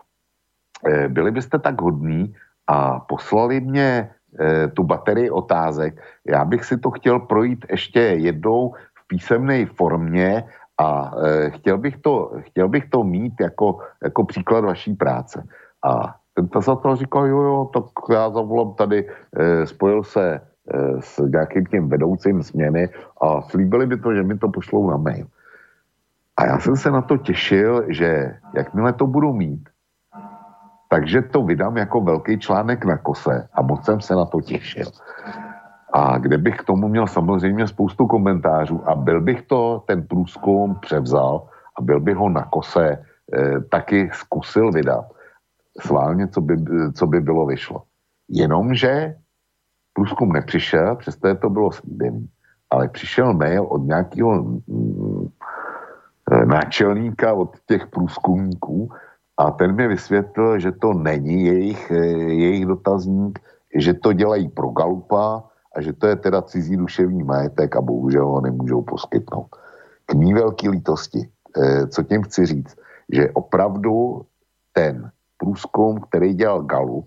[0.89, 2.35] eh, byli byste tak hodní
[2.67, 4.11] a poslali mě
[4.41, 5.95] eh, tu baterii otázek.
[6.27, 8.75] Já bych si to chtěl projít ještě jednou
[9.09, 10.45] písemné formě
[10.79, 15.45] a e, chtěl, bych to, chtěl bych to mít jako, jako příklad vaší práce.
[15.85, 20.41] A ten tazatel říkal, jo, jo, tak já zavolám tady, e, spojil se e,
[21.01, 22.89] s nějakým tím vedoucím změny
[23.23, 25.27] a slíbili by to, že mi to pošlou na mail.
[26.37, 29.69] A já jsem se na to těšil, že jakmile to budu mít,
[30.89, 34.87] takže to vydám jako velký článek na kose a moc jsem se na to těšil.
[35.93, 40.77] A kde bych k tomu měl samozřejmě spoustu komentářů a byl bych to, ten průzkum
[40.81, 41.49] převzal
[41.79, 45.05] a byl bych ho na kose e, taky zkusil vydat.
[45.81, 46.57] Sválně, co by,
[46.95, 47.83] co by bylo vyšlo.
[48.29, 49.15] Jenomže
[49.93, 52.29] průzkum nepřišel, přesto to bylo slíbený,
[52.71, 55.29] ale přišel mail od nějakého mm,
[56.31, 58.91] e, náčelníka, od těch průzkumníků
[59.37, 62.07] a ten mi vysvětlil, že to není jejich, e,
[62.47, 63.39] jejich dotazník,
[63.75, 65.45] že to dělají pro Galupa,
[65.79, 69.47] a že to je teda cizí duševní majetek a bohužel ho nemůžou poskytnout.
[70.07, 72.75] K mý velký lítosti, eh, co tím chci říct,
[73.07, 74.27] že opravdu
[74.75, 77.07] ten průzkum, který dělal Galup,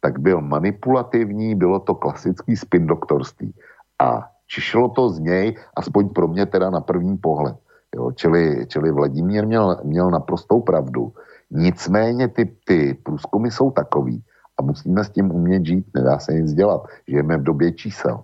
[0.00, 3.54] tak byl manipulativní, bylo to klasický spin doktorství.
[3.98, 7.56] A čišlo to z něj, aspoň pro mě teda na první pohled.
[7.96, 11.12] Jo, čili, čili Vladimír měl, měl naprostou pravdu.
[11.50, 14.22] Nicméně ty, ty průzkumy jsou takový,
[14.60, 16.84] a musíme s tím umět žít, nedá se nic dělat.
[17.08, 18.20] Žijeme v době čísel.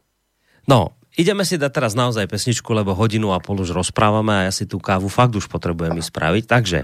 [0.68, 4.52] No, Ideme si dať teraz naozaj pesničku, lebo hodinu a pol už rozprávame a ja
[4.52, 6.44] si tú kávu fakt už potrebujem spraviť.
[6.44, 6.78] Takže,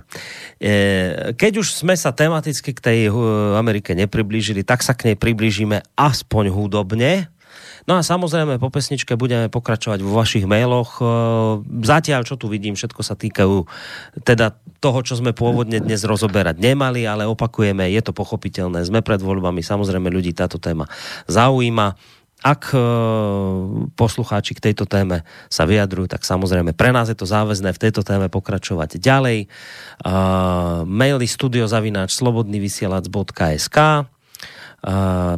[0.56, 3.14] e, keď už sme sa tematicky k tej e,
[3.60, 7.28] Amerike nepriblížili, tak sa k nej priblížime aspoň hudobne.
[7.86, 11.02] No a samozrejme po pesničke budeme pokračovať vo vašich mailoch.
[11.02, 11.04] E,
[11.82, 13.66] zatiaľ, čo tu vidím, všetko sa týkajú
[14.22, 18.86] teda toho, čo sme pôvodne dnes rozoberať nemali, ale opakujeme, je to pochopiteľné.
[18.86, 20.86] Sme pred voľbami, samozrejme ľudí táto téma
[21.26, 22.78] zaujíma ak e,
[23.94, 28.02] poslucháči k tejto téme sa vyjadrujú, tak samozrejme pre nás je to záväzné v tejto
[28.02, 29.46] téme pokračovať ďalej.
[30.02, 33.78] Uh, maily studiozavináč slobodnyvysielac.sk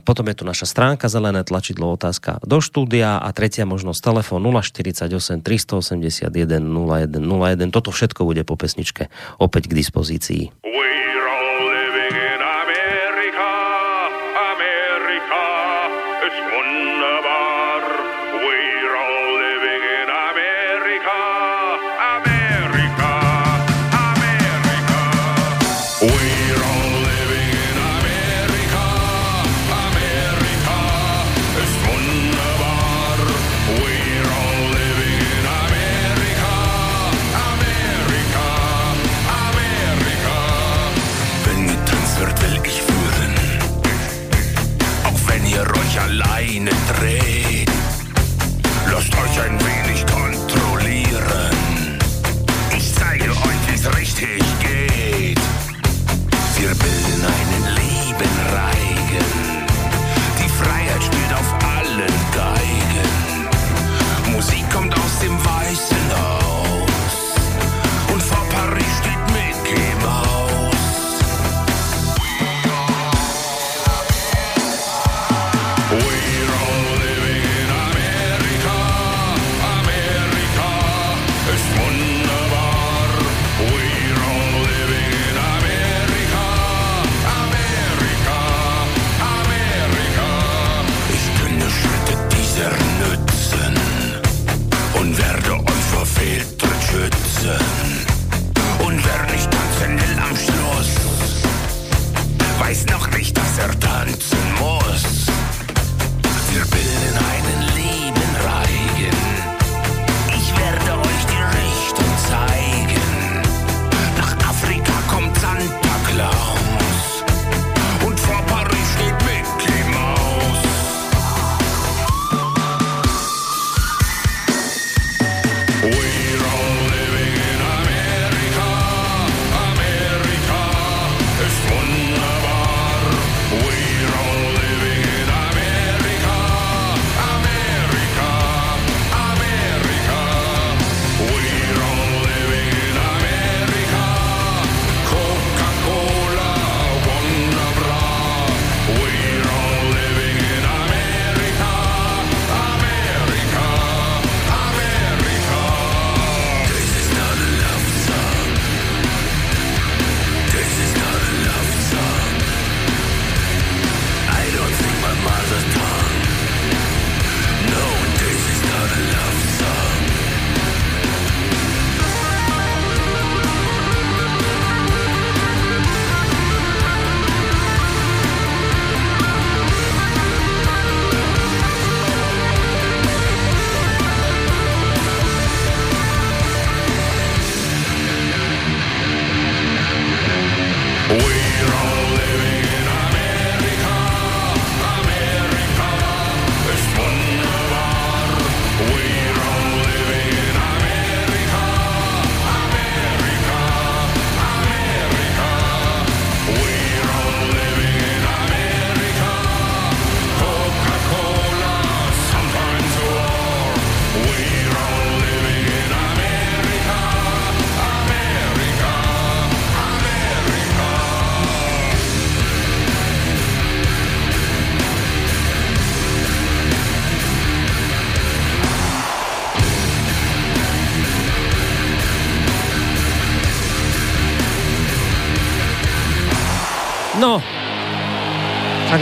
[0.04, 5.44] potom je tu naša stránka zelené tlačidlo otázka do štúdia a tretia možnosť telefón 048
[5.44, 7.68] 381 0101.
[7.68, 10.64] Toto všetko bude po pesničke opäť k dispozícii.
[10.64, 11.03] und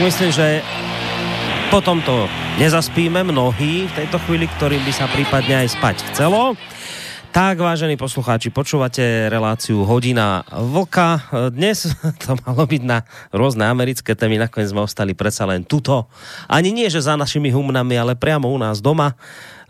[0.02, 0.66] myslím, že
[1.70, 2.26] potom to
[2.58, 6.58] nezaspíme mnohí v tejto chvíli, ktorým by sa prípadne aj spať chcelo.
[7.30, 11.22] Tak, vážení poslucháči, počúvate reláciu Hodina Vlka.
[11.54, 11.86] Dnes
[12.26, 16.10] to malo byť na rôzne americké témy, nakoniec sme ostali predsa len tuto.
[16.50, 19.14] Ani nie, že za našimi humnami, ale priamo u nás doma,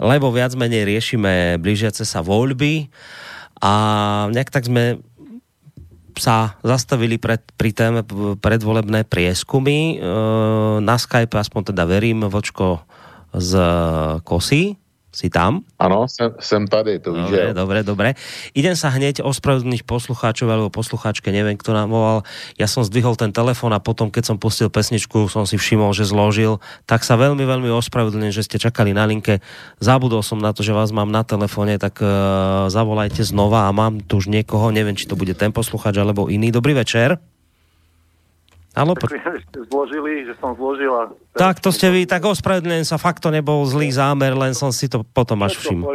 [0.00, 2.88] lebo viac menej riešime blížiace sa voľby
[3.62, 3.72] a
[4.32, 4.98] nejak tak sme
[6.18, 8.00] sa zastavili pred, pri téme
[8.40, 9.96] predvolebné prieskumy.
[9.96, 10.10] E,
[10.82, 12.84] na Skype, aspoň teda verím, Vočko
[13.32, 13.52] z
[14.26, 14.76] Kosy,
[15.12, 15.60] si tam?
[15.76, 17.52] Ano, jsem, jsem tady, to Dobre, že jo?
[17.52, 18.08] dobre, dobre.
[18.56, 22.24] Idem sa hneď ospravedlniť poslucháčov alebo poslucháčke, neviem, kto nám volal.
[22.56, 26.08] Ja som zdvihol ten telefon a potom, keď som pustil pesničku, som si všimol, že
[26.08, 26.64] zložil.
[26.88, 29.44] Tak sa veľmi, veľmi ospravedlňujem, že ste čakali na linke.
[29.84, 34.00] Zabudol som na to, že vás mám na telefóne, tak uh, zavolajte znova a mám
[34.00, 36.48] tu už niekoho, neviem, či to bude ten poslucháč alebo iný.
[36.48, 37.20] Dobrý večer.
[38.72, 41.12] Halo, ste zložili, že som zložila.
[41.36, 44.88] Tak to ste vy, tak ospravedlňujem sa, fakt to nebol zlý zámer, len som si
[44.88, 45.92] to potom až všimol.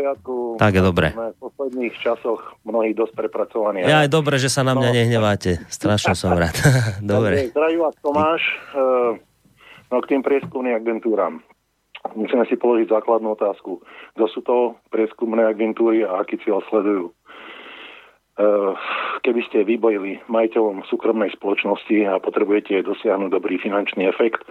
[0.61, 1.09] Tak je dobre.
[1.13, 3.81] V posledných časoch mnohí dosť prepracovaní.
[3.81, 5.65] Ja je dobre, že sa na mňa nehneváte.
[5.73, 6.53] Strašne som rád.
[7.01, 7.49] dobre.
[7.49, 8.41] Zdraví vás Tomáš.
[8.77, 9.25] Eh,
[9.87, 11.39] No k tým prieskumným agentúram.
[12.15, 13.83] Musíme si položiť základnú otázku.
[14.15, 14.55] Kto sú to
[14.91, 17.11] prieskumné agentúry a aký cieľ sledujú?
[18.37, 18.73] Eh,
[19.25, 24.45] Keby ste vybojili majiteľom súkromnej spoločnosti a potrebujete dosiahnuť dobrý finančný efekt,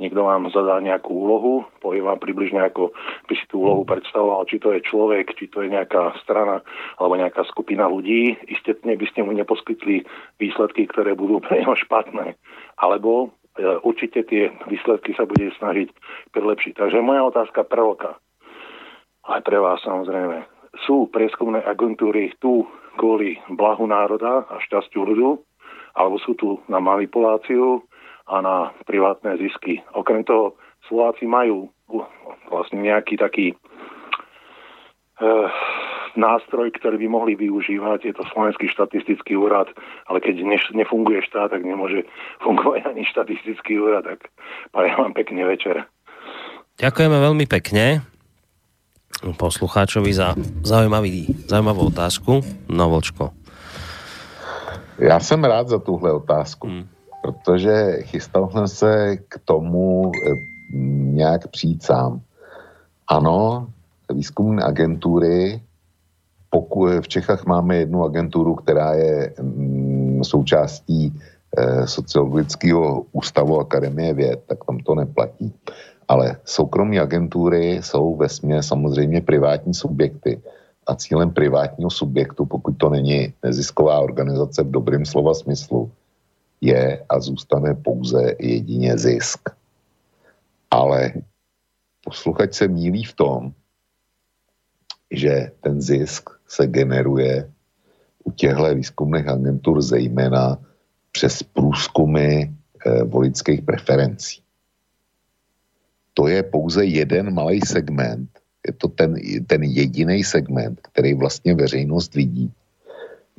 [0.00, 2.96] niekto vám zadá nejakú úlohu, povie vám približne, ako
[3.28, 6.64] by si tú úlohu predstavoval, či to je človek, či to je nejaká strana
[6.96, 8.38] alebo nejaká skupina ľudí.
[8.46, 10.06] Istotne by ste mu neposkytli
[10.40, 12.38] výsledky, ktoré budú pre neho špatné.
[12.80, 15.92] Alebo e, určite tie výsledky sa bude snažiť
[16.32, 16.78] prilepšiť.
[16.78, 18.16] Takže moja otázka prvoka,
[19.28, 20.46] aj pre vás samozrejme,
[20.88, 22.64] sú prieskumné agentúry tu
[22.96, 25.40] kvôli blahu národa a šťastiu ľudu,
[25.96, 27.84] alebo sú tu na manipuláciu
[28.28, 28.56] a na
[28.88, 29.82] privátne zisky.
[29.92, 30.56] Okrem toho
[30.88, 31.70] Slováci majú
[32.48, 33.46] vlastne nejaký taký
[35.20, 35.48] uh,
[36.16, 38.00] nástroj, ktorý by mohli využívať.
[38.08, 39.68] Je to Slovenský štatistický úrad,
[40.08, 42.04] ale keď ne- nefunguje štát, tak nemôže
[42.44, 44.04] fungovať ani štatistický úrad.
[44.04, 44.28] Tak
[44.72, 45.88] prajem vám pekný večer.
[46.80, 48.11] Ďakujeme veľmi pekne
[49.36, 50.34] poslucháčovi za
[50.66, 52.42] zaujímavý, zaujímavú otázku.
[52.68, 53.30] No, Vočko.
[54.98, 56.84] Já jsem rád za tuhle otázku, hmm.
[57.22, 60.30] protože chystal jsem se k tomu eh,
[61.14, 62.20] nějak přijít sám.
[63.08, 63.66] Ano,
[64.12, 65.60] výzkumné agentury,
[66.50, 71.20] pokud v Čechách máme jednu agenturu, která je mm, součástí
[71.58, 75.52] eh, sociologického ústavu Akademie věd, tak tam to neplatí.
[76.12, 80.42] Ale soukromé agentury jsou ve směs samozřejmě privátní subjekty.
[80.86, 85.90] A cílem privátního subjektu, pokud to není nezisková organizace v dobrém slova smyslu,
[86.60, 89.40] je a zůstane pouze jedině zisk.
[90.70, 91.12] Ale
[92.04, 93.52] posluchač se mílí v tom,
[95.10, 97.50] že ten zisk se generuje
[98.24, 100.58] u těchto výzkumných agentur zejména
[101.12, 102.50] přes průzkumy e,
[103.04, 104.41] volických preferencí.
[106.14, 108.28] To je pouze jeden malý segment,
[108.66, 109.16] je to ten,
[109.46, 112.52] ten jediný segment, který vlastně veřejnost vidí.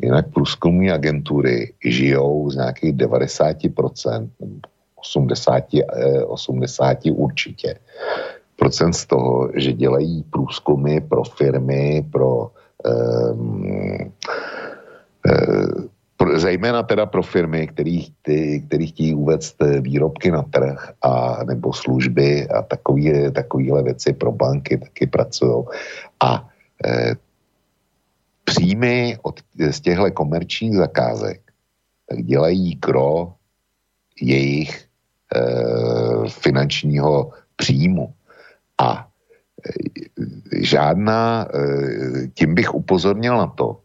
[0.01, 4.29] Jinak průzkumní agentury žijou z nějakých 90%,
[4.95, 5.63] 80,
[6.27, 7.75] 80 určitě,
[8.55, 12.51] procent z toho, že dělají průzkumy pro firmy, pro
[13.31, 14.11] um,
[16.35, 22.47] zejména teda pro firmy, který, ty, který chtějí uvést výrobky na trh a nebo služby
[22.47, 25.63] a takový, takovýhle věci pro banky taky pracují.
[26.23, 26.49] A
[26.85, 27.15] e,
[28.43, 29.39] příjmy od,
[29.71, 31.41] z těchto komerčních zakázek
[32.09, 33.33] tak dělají kro
[34.21, 34.85] jejich
[35.35, 35.39] e,
[36.29, 38.13] finančního příjmu.
[38.77, 39.07] A
[39.65, 43.82] e, žádná, e, tím bych upozornil na to,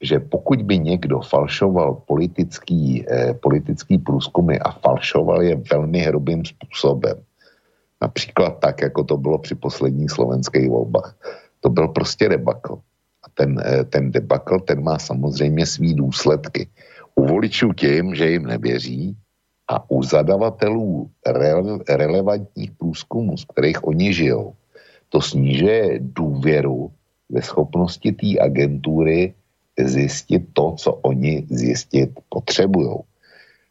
[0.00, 7.16] že pokud by někdo falšoval politický, eh, politický průzkumy a falšoval je velmi hrubým způsobem,
[8.00, 11.16] například tak, jako to bylo při posledních slovenských volbách,
[11.60, 12.80] to byl prostě debakl.
[13.22, 16.68] A ten, eh, ten debakl, ten má samozřejmě svý důsledky.
[17.14, 19.16] U voličů tím, že jim nevěří
[19.68, 24.54] a u zadavatelů rele, relevantních průzkumů, z kterých oni žijou,
[25.08, 26.90] to snižuje důvěru
[27.30, 29.34] ve schopnosti té agentury
[29.88, 32.96] zjistit to, co oni zjistit potřebují.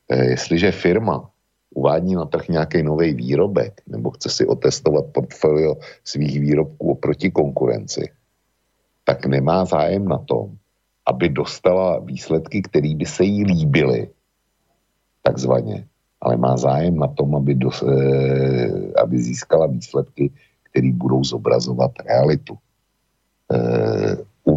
[0.10, 1.30] E, jestliže firma
[1.70, 8.10] uvádí na trh nějaký nový výrobek nebo chce si otestovat portfolio svých výrobků oproti konkurenci,
[9.04, 10.58] tak nemá zájem na tom,
[11.06, 14.10] aby dostala výsledky, které by se jí líbily,
[15.24, 15.88] takzvaně,
[16.22, 17.88] ale má zájem na tom, aby, dos, e,
[19.02, 20.32] aby získala výsledky,
[20.72, 22.58] které budou zobrazovat realitu.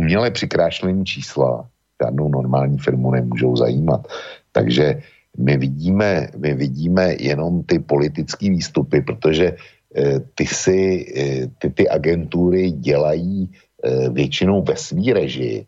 [0.02, 1.68] Uměle přikrášlení čísla
[2.02, 4.06] žádnou normální firmu nemůžou zajímat.
[4.52, 5.02] Takže
[5.38, 11.88] my vidíme, my vidíme jenom ty politické výstupy, protože eh, ty, si, eh, ty, ty
[11.88, 15.66] agentury dělají eh, většinou ve svý režii,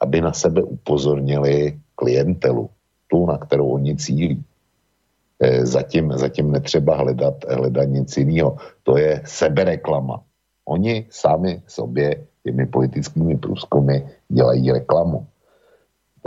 [0.00, 2.68] aby na sebe upozornili klientelu,
[3.08, 4.44] tu, na kterou oni cílí.
[5.64, 8.60] Zatím, zatím netřeba hledat, hledat nic jiného.
[8.84, 10.20] To je sebereklama.
[10.68, 13.96] Oni sami sobě těmi politickými průzkumy
[14.28, 15.26] dělají reklamu.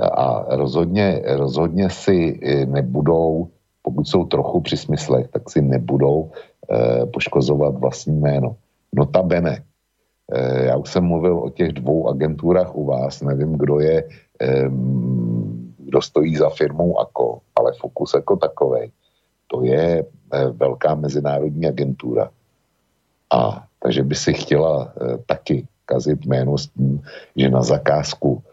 [0.02, 3.48] A rozhodně, rozhodně si eh, nebudou,
[3.82, 6.32] pokud jsou trochu při smyslech, tak si nebudou
[6.72, 8.56] eh, poškozovat vlastní jméno.
[8.96, 9.64] Notabene,
[10.34, 14.04] eh, já už jsem mluvil o těch dvou agenturách u vás, nevím, kdo je,
[14.42, 14.70] eh,
[15.78, 18.92] kdo stojí za firmou AKO, ale Fokus jako takovej,
[19.48, 22.30] to je eh, velká mezinárodní agentura.
[23.30, 27.02] A takže by si chtěla eh, taky kazit jméno s tím,
[27.36, 28.44] že na zakázku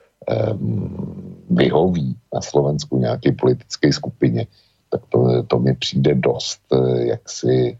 [1.50, 4.46] vyhoví na Slovensku nějaké politické skupině,
[4.90, 7.78] tak to, to mi přijde dost uh, jaksi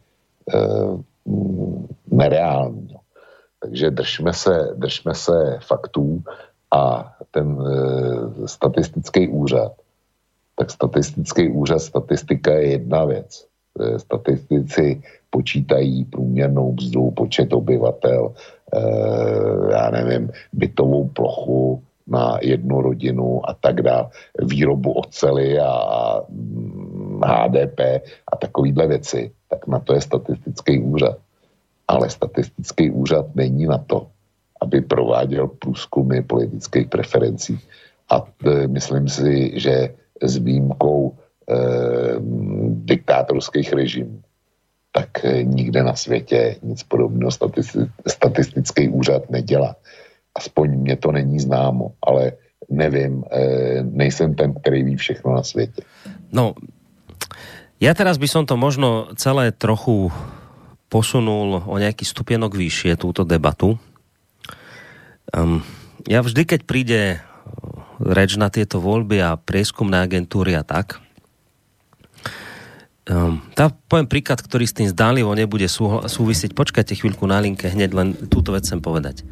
[0.54, 1.00] uh,
[2.06, 2.88] nereální.
[2.92, 3.00] No.
[3.62, 6.22] Takže držme se, držme se faktů
[6.70, 9.72] a ten uh, statistický úřad,
[10.58, 13.46] tak statistický úřad, statistika je jedna věc.
[13.96, 18.59] Statistici počítají průměrnou mzdu, počet obyvatel, Eh,
[19.70, 24.08] já nevím, bytovou plochu na jednu rodinu a tak dále,
[24.42, 26.20] výrobu ocely a
[27.24, 28.00] HDP mm,
[28.32, 31.18] a takovýhle věci, tak na to je statistický úřad.
[31.88, 34.06] Ale statistický úřad není na to,
[34.60, 37.58] aby prováděl průzkumy politických preferencí.
[38.08, 41.54] A t, myslím si, že s výjimkou e,
[42.84, 44.22] diktátorských režimů
[44.92, 47.30] tak eh, nikde na světě nic podobného
[48.06, 49.76] statistický úřad nedělá.
[50.34, 52.32] Aspoň mě to není známo, ale
[52.70, 55.82] nevím, eh, nejsem ten, který ví všechno na světě.
[56.32, 56.54] No,
[57.80, 60.12] ja teraz by som to možno celé trochu
[60.92, 63.80] posunul o nejaký stupienok vyššie túto debatu.
[65.32, 65.64] Um,
[66.04, 67.00] ja vždy, keď príde
[68.02, 71.00] reč na tieto voľby a prieskumné agentúry a tak,
[73.10, 76.54] Um, tá, poviem príklad, ktorý s tým zdánlivo nebude sú, súvisieť.
[76.54, 79.26] Počkajte chvíľku na linke, hneď len túto vec chcem povedať.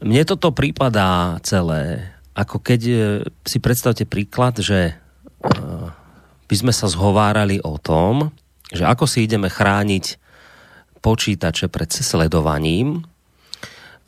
[0.00, 2.94] Mne toto prípadá celé, ako keď e,
[3.44, 4.96] si predstavte príklad, že
[5.44, 5.92] uh,
[6.48, 8.32] by sme sa zhovárali o tom,
[8.72, 10.16] že ako si ideme chrániť
[11.04, 13.04] počítače pred sledovaním.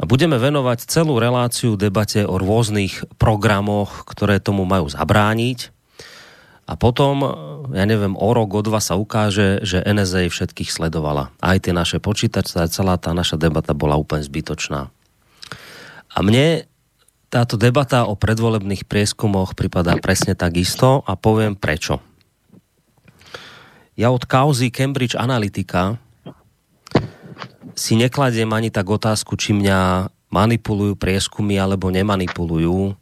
[0.01, 5.73] Budeme venovať celú reláciu debate o rôznych programoch, ktoré tomu majú zabrániť
[6.65, 7.20] a potom,
[7.77, 11.28] ja neviem, o rok, o dva sa ukáže, že NSA všetkých sledovala.
[11.45, 14.89] Aj tie naše počítače, celá tá naša debata bola úplne zbytočná.
[16.15, 16.65] A mne
[17.28, 21.99] táto debata o predvolebných prieskumoch pripadá presne tak isto a poviem prečo.
[23.99, 25.99] Ja od kauzy Cambridge Analytica
[27.74, 32.95] si nekladiem ani tak otázku, či mňa manipulujú prieskumy alebo nemanipulujú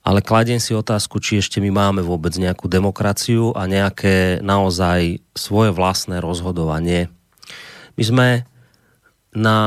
[0.00, 5.76] ale kladiem si otázku, či ešte my máme vôbec nejakú demokraciu a nejaké naozaj svoje
[5.76, 7.12] vlastné rozhodovanie.
[8.00, 8.28] My sme
[9.30, 9.58] na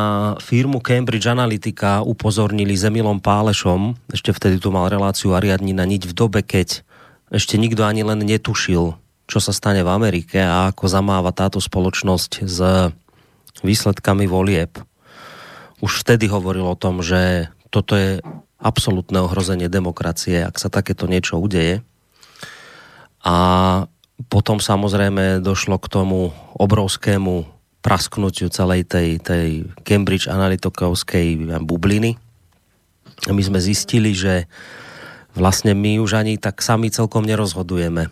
[0.44, 6.14] firmu Cambridge Analytica upozornili Zemilom Pálešom, ešte vtedy tu mal reláciu Ariadni na niť v
[6.18, 6.84] dobe, keď
[7.32, 9.00] ešte nikto ani len netušil,
[9.30, 12.60] čo sa stane v Amerike a ako zamáva táto spoločnosť s
[13.64, 14.84] výsledkami volieb.
[15.80, 18.20] Už vtedy hovoril o tom, že toto je
[18.64, 21.84] absolútne ohrozenie demokracie, ak sa takéto niečo udeje.
[23.28, 23.36] A
[24.32, 27.44] potom samozrejme došlo k tomu obrovskému
[27.84, 32.16] prasknutiu celej tej, tej Cambridge Analytikovskej bubliny.
[33.28, 34.48] My sme zistili, že
[35.36, 38.08] vlastne my už ani tak sami celkom nerozhodujeme.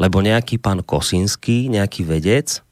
[0.00, 2.64] Lebo nejaký pán Kosinský, nejaký vedec,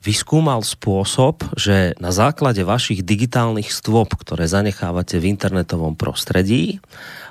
[0.00, 6.80] vyskúmal spôsob, že na základe vašich digitálnych stôp, ktoré zanechávate v internetovom prostredí,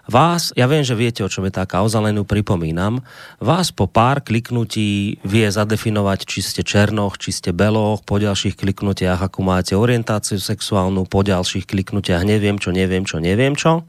[0.09, 3.01] vás, ja viem, že viete, o čom je tá kauza, len ju pripomínam,
[3.37, 9.21] vás po pár kliknutí vie zadefinovať, či ste černoch, či ste beloch, po ďalších kliknutiach,
[9.21, 13.85] ako máte orientáciu sexuálnu, po ďalších kliknutiach neviem čo, neviem čo, neviem čo.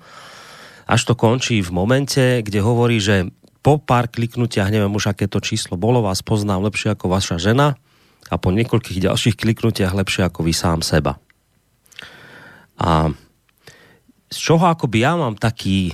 [0.85, 5.41] Až to končí v momente, kde hovorí, že po pár kliknutiach, neviem už aké to
[5.41, 7.77] číslo bolo, vás poznám lepšie ako vaša žena,
[8.31, 11.19] a po niekoľkých ďalších kliknutiach lepšie ako vy sám seba.
[12.79, 13.11] A
[14.31, 15.93] z čoho akoby ja mám taký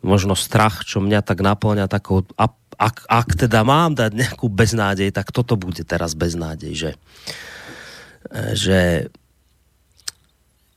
[0.00, 5.28] možno strach, čo mňa tak naplňa takou, ak, ak teda mám dať nejakú beznádej, tak
[5.34, 6.90] toto bude teraz beznádej, že,
[8.56, 8.80] že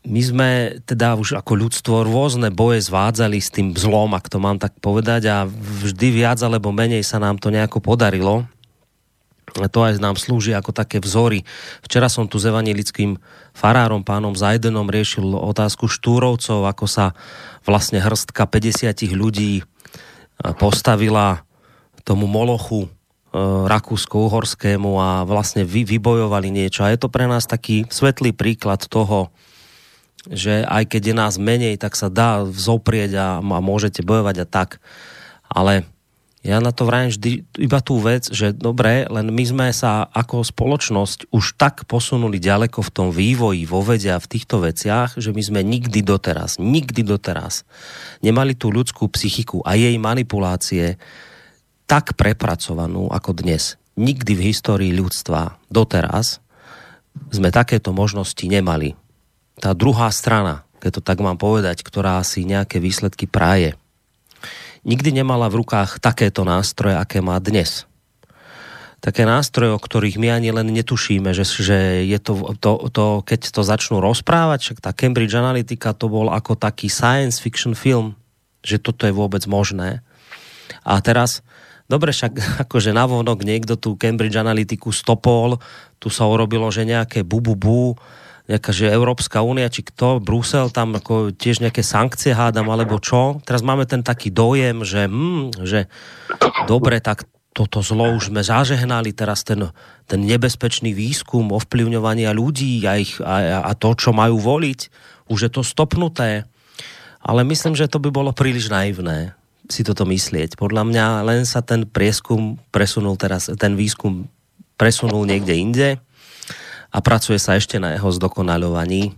[0.01, 0.49] my sme
[0.81, 5.30] teda už ako ľudstvo rôzne boje zvádzali s tým zlom, ak to mám tak povedať
[5.30, 8.49] a vždy viac alebo menej sa nám to nejako podarilo
[9.51, 11.43] to aj nám slúži ako také vzory.
[11.83, 13.19] Včera som tu s evangelickým
[13.51, 17.11] farárom, pánom Zajdenom, riešil otázku štúrovcov, ako sa
[17.67, 19.63] vlastne hrstka 50 ľudí e,
[20.55, 21.43] postavila
[22.07, 22.89] tomu molochu e,
[23.67, 26.87] rakúsko-uhorskému a vlastne vy, vybojovali niečo.
[26.87, 29.29] A je to pre nás taký svetlý príklad toho,
[30.29, 34.47] že aj keď je nás menej, tak sa dá zoprieť a, a môžete bojovať a
[34.47, 34.69] tak.
[35.49, 35.83] Ale
[36.41, 37.31] ja na to vrajím vždy
[37.61, 42.81] iba tú vec, že dobre, len my sme sa ako spoločnosť už tak posunuli ďaleko
[42.81, 47.05] v tom vývoji, vo vede a v týchto veciach, že my sme nikdy doteraz, nikdy
[47.05, 47.61] doteraz
[48.26, 50.97] nemali tú ľudskú psychiku a jej manipulácie
[51.85, 53.77] tak prepracovanú ako dnes.
[54.01, 56.41] Nikdy v histórii ľudstva doteraz
[57.30, 58.97] sme takéto možnosti nemali.
[59.61, 63.77] Tá druhá strana, keď to tak mám povedať, ktorá si nejaké výsledky práje,
[64.83, 67.85] nikdy nemala v rukách takéto nástroje, aké má dnes.
[69.01, 73.49] Také nástroje, o ktorých my ani len netušíme, že, že je to, to, to, keď
[73.49, 78.13] to začnú rozprávať, však tá Cambridge Analytica to bol ako taký science fiction film,
[78.61, 80.05] že toto je vôbec možné.
[80.85, 81.41] A teraz,
[81.89, 82.37] dobre, však
[82.69, 85.57] akože navonok niekto tu Cambridge Analytiku stopol,
[85.97, 87.97] tu sa urobilo, že nejaké bu, bu, bu
[88.51, 93.39] nejaká, že Európska únia, či kto, Brusel, tam ako tiež nejaké sankcie hádam, alebo čo.
[93.47, 95.87] Teraz máme ten taký dojem, že, hm, že
[96.67, 97.23] dobre, tak
[97.55, 99.71] toto zlo už sme zažehnali, teraz ten,
[100.07, 104.79] ten nebezpečný výskum ovplyvňovania ľudí a, ich, a, a to, čo majú voliť,
[105.31, 106.47] už je to stopnuté.
[107.23, 109.35] Ale myslím, že to by bolo príliš naivné
[109.71, 110.59] si toto myslieť.
[110.59, 114.27] Podľa mňa len sa ten prieskum presunul teraz, ten výskum
[114.75, 115.89] presunul niekde inde
[116.91, 119.15] a pracuje sa ešte na jeho zdokonaľovaní.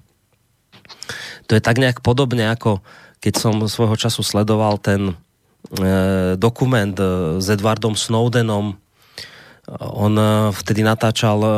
[1.50, 2.80] To je tak nejak podobne, ako
[3.20, 8.76] keď som svojho času sledoval ten e, dokument e, s Edwardom Snowdenom.
[9.80, 11.52] On e, vtedy natáčal e,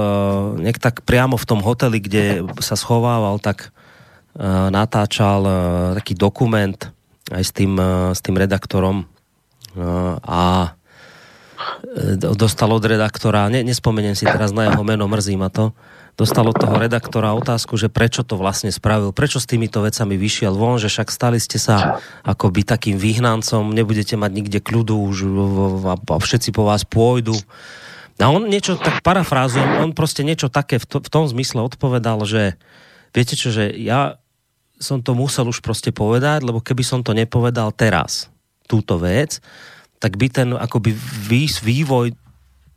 [0.61, 3.73] nejak tak priamo v tom hoteli, kde sa schovával, tak
[4.67, 5.47] natáčal
[5.95, 6.75] taký dokument
[7.31, 7.79] aj s tým,
[8.11, 9.07] s tým redaktorom
[10.19, 10.75] a
[12.19, 15.71] dostal od redaktora, ne, nespomeniem si teraz na jeho meno, mrzí ma to,
[16.15, 20.55] dostal od toho redaktora otázku, že prečo to vlastne spravil, prečo s týmito vecami vyšiel
[20.55, 25.17] von, že však stali ste sa akoby takým vyhnancom, nebudete mať nikde kľudu už
[25.91, 27.35] a, všetci po vás pôjdu.
[28.15, 32.23] A on niečo tak parafrázujem, on proste niečo také v, to, v tom zmysle odpovedal,
[32.23, 32.55] že
[33.11, 34.15] viete čo, že ja
[34.79, 38.31] som to musel už proste povedať, lebo keby som to nepovedal teraz,
[38.71, 39.43] túto vec,
[39.99, 40.95] tak by ten akoby
[41.63, 42.15] vývoj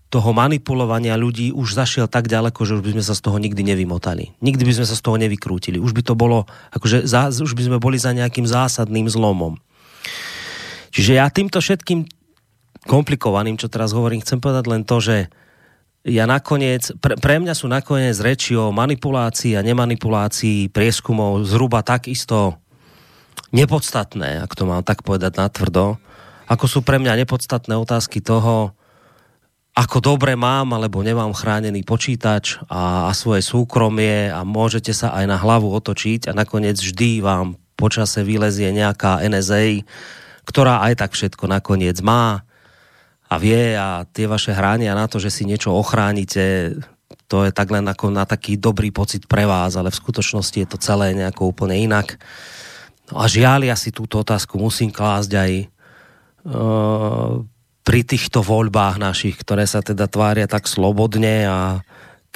[0.08, 3.60] toho manipulovania ľudí už zašiel tak ďaleko, že už by sme sa z toho nikdy
[3.60, 4.32] nevymotali.
[4.40, 5.76] Nikdy by sme sa z toho nevykrútili.
[5.76, 9.60] Už by to bolo, akože za, už by sme boli za nejakým zásadným zlomom.
[10.96, 12.08] Čiže ja týmto všetkým
[12.88, 15.16] komplikovaným, čo teraz hovorím, chcem povedať len to, že
[16.08, 22.56] ja nakoniec, pre, pre mňa sú nakoniec reči o manipulácii a nemanipulácii prieskumov zhruba takisto
[23.52, 26.00] nepodstatné, ak to mám tak povedať natvrdo,
[26.48, 28.72] ako sú pre mňa nepodstatné otázky toho,
[29.78, 35.24] ako dobre mám alebo nemám chránený počítač a, a svoje súkromie a môžete sa aj
[35.30, 39.86] na hlavu otočiť a nakoniec vždy vám počase vylezie nejaká NSA,
[40.42, 42.42] ktorá aj tak všetko nakoniec má
[43.30, 46.74] a vie a tie vaše hránia na to, že si niečo ochránite,
[47.30, 50.68] to je tak len ako na taký dobrý pocit pre vás, ale v skutočnosti je
[50.74, 52.18] to celé nejako úplne inak.
[53.14, 55.52] No a žiaľ, ja si túto otázku musím klásť aj
[56.50, 57.46] uh,
[57.88, 61.80] pri týchto voľbách našich, ktoré sa teda tvária tak slobodne a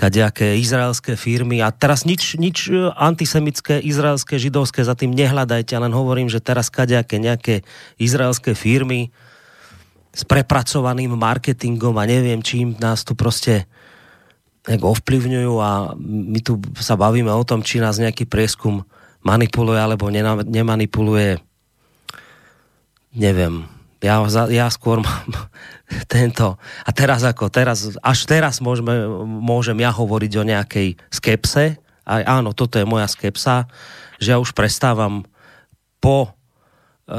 [0.01, 1.61] kadejaké izraelské firmy.
[1.61, 6.73] A teraz nič, nič e, antisemické, izraelské, židovské za tým nehľadajte, len hovorím, že teraz
[6.73, 7.69] kadejaké nejaké
[8.01, 9.12] izraelské firmy
[10.16, 13.69] s prepracovaným marketingom a neviem čím nás tu proste
[14.65, 18.89] ovplyvňujú a my tu sa bavíme o tom, či nás nejaký prieskum
[19.20, 20.09] manipuluje alebo
[20.49, 21.45] nemanipuluje.
[23.12, 23.69] Neviem,
[24.03, 24.19] ja,
[24.51, 25.31] ja skôr mám
[26.12, 32.27] tento, a teraz ako, teraz, až teraz môžeme, môžem ja hovoriť o nejakej skepse, a
[32.27, 33.70] áno, toto je moja skepsa,
[34.19, 35.23] že ja už prestávam
[36.03, 36.35] po,
[37.07, 37.19] e,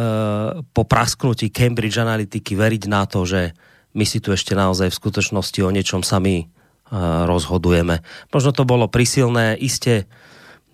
[0.60, 3.56] po prasknutí Cambridge Analytiky veriť na to, že
[3.96, 6.46] my si tu ešte naozaj v skutočnosti o niečom sami e,
[7.24, 8.04] rozhodujeme.
[8.36, 10.04] Možno to bolo prisilné, iste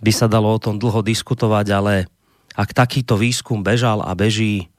[0.02, 2.10] by sa dalo o tom dlho diskutovať, ale
[2.58, 4.74] ak takýto výskum bežal a beží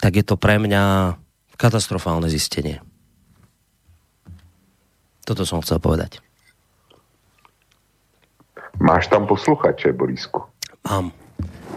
[0.00, 1.14] tak je to pre mňa
[1.60, 2.80] katastrofálne zistenie.
[5.28, 6.24] Toto som chcel povedať.
[8.80, 10.48] Máš tam posluchače, Borisku?
[10.88, 11.12] Mám.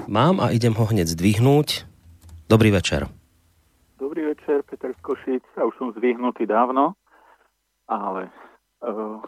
[0.08, 1.84] Mám a idem ho hneď zdvihnúť.
[2.48, 3.12] Dobrý večer.
[4.00, 5.44] Dobrý večer, Peter z Košic.
[5.60, 6.96] Ja už som zdvihnutý dávno,
[7.92, 8.32] ale
[8.84, 9.20] uh,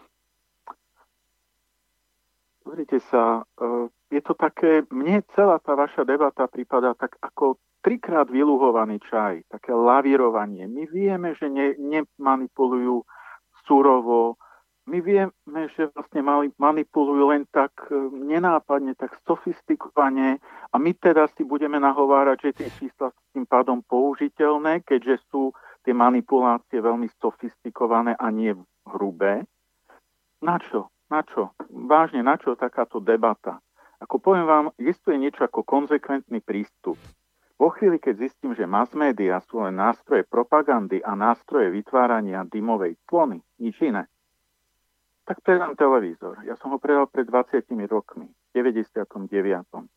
[2.63, 8.25] pozrite sa, uh, je to také, mne celá tá vaša debata prípada tak ako trikrát
[8.25, 10.65] vyluhovaný čaj, také lavírovanie.
[10.65, 13.05] My vieme, že ne, nemanipulujú
[13.69, 14.41] surovo,
[14.85, 16.21] my vieme, že vlastne
[16.61, 20.37] manipulujú len tak e, nenápadne, tak sofistikovane
[20.69, 25.57] a my teda si budeme nahovárať, že tie čísla sú tým pádom použiteľné, keďže sú
[25.81, 28.53] tie manipulácie veľmi sofistikované a nie
[28.85, 29.49] hrubé.
[30.41, 30.93] Na čo?
[31.09, 31.53] Na čo?
[31.69, 33.57] Vážne, na čo takáto debata?
[34.01, 36.97] Ako poviem vám, existuje niečo ako konzekventný prístup.
[37.55, 42.99] Vo chvíli, keď zistím, že mass media sú len nástroje propagandy a nástroje vytvárania dymovej
[43.07, 44.11] clony, nič iné,
[45.23, 46.43] tak predám televízor.
[46.43, 49.87] Ja som ho predal pred 20 rokmi, v 99.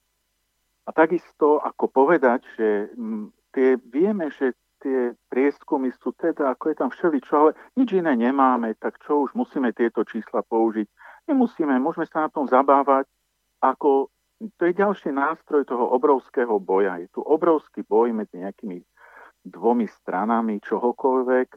[0.88, 6.76] A takisto ako povedať, že mm, tie, vieme, že tie prieskumy sú teda, ako je
[6.78, 10.86] tam všeličo, ale nič iné nemáme, tak čo už musíme tieto čísla použiť.
[11.28, 13.04] Nemusíme, môžeme sa na tom zabávať,
[13.60, 14.08] ako
[14.38, 17.02] to je ďalší nástroj toho obrovského boja.
[17.02, 18.86] Je tu obrovský boj medzi nejakými
[19.42, 21.48] dvomi stranami čohokoľvek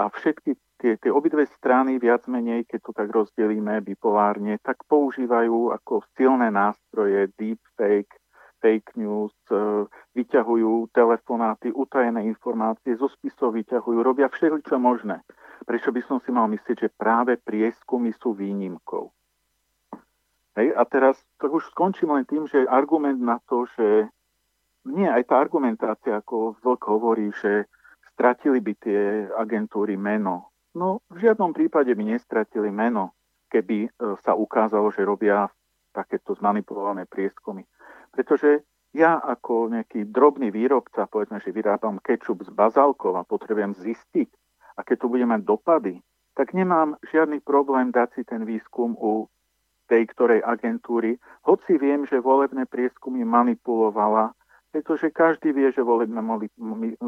[0.00, 5.76] a všetky tie, tie obidve strany viac menej, keď to tak rozdelíme bipolárne, tak používajú
[5.76, 8.16] ako silné nástroje deepfake,
[8.64, 9.84] fake news, e,
[10.16, 15.20] vyťahujú telefonáty, utajené informácie, zo spisov vyťahujú, robia všetko, čo možné.
[15.68, 19.12] Prečo by som si mal myslieť, že práve prieskumy sú výnimkou?
[20.58, 24.10] Hej, a teraz to už skončím len tým, že argument na to, že
[24.90, 27.68] nie, aj tá argumentácia, ako Vlk hovorí, že
[28.14, 30.50] stratili by tie agentúry meno.
[30.74, 33.14] No, v žiadnom prípade by nestratili meno,
[33.50, 33.88] keby e,
[34.22, 35.50] sa ukázalo, že robia
[35.90, 37.66] takéto zmanipulované prieskumy.
[38.10, 38.62] Pretože
[38.94, 44.30] ja ako nejaký drobný výrobca, povedzme, že vyrábam kečup z bazálkov a potrebujem zistiť,
[44.78, 46.02] aké to bude mať dopady,
[46.34, 49.26] tak nemám žiadny problém dať si ten výskum u
[49.90, 54.30] tej ktorej agentúry, hoci viem, že volebné prieskumy manipulovala,
[54.70, 56.22] pretože každý vie, že volebné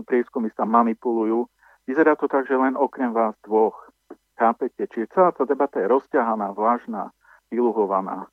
[0.02, 1.46] prieskumy sa manipulujú,
[1.86, 3.74] Vyzerá to tak, že len okrem vás dvoch.
[4.38, 4.86] Chápete?
[4.86, 7.10] Čiže celá tá debata je rozťahaná, vážna,
[7.50, 8.30] vyluhovaná.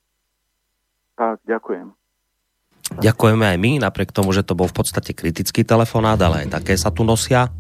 [1.18, 1.92] Tak, ďakujem.
[2.90, 6.74] Ďakujeme aj my, napriek tomu, že to bol v podstate kritický telefonát, ale aj také
[6.74, 7.52] sa tu nosia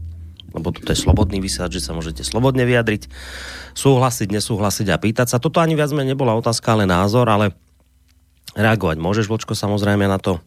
[0.54, 3.10] lebo toto je slobodný vysielač, že sa môžete slobodne vyjadriť,
[3.78, 5.42] súhlasiť, nesúhlasiť a pýtať sa.
[5.42, 7.54] Toto ani viac menej nebola otázka, ale názor, ale
[8.58, 10.42] reagovať môžeš, Vočko, samozrejme na to.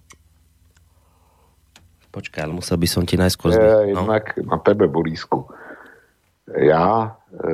[2.12, 3.96] Počkaj, ale musel by som ti najskôr zbyť.
[3.96, 4.04] No.
[4.04, 5.48] Jednak na tebe, Borísku.
[6.52, 7.48] Já e,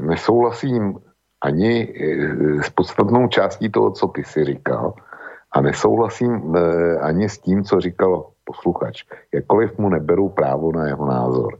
[0.00, 0.98] nesouhlasím
[1.42, 1.86] ani e,
[2.62, 4.94] s podstatnou částí toho, co ty si říkal.
[5.52, 6.58] A nesouhlasím e,
[6.98, 9.02] ani s tím, co říkal posluchač.
[9.34, 11.58] Jakkoliv mu neberu právo na jeho názor.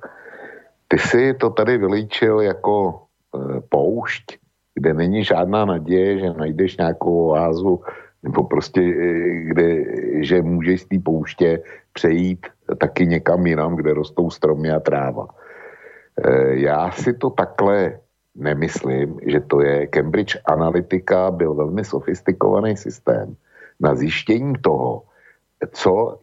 [0.95, 4.39] Ty si to tady vylíčil jako e, poušť,
[4.75, 7.83] kde není žádná naděje, že najdeš nějakou oázu,
[8.23, 9.15] nebo prostě, e,
[9.51, 9.85] kde,
[10.23, 11.63] že můžeš z té pouště
[11.93, 12.47] přejít
[12.79, 15.27] taky někam jinam, kde rostou stromy a tráva.
[16.15, 17.99] E, já si to takhle
[18.35, 19.87] nemyslím, že to je.
[19.87, 23.35] Cambridge Analytica byl velmi sofistikovaný systém
[23.81, 25.03] na zjištění toho,
[25.73, 26.19] co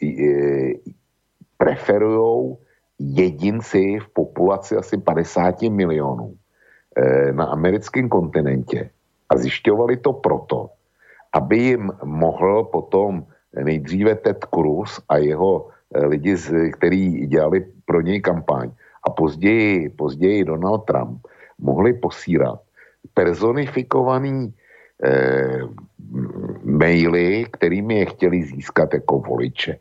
[1.57, 2.56] preferují
[3.01, 6.33] jedinci v populaci asi 50 milionů
[6.97, 8.89] eh, na americkém kontinentě
[9.29, 10.69] a zjišťovali to proto,
[11.33, 13.25] aby jim mohl potom
[13.63, 16.35] nejdříve Ted Cruz a jeho eh, lidi,
[16.71, 18.71] kteří dělali pro něj kampaň
[19.07, 21.27] a později, později Donald Trump,
[21.59, 22.61] mohli posílat
[23.13, 24.53] personifikovaný
[25.03, 25.59] eh,
[26.63, 29.77] maily, kterými je chtěli získat jako voliče.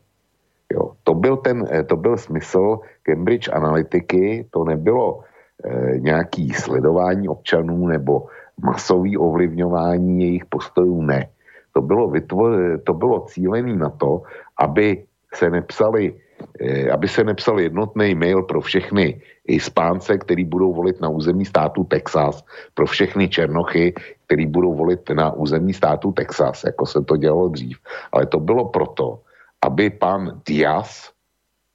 [1.04, 5.20] To, byl ten, eh, to byl smysl Cambridge Analytiky, to nebylo
[5.64, 8.26] e, nějaký sledování občanů nebo
[8.62, 11.28] masový ovlivňování jejich postojů, ne.
[11.72, 14.22] To bylo, vytvo- to bylo cílené na to,
[14.56, 15.04] aby
[15.34, 16.14] se nepsali
[16.60, 21.84] e, aby se nepsal jednotný mail pro všechny Hispánce, který budou volit na území státu
[21.84, 22.44] Texas,
[22.74, 23.94] pro všechny Černochy,
[24.26, 27.78] který budou volit na území státu Texas, jako se to dělalo dřív.
[28.12, 29.20] Ale to bylo proto,
[29.62, 31.12] aby pan Diaz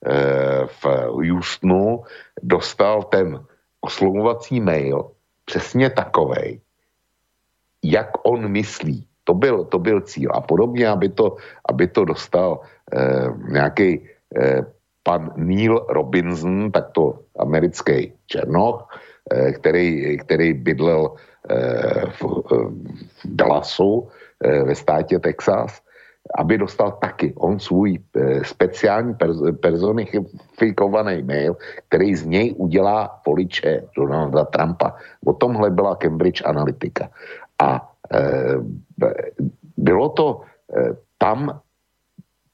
[0.05, 2.03] eh, v Houstonu
[2.41, 3.45] dostal ten
[3.81, 5.11] oslovovací mail
[5.45, 6.61] přesně takovej,
[7.83, 9.07] jak on myslí.
[9.23, 10.29] To byl, to byl cíl.
[10.33, 11.37] A podobně, aby to,
[11.69, 12.61] aby to dostal
[12.93, 14.61] eh, nějaký eh,
[15.05, 18.89] pan Neil Robinson, tak to americký černoch,
[19.29, 21.13] eh, který, který bydlel
[21.49, 24.09] eh, v, v Dallasu
[24.41, 25.84] eh, ve státě Texas
[26.33, 29.13] aby dostal taky on svůj e, speciální
[29.61, 31.57] personifikovaný mail,
[31.87, 34.95] který z něj udělá voliče Donalda Trumpa.
[35.25, 37.09] O tomhle byla Cambridge Analytica.
[37.61, 38.21] A e,
[39.77, 41.61] bylo to e, tam,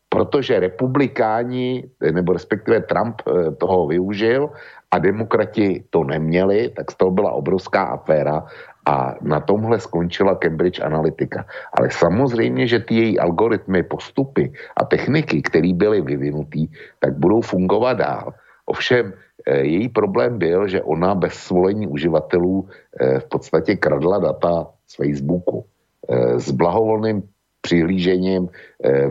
[0.10, 4.50] protože republikáni, nebo respektive Trump e, toho využil
[4.92, 8.46] a demokrati to neměli, tak z toho byla obrovská aféra
[8.86, 11.46] a na tomhle skončila Cambridge Analytica.
[11.74, 16.68] Ale samozřejmě, že ty její algoritmy, postupy a techniky, které byly vyvinutý,
[17.00, 18.34] tak budou fungovat dál.
[18.66, 19.14] Ovšem,
[19.48, 24.96] eh, její problém byl, že ona bez svolení uživatelů eh, v podstatě kradla data z
[24.96, 25.66] Facebooku
[26.10, 27.24] eh, s blahovolným
[27.62, 28.50] přihlížením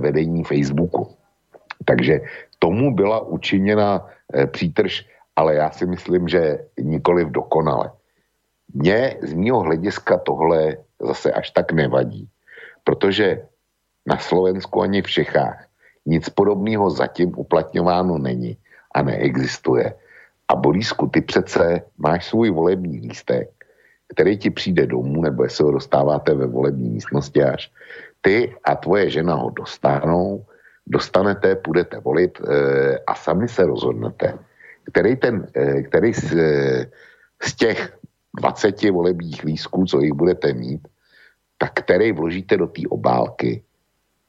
[0.03, 1.15] vedení Facebooku.
[1.87, 2.21] Takže
[2.59, 4.11] tomu byla učiněna
[4.51, 5.07] přítrž,
[5.41, 7.91] ale já si myslím, že nikoli v dokonale.
[8.75, 12.29] Mně z mého hlediska tohle zase až tak nevadí,
[12.85, 13.49] protože
[14.07, 15.65] na Slovensku ani v Čechách
[16.07, 18.57] nic podobného zatím uplatňováno není
[18.95, 19.95] a neexistuje.
[20.49, 23.49] A Borisku, ty přece máš svůj volební lístek,
[24.13, 27.73] který ti přijde domů, nebo jestli ho dostáváte ve volební místnosti až.
[28.21, 30.45] Ty a tvoje žena ho dostanou,
[30.87, 32.45] dostanete, půjdete volit e,
[33.07, 34.50] a sami se rozhodnete,
[34.93, 36.91] který, ten, e, který z, e,
[37.43, 37.99] z těch
[38.39, 40.89] 20 volebních lísků, co jich budete mít,
[41.59, 43.63] tak který vložíte do té obálky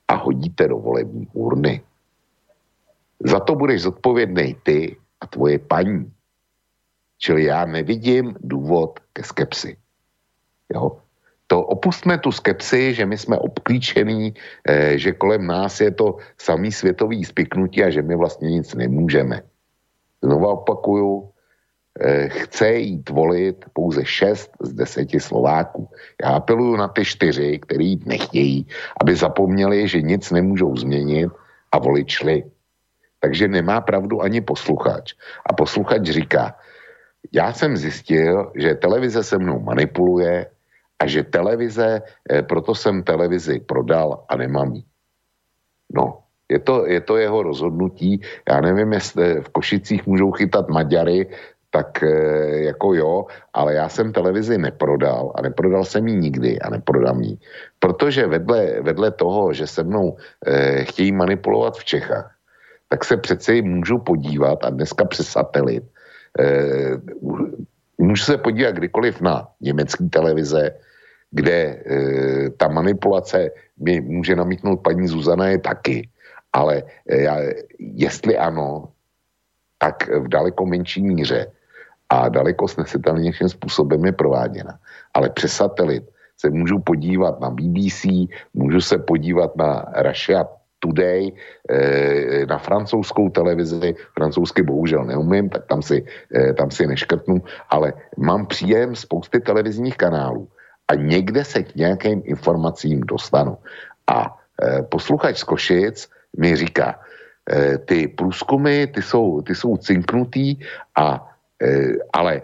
[0.07, 1.81] a hodíte do volební urny.
[3.23, 6.11] Za to budeš zodpovědný ty a tvoje paní.
[7.17, 9.77] Čili já nevidím důvod ke skepsi.
[10.73, 10.97] Jo?
[11.47, 14.33] To opustme tu skepsi, že my jsme obklíčení,
[14.67, 19.43] eh, že kolem nás je to samý světový spiknutí a že my vlastně nic nemůžeme.
[20.23, 21.31] Znova opakuju,
[21.99, 25.89] Eh, chce jít volit pouze 6 z 10 Slováků.
[26.23, 28.68] Já apeluju na ty čtyři, kteří nechtějí,
[29.02, 31.30] aby zapomněli, že nic nemůžou změnit
[31.72, 32.43] a volit šli.
[33.19, 35.14] Takže nemá pravdu ani posluchač.
[35.45, 36.56] A posluchač říká,
[37.31, 40.48] já jsem zjistil, že televize se mnou manipuluje
[40.99, 44.84] a že televize, eh, proto jsem televizi prodal a nemám ji.
[45.91, 46.20] No,
[46.51, 48.21] je to, je to jeho rozhodnutí.
[48.49, 51.31] Já nevím, jestli v Košicích můžou chytat Maďary,
[51.71, 52.11] tak e,
[52.75, 57.37] jako jo, ale já jsem televizi neprodal a neprodal jsem ji nikdy a neprodám ji.
[57.79, 62.35] Protože vedle, vedle toho, že se mnou e, chtějí manipulovat v Čechách,
[62.89, 65.83] tak se přeci můžu podívat a dneska přes satelit
[66.35, 66.43] e,
[67.97, 70.75] můžu se podívat kdykoliv na německé televize,
[71.31, 71.79] kde e,
[72.59, 73.49] ta manipulace
[73.79, 76.09] mi může namítnout paní Zuzana je taky,
[76.53, 77.37] ale e, já,
[77.79, 78.91] jestli ano,
[79.77, 81.51] tak v daleko menší míře
[82.09, 84.79] a daleko snesitelnějším způsobem je prováděna.
[85.13, 86.03] Ale přes satelit
[86.37, 88.05] se můžu podívat na BBC,
[88.53, 90.45] můžu se podívat na Russia
[90.79, 91.31] Today,
[91.69, 97.93] eh, na francouzskou televizi, francouzsky bohužel neumím, tak tam si, eh, tam si neškrtnu, ale
[98.17, 100.49] mám příjem spousty televizních kanálů
[100.87, 103.57] a někde se k nějakým informacím dostanu.
[104.09, 104.37] A
[104.89, 106.99] posluchač z Košic mi říká,
[107.85, 110.59] ty průzkumy, ty jsou, ty jsou cinknutý
[110.95, 111.31] a
[111.61, 112.41] Eh, ale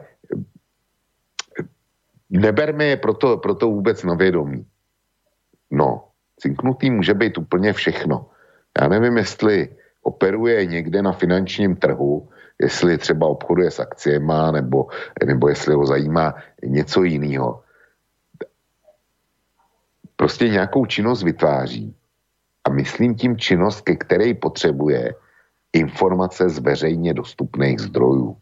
[2.30, 4.65] neberme je proto, proto vůbec na vědomí.
[5.72, 6.07] No,
[6.39, 8.30] cinknutý může být úplně všechno.
[8.81, 12.30] Já nevím, jestli operuje někde na finančním trhu,
[12.61, 14.88] jestli třeba obchoduje s akciema, nebo,
[15.26, 17.64] nebo jestli ho zajímá něco jiného.
[20.15, 21.95] Prostě nějakou činnost vytváří
[22.68, 25.15] a myslím tím činnost, ke které potřebuje
[25.73, 28.35] informace z veřejně dostupných zdrojů.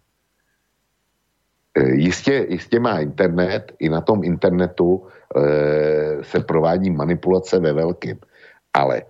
[1.77, 8.17] Eh, jistě, jistě má internet, i na tom internetu e, se provádí manipulace ve velkým,
[8.73, 9.03] ale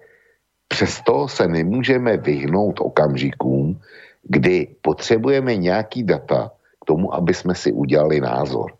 [0.68, 3.80] přesto se nemůžeme vyhnout okamžikům,
[4.24, 6.52] kdy potřebujeme nějaký data
[6.82, 8.74] k tomu, aby jsme si udělali názor.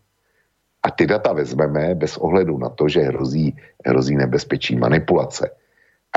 [0.82, 3.56] A ty data vezmeme bez ohledu na to, že hrozí,
[3.86, 5.50] hrozí nebezpečí manipulace.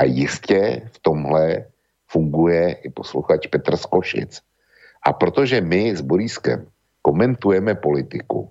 [0.00, 1.64] A jistě v tomhle
[2.08, 4.40] funguje i posluchač Petr Skošic.
[5.04, 6.66] A protože my s Borískem
[7.02, 8.48] komentujeme politiku,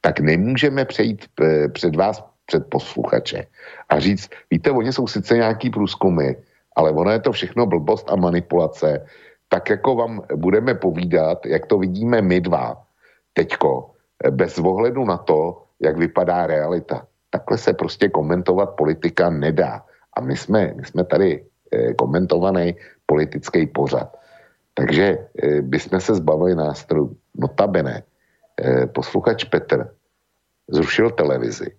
[0.00, 3.46] tak nemůžeme přejít eh, před vás, před posluchače
[3.88, 6.44] a říct, víte, oni jsou sice nějaký průzkumy,
[6.76, 9.06] ale ono je to všechno blbost a manipulace,
[9.48, 12.84] tak jako vám budeme povídat, jak to vidíme my dva,
[13.32, 17.06] teďko, eh, bez ohledu na to, jak vypadá realita.
[17.30, 19.85] Takhle se prostě komentovat politika nedá.
[20.16, 22.74] A my jsme, my jsme tady eh, komentovaný
[23.06, 24.16] politický pořad.
[24.74, 25.18] Takže
[25.60, 28.02] bychom se zbavili nástrojů notabene
[28.60, 29.88] eh, posluchač Petr
[30.68, 31.72] zrušil televizi,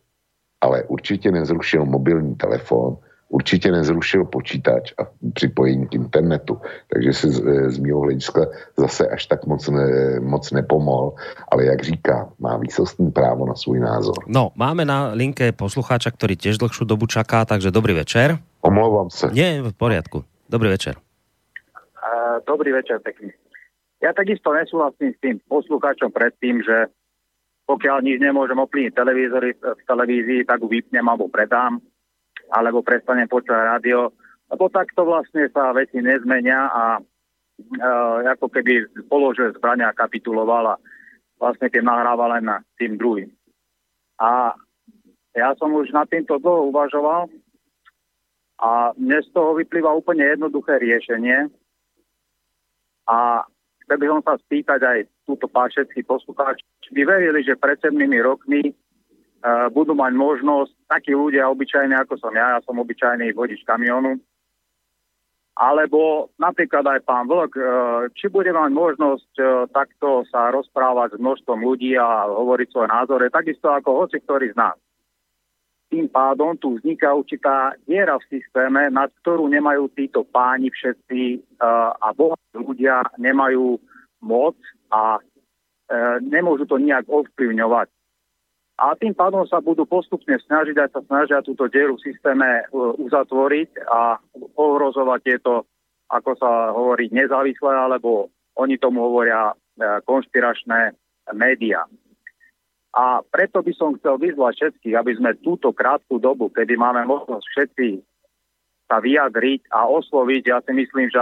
[0.61, 2.97] ale určitě nezrušil mobilní telefon,
[3.29, 6.61] určitě nezrušil počítač a připojení k internetu.
[6.93, 8.41] Takže si z, eh, z mého hlediska
[8.77, 11.13] zase až tak moc, ne, moc nepomohl.
[11.51, 14.15] Ale jak říká, má výsostný právo na svůj názor.
[14.27, 18.37] No, máme na linke poslucháča, který těž dlhšiu dobu čaká, takže dobrý večer.
[18.61, 19.27] Omlouvám se.
[19.31, 20.23] Nie, v poriadku.
[20.49, 20.95] Dobrý večer.
[20.97, 23.31] Uh, dobrý večer, pekný.
[23.97, 26.93] Ja takisto nesúhlasím s tým poslucháčom predtým, že
[27.65, 31.81] pokiaľ nič nemôžem ovplyvniť televízory v televízii, tak ju vypnem alebo predám,
[32.51, 34.11] alebo prestanem počúvať rádio,
[34.47, 37.01] lebo takto vlastne sa veci nezmenia a e,
[38.31, 40.79] ako keby položil zbrania a kapituloval a
[41.37, 43.29] vlastne tým nahráva len na tým druhým.
[44.17, 44.55] A
[45.37, 47.29] ja som už na týmto dlho uvažoval
[48.57, 51.51] a mne z toho vyplýva úplne jednoduché riešenie
[53.05, 53.45] a
[53.87, 57.95] Chcel by som sa spýtať aj túto pášecký poslucháč, či by verili, že pred 7
[58.19, 58.75] rokmi
[59.71, 64.17] budú mať možnosť takí ľudia obyčajní, ako som ja, ja som obyčajný vodič kamionu,
[65.57, 67.65] alebo napríklad aj pán Vlk, uh,
[68.13, 73.33] či bude mať možnosť uh, takto sa rozprávať s množstvom ľudí a hovoriť svoje názory,
[73.33, 74.77] takisto ako hoci ktorý z nás.
[75.89, 82.11] Tým pádom tu vzniká určitá diera v systéme, nad ktorú nemajú títo páni všetci a
[82.11, 83.79] bohatí ľudia nemajú
[84.19, 84.59] moc
[84.91, 85.15] a
[86.19, 87.87] nemôžu to nejak ovplyvňovať.
[88.77, 92.93] A tým pádom sa budú postupne snažiť, aj sa snažia túto dieru v systéme uh,
[93.01, 94.21] uzatvoriť a
[94.53, 95.65] ohrozovať tieto,
[96.13, 100.93] ako sa hovorí, nezávislé, alebo oni tomu hovoria uh, konšpiračné
[101.33, 101.89] médiá.
[102.93, 107.45] A preto by som chcel vyzvať všetkých, aby sme túto krátku dobu, kedy máme možnosť
[107.45, 107.87] všetci
[108.87, 111.19] sa vyjadriť a osloviť, ja si myslím, že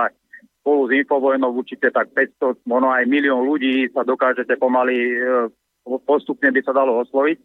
[0.61, 5.17] spolu s Infovojnou určite tak 500, možno aj milión ľudí sa dokážete pomaly, e,
[6.03, 7.37] postupne by sa dalo osloviť.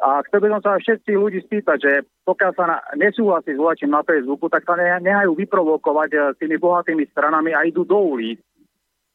[0.00, 1.92] A chcel by som sa všetci ľudí spýtať, že
[2.24, 7.04] pokiaľ sa na, nesúhlasí s volačím na Facebooku, tak sa nehajú vyprovokovať e, tými bohatými
[7.12, 8.40] stranami a idú do ulic.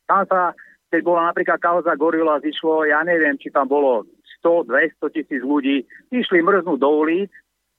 [0.05, 0.53] Tam sa
[0.95, 4.07] keď bola napríklad kauza Gorila, zišlo, ja neviem, či tam bolo
[4.39, 7.31] 100, 200 tisíc ľudí, išli mrznúť do ulic,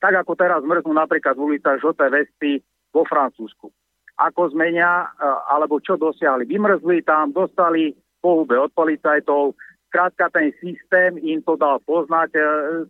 [0.02, 2.52] tak ako teraz mrznú napríklad v ulicách žlté vesty
[2.93, 3.72] vo Francúzsku.
[4.20, 6.44] Ako zmenia, e, alebo čo dosiahli?
[6.44, 9.56] Vymrzli tam, dostali pohube od policajtov.
[9.97, 12.40] Krátka ten systém im to dal poznať, e,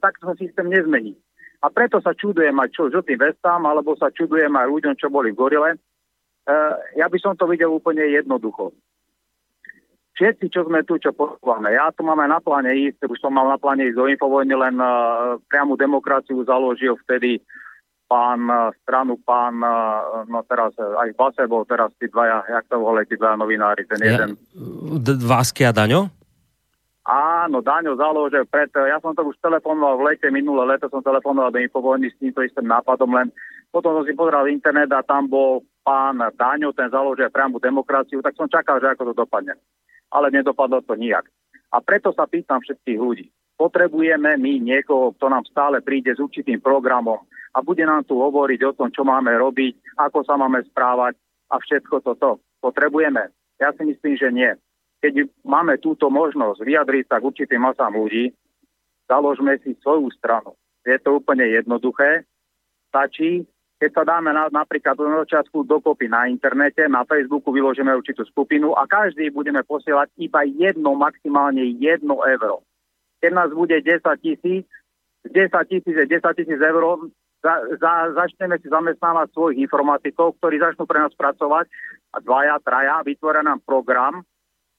[0.02, 1.14] tak sa systém nezmení.
[1.62, 5.30] A preto sa čudujem aj čo žltým vestám, alebo sa čudujem aj ľuďom, čo boli
[5.30, 5.70] v Gorile.
[5.70, 5.78] E,
[6.98, 8.74] ja by som to videl úplne jednoducho.
[10.18, 13.52] Všetci, čo sme tu, čo počúvame, ja tu máme na pláne ísť, už som mal
[13.52, 17.36] na pláne ísť do Infovojny, len uh, priamu demokraciu založil vtedy
[18.08, 19.60] pán uh, stranu, pán,
[20.24, 23.84] no teraz aj v base bol teraz tí dvaja, jak to volali, tí dvaja novinári,
[23.84, 24.40] ten ja, jeden.
[25.20, 26.15] Vásky a Daňo?
[27.06, 31.54] Áno, Daňo založil pred, ja som to už telefonoval v lete, minulé leto som telefonoval
[31.54, 33.30] do Infovojny s týmto istým nápadom, len
[33.70, 38.34] potom som si pozeral internet a tam bol pán Daňo, ten založil priamu demokraciu, tak
[38.34, 39.54] som čakal, že ako to dopadne
[40.12, 41.26] ale nedopadlo to nijak.
[41.74, 43.26] A preto sa pýtam všetkých ľudí.
[43.56, 47.24] Potrebujeme my niekoho, kto nám stále príde s určitým programom
[47.56, 51.16] a bude nám tu hovoriť o tom, čo máme robiť, ako sa máme správať
[51.48, 52.44] a všetko toto.
[52.60, 53.32] Potrebujeme?
[53.56, 54.52] Ja si myslím, že nie.
[55.02, 58.32] Keď máme túto možnosť vyjadriť sa k určitým masám ľudí,
[59.06, 60.56] založme si svoju stranu.
[60.86, 62.24] Je to úplne jednoduché.
[62.90, 63.44] Stačí
[63.76, 68.72] keď sa dáme na, napríklad na začiatku dokopy na internete, na Facebooku vyložíme určitú skupinu
[68.72, 72.64] a každý budeme posielať iba jedno, maximálne jedno euro.
[73.20, 74.64] Keď nás bude 10 tisíc,
[75.28, 77.04] 10 tisíc je 10 tisíc eur,
[77.44, 81.68] za, za, začneme si zamestnávať svojich informatikov, ktorí začnú pre nás pracovať
[82.16, 84.24] a dvaja, traja, vytvoria nám program,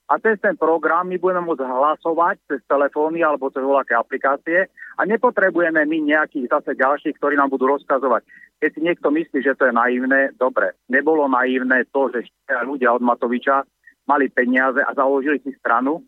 [0.07, 5.01] a cez ten program my budeme môcť hlasovať cez telefóny alebo cez voľaké aplikácie a
[5.03, 8.23] nepotrebujeme my nejakých zase ďalších, ktorí nám budú rozkazovať.
[8.63, 10.79] Keď si niekto myslí, že to je naivné, dobre.
[10.87, 13.67] Nebolo naivné to, že ľudia od Matoviča
[14.07, 15.99] mali peniaze a založili si stranu.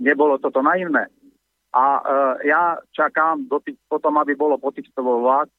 [0.00, 1.12] Nebolo toto naivné.
[1.76, 2.02] A e,
[2.48, 5.52] ja čakám do potom, aby bolo potixtovou vlád.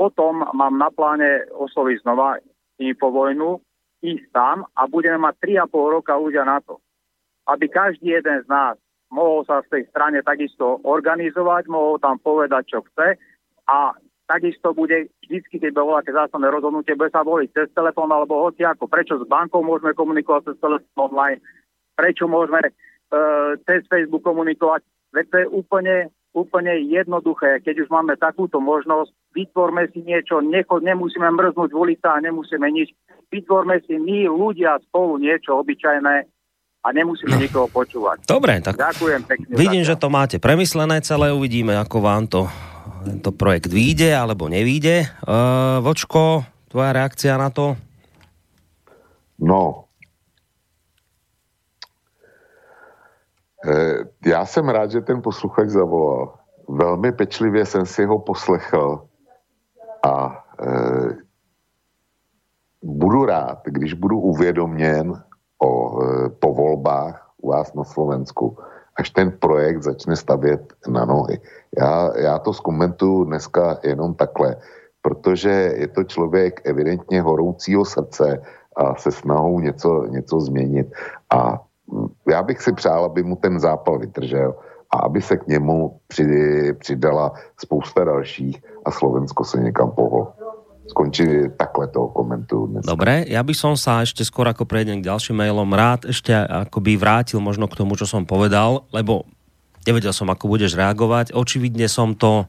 [0.00, 2.40] Potom mám na pláne osloviť znova
[2.80, 3.60] infovojnu,
[4.02, 6.83] ísť tam a budeme mať 3,5 roka ľudia na to.
[7.44, 8.80] Aby každý jeden z nás
[9.12, 13.14] mohol sa v tej strane takisto organizovať, mohol tam povedať, čo chce
[13.70, 13.94] a
[14.26, 18.64] takisto bude vždy, keď bolo aké zásadné rozhodnutie, bude sa voliť cez telefón alebo hoci
[18.64, 18.88] ako.
[18.88, 21.40] Prečo s bankou môžeme komunikovať cez telefón online?
[21.94, 22.70] Prečo môžeme e,
[23.68, 24.82] cez Facebook komunikovať?
[25.14, 25.96] Veď to je úplne,
[26.34, 27.62] úplne jednoduché.
[27.62, 32.66] Keď už máme takúto možnosť, vytvorme si niečo, necho, nemusíme mrznúť v ulica a nemusíme
[32.72, 32.90] nič.
[33.30, 36.33] Vytvorme si my, ľudia, spolu niečo obyčajné
[36.84, 38.28] a nemusíme nikoho počúvať.
[38.28, 39.52] Dobre, tak Ďakujem pekne.
[39.56, 42.44] Vidím, že to máte premyslené celé, uvidíme, ako vám to
[43.04, 45.08] tento projekt vyjde alebo nevyjde.
[45.24, 47.76] Uh, Vočko, tvoja reakcia na to?
[49.40, 49.84] No,
[53.66, 56.38] e, já jsem rád, že ten posluchač zavolal.
[56.68, 59.08] Velmi pečlivě jsem si ho poslechl
[60.06, 60.70] a e,
[62.82, 65.22] budu rád, když budu uvědoměn
[65.64, 68.56] o, e, po volbách u vás na Slovensku,
[68.96, 71.40] až ten projekt začne stavět na nohy.
[71.78, 74.56] Já, já to zkomentuju dneska jenom takhle,
[75.02, 78.42] protože je to člověk evidentně horoucího srdce
[78.76, 80.92] a se snahou něco, něco změnit.
[81.30, 81.60] A
[82.28, 84.54] já bych si přál, aby mu ten zápal vydržel
[84.90, 86.00] a aby se k němu
[86.78, 90.32] přidala spousta dalších a Slovensko se někam pohlo
[90.88, 92.68] skončí takhle toho komentu.
[92.68, 92.84] Dnes.
[92.84, 97.00] Dobre, ja by som sa ešte skôr ako prejdem k ďalším mailom rád ešte akoby
[97.00, 99.24] vrátil možno k tomu, čo som povedal, lebo
[99.88, 101.32] nevedel som, ako budeš reagovať.
[101.32, 102.48] Očividne som to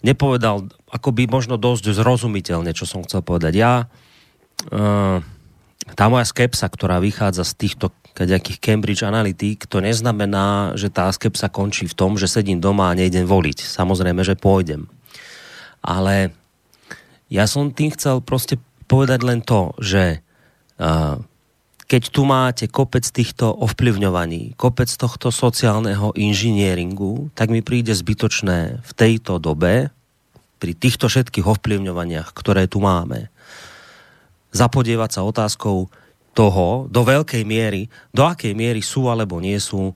[0.00, 3.52] nepovedal akoby možno dosť zrozumiteľne, čo som chcel povedať.
[3.56, 3.88] Ja,
[4.72, 5.18] uh,
[5.96, 11.48] tá moja skepsa, ktorá vychádza z týchto nejakých Cambridge Analytic, to neznamená, že tá skepsa
[11.48, 13.64] končí v tom, že sedím doma a nejdem voliť.
[13.64, 14.90] Samozrejme, že pôjdem.
[15.80, 16.36] Ale
[17.30, 18.58] ja som tým chcel proste
[18.90, 20.18] povedať len to, že
[20.82, 21.22] uh,
[21.86, 28.92] keď tu máte kopec týchto ovplyvňovaní, kopec tohto sociálneho inžinieringu, tak mi príde zbytočné v
[28.94, 29.94] tejto dobe,
[30.60, 33.32] pri týchto všetkých ovplyvňovaniach, ktoré tu máme,
[34.52, 35.88] zapodievať sa otázkou
[36.36, 39.94] toho, do veľkej miery, do akej miery sú alebo nie sú e,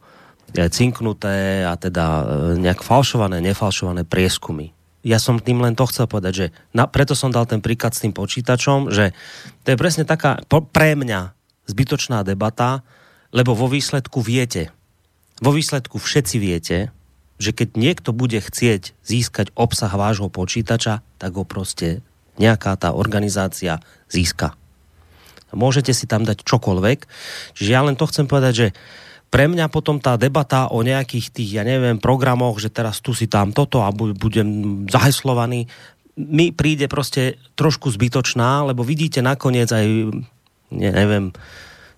[0.73, 2.25] cinknuté a teda e,
[2.65, 4.75] nejak falšované, nefalšované prieskumy
[5.05, 8.01] ja som tým len to chcel povedať, že na, preto som dal ten príklad s
[8.01, 9.13] tým počítačom, že
[9.63, 11.37] to je presne taká po, pre mňa
[11.69, 12.81] zbytočná debata,
[13.31, 14.73] lebo vo výsledku viete,
[15.45, 16.89] vo výsledku všetci viete,
[17.37, 22.01] že keď niekto bude chcieť získať obsah vášho počítača, tak ho proste
[22.41, 24.57] nejaká tá organizácia získa.
[25.55, 26.99] Môžete si tam dať čokoľvek.
[27.55, 28.69] Čiže ja len to chcem povedať, že
[29.35, 33.27] pre mňa potom tá debata o nejakých tých, ja neviem, programoch, že teraz tu si
[33.27, 35.67] tam toto a budem zaheslovaný,
[36.15, 40.15] mi príde proste trošku zbytočná, lebo vidíte nakoniec aj,
[40.71, 41.35] neviem,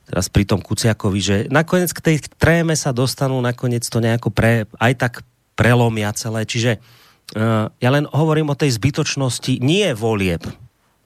[0.09, 4.65] teraz pri tom Kuciakovi, že nakoniec k tej tréme sa dostanú, nakoniec to nejako pre,
[4.81, 5.13] aj tak
[5.61, 6.49] prelomia celé.
[6.49, 10.41] Čiže uh, ja len hovorím o tej zbytočnosti nie volieb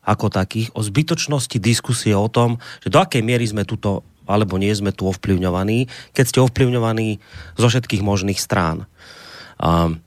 [0.07, 4.71] ako takých, o zbytočnosti diskusie o tom, že do akej miery sme tuto alebo nie
[4.71, 7.19] sme tu ovplyvňovaní, keď ste ovplyvňovaní
[7.59, 8.87] zo všetkých možných strán.
[9.59, 9.99] Uh,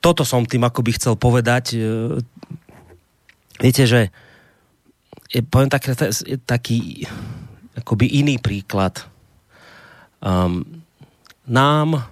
[0.00, 1.76] toto som tým akoby chcel povedať.
[1.76, 1.78] E,
[3.60, 4.08] viete, že
[5.52, 5.92] poviem tak,
[6.48, 7.04] taký
[7.76, 9.04] akoby iný príklad.
[10.20, 10.84] Um,
[11.48, 12.04] nám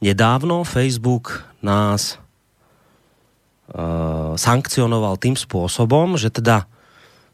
[0.00, 2.16] nedávno Facebook nás
[3.72, 6.64] uh, sankcionoval tým spôsobom, že teda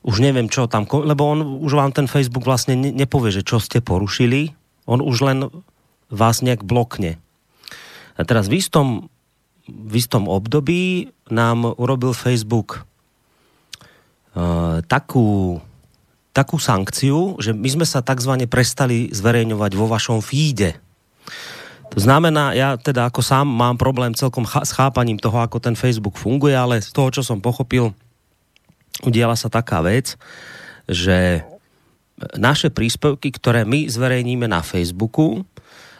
[0.06, 3.82] už neviem čo tam, lebo on už vám ten Facebook vlastne nepovie, že čo ste
[3.82, 4.54] porušili,
[4.86, 5.38] on už len
[6.06, 7.18] vás nejak blokne.
[8.14, 9.10] A teraz v istom
[9.66, 12.86] v istom období nám urobil Facebook
[14.34, 15.58] uh, takú,
[16.30, 18.46] takú sankciu, že my sme sa tzv.
[18.46, 20.78] prestali zverejňovať vo vašom feede.
[21.94, 26.18] To znamená, ja teda ako sám mám problém celkom s chápaním toho, ako ten Facebook
[26.18, 27.94] funguje, ale z toho, čo som pochopil,
[29.04, 30.14] udiala sa taká vec,
[30.88, 31.44] že
[32.36, 35.44] naše príspevky, ktoré my zverejníme na Facebooku,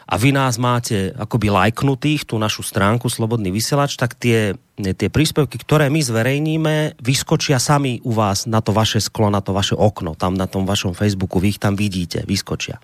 [0.06, 5.58] a vy nás máte akoby lajknutých, tú našu stránku Slobodný vysielač, tak tie, tie príspevky,
[5.58, 10.14] ktoré my zverejníme, vyskočia sami u vás na to vaše sklo, na to vaše okno,
[10.14, 12.78] tam na tom vašom Facebooku, vy ich tam vidíte, vyskočia.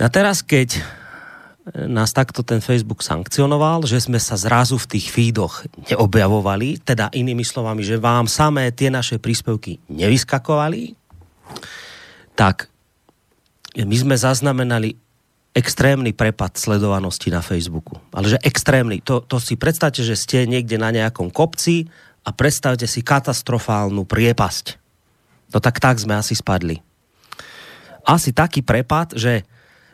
[0.00, 0.80] A teraz, keď
[1.74, 7.42] nás takto ten Facebook sankcionoval, že sme sa zrazu v tých feedoch neobjavovali, teda inými
[7.42, 10.94] slovami, že vám samé tie naše príspevky nevyskakovali,
[12.38, 12.70] tak
[13.74, 14.94] my sme zaznamenali
[15.56, 17.96] extrémny prepad sledovanosti na Facebooku.
[18.12, 19.00] Ale že extrémny.
[19.08, 21.88] To, to si predstavte, že ste niekde na nejakom kopci
[22.22, 24.78] a predstavte si katastrofálnu priepasť.
[25.50, 26.78] No tak tak sme asi spadli.
[28.06, 29.48] Asi taký prepad, že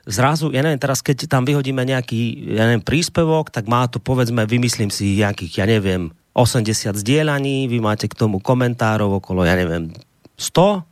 [0.06, 4.42] zrazu, ja neviem, teraz keď tam vyhodíme nejaký, ja neviem, príspevok, tak má to, povedzme,
[4.46, 9.92] vymyslím si nejakých, ja neviem, 80 zdieľaní, vy máte k tomu komentárov okolo, ja neviem,
[10.40, 10.82] 100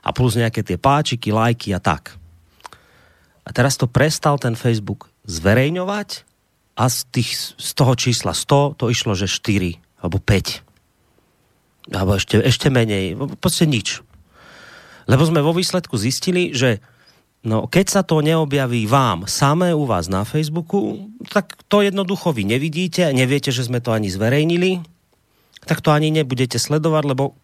[0.00, 2.16] a plus nejaké tie páčiky, lajky a tak.
[3.44, 6.24] A teraz to prestal ten Facebook zverejňovať
[6.80, 11.92] a z, tých, z toho čísla 100 to išlo, že 4 alebo 5.
[11.92, 13.18] Alebo ešte, ešte menej.
[13.36, 14.00] Podstate nič.
[15.04, 16.80] Lebo sme vo výsledku zistili, že
[17.44, 22.44] no, keď sa to neobjaví vám samé u vás na Facebooku, tak to jednoducho vy
[22.44, 24.84] nevidíte, neviete, že sme to ani zverejnili,
[25.64, 27.36] tak to ani nebudete sledovať, lebo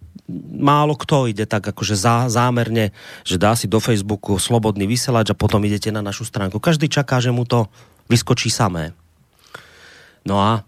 [0.56, 2.90] málo kto ide tak akože zá, zámerne,
[3.23, 6.59] že dá si do Facebooku slobodný vysielač a potom idete na našu stránku.
[6.59, 7.70] Každý čaká, že mu to
[8.10, 8.97] vyskočí samé.
[10.27, 10.66] No a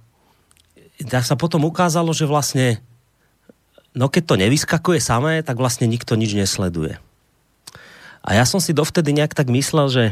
[1.06, 2.78] tak sa potom ukázalo, že vlastne
[3.98, 7.02] no keď to nevyskakuje samé, tak vlastne nikto nič nesleduje.
[8.22, 10.04] A ja som si dovtedy nejak tak myslel, že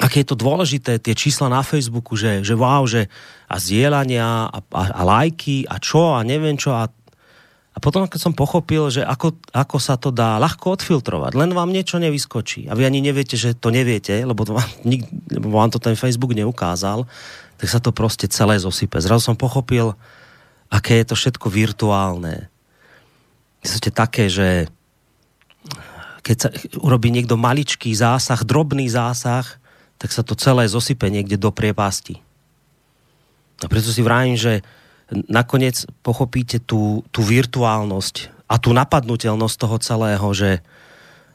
[0.00, 3.06] aké je to dôležité, tie čísla na Facebooku, že, že wow, že
[3.46, 6.88] a zdieľania a, a, a lajky a čo a neviem čo a
[7.72, 11.72] a potom, keď som pochopil, že ako, ako sa to dá ľahko odfiltrovať, len vám
[11.72, 15.72] niečo nevyskočí a vy ani neviete, že to neviete, lebo, to vám, nik, lebo vám
[15.72, 17.08] to ten Facebook neukázal,
[17.56, 19.00] tak sa to proste celé zosype.
[19.00, 19.96] Zrazu som pochopil,
[20.68, 22.52] aké je to všetko virtuálne.
[23.64, 24.68] Ste také, že
[26.22, 29.58] keď sa urobí niekto maličký zásah, drobný zásah,
[29.98, 32.18] tak sa to celé zosype niekde do priepasti.
[33.62, 34.66] A preto si vrátim, že
[35.30, 40.50] nakoniec pochopíte tú, tú virtuálnosť a tú napadnutelnosť toho celého, že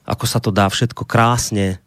[0.03, 1.80] ako sa to dá všetko krásne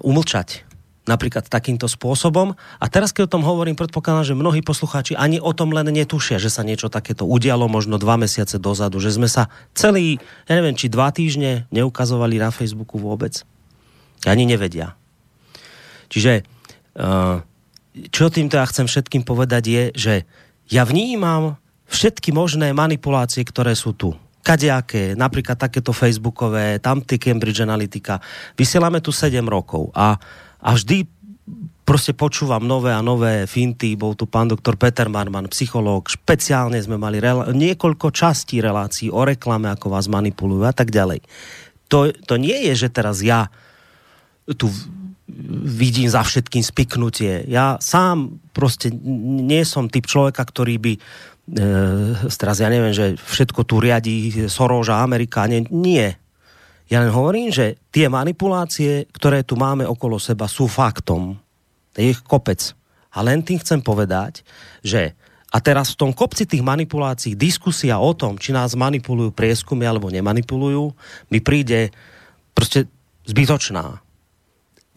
[0.00, 0.63] umlčať.
[1.04, 2.56] Napríklad takýmto spôsobom.
[2.80, 6.40] A teraz, keď o tom hovorím, predpokladám, že mnohí poslucháči ani o tom len netušia,
[6.40, 10.16] že sa niečo takéto udialo možno dva mesiace dozadu, že sme sa celý,
[10.48, 13.44] ja neviem, či dva týždne neukazovali na Facebooku vôbec.
[14.24, 14.96] Ani nevedia.
[16.08, 16.48] Čiže
[18.08, 20.14] čo týmto ja chcem všetkým povedať je, že
[20.72, 21.60] ja vnímam
[21.92, 24.16] všetky možné manipulácie, ktoré sú tu.
[24.44, 28.20] Kadejaké, napríklad takéto facebookové, tam Cambridge Analytica.
[28.56, 30.16] Vysielame tu 7 rokov a,
[30.64, 31.04] a vždy
[31.84, 33.92] proste počúvam nové a nové finty.
[33.94, 36.08] Bol tu pán doktor Peter Marman, psychológ.
[36.08, 41.20] Špeciálne sme mali rela- niekoľko častí relácií o reklame, ako vás manipulujú a tak ďalej.
[41.92, 43.52] To, to nie je, že teraz ja
[44.56, 44.72] tu
[45.64, 47.44] vidím za všetkým spiknutie.
[47.48, 51.00] Ja sám proste nie som typ človeka, ktorý by e,
[52.32, 55.44] teraz ja neviem, že všetko tu riadi Soros a Amerika.
[55.48, 56.16] Nie, nie.
[56.92, 61.40] Ja len hovorím, že tie manipulácie, ktoré tu máme okolo seba, sú faktom.
[61.96, 62.76] Je ich kopec.
[63.14, 64.44] A len tým chcem povedať,
[64.84, 65.16] že
[65.54, 70.10] A teraz v tom kopci tých manipulácií diskusia o tom, či nás manipulujú prieskumy alebo
[70.10, 70.90] nemanipulujú,
[71.30, 71.94] mi príde
[72.58, 72.90] proste
[73.22, 74.02] zbytočná.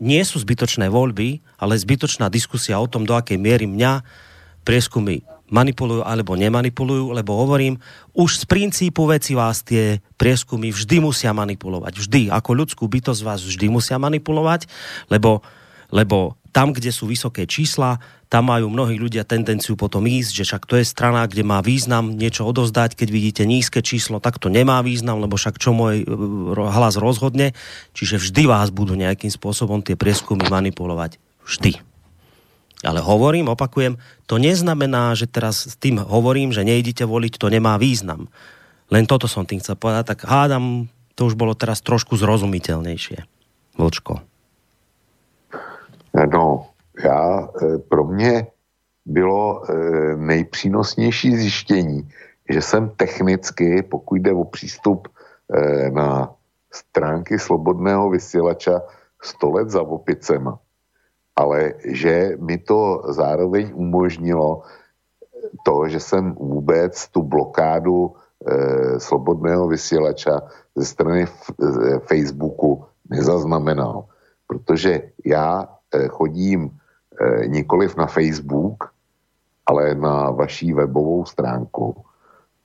[0.02, 4.02] Nie sú zbytočné voľby, ale zbytočná diskusia o tom, do akej miery mňa
[4.66, 7.80] prieskumy manipulujú alebo nemanipulujú, lebo hovorím,
[8.12, 11.94] už z princípu veci vás tie prieskumy vždy musia manipulovať.
[12.04, 12.22] Vždy.
[12.32, 14.68] Ako ľudskú bytosť vás vždy musia manipulovať,
[15.08, 15.40] lebo,
[15.94, 20.64] lebo tam, kde sú vysoké čísla, tam majú mnohí ľudia tendenciu potom ísť, že však
[20.68, 24.84] to je strana, kde má význam niečo odozdať, keď vidíte nízke číslo, tak to nemá
[24.84, 26.06] význam, lebo však čo môj e,
[26.58, 27.56] hlas rozhodne.
[27.96, 31.22] Čiže vždy vás budú nejakým spôsobom tie prieskumy manipulovať.
[31.48, 31.80] Vždy.
[32.86, 33.98] Ale hovorím, opakujem,
[34.30, 38.30] to neznamená, že teraz s tým hovorím, že nejdete voliť, to nemá význam.
[38.94, 40.86] Len toto som tým chcel povedať, tak hádam,
[41.18, 43.26] to už bolo teraz trošku zrozumiteľnejšie.
[43.78, 44.22] Vlčko.
[46.34, 46.66] No,
[47.04, 48.48] já, e, pro mě
[49.06, 49.74] bylo e,
[50.18, 52.10] nejpřínosnější zjištění,
[52.50, 56.34] že jsem technicky, pokud jde o přístup e, na
[56.74, 58.82] stránky slobodného vysílača
[59.22, 60.60] 100 let za opicema,
[61.38, 64.66] ale že mi to zároveň umožnilo
[65.64, 70.42] to, že jsem vůbec tu blokádu e, slobodného vysílača
[70.76, 74.10] ze strany f, e, Facebooku nezaznamenal.
[74.48, 75.62] Protože já
[75.94, 76.74] e, chodím
[77.18, 78.94] Eh, nikoliv na Facebook,
[79.66, 82.06] ale na vaší webovou stránku.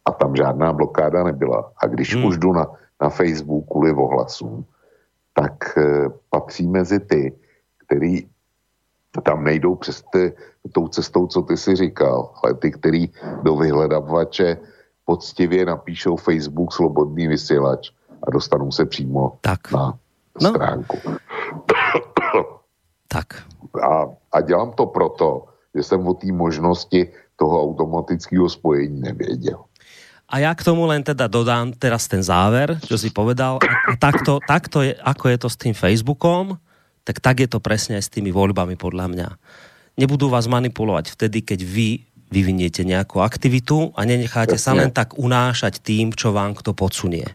[0.05, 1.73] A tam žádná blokáda nebyla.
[1.77, 2.25] A když hmm.
[2.25, 2.67] už jdu na,
[3.01, 4.65] na Facebook kvůli ohlasům,
[5.35, 7.33] tak e, patří mezi ty,
[7.87, 8.29] který
[9.21, 10.33] tam nejdou přes ty,
[10.73, 13.11] tou cestou, co ty si říkal, ale ty, který
[13.43, 14.57] do vyhledavače
[15.05, 17.91] poctivě napíšou Facebook Slobodný vysílač
[18.23, 19.73] a dostanou se přímo tak.
[19.73, 19.99] na
[20.41, 20.51] no.
[20.51, 20.99] stránku.
[23.13, 23.45] Tak.
[23.77, 25.45] A, a dělám to proto,
[25.75, 29.65] že jsem o té možnosti toho automatického spojení nevěděl.
[30.33, 33.61] A ja k tomu len teda dodám teraz ten záver, čo si povedal.
[33.61, 36.57] A takto, takto je, ako je to s tým Facebookom,
[37.03, 39.29] tak tak je to presne aj s tými voľbami podľa mňa.
[39.99, 41.89] Nebudú vás manipulovať vtedy, keď vy
[42.33, 47.29] vyviniete nejakú aktivitu a nenecháte sa len tak unášať tým, čo vám kto podsunie.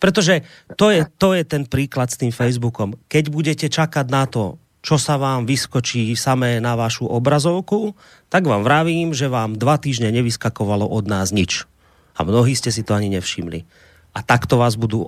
[0.00, 0.46] Pretože
[0.78, 2.96] to je, to je ten príklad s tým Facebookom.
[3.12, 7.92] Keď budete čakať na to, čo sa vám vyskočí samé na vašu obrazovku,
[8.32, 11.68] tak vám vravím, že vám dva týždne nevyskakovalo od nás nič.
[12.16, 13.68] A mnohí ste si to ani nevšimli.
[14.16, 15.04] A takto vás budú,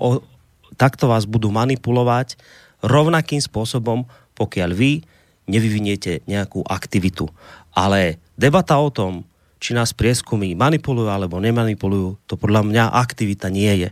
[0.76, 2.36] takto vás budú manipulovať
[2.84, 5.04] rovnakým spôsobom, pokiaľ vy
[5.50, 7.28] nevyviniete nejakú aktivitu.
[7.74, 9.26] Ale debata o tom,
[9.60, 13.90] či nás prieskumy manipulujú alebo nemanipulujú, to podľa mňa aktivita nie je.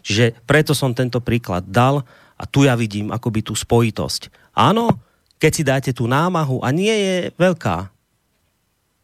[0.00, 2.00] Čiže preto som tento príklad dal
[2.40, 4.32] a tu ja vidím akoby tú spojitosť.
[4.56, 4.96] Áno,
[5.36, 7.92] keď si dáte tú námahu a nie je veľká,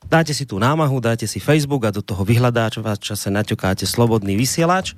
[0.08, 2.80] dáte si tú námahu, dáte si Facebook a do toho vyhľadáča
[3.28, 4.96] naťukáte slobodný vysielač,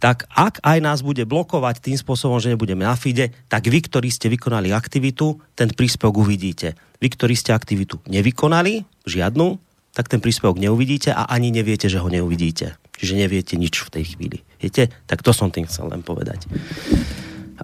[0.00, 4.08] tak ak aj nás bude blokovať tým spôsobom, že nebudeme na feede, tak vy, ktorí
[4.08, 6.74] ste vykonali aktivitu, ten príspevok uvidíte.
[6.98, 9.60] Vy, ktorí ste aktivitu nevykonali, žiadnu,
[9.92, 12.80] tak ten príspevok neuvidíte a ani neviete, že ho neuvidíte.
[12.96, 14.38] Čiže neviete nič v tej chvíli.
[14.60, 14.88] Viete?
[15.04, 16.48] Tak to som tým chcel len povedať.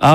[0.00, 0.12] A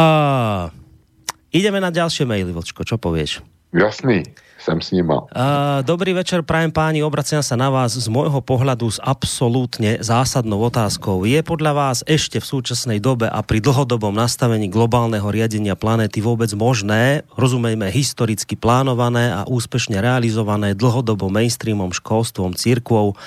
[1.52, 3.44] Ideme na ďalšie maily, Vlčko, čo povieš?
[3.76, 4.24] Jasný,
[4.62, 5.26] som s nima.
[5.34, 10.62] Uh, dobrý večer, prajem páni, obraciam sa na vás z môjho pohľadu s absolútne zásadnou
[10.70, 11.26] otázkou.
[11.26, 16.54] Je podľa vás ešte v súčasnej dobe a pri dlhodobom nastavení globálneho riadenia planéty vôbec
[16.54, 23.18] možné, rozumejme historicky plánované a úspešne realizované dlhodobo mainstreamom, školstvom, církvou,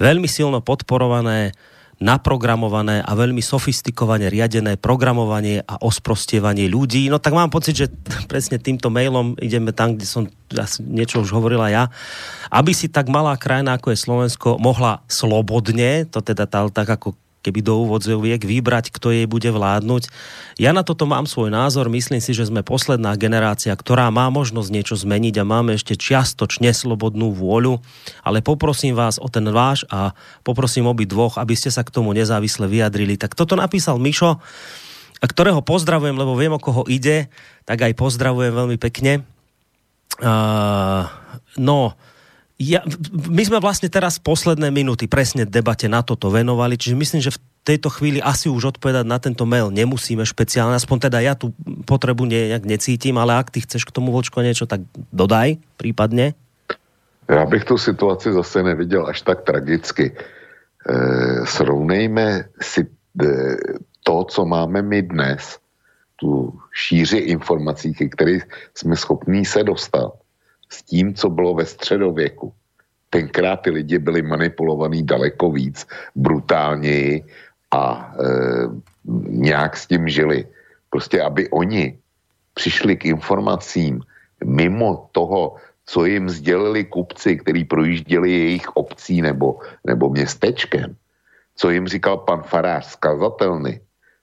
[0.00, 1.52] veľmi silno podporované
[2.00, 7.12] naprogramované a veľmi sofistikovane riadené programovanie a osprostievanie ľudí.
[7.12, 7.86] No tak mám pocit, že
[8.24, 10.24] presne týmto mailom ideme tam, kde som
[10.80, 11.92] niečo už hovorila ja,
[12.48, 17.64] aby si tak malá krajina ako je Slovensko mohla slobodne, to teda tak ako keby
[17.64, 20.12] do úvodzoviek vybrať, kto jej bude vládnuť.
[20.60, 24.68] Ja na toto mám svoj názor, myslím si, že sme posledná generácia, ktorá má možnosť
[24.68, 27.80] niečo zmeniť a máme ešte čiastočne slobodnú vôľu,
[28.20, 30.12] ale poprosím vás o ten váš a
[30.44, 33.16] poprosím obi dvoch, aby ste sa k tomu nezávisle vyjadrili.
[33.16, 34.36] Tak toto napísal Mišo,
[35.20, 37.28] ktorého pozdravujem, lebo viem, o koho ide,
[37.68, 39.24] tak aj pozdravujem veľmi pekne.
[40.20, 41.08] Uh,
[41.56, 41.96] no,
[42.60, 47.32] ja, my sme vlastne teraz posledné minúty presne debate na toto venovali, čiže myslím, že
[47.32, 51.56] v tejto chvíli asi už odpovedať na tento mail nemusíme špeciálne, aspoň teda ja tu
[51.88, 56.36] potrebu nejak necítim, ale ak ty chceš k tomu vočko niečo, tak dodaj prípadne.
[57.30, 60.10] Já bych tu situaci zase neviděl až tak tragicky.
[60.10, 60.16] E,
[61.46, 62.86] srovnejme si e,
[64.02, 65.58] to, co máme my dnes,
[66.16, 70.12] tu šíři informací, ke kterých jsme schopní se dostat,
[70.72, 72.52] s tím, co bylo ve středověku.
[73.10, 77.26] tenkrát ty lidi byli manipulovaní daleko víc, brutálněji
[77.74, 78.24] a e,
[79.28, 80.46] nějak s tím žili.
[80.90, 81.98] Prostě, aby oni
[82.54, 84.00] přišli k informacím
[84.44, 85.56] mimo toho,
[85.86, 90.96] co jim sdělili kupci, který projížděli jejich obcí nebo, nebo městečkem,
[91.56, 93.80] co jim říkal pan farář skazatelny,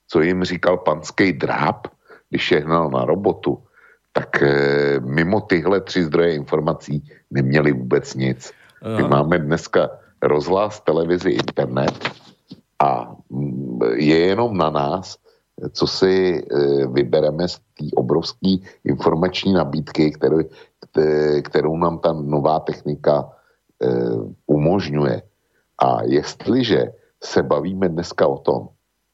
[0.07, 1.88] co jim říkal panský dráb,
[2.30, 3.66] když je hnal na robotu,
[4.18, 4.49] tak e,
[4.99, 8.52] mimo tyhle tři zdroje informací neměli vůbec nic.
[8.98, 9.89] My máme dneska
[10.22, 11.94] rozhlas, televizi, internet
[12.81, 15.18] a mm, je jenom na nás,
[15.72, 16.41] co si e,
[16.88, 20.41] vybereme z té obrovské informační nabídky, kterou,
[21.44, 23.89] kterou nám ta nová technika e,
[24.48, 25.22] umožňuje.
[25.77, 28.69] A jestliže se bavíme dneska o tom,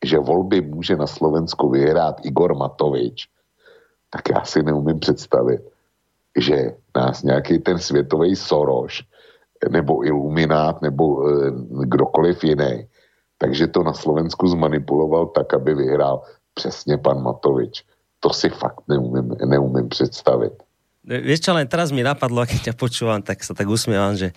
[0.06, 3.28] že volby může na Slovensku vyhrát Igor Matovič,
[4.14, 5.61] tak já si neumím představit,
[6.38, 9.02] že nás nějaký ten světový Soros
[9.69, 11.52] nebo Iluminát nebo e,
[11.85, 12.88] kdokoliv jiný,
[13.38, 16.22] takže to na Slovensku zmanipuloval tak, aby vyhrál
[16.53, 17.85] přesně pan Matovič.
[18.19, 20.53] To si fakt neumím, neumím představit.
[21.04, 24.32] Vieš čo, len teraz mi napadlo, keď ťa počúvam, tak sa tak usmievam, že,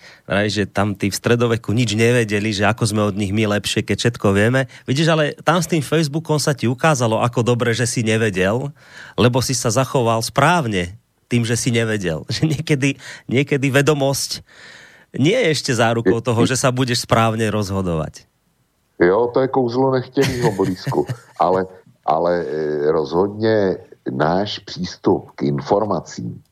[0.51, 3.97] že tam tí v stredoveku nič nevedeli, že ako sme od nich my lepšie, keď
[4.03, 4.67] všetko vieme.
[4.83, 8.67] Vidíš, ale tam s tým Facebookom sa ti ukázalo, ako dobre, že si nevedel,
[9.15, 10.99] lebo si sa zachoval správne
[11.31, 12.27] tým, že si nevedel.
[12.35, 12.89] Že niekedy,
[13.31, 14.43] niekedy vedomosť
[15.15, 18.27] nie je ešte zárukou toho, že sa budeš správne rozhodovať.
[18.99, 21.05] Jo, to je kouzlo nechtěného blízku,
[21.39, 21.65] ale,
[22.05, 23.77] ale e, rozhodně
[24.11, 26.43] náš přístup k informacím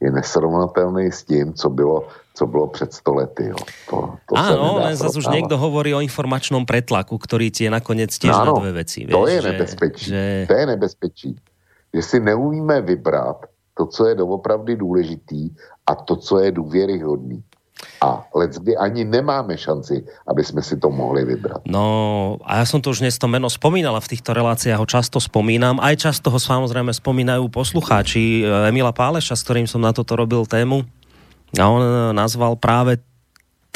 [0.00, 3.44] je nesrovnatelný s tím, co bylo, co bylo před stolety.
[3.48, 3.56] Jo.
[3.90, 3.96] To,
[4.28, 8.36] to Áno, len zase už niekto hovorí o informačnom pretlaku, ktorý ti je nakoniec tiež
[8.36, 9.08] na dve veci.
[9.08, 10.06] Vieš, to je že, nebezpečí.
[10.12, 10.22] Že...
[10.48, 11.30] To je nebezpečí.
[11.96, 15.52] Že si neumíme vybrat to, co je doopravdy důležitý
[15.86, 17.40] a to, co je důvěryhodný.
[18.00, 21.68] A leckdy ani nemáme šanci, aby sme si to mohli vybrať.
[21.68, 21.84] No
[22.44, 25.76] a ja som to už dnes to meno spomínala v týchto reláciách, ho často spomínam.
[25.80, 30.48] Aj často ho samozrejme spomínajú poslucháči eh, Emila Páleša, s ktorým som na toto robil
[30.48, 30.88] tému.
[31.56, 33.00] A on eh, nazval práve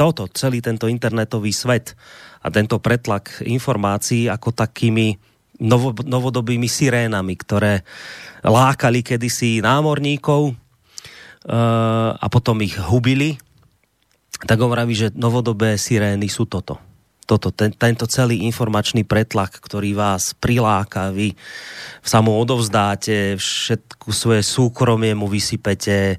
[0.00, 1.92] toto, celý tento internetový svet
[2.40, 5.12] a tento pretlak informácií ako takými
[5.60, 7.84] novo, novodobými sirénami, ktoré
[8.40, 13.36] lákali kedysi námorníkov uh, a potom ich hubili
[14.44, 16.80] tak on že novodobé sirény sú toto.
[17.28, 21.38] Toto, ten, tento celý informačný pretlak, ktorý vás priláka, vy
[22.02, 26.18] sa mu odovzdáte, všetku svoje súkromie mu vysypete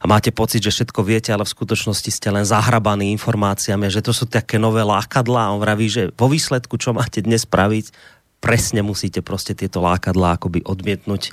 [0.00, 4.12] a máte pocit, že všetko viete, ale v skutočnosti ste len zahrabaní informáciami, že to
[4.12, 5.48] sú také nové lákadlá.
[5.48, 7.92] On vraví, že vo výsledku, čo máte dnes spraviť,
[8.40, 11.32] presne musíte proste tieto lákadlá akoby odmietnúť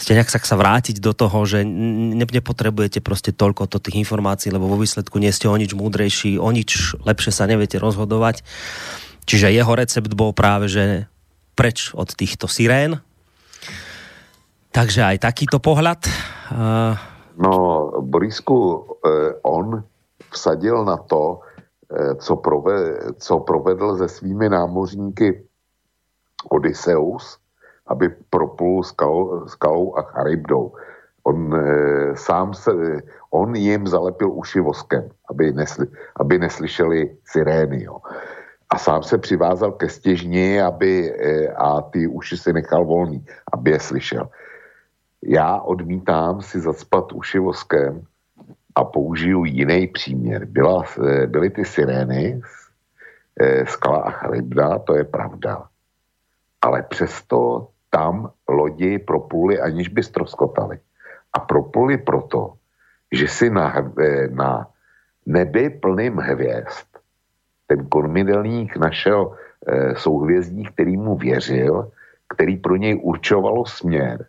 [0.00, 4.64] ste nejak sa vrátiť do toho, že ne, nepotrebujete proste toľko to tých informácií, lebo
[4.64, 8.40] vo výsledku nie ste o nič múdrejší, o nič lepšie sa neviete rozhodovať.
[9.28, 11.04] Čiže jeho recept bol práve, že
[11.52, 13.04] preč od týchto sirén.
[14.72, 16.08] Takže aj takýto pohľad.
[17.36, 17.52] No,
[18.00, 18.56] Borisku,
[19.04, 19.82] eh, on
[20.30, 21.42] vsadil na to,
[21.90, 22.76] eh, co, prove,
[23.18, 25.44] co provedl se svými námořníky
[26.48, 27.39] Odysseus,
[27.90, 30.72] aby proplul skalou, a Charybdou.
[31.22, 31.60] On e,
[32.16, 32.72] sám se,
[33.30, 35.86] on jim zalepil uši voskem, aby, nesli,
[36.16, 37.84] aby neslyšeli sirény.
[37.84, 37.98] Jo.
[38.70, 43.70] A sám se přivázal ke stěžni aby, e, a ty uši si nechal volný, aby
[43.70, 44.28] je slyšel.
[45.22, 48.02] Já odmítám si zacpat uši voskem
[48.74, 50.44] a použiju jiný příměr.
[50.44, 52.40] Byla, e, byly ty sirény,
[53.40, 55.68] e, skala a charybda, to je pravda.
[56.62, 60.78] Ale přesto tam lodi propluly, aniž by stroskotali.
[61.32, 62.54] A propluly proto,
[63.12, 63.74] že si na,
[64.30, 64.66] na
[65.26, 66.90] nebi plným hvězd
[67.66, 71.90] ten kormidelník našel e, souhvězdí, který mu věřil,
[72.34, 74.26] který pro něj určovalo směr.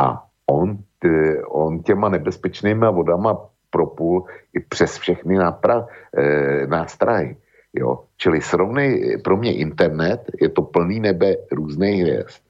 [0.00, 1.08] A on, t,
[1.44, 3.36] on těma nebezpečnýma vodama
[3.70, 4.24] propul
[4.54, 7.36] i přes všechny nápra, e, nástrahy.
[7.72, 8.04] Jo?
[8.16, 12.40] Čili srovnej, pro mě internet je to plný nebe různých hvězd.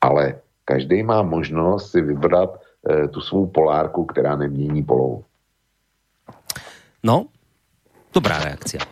[0.00, 5.24] Ale každý má možnost si vybrat e, tu svou polárku, která nemění polohu.
[7.02, 7.30] No,
[8.10, 8.82] dobrá reakcia.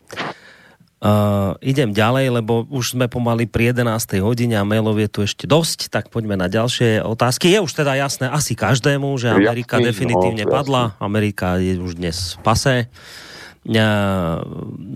[0.96, 4.16] Uh, idem ďalej, lebo už sme pomaly pri 11.
[4.24, 7.52] hodine a mailov je tu ešte dosť, tak poďme na ďalšie otázky.
[7.52, 12.00] Je už teda jasné asi každému, že Amerika Jasný, definitívne no, padla, Amerika je už
[12.00, 12.88] dnes pase.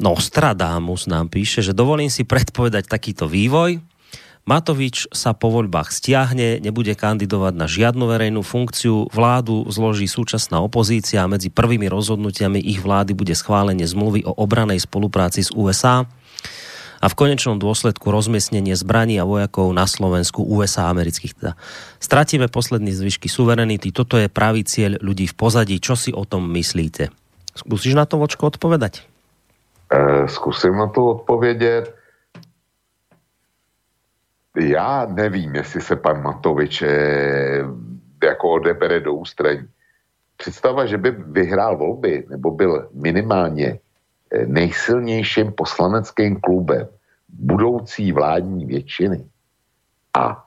[0.00, 3.84] Nostradamus nám píše, že dovolím si predpovedať takýto vývoj.
[4.48, 11.22] Matovič sa po voľbách stiahne, nebude kandidovať na žiadnu verejnú funkciu, vládu zloží súčasná opozícia
[11.22, 16.08] a medzi prvými rozhodnutiami ich vlády bude schválenie zmluvy o obranej spolupráci s USA
[17.00, 21.32] a v konečnom dôsledku rozmiestnenie zbraní a vojakov na Slovensku USA amerických.
[21.36, 21.52] Teda.
[22.00, 25.76] Stratíme posledný zvyšky suverenity, toto je pravý cieľ ľudí v pozadí.
[25.80, 27.12] Čo si o tom myslíte?
[27.56, 29.04] Skúsiš na to, Vočko, odpovedať?
[29.90, 31.99] E, skúsim na to odpovědět
[34.58, 37.64] já nevím, jestli se pan Matovič eh,
[38.24, 39.68] jako odebere do ústraní.
[40.36, 43.78] Představa, že by vyhrál volby nebo byl minimálně
[44.32, 46.88] eh, nejsilnějším poslaneckým klubem
[47.32, 49.24] budoucí vládní většiny
[50.14, 50.44] a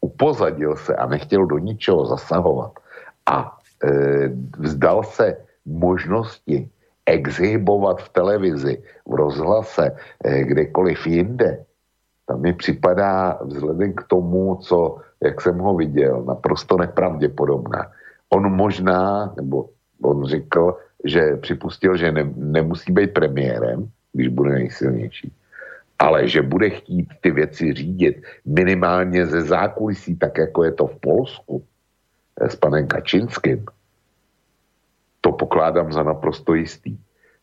[0.00, 2.72] upozadil se a nechtěl do ničeho zasahovat
[3.26, 3.88] a e,
[4.58, 6.70] vzdal se možnosti
[7.06, 11.64] exhibovat v televizi, v rozhlase, e, kdekoliv jinde,
[12.36, 17.92] mi připadá vzhledem k tomu, co, jak jsem ho viděl, naprosto nepravděpodobná.
[18.28, 19.68] On možná, nebo
[20.02, 25.32] on řekl, že připustil, že ne, nemusí být premiérem, když bude nejsilnější,
[25.98, 30.96] ale že bude chtít ty věci řídit minimálně ze zákulisí, tak jako je to v
[31.00, 31.64] Polsku
[32.40, 33.64] eh, s panem Kačinským,
[35.22, 36.98] to pokládám za naprosto jistý.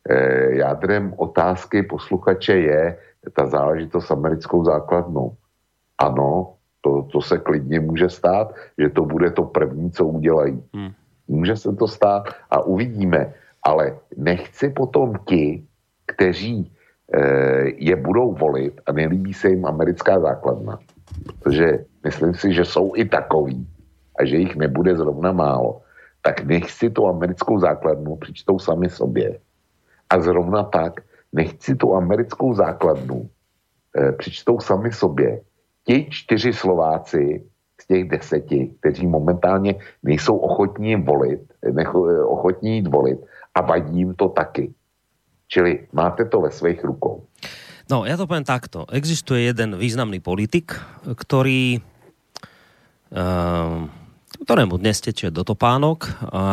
[0.10, 0.16] E,
[0.56, 2.98] jádrem otázky posluchače je,
[3.34, 5.36] ta záležitost s americkou základnou.
[5.98, 10.64] Ano, to, to se klidně může stát, že to bude to první, co udělají.
[10.74, 10.92] Hmm.
[11.28, 13.34] Může se to stát a uvidíme.
[13.64, 15.68] Ale nechci potom ti,
[16.08, 16.72] kteří
[17.14, 17.22] e,
[17.76, 20.80] je budou volit a nelíbí se jim americká základna.
[21.26, 23.68] Protože myslím si, že jsou i takový
[24.20, 25.82] a že jich nebude zrovna málo.
[26.22, 29.40] Tak nech si tu americkou základnu přičtou sami sobě.
[30.10, 33.30] A zrovna tak nechci tu americkou základnu,
[33.98, 35.42] e, přičtou sami sobě.
[35.86, 37.44] Ti čtyři Slováci
[37.82, 41.40] z těch deseti, kteří momentálně nejsou ochotní volit,
[41.72, 43.20] necho, eh, ochotní jít volit
[43.56, 44.74] a vadí jim to taky.
[45.48, 47.26] Čili máte to ve svých rukou.
[47.90, 48.86] No, ja to poviem takto.
[48.94, 50.78] Existuje jeden významný politik,
[51.10, 51.82] ktorý
[53.10, 53.82] uh,
[54.46, 56.46] ktorému dnes tečie do topánok a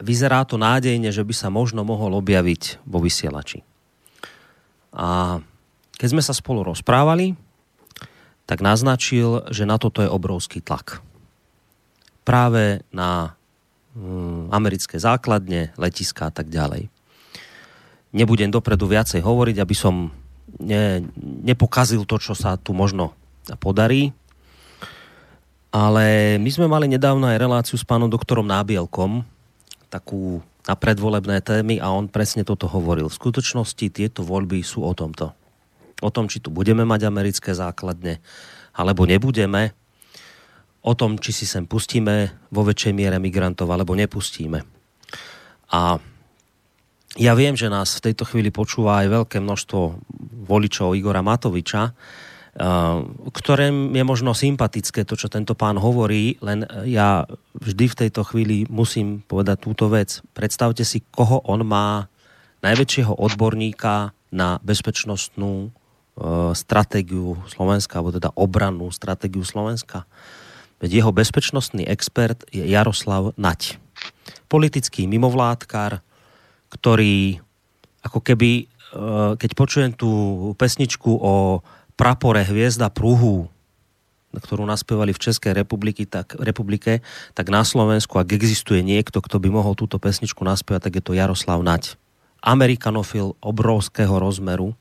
[0.00, 3.62] vyzerá to nádejne, že by sa možno mohol objaviť vo vysielači.
[4.94, 5.38] A
[5.94, 7.38] keď sme sa spolu rozprávali,
[8.44, 11.00] tak naznačil, že na toto je obrovský tlak.
[12.26, 13.38] Práve na
[13.96, 16.90] mm, americké základne, letiska a tak ďalej.
[18.14, 20.12] Nebudem dopredu viacej hovoriť, aby som
[20.60, 21.02] ne,
[21.42, 23.16] nepokazil to, čo sa tu možno
[23.58, 24.14] podarí.
[25.74, 29.26] Ale my sme mali nedávno aj reláciu s pánom doktorom Nábielkom,
[29.94, 33.06] takú na predvolebné témy a on presne toto hovoril.
[33.06, 35.30] V skutočnosti tieto voľby sú o tomto.
[36.02, 38.18] O tom, či tu budeme mať americké základne,
[38.74, 39.70] alebo nebudeme.
[40.82, 44.66] O tom, či si sem pustíme vo väčšej miere migrantov, alebo nepustíme.
[45.70, 46.02] A
[47.14, 49.80] ja viem, že nás v tejto chvíli počúva aj veľké množstvo
[50.50, 51.94] voličov Igora Matoviča,
[53.34, 57.26] ktoré je možno sympatické, to, čo tento pán hovorí, len ja
[57.58, 60.22] vždy v tejto chvíli musím povedať túto vec.
[60.38, 62.06] Predstavte si, koho on má
[62.62, 65.68] najväčšieho odborníka na bezpečnostnú e,
[66.54, 70.06] stratégiu Slovenska, alebo teda obrannú stratégiu Slovenska.
[70.78, 73.82] Veď jeho bezpečnostný expert je Jaroslav Nať.
[74.46, 76.02] Politický mimovládkar,
[76.70, 77.42] ktorý
[78.04, 78.68] ako keby,
[79.40, 80.10] keď počujem tú
[80.60, 81.64] pesničku o
[81.94, 83.50] prapore hviezda pruhu,
[84.34, 87.06] ktorú naspievali v Českej republiky, tak, republike,
[87.38, 91.14] tak na Slovensku, ak existuje niekto, kto by mohol túto pesničku naspievať, tak je to
[91.14, 91.94] Jaroslav Nať.
[92.42, 94.74] Amerikanofil obrovského rozmeru,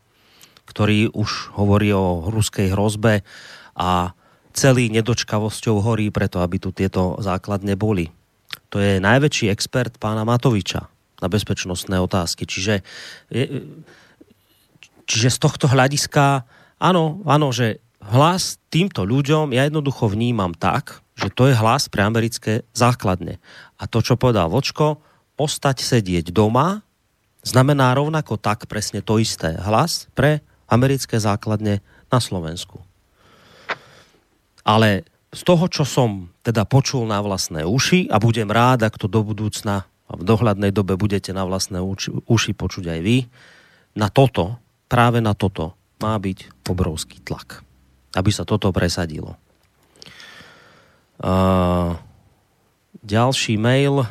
[0.66, 3.22] ktorý už hovorí o ruskej hrozbe
[3.77, 4.17] a
[4.53, 8.09] celý nedočkavosťou horí preto, aby tu tieto základne boli.
[8.74, 10.90] To je najväčší expert pána Matoviča
[11.22, 12.50] na bezpečnostné otázky.
[12.50, 12.82] Čiže,
[15.08, 16.43] čiže z tohto hľadiska
[16.83, 22.03] Áno, áno, že hlas týmto ľuďom ja jednoducho vnímam tak, že to je hlas pre
[22.03, 23.39] americké základne.
[23.79, 24.99] A to, čo povedal Vočko,
[25.39, 26.83] ostať sedieť doma,
[27.39, 29.55] znamená rovnako tak presne to isté.
[29.55, 31.79] Hlas pre americké základne
[32.11, 32.83] na Slovensku.
[34.67, 39.07] Ale z toho, čo som teda počul na vlastné uši a budem rád, ak to
[39.07, 43.17] do budúcna a v dohľadnej dobe budete na vlastné uši, uši počuť aj vy,
[43.95, 44.59] na toto,
[44.91, 47.64] práve na toto má byť obrovský tlak,
[48.19, 49.40] aby sa toto presadilo.
[51.23, 51.95] Uh,
[52.99, 54.03] ďalší mail.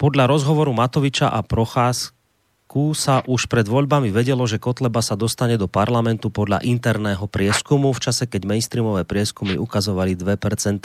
[0.00, 5.68] Podľa rozhovoru Matoviča a Procházku sa už pred voľbami vedelo, že Kotleba sa dostane do
[5.68, 10.80] parlamentu podľa interného prieskumu v čase, keď mainstreamové prieskumy ukazovali 2%.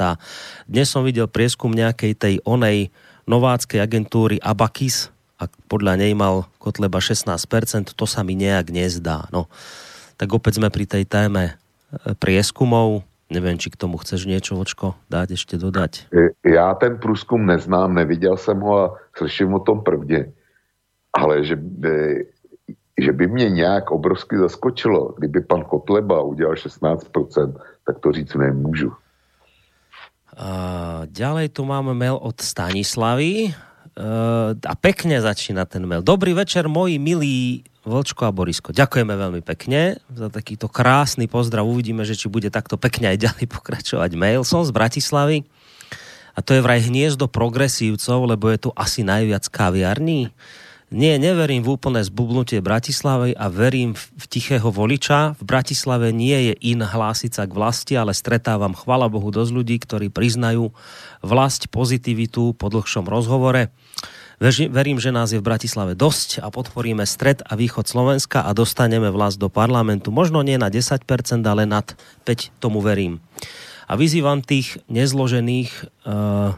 [0.68, 2.92] Dnes som videl prieskum nejakej tej onej
[3.24, 5.08] nováckej agentúry Abakis
[5.40, 9.32] a podľa nej mal Kotleba 16%, to sa mi nejak nezdá.
[9.32, 9.48] No,
[10.20, 11.56] tak opäť sme pri tej téme
[11.96, 13.08] e, prieskumov.
[13.32, 16.12] Neviem, či k tomu chceš niečo, Vočko, dať ešte dodať.
[16.44, 20.34] Já ten průzkum neznám, neviděl jsem ho a slyším o tom prvně
[21.14, 22.26] ale že by,
[22.98, 27.54] že by mě nějak obrovsky zaskočilo, kdyby pan Kotleba udělal 16%,
[27.86, 28.94] tak to říct nemůžu.
[30.40, 33.52] Uh, ďalej tu máme mail od Stanislavy
[34.60, 36.06] a pekne začína ten mail.
[36.06, 38.76] Dobrý večer, moji milí Vlčko a Borisko.
[38.76, 41.66] Ďakujeme veľmi pekne za takýto krásny pozdrav.
[41.66, 44.46] Uvidíme, že či bude takto pekne aj ďalej pokračovať mail.
[44.46, 45.48] Som z Bratislavy
[46.36, 50.32] a to je vraj hniezdo progresívcov, lebo je tu asi najviac kaviarní.
[50.90, 55.38] Nie, neverím v úplné zbubnutie Bratislavy a verím v, tichého voliča.
[55.38, 59.78] V Bratislave nie je in hlásiť sa k vlasti, ale stretávam, chvala Bohu, dosť ľudí,
[59.78, 60.74] ktorí priznajú
[61.22, 63.70] vlast, pozitivitu po dlhšom rozhovore.
[64.42, 69.14] Verím, že nás je v Bratislave dosť a podporíme stred a východ Slovenska a dostaneme
[69.14, 70.10] vlast do parlamentu.
[70.10, 71.06] Možno nie na 10%,
[71.46, 71.86] ale nad
[72.26, 73.22] 5, tomu verím.
[73.86, 75.70] A vyzývam tých nezložených
[76.08, 76.58] uh,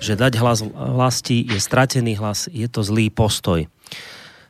[0.00, 3.66] že dať hlas vlasti je stratený hlas, je to zlý postoj.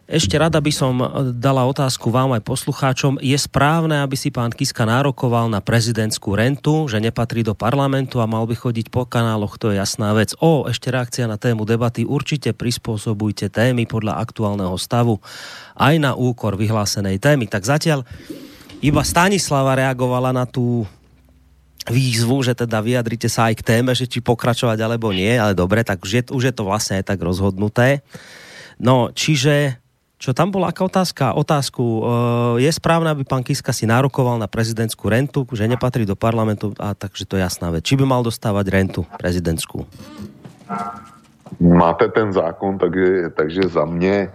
[0.06, 0.94] Ešte rada by som
[1.34, 3.18] dala otázku vám aj poslucháčom.
[3.18, 8.30] Je správne, aby si pán Kiska nárokoval na prezidentskú rentu, že nepatrí do parlamentu a
[8.30, 10.30] mal by chodiť po kanáloch, to je jasná vec.
[10.38, 12.06] O, ešte reakcia na tému debaty.
[12.06, 15.18] Určite prispôsobujte témy podľa aktuálneho stavu
[15.74, 17.50] aj na úkor vyhlásenej témy.
[17.50, 18.06] Tak zatiaľ
[18.78, 20.86] iba Stanislava reagovala na tú
[21.86, 25.86] výzvu, že teda vyjadrite sa aj k téme, že či pokračovať alebo nie, ale dobre,
[25.86, 28.02] tak už je, už je to vlastne aj tak rozhodnuté.
[28.76, 29.80] No, čiže,
[30.20, 31.32] čo tam bola aká otázka?
[31.32, 32.00] Otázku, e,
[32.66, 36.92] je správne, aby pán Kiska si nárokoval na prezidentskú rentu, že nepatrí do parlamentu, a
[36.92, 37.86] takže to je jasná vec.
[37.86, 39.88] Či by mal dostávať rentu prezidentskú?
[41.62, 44.28] Máte ten zákon, takže, takže za mě,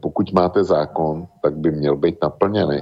[0.00, 2.80] pokud máte zákon, tak by měl být naplněný.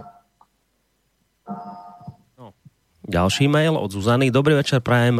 [3.10, 4.30] Ďalší mail od Zuzany.
[4.30, 5.18] Dobrý večer, prajem.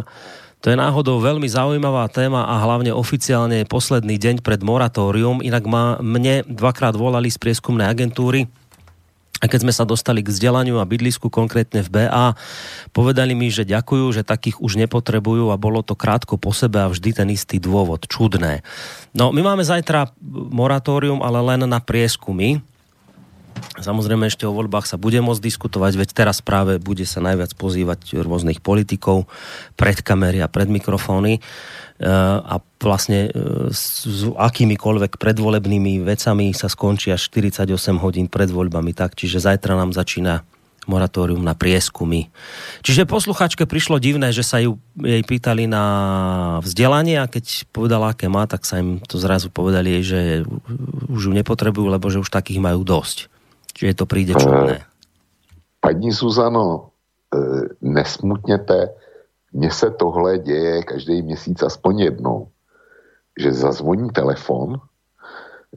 [0.63, 5.43] To je náhodou veľmi zaujímavá téma a hlavne oficiálne posledný deň pred moratórium.
[5.43, 8.47] Inak ma, mne dvakrát volali z prieskumnej agentúry,
[9.41, 12.37] a keď sme sa dostali k vzdelaniu a bydlisku, konkrétne v BA,
[12.93, 16.91] povedali mi, že ďakujú, že takých už nepotrebujú a bolo to krátko po sebe a
[16.93, 18.05] vždy ten istý dôvod.
[18.05, 18.61] Čudné.
[19.17, 22.61] No, my máme zajtra moratórium, ale len na prieskumy.
[23.81, 28.21] Samozrejme ešte o voľbách sa bude môcť diskutovať, veď teraz práve bude sa najviac pozývať
[28.21, 29.25] rôznych politikov
[29.73, 31.41] pred kamery a pred mikrofóny e,
[32.45, 33.29] a vlastne e,
[33.73, 39.97] s akýmikoľvek predvolebnými vecami sa skončí až 48 hodín pred voľbami, tak čiže zajtra nám
[39.97, 40.45] začína
[40.89, 42.33] moratórium na prieskumy.
[42.81, 45.85] Čiže posluchačke prišlo divné, že sa ju, jej pýtali na
[46.65, 50.41] vzdelanie a keď povedala, aké má, tak sa im to zrazu povedali, že
[51.09, 53.29] už ju nepotrebujú, lebo že už takých majú dosť.
[53.73, 54.85] Čiže to príde čudné.
[55.79, 56.89] Paní Suzano,
[57.33, 57.37] e,
[57.81, 58.93] nesmutněte,
[59.53, 62.47] mně se tohle děje každý měsíc aspoň jednou,
[63.39, 64.79] že zazvoní telefon,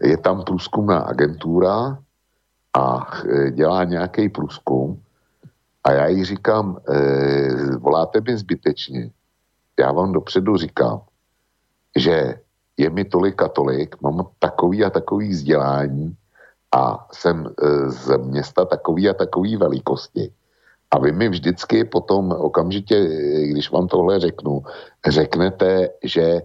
[0.02, 1.98] je tam průzkumná agentura
[2.74, 2.84] a
[3.24, 5.00] e, dělá nějaký průzkum
[5.84, 6.80] a já jí říkám,
[7.78, 9.10] voláte mi zbytečně.
[9.78, 11.00] Já vám dopředu říkám,
[11.96, 12.40] že
[12.76, 16.16] je mi tolik a tolik, mám takový a takový vzdělání,
[16.74, 20.32] a jsem e, z města takový a takový velikosti.
[20.90, 24.62] A vy mi vždycky potom okamžitě, e, když vám tohle řeknu,
[25.06, 26.42] řeknete, že e,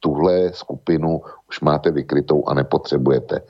[0.00, 3.42] tuhle skupinu už máte vykrytou a nepotřebujete,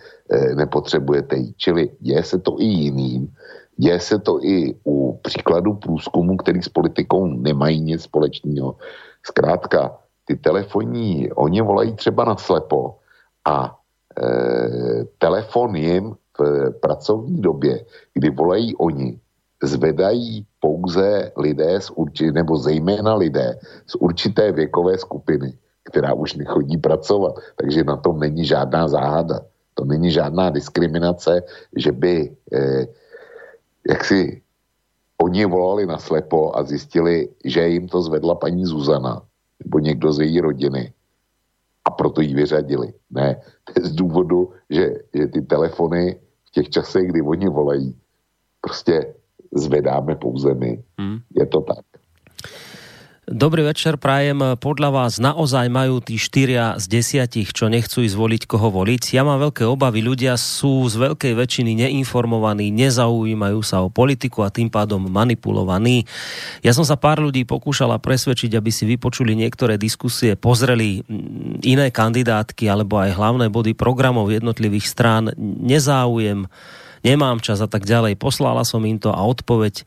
[0.54, 1.54] nepotřebujete jí.
[1.56, 3.28] Čili děje se to i jiným,
[3.76, 8.76] děje se to i u příkladu průzkumu, který s politikou nemají nic společného.
[9.26, 12.96] Zkrátka, ty telefonní, oni volají třeba na slepo
[13.44, 13.78] a
[15.18, 19.20] telefon jim v pracovní době, kdy volají oni,
[19.62, 26.76] zvedají pouze lidé z určité, nebo zejména lidé z určité věkové skupiny, která už nechodí
[26.76, 27.34] pracovat.
[27.56, 29.40] Takže na tom není žádná záhada.
[29.74, 31.42] To není žádná diskriminace,
[31.76, 32.86] že by eh,
[33.88, 34.02] jak
[35.22, 39.22] oni volali na slepo a zjistili, že jim to zvedla paní Zuzana
[39.64, 40.92] nebo někdo z její rodiny
[41.88, 42.92] a proto ji vyřadili.
[43.10, 47.96] Ne, to je z důvodu, že, že ty telefony v těch časech, kdy oni volají,
[48.60, 49.14] prostě
[49.54, 50.84] zvedáme pouze my.
[50.98, 51.18] Hmm.
[51.32, 51.84] Je to tak.
[53.28, 54.56] Dobrý večer, prajem.
[54.56, 59.12] Podľa vás naozaj majú tí štyria z desiatich, čo nechcú ísť voliť, koho voliť?
[59.12, 60.00] Ja mám veľké obavy.
[60.00, 66.08] Ľudia sú z veľkej väčšiny neinformovaní, nezaujímajú sa o politiku a tým pádom manipulovaní.
[66.64, 71.92] Ja som sa pár ľudí pokúšala presvedčiť, aby si vypočuli niektoré diskusie, pozreli mm, iné
[71.92, 75.36] kandidátky alebo aj hlavné body programov jednotlivých strán.
[75.36, 76.48] Nezáujem,
[77.04, 78.16] nemám čas a tak ďalej.
[78.16, 79.84] Poslala som im to a odpoveď,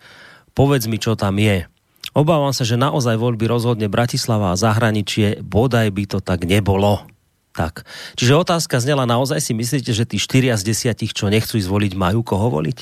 [0.54, 1.66] povedz mi, čo tam je
[2.12, 7.08] Obávam sa, že naozaj voľby rozhodne Bratislava a zahraničie, bodaj by to tak nebolo.
[7.52, 7.84] Tak.
[8.16, 12.24] Čiže otázka znela, naozaj si myslíte, že tí 4 z 10, čo nechcú zvoliť, majú
[12.24, 12.80] koho voliť?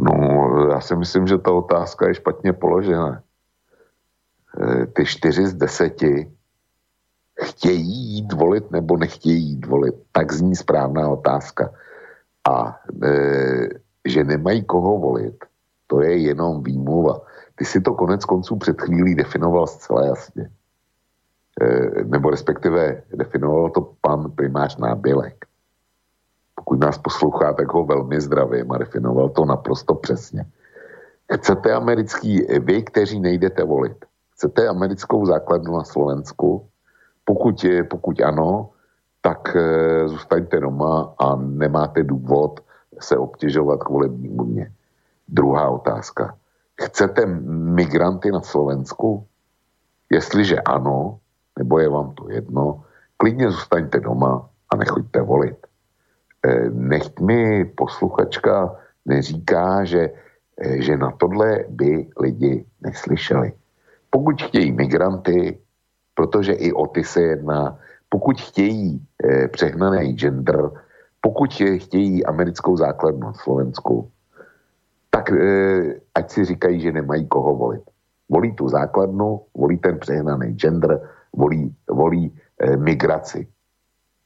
[0.00, 0.12] No,
[0.72, 3.22] já si myslím, že ta otázka je špatně položená.
[4.60, 6.02] E, ty 4 z 10
[7.42, 9.94] chtějí jít volit nebo nechtějí jít volit.
[10.12, 11.72] Tak zní správná otázka.
[12.48, 13.10] A e,
[14.08, 15.44] že nemají koho volit,
[15.90, 17.20] to je jenom výmluva.
[17.58, 20.50] Ty si to konec konců před chvílí definoval zcela jasně.
[21.60, 21.66] E,
[22.04, 25.34] nebo respektive definoval to pan primář Nábělek.
[26.54, 30.46] Pokud nás poslouchá, tak ho velmi zdravím a definoval to naprosto přesně.
[31.34, 34.04] Chcete americký, vy, kteří nejdete volit,
[34.34, 36.66] chcete americkou základnu na Slovensku?
[37.24, 38.70] Pokud, je, pokud ano,
[39.20, 42.60] tak e, zůstaňte doma a nemáte důvod
[43.00, 44.72] se obtěžovat kvůli dně.
[45.30, 46.34] Druhá otázka.
[46.82, 47.26] Chcete
[47.76, 49.26] migranty na Slovensku?
[50.10, 51.18] Jestliže ano,
[51.58, 52.84] nebo je vám to jedno,
[53.16, 55.66] klidně zůstaňte doma a nechoďte volit.
[56.46, 58.76] E, nechť mi posluchačka
[59.06, 60.10] neříká, že,
[60.58, 63.52] e, že na tohle by lidi neslyšeli.
[64.10, 65.58] Pokud chtějí migranty,
[66.14, 67.78] protože i o ty se jedná,
[68.08, 70.70] pokud chtějí e, přehnaný gender,
[71.20, 74.10] pokud chtějí americkou základnu na Slovensku,
[75.10, 77.82] tak e, ať si říkají, že nemají koho volit.
[78.30, 81.00] Volí tu základnu, volí ten přehnaný gender,
[81.32, 83.46] volí, volí e, migraci.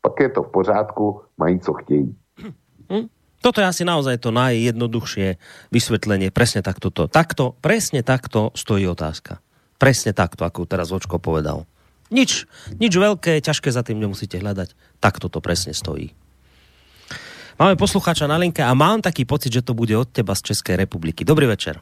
[0.01, 2.17] Pak je to v pořádku, mají co chtějí.
[2.93, 3.09] Hm?
[3.45, 5.37] Toto je asi naozaj to najjednoduchšie
[5.69, 6.33] vysvetlenie.
[6.33, 7.13] Presne takto to.
[7.13, 9.37] Takto, presne takto stojí otázka.
[9.77, 11.69] Presne takto, ako teraz Očko povedal.
[12.09, 12.49] Nič,
[12.81, 14.73] nič veľké, ťažké za tým nemusíte hľadať.
[14.97, 16.17] Takto to presne stojí.
[17.55, 20.77] Máme poslucháča na linke a mám taký pocit, že to bude od teba z Českej
[20.77, 21.25] republiky.
[21.25, 21.79] Dobrý večer.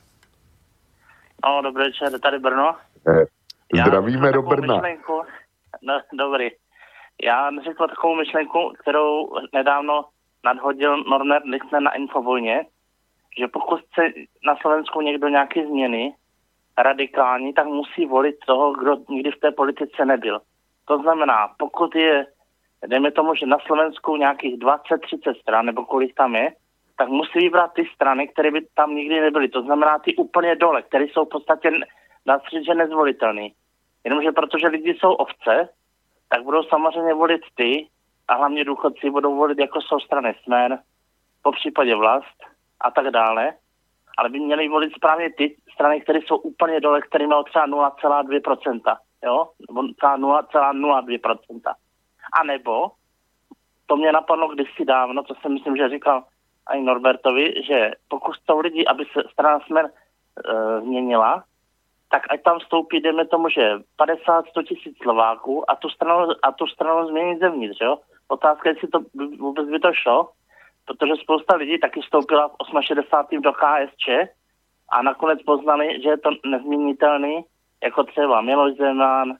[1.44, 2.76] No, dobrý večer, tady Brno.
[3.08, 3.24] Eh,
[3.82, 4.74] zdravíme do Brna.
[4.74, 5.22] Myšlenku,
[5.82, 6.48] no, dobrý.
[7.22, 10.04] Já řekl takovou myšlenku, kterou nedávno
[10.44, 12.66] nadhodil Normer Lichtner na Infovojně,
[13.38, 14.02] že pokud chce
[14.46, 16.14] na Slovensku někdo nějaké změny
[16.78, 20.40] radikální, tak musí volit toho, kdo nikdy v té politice nebyl.
[20.84, 22.26] To znamená, pokud je
[22.86, 26.52] dejme tomu, že na Slovensku nějakých 20-30 stran, nebo kolik tam je,
[26.98, 29.48] tak musí vybrat ty strany, které by tam nikdy nebyly.
[29.48, 31.70] To znamená ty úplně dole, které jsou v podstatě,
[32.50, 33.54] se že nezvolitelný.
[34.04, 35.68] Jenomže protože lidi jsou ovce,
[36.28, 37.88] tak budou samozřejmě volit ty
[38.28, 40.78] a hlavně důchodci budou volit, jako jsou strany Smer,
[41.42, 42.38] po případě vlast
[42.80, 43.54] a tak dále.
[44.18, 48.96] Ale by měli volit správně ty strany, které jsou úplně dole, které mají třeba 0,2%,
[49.24, 49.48] jo?
[49.68, 51.74] Nebo 0,02%.
[52.32, 52.90] A nebo,
[53.86, 56.24] to mě napadlo kdysi dávno, to si myslím, že říkal
[56.74, 61.44] i Norbertovi, že pokud chcou lidi, aby se strana Smer e, změnila,
[62.10, 63.78] tak ať tam vstoupí, jdeme tomu, že
[64.26, 67.98] 50-100 tisíc Slováků a tu stranu, a tu stranu změnit zevnitř, jo?
[68.28, 69.00] Otázka je, jestli to
[69.38, 70.28] vůbec by to šlo,
[70.84, 73.42] protože spousta lidí taky vstoupila v 68.
[73.42, 74.08] do KSČ
[74.88, 77.44] a nakonec poznali, že je to nezměnitelný,
[77.82, 79.36] jako třeba Miloš Zeman,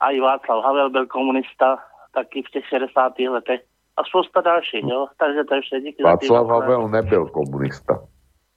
[0.00, 1.78] a i Václav Havel byl komunista,
[2.14, 3.12] taky v těch 60.
[3.18, 3.60] letech
[3.96, 5.06] a spousta dalších, jo.
[5.20, 5.80] Takže to je vše.
[5.80, 7.94] Díky Václav Havel nebyl komunista.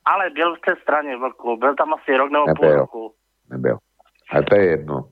[0.05, 1.57] Ale byl v té straně velkou.
[1.57, 3.13] Byl tam asi rok nebo půl roku.
[3.49, 3.77] Nebyl.
[4.31, 5.09] A to je jedno.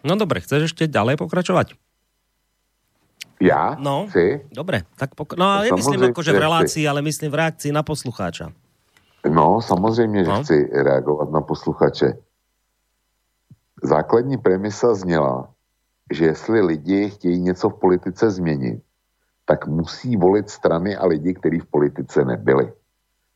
[0.00, 1.76] No dobre, chceš ešte ďalej pokračovať?
[3.40, 3.76] Ja?
[3.76, 4.48] No, Chci?
[4.52, 4.84] dobre.
[4.96, 8.52] Tak pok- no ale no, nemyslím akože v relácii, ale myslím v reakcii na poslucháča.
[9.24, 10.42] No, samozřejmě, že no.
[10.42, 12.16] chci reagovat na posluchače.
[13.82, 15.48] Základní premisa zněla,
[16.12, 18.82] že jestli lidi chtějí něco v politice změnit,
[19.44, 22.72] tak musí volit strany a lidi, kteří v politice nebyli.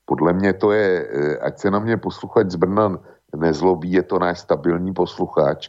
[0.04, 2.98] Podle mě to je, eh, ať se na mě posluchač z Brna
[3.36, 5.68] nezlobí, je to náš stabilní posluchač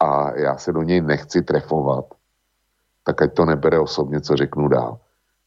[0.00, 2.04] a já se do něj nechci trefovat,
[3.04, 4.98] tak ať to nebere osobně, co řeknu dál.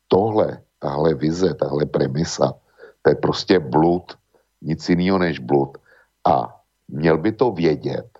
[0.07, 2.53] Tohle, tahle vize, tahle premisa,
[3.01, 4.17] to je prostě blud,
[4.61, 5.77] nic jiného než blud.
[6.25, 8.10] A měl by to vědět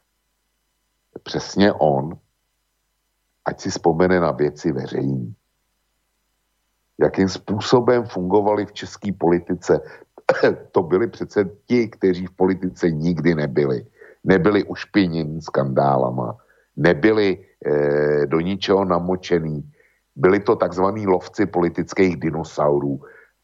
[1.23, 2.17] přesně on,
[3.45, 5.35] ať si vzpomene na věci veřejní.
[6.99, 9.81] Jakým způsobem fungovaly v české politice
[10.71, 13.85] to byli přece ti, kteří v politice nikdy nebyli.
[14.23, 16.37] Nebyli ušpiněni skandálama,
[16.77, 19.71] nebyli e, do ničeho namočený.
[20.15, 23.01] Byli to takzvaní lovci politických dinosaurů,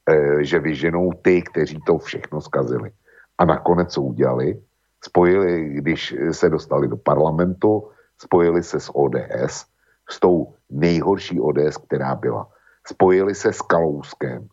[0.09, 2.91] e, že vyženou ty, kteří to všechno skazili.
[3.37, 4.61] A nakonec co udělali?
[5.07, 7.87] Spojili, když se dostali do parlamentu,
[8.17, 9.65] spojili se s ODS,
[10.09, 12.47] s tou nejhorší ODS, která byla.
[12.87, 14.47] Spojili se s Kalouskem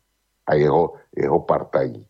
[0.47, 2.07] a jeho, jeho partají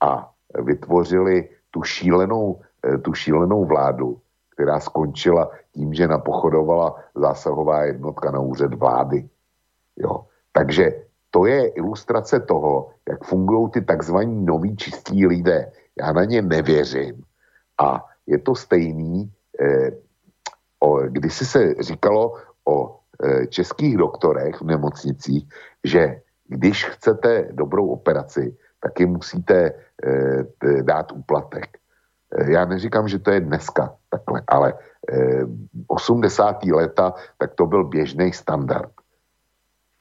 [0.00, 4.20] a vytvořili tu šílenou, eh, tu šílenou vládu,
[4.52, 9.28] která skončila tím, že napochodovala zásahová jednotka na úřad vlády.
[9.96, 10.28] Jo.
[10.52, 11.00] Takže
[11.30, 15.72] to je ilustrace toho, jak fungují ty takzvaní noví čistí lidé.
[15.96, 17.24] Já na ně nevěřím.
[17.78, 19.90] A je to stejný, eh,
[20.80, 25.48] o, kdysi se říkalo o eh, českých doktorech v nemocnicích,
[25.84, 31.78] že když chcete dobrou operaci, tak musíte eh, dát úplatek.
[32.34, 34.74] Eh, já neříkám, že to je dneska takhle, ale
[35.12, 35.42] eh,
[35.86, 36.64] 80.
[36.64, 38.92] leta, tak to byl běžný standard.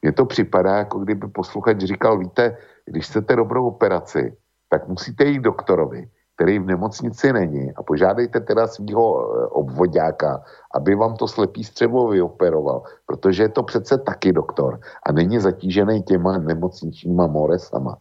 [0.01, 4.37] Mně to připadá, jako kdyby posluchač říkal, víte, když chcete dobrou operaci,
[4.69, 10.43] tak musíte jít doktorovi, který v nemocnici není a požádejte teda svého eh, obvodáka,
[10.75, 16.03] aby vám to slepý střevo vyoperoval, protože je to přece taky doktor a není zatížený
[16.03, 17.97] těma nemocničníma moresama.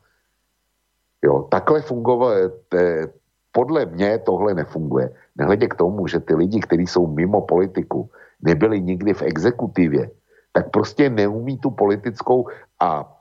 [1.25, 2.53] Jo, takhle fungovat,
[3.55, 5.11] podle mě tohle nefunguje.
[5.37, 8.11] Nehledě k tomu, že ty lidi, kteří jsou mimo politiku,
[8.43, 10.11] nebyli nikdy v exekutivě,
[10.53, 13.15] tak prostě neumí tu politickou a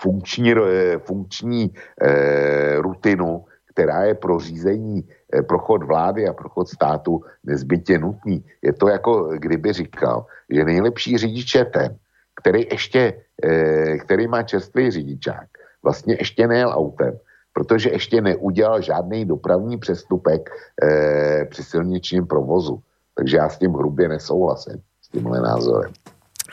[0.00, 1.70] funkční, eh, funkční
[2.00, 3.44] eh, rutinu,
[3.80, 8.44] která je pro řízení, eh, pro chod vlády a pro chod státu nezbytně nutný.
[8.62, 11.96] Je to jako kdyby říkal, že nejlepší řidič je ten,
[12.36, 15.48] který ještě, eh, který má čerstvý řidičák,
[15.80, 17.16] vlastně ještě nejel autem,
[17.56, 20.52] protože ještě neudělal žádný dopravní přestupek
[20.84, 22.84] eh, při silničním provozu.
[23.16, 25.92] Takže já s tím hrubě nesouhlasím, s tímhle názorem.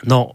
[0.08, 0.32] No,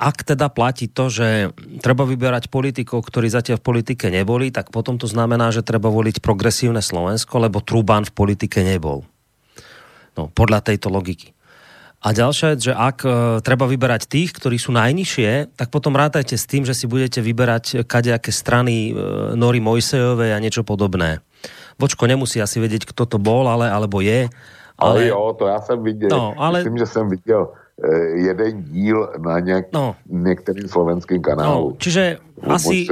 [0.00, 1.52] ak teda platí to, že
[1.84, 6.24] treba vyberať politikov, ktorí zatiaľ v politike neboli, tak potom to znamená, že treba voliť
[6.24, 9.04] progresívne Slovensko, lebo Trubán v politike nebol.
[10.16, 11.36] No, podľa tejto logiky.
[12.00, 13.08] A ďalšia vec, že ak e,
[13.44, 17.84] treba vyberať tých, ktorí sú najnižšie, tak potom rátajte s tým, že si budete vyberať
[17.84, 18.92] kadejaké strany e,
[19.36, 21.20] Nory Mojsejovej a niečo podobné.
[21.76, 24.32] Vočko nemusí asi vedieť, kto to bol, ale alebo je.
[24.80, 26.08] Ale, ale jo, to já jsem viděl.
[26.08, 26.64] No, ale...
[26.64, 27.69] Myslím, že jsem viděl Eh,
[28.20, 29.96] jeden díl na nejak, no.
[30.04, 31.72] niektorým slovenským kanálu.
[31.72, 32.84] No, čiže asi,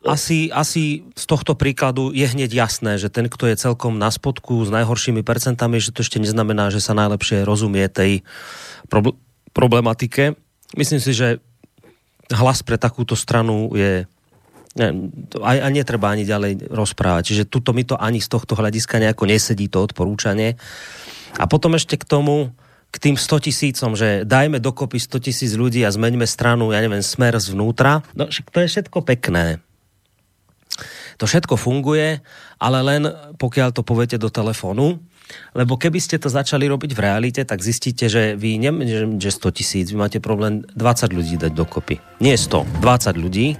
[0.00, 4.64] asi, asi z tohto príkladu je hneď jasné, že ten, kto je celkom na spodku
[4.64, 8.24] s najhoršími percentami, že to ešte neznamená, že sa najlepšie rozumie tej
[9.52, 10.40] problematike.
[10.72, 11.44] Myslím si, že
[12.32, 14.08] hlas pre takúto stranu je
[14.80, 14.88] ne,
[15.44, 17.22] a, a netreba ani ďalej rozprávať.
[17.28, 20.56] Čiže tuto mi to ani z tohto hľadiska nejako nesedí to odporúčanie.
[21.36, 22.56] A potom ešte k tomu,
[22.94, 27.02] k tým 100 tisícom, že dajme dokopy 100 tisíc ľudí a zmeňme stranu, ja neviem,
[27.02, 28.06] smer zvnútra.
[28.14, 29.58] No to je všetko pekné.
[31.18, 32.22] To všetko funguje,
[32.62, 33.02] ale len
[33.38, 35.02] pokiaľ to poviete do telefónu,
[35.56, 38.70] lebo keby ste to začali robiť v realite, tak zistíte, že vy nie,
[39.18, 41.98] že 100 tisíc, vy máte problém 20 ľudí dať dokopy.
[42.22, 43.58] Nie 100, 20 ľudí.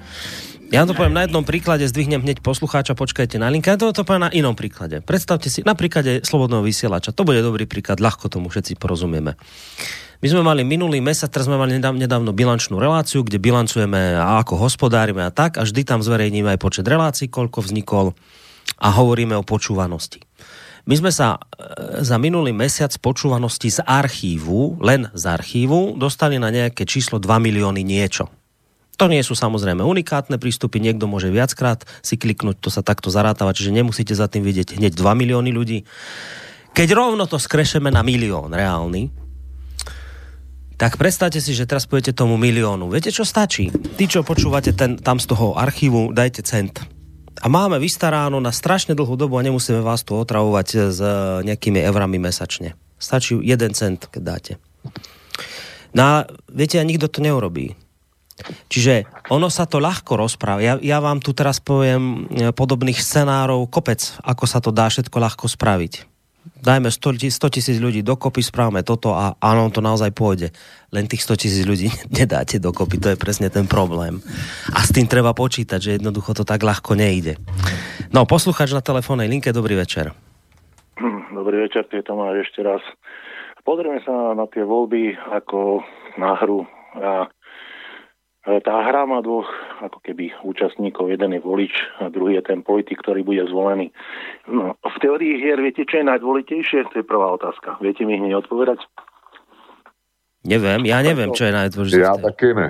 [0.75, 3.71] Ja to poviem na jednom príklade, zdvihnem hneď poslucháča, počkajte na linke.
[3.71, 5.07] Ja to, to poviem na inom príklade.
[5.07, 7.15] Predstavte si, na príklade slobodného vysielača.
[7.15, 9.39] To bude dobrý príklad, ľahko tomu všetci porozumieme.
[10.19, 15.23] My sme mali minulý mesiac, teraz sme mali nedávno bilančnú reláciu, kde bilancujeme ako hospodárime
[15.23, 18.11] a tak a vždy tam zverejníme aj počet relácií, koľko vznikol
[18.83, 20.27] a hovoríme o počúvanosti.
[20.91, 26.51] My sme sa e, za minulý mesiac počúvanosti z archívu, len z archívu, dostali na
[26.51, 28.27] nejaké číslo 2 milióny niečo.
[28.95, 33.51] To nie sú samozrejme unikátne prístupy, niekto môže viackrát si kliknúť, to sa takto zarátava,
[33.51, 35.83] čiže nemusíte za tým vidieť hneď 2 milióny ľudí.
[36.75, 39.11] Keď rovno to skrešeme na milión reálny,
[40.75, 42.91] tak predstavte si, že teraz pojete tomu miliónu.
[42.91, 43.71] Viete, čo stačí?
[43.71, 46.83] Tí, čo počúvate ten, tam z toho archívu, dajte cent.
[47.43, 51.01] A máme vystaráno na strašne dlhú dobu a nemusíme vás tu otravovať s
[51.47, 52.75] nejakými eurami mesačne.
[52.99, 54.53] Stačí jeden cent, keď dáte.
[55.95, 57.79] No viete, a nikto to neurobí.
[58.67, 60.59] Čiže ono sa to ľahko rozpráva.
[60.59, 65.17] Ja, ja vám tu teraz poviem e, podobných scenárov kopec, ako sa to dá všetko
[65.23, 66.15] ľahko spraviť.
[66.45, 70.53] Dajme 100 tisíc ľudí dokopy, správame toto a áno, to naozaj pôjde.
[70.93, 71.89] Len tých 100 tisíc ľudí
[72.19, 74.21] nedáte dokopy, to je presne ten problém.
[74.73, 77.41] A s tým treba počítať, že jednoducho to tak ľahko nejde.
[78.13, 80.13] No, posluchač na telefónnej linke, dobrý večer.
[81.35, 82.81] Dobrý večer, je Tomáš ešte raz.
[83.65, 85.81] Pozrieme sa na, tie voľby ako
[86.21, 86.69] na hru.
[86.95, 87.27] A
[88.45, 89.49] tá hra má dvoch
[89.81, 91.09] ako keby účastníkov.
[91.09, 93.89] Jeden je volič a druhý je ten politik, ktorý bude zvolený.
[94.45, 96.93] No, v teórii hier viete, čo je najdôležitejšie?
[96.93, 97.81] To je prvá otázka.
[97.81, 98.85] Viete mi hneď odpovedať?
[100.45, 102.05] Neviem, ja neviem, čo je najdôležitejšie.
[102.05, 102.69] Ja taky ne.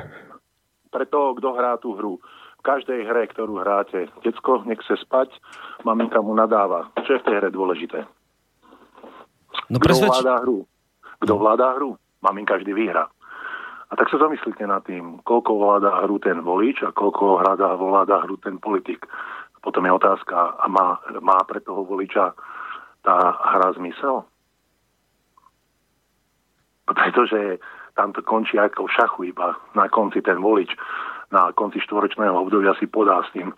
[0.95, 2.23] Pre toho, kto hrá tú hru.
[2.59, 5.35] V každej hre, ktorú hráte, decko nech sa spať,
[5.83, 6.95] maminka mu nadáva.
[7.03, 8.07] Čo je v tej hre dôležité?
[9.69, 10.23] No kto presvedč...
[10.23, 10.63] vládá hru?
[11.19, 11.99] Kto vládá hru?
[12.23, 13.11] Maminka vždy vyhrá.
[13.95, 18.27] A tak sa zamyslite nad tým, koľko vláda hru ten volič a koľko hráda vláda
[18.27, 19.07] hru ten politik.
[19.63, 22.35] Potom je otázka, a má, má pre toho voliča
[23.07, 23.17] tá
[23.55, 24.27] hra zmysel?
[26.91, 27.63] Pretože
[27.95, 29.55] tam to končí ako v šachu iba.
[29.79, 30.75] Na konci ten volič,
[31.31, 33.55] na konci štvoročného obdobia si podá s tým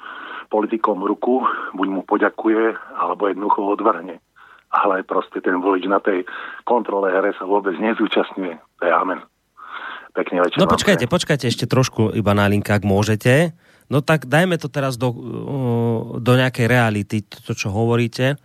[0.52, 4.20] politikom ruku, buď mu poďakuje, alebo jednoducho odvrhne.
[4.68, 6.28] Ale proste ten volič na tej
[6.68, 8.60] kontrole hre sa vôbec nezúčastňuje.
[8.60, 9.24] To je amen.
[10.16, 10.58] Pekne večer.
[10.64, 13.52] No počkajte, počkajte ešte trošku iba na linka, ak môžete.
[13.92, 15.12] No tak dajme to teraz do,
[16.18, 18.40] do nejakej reality, to, čo hovoríte.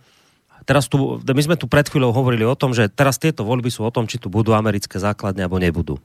[0.62, 3.82] Teraz tu, my sme tu pred chvíľou hovorili o tom, že teraz tieto voľby sú
[3.82, 5.98] o tom, či tu budú americké základne alebo nebudú.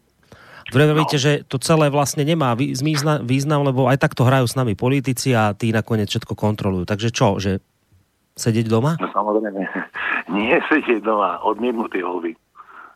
[0.73, 1.23] Vravíte, no.
[1.23, 5.71] že to celé vlastne nemá význam, lebo aj takto hrajú s nami politici a tí
[5.71, 6.83] nakoniec všetko kontrolujú.
[6.89, 7.63] Takže čo, že
[8.35, 8.99] sedieť doma?
[8.99, 9.53] No samozrejme,
[10.35, 12.35] nie sedieť doma, odmietnutý voľby.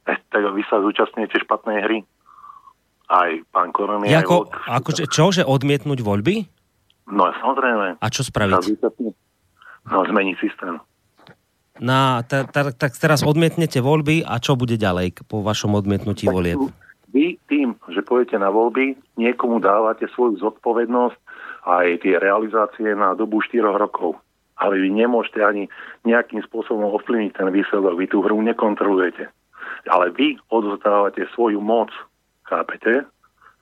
[0.09, 1.97] Eh, tak vy sa zúčastňujete špatnej hry
[3.11, 4.07] aj pán Korony.
[4.07, 6.47] Jako, aj ako, čo, že odmietnúť voľby?
[7.11, 7.99] No samozrejme.
[7.99, 8.79] A čo spraviť?
[9.91, 10.79] No zmeniť systém.
[11.81, 16.35] Na, ta, ta, tak teraz odmietnete voľby a čo bude ďalej po vašom odmietnutí tak
[16.37, 16.61] volieb?
[17.11, 21.17] Vy tým, že pôjdete na voľby, niekomu dávate svoju zodpovednosť
[21.67, 24.21] aj tie realizácie na dobu 4 rokov.
[24.61, 25.65] Ale vy nemôžete ani
[26.05, 27.97] nejakým spôsobom ovplyvniť ten výsledok.
[27.97, 29.33] Vy tú hru nekontrolujete.
[29.89, 31.89] Ale vy odozdávate svoju moc
[32.51, 33.07] Chápete?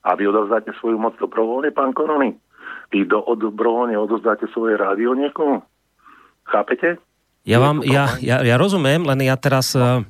[0.01, 2.33] A vy odovzdáte svoju moc dobrovoľne, pán Korony?
[2.89, 5.61] Vy do, dobrovoľne odovzdáte svoje rádio niekomu?
[6.49, 6.97] Chápete?
[7.45, 9.77] Ja vám, ja, ja, ja rozumiem, len ja teraz...
[9.77, 10.01] Uh,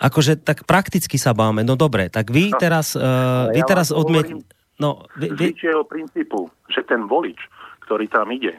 [0.00, 1.60] akože tak prakticky sa báme.
[1.60, 4.32] No dobre, tak vy no, teraz, uh, vy ja teraz odmiet...
[4.80, 5.52] No, vy, vy...
[5.84, 7.36] princípu, že ten volič,
[7.84, 8.56] ktorý tam ide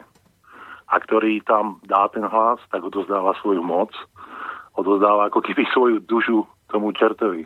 [0.86, 3.90] a ktorý tam dá ten hlas, tak odozdáva svoju moc,
[4.78, 7.42] odozdáva ako keby svoju dušu tomu čertovi.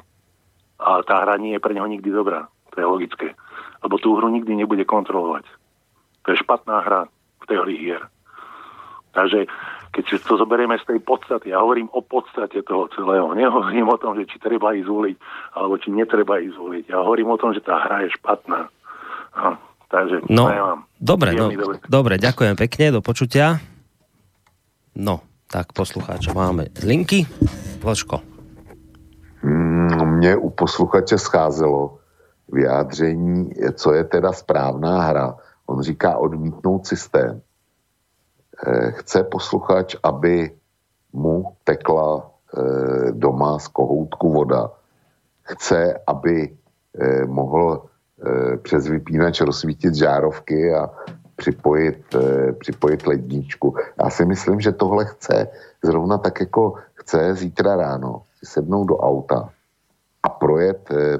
[0.76, 2.48] A tá hra nie je pre neho nikdy dobrá.
[2.72, 3.28] To je logické.
[3.80, 5.48] Lebo tú hru nikdy nebude kontrolovať.
[6.24, 7.00] To je špatná hra
[7.40, 8.04] v teórii hier.
[9.16, 9.48] Takže
[9.96, 13.32] keď si to zoberieme z tej podstaty, ja hovorím o podstate toho celého.
[13.32, 15.16] Nehovorím o tom, že či treba ísť zvoliť,
[15.56, 16.84] alebo či netreba ísť zvoliť.
[16.92, 18.68] Ja hovorím o tom, že tá hra je špatná.
[19.40, 19.56] No,
[19.88, 20.80] takže no, vám.
[21.00, 21.80] Dobre, no, dobre.
[21.88, 23.56] dobre, ďakujem pekne, do počutia.
[25.00, 27.24] No, tak poslucháča máme z linky.
[27.80, 28.35] Vlčko.
[30.16, 31.98] Mě u posluchače scházelo
[32.48, 35.36] vyjádření, co je teda správná hra.
[35.66, 37.40] On říká odmítnout systém.
[38.66, 40.56] Eh, chce posluchač, aby
[41.12, 44.70] mu tekla eh, doma z kohoutku voda.
[45.42, 46.56] Chce, aby
[46.98, 47.84] eh, mohl
[48.62, 50.90] přes vypínač rozsvítit žárovky a
[51.36, 52.16] připojit,
[52.58, 53.76] připojit ledničku.
[54.02, 55.48] Já si myslím, že tohle chce
[55.84, 59.52] zrovna tak, jako chce zítra ráno si sednout do auta
[60.26, 61.18] a projet eh,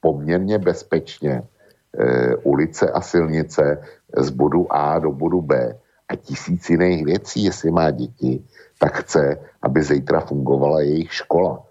[0.00, 3.82] poměrně bezpečně eh, ulice a silnice
[4.16, 5.74] z bodu A do bodu B
[6.08, 8.44] a tisíc jiných věcí, jestli má děti,
[8.78, 11.62] tak chce, aby zítra fungovala jejich škola.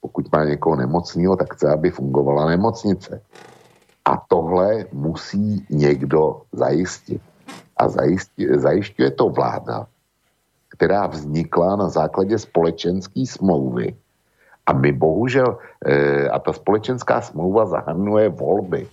[0.00, 3.20] Pokud má někoho nemocného, tak chce, aby fungovala nemocnice.
[4.04, 7.20] A tohle musí někdo zajistit.
[7.76, 7.88] A
[8.56, 9.86] zajišťuje to vláda,
[10.68, 13.92] která vznikla na základě společenské smlouvy.
[14.66, 18.86] A my bohužel, e, a ta společenská smlouva zahrnuje volby.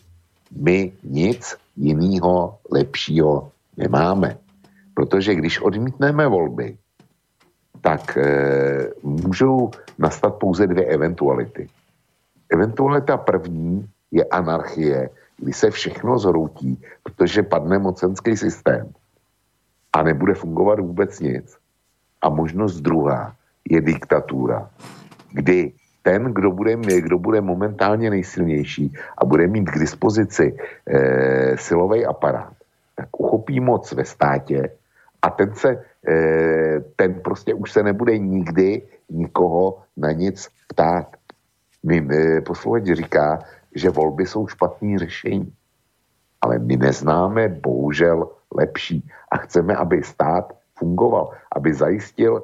[0.52, 4.38] My nic jiného lepšího nemáme.
[4.94, 6.78] Protože když odmítneme volby,
[7.82, 8.28] tak e,
[9.04, 11.70] můžou nastat pouze dvě eventuality.
[12.50, 18.94] Eventualita první je anarchie, kdy se všechno zhroutí, protože padne mocenský systém
[19.94, 21.58] a nebude fungovat vůbec nic.
[22.22, 23.36] A možnost druhá
[23.70, 24.70] je diktatura,
[25.34, 32.06] kdy ten, kdo bude, kdo bude momentálně nejsilnější a bude mít k dispozici e, silový
[32.06, 32.54] aparát,
[32.96, 34.70] tak uchopí moc ve státě
[35.22, 41.08] a ten se, e, ten prostě už se nebude nikdy nikoho na nic ptát.
[41.84, 43.40] My, e, posluchač říká,
[43.76, 45.54] že volby jsou špatný řešení.
[46.42, 52.44] Ale my neznáme bohužel lepší a chceme, aby stát fungoval, aby zajistil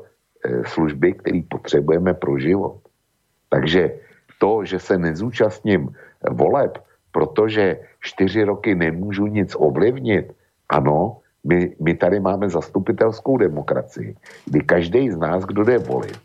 [0.66, 2.78] služby, které potřebujeme pro život.
[3.50, 3.92] Takže
[4.40, 5.96] to, že se nezúčastním
[6.32, 6.78] voleb,
[7.12, 10.34] protože čtyři roky nemůžu nic ovlivnit.
[10.70, 16.20] Ano, my, my tady máme zastupitelskou demokracii, kdy každý z nás, kdo jde volit,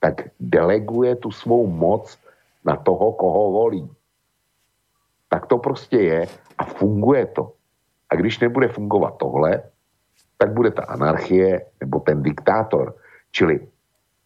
[0.00, 2.18] tak deleguje tu svou moc
[2.64, 3.90] na toho, koho volí.
[5.28, 6.26] Tak to prostě je
[6.58, 7.52] a funguje to.
[8.10, 9.62] A když nebude fungovat tohle,
[10.38, 12.94] tak bude ta anarchie nebo ten diktátor.
[13.32, 13.60] Čili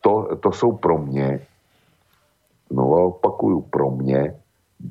[0.00, 1.40] to, to jsou pro mě,
[2.70, 4.34] no opakuju, pro mě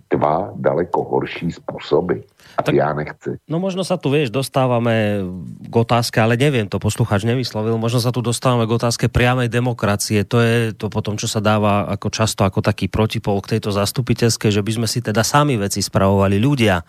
[0.09, 2.25] dva daleko horší spôsoby.
[2.58, 3.38] A tak, ja nechci.
[3.45, 5.22] No možno sa tu, vieš, dostávame
[5.69, 10.25] k otázke, ale neviem, to posluchač nevyslovil, možno sa tu dostávame k otázke priamej demokracie.
[10.25, 14.50] To je to potom, čo sa dáva ako často ako taký protipol k tejto zastupiteľskej,
[14.50, 16.82] že by sme si teda sami veci spravovali ľudia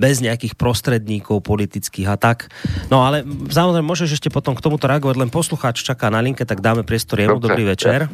[0.00, 2.48] bez nejakých prostredníkov politických a tak.
[2.88, 3.20] No ale
[3.52, 7.20] samozrejme, môžeš ešte potom k tomuto reagovať, len poslucháč čaká na linke, tak dáme priestor
[7.20, 7.36] jemu.
[7.36, 8.08] Dobrý večer.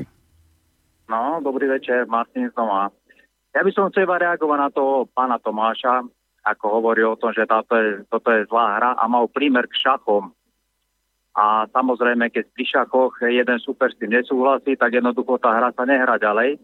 [1.06, 2.90] No, dobrý večer, Martin znova.
[3.54, 6.02] Ja by som chcel iba reagovať na toho pána Tomáša,
[6.42, 9.78] ako hovoril o tom, že táto je, toto je zlá hra a mal prímer k
[9.86, 10.34] šachom.
[11.36, 15.84] A samozrejme, keď pri šachoch jeden super s tým nesúhlasí, tak jednoducho tá hra sa
[15.84, 16.58] nehrá ďalej.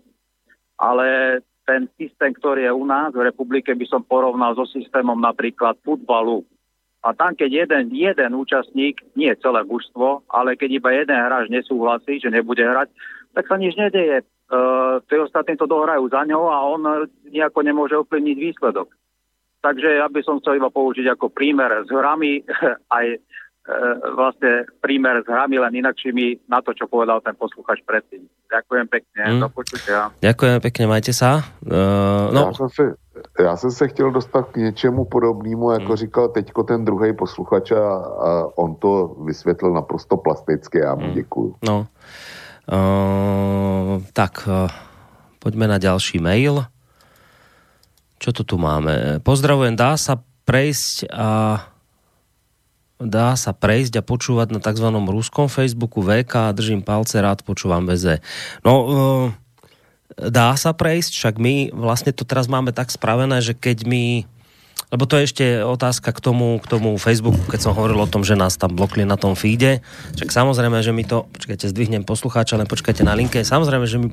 [0.81, 5.78] Ale ten systém, ktorý je u nás v republike, by som porovnal so systémom napríklad
[5.86, 6.42] futbalu.
[7.02, 12.23] A tam, keď jeden, jeden účastník, nie celé mužstvo, ale keď iba jeden hráč nesúhlasí,
[12.23, 12.94] že nebude hrať,
[13.34, 14.23] tak sa nič nedeje.
[14.52, 18.92] Uh, tí ostatní to dohrajú za ňou a on nejako nemôže ovplyvniť výsledok.
[19.62, 22.42] Takže ja by som chcel iba použiť ako prímer s hrami
[22.99, 23.18] aj e,
[24.18, 28.26] vlastne prímer s hrami len inakšími na to, čo povedal ten posluchač predtým.
[28.50, 29.41] Ďakujem pekne, mm.
[29.41, 30.10] do počutia.
[30.18, 31.47] Ďakujem pekne, majte sa.
[31.62, 32.50] Uh, no.
[32.50, 32.84] Já jsem se,
[33.39, 35.97] já jsem se chtěl dostat k něčemu podobnému, jako mm.
[35.97, 41.15] říkal teďko ten druhý posluchač a, a on to vysvětlil naprosto plasticky, já mu mm.
[41.15, 41.55] děkuju.
[41.62, 41.86] No.
[42.66, 44.70] Uh, tak, uh,
[45.39, 46.66] poďme na ďalší mail.
[48.23, 49.18] Čo to tu máme?
[49.26, 50.15] Pozdravujem, dá sa
[50.47, 51.58] prejsť a
[53.06, 54.89] dá sa prejsť a počúvať na tzv.
[54.90, 58.22] ruskom Facebooku VK a držím palce, rád počúvam VZ.
[58.62, 59.26] No, uh,
[60.16, 64.05] dá sa prejsť, však my vlastne to teraz máme tak spravené, že keď my
[64.92, 68.28] lebo to je ešte otázka k tomu, k tomu Facebooku, keď som hovoril o tom,
[68.28, 69.81] že nás tam blokli na tom feede.
[70.20, 73.40] Však samozrejme, že my to, počkajte, zdvihnem poslucháča, len počkajte na linke.
[73.40, 74.08] Samozrejme, že my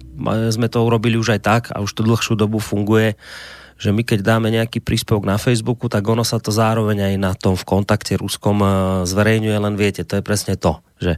[0.56, 3.20] sme to urobili už aj tak a už to dlhšiu dobu funguje,
[3.80, 7.32] že my keď dáme nejaký príspevok na Facebooku, tak ono sa to zároveň aj na
[7.32, 8.68] tom v kontakte ruskom e,
[9.08, 11.16] zverejňuje, len viete, to je presne to, že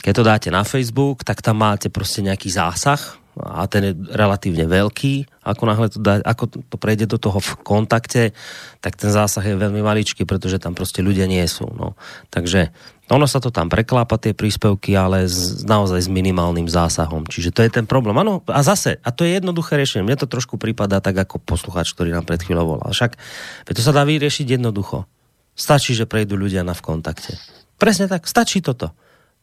[0.00, 4.62] keď to dáte na Facebook, tak tam máte proste nejaký zásah, a ten je relatívne
[4.70, 5.42] veľký.
[5.42, 8.30] Ako náhle to, dá, ako to prejde do toho v kontakte,
[8.78, 11.66] tak ten zásah je veľmi maličký, pretože tam proste ľudia nie sú.
[11.74, 11.98] No.
[12.30, 12.70] Takže
[13.04, 17.28] ono sa to tam preklápa, tie príspevky, ale z, naozaj s minimálnym zásahom.
[17.28, 18.16] Čiže to je ten problém.
[18.16, 20.08] Ano, a zase, a to je jednoduché riešenie.
[20.08, 22.96] Mne to trošku prípada tak ako posluchač, ktorý nám pred chvíľou volal.
[22.96, 23.20] Však
[23.68, 25.04] to sa dá vyriešiť jednoducho.
[25.52, 27.36] Stačí, že prejdú ľudia na v kontakte.
[27.76, 28.96] Presne tak, stačí toto.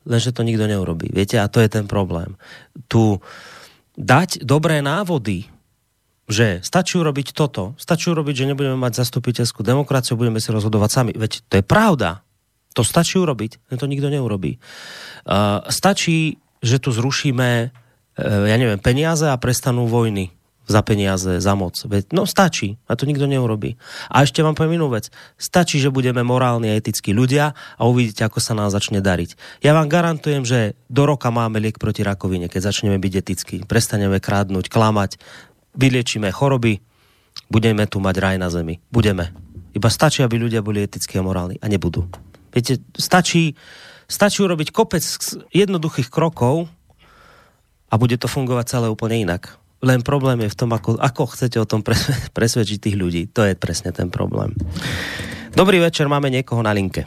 [0.10, 1.14] Lenže to nikto neurobí.
[1.14, 2.34] Viete, a to je ten problém.
[2.90, 3.22] Tu
[3.94, 5.46] dať dobré návody,
[6.26, 11.12] že stačí urobiť toto, stačí urobiť, že nebudeme mať zastupiteľskú demokraciu, budeme si rozhodovať sami.
[11.14, 12.26] Veď to je pravda.
[12.76, 14.58] To stačí urobiť, to nikto neurobí.
[15.28, 20.32] Uh, stačí, že tu zrušíme, uh, ja neviem, peniaze a prestanú vojny
[20.72, 21.76] za peniaze, za moc.
[22.16, 23.76] No stačí, a to nikto neurobí.
[24.08, 25.12] A ešte vám poviem inú vec.
[25.36, 29.62] Stačí, že budeme morálni a etickí ľudia a uvidíte, ako sa nám začne dariť.
[29.66, 33.56] Ja vám garantujem, že do roka máme liek proti rakovine, keď začneme byť etickí.
[33.68, 35.20] Prestaneme krádnuť, klamať,
[35.76, 36.80] vyliečíme choroby,
[37.52, 38.80] budeme tu mať raj na zemi.
[38.88, 39.36] Budeme.
[39.76, 41.60] Iba stačí, aby ľudia boli etickí a morálni.
[41.60, 42.08] A nebudú.
[42.52, 43.56] Viete, stačí,
[44.12, 45.04] stačí urobiť kopec
[45.56, 46.68] jednoduchých krokov
[47.92, 49.60] a bude to fungovať celé úplne inak.
[49.82, 51.82] Len problém je v tom, ako, ako chcete o tom
[52.38, 53.22] presvedčiť tých ľudí.
[53.34, 54.54] To je presne ten problém.
[55.52, 57.04] Dobrý večer, máme niekoho na linke.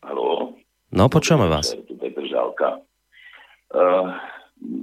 [0.00, 0.56] Haló.
[0.94, 1.76] No, počujeme vás.
[1.76, 2.80] Tu Petr Žálka.
[3.74, 4.16] Uh,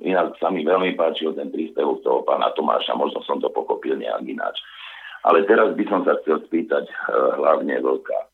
[0.03, 4.22] inak sa mi veľmi páčil ten príspevok toho pána Tomáša, možno som to pochopil nejak
[4.27, 4.60] ináč.
[5.26, 8.31] Ale teraz by som sa chcel spýtať uh, hlavne Vlka.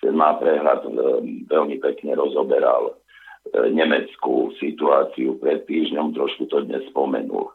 [0.00, 3.00] Ten má prehľad uh, veľmi pekne rozoberal
[3.48, 7.48] E, nemeckú situáciu pred týždňom, trošku to dnes spomenul.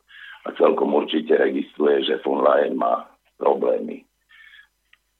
[0.45, 3.05] A celkom určite registruje, že von Leyen má
[3.37, 4.05] problémy.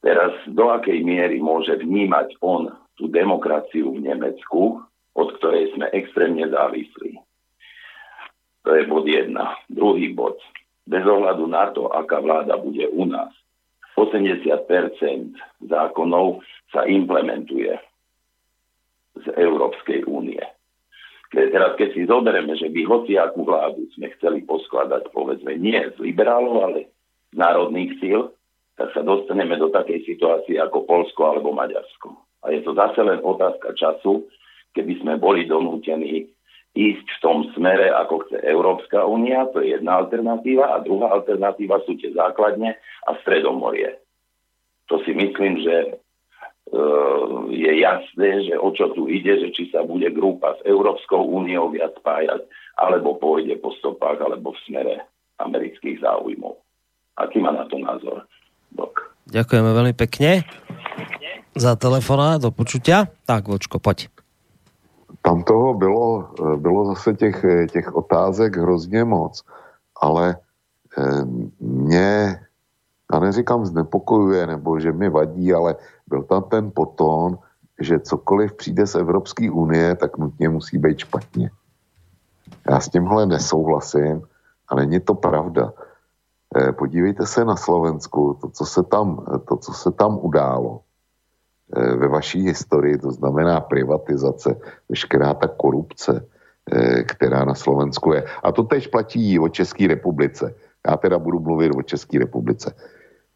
[0.02, 4.82] Teraz do akej miery môže vnímať on tú demokraciu v Nemecku,
[5.14, 7.18] od ktorej sme extrémne závislí.
[8.66, 9.54] To je bod jedna.
[9.70, 10.38] Druhý bod.
[10.86, 13.30] Bez ohľadu na to, aká vláda bude u nás,
[13.98, 14.46] 80%
[15.66, 17.72] zákonov sa implementuje
[19.16, 20.40] z Európskej únie.
[21.32, 26.62] Teraz keď si zoberieme, že by hociakú vládu sme chceli poskladať, povedzme, nie z liberálov,
[26.62, 26.80] ale
[27.34, 28.30] z národných síl,
[28.78, 32.14] tak sa dostaneme do takej situácie ako Polsko alebo Maďarsko.
[32.46, 34.28] A je to zase len otázka času,
[34.76, 36.28] keby sme boli donútení
[36.76, 41.80] ísť v tom smere, ako chce Európska únia, to je jedna alternatíva, a druhá alternatíva
[41.88, 42.76] sú tie základne
[43.08, 43.96] a Stredomorie.
[44.92, 45.96] To si myslím, že
[47.50, 51.70] je jasné, že o čo tu ide, že či sa bude grupa s Európskou úniou
[51.70, 52.42] viac spájať,
[52.74, 54.94] alebo pôjde po stopách, alebo v smere
[55.38, 56.58] amerických záujmov.
[57.16, 58.26] Aký má na to názor?
[58.74, 59.14] Dok.
[59.30, 60.42] Ďakujeme veľmi pekne
[61.56, 63.08] za telefonát, do počutia.
[63.24, 64.12] Tak, Vočko, poď.
[65.22, 69.42] Tam toho bylo, bylo zase těch, těch otázek hrozně moc,
[70.02, 70.36] ale
[70.98, 71.24] eh,
[71.60, 72.45] mě,
[73.12, 75.76] já neříkám znepokojuje, nebo že mi vadí, ale
[76.06, 77.38] byl tam ten potón,
[77.80, 81.50] že cokoliv přijde z Evropské unie, tak nutně musí být špatně.
[82.70, 84.22] Já s tímhle nesouhlasím
[84.68, 85.72] a není to pravda.
[86.56, 90.80] Eh, podívejte se na Slovensku, to, co se tam, to, co se tam událo
[91.76, 94.56] eh, ve vaší historii, to znamená privatizace,
[94.88, 96.26] veškerá ta korupce,
[96.72, 98.24] eh, která na Slovensku je.
[98.42, 100.54] A to tež platí o České republice.
[100.86, 102.74] Já teda budu mluvit o České republice.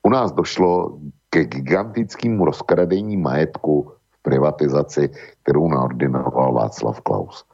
[0.03, 0.99] U nás došlo
[1.31, 5.11] ke gigantickému rozkradení majetku v privatizaci,
[5.43, 7.45] kterou naordinoval Václav Klaus.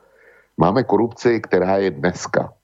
[0.57, 2.57] Máme korupci, která je dneska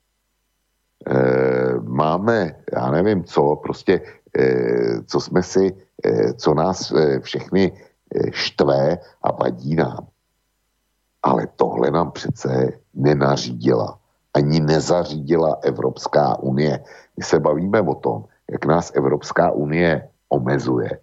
[1.06, 4.00] Eh, máme, já nevím co, prostě,
[4.38, 7.72] eh, co jsme si, eh, co nás všechny
[8.30, 10.06] štve a vadí nám.
[11.22, 13.98] Ale tohle nám přece nenařídila,
[14.34, 16.84] ani nezařídila Evropská unie.
[17.16, 21.00] My se bavíme o tom, jak nás Evropská unie omezuje,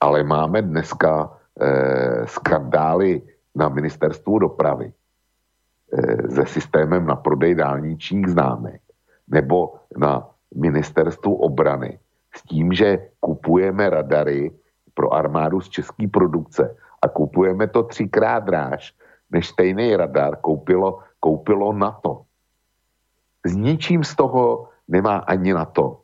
[0.00, 1.26] ale máme dneska
[1.60, 3.22] eh, skandály
[3.54, 8.80] na ministerstvu dopravy eh, se systémem na prodej dálničních známek
[9.28, 11.98] nebo na ministerstvu obrany
[12.34, 14.50] s tím, že kupujeme radary
[14.94, 18.94] pro armádu z české produkce a kupujeme to třikrát dráž,
[19.30, 22.22] než stejný radar koupilo, koupilo NATO.
[23.46, 26.03] S ničím z toho nemá ani NATO,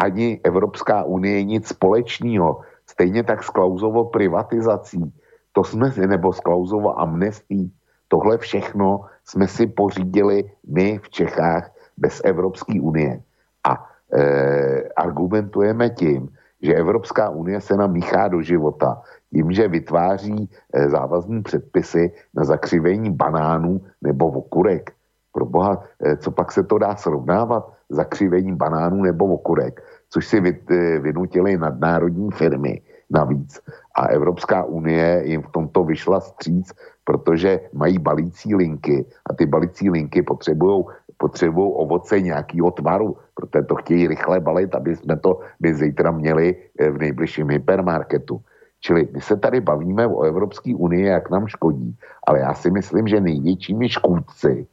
[0.00, 2.60] ani Evropská unie nic společného.
[2.88, 5.12] Stejně tak s Klauzovou privatizací,
[5.52, 7.72] to jsme nebo s Klauzovou amnestí,
[8.08, 13.20] tohle všechno jsme si pořídili my v Čechách bez Evropské unie.
[13.64, 16.28] A e, argumentujeme tím,
[16.62, 22.44] že Evropská unie se nám míchá do života tím, že vytváří e, závazní předpisy na
[22.44, 24.90] zakřivení banánů nebo okurek.
[25.32, 27.72] Pro boha, e, co pak se to dá srovnávat?
[27.90, 33.60] Zakřivení banánů nebo okurek, což si vy, e, vynutili nadnárodní firmy navíc.
[33.94, 36.72] A Evropská unie jim v tomto vyšla stříc,
[37.04, 40.84] protože mají balící linky a ty balící linky potřebují
[41.20, 46.56] potřebují ovoce nějakého tvaru, protože to chtějí rychle balit, aby jsme to by zítra měli
[46.56, 48.40] eh, v nejbližším hypermarketu.
[48.80, 51.92] Čili my se tady bavíme o Evropské unii, jak nám škodí,
[52.26, 54.66] ale já si myslím, že největšími škůdci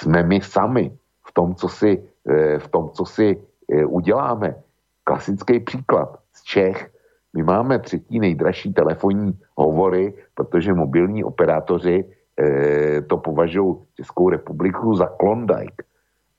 [0.00, 0.92] jsme my sami
[1.28, 4.56] v tom, co si, eh, v tom, co si eh, uděláme.
[5.04, 6.90] Klasický příklad z Čech.
[7.36, 12.04] My máme třetí nejdražší telefonní hovory, protože mobilní operátoři
[12.40, 15.84] e, to považují Českou republiku za Klondike.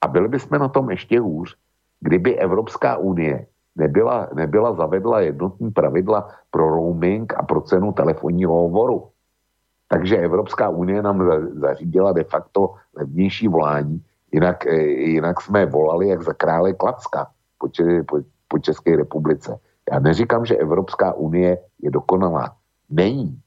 [0.02, 1.56] A byli bychom na tom ještě hůř,
[2.00, 9.10] kdyby Evropská unie nebyla, nebyla zavedla jednotní pravidla pro roaming a pro cenu telefonního hovoru.
[9.88, 16.22] Takže Evropská unie nám zařídila de facto levnější volání, jinak, e, jinak jsme volali jak
[16.22, 17.28] za krále Klacka
[17.58, 17.68] po,
[18.08, 18.18] po,
[18.54, 19.58] po České republice.
[19.92, 22.54] Já neříkám, že Evropská unie je dokonalá.
[22.90, 23.42] Není.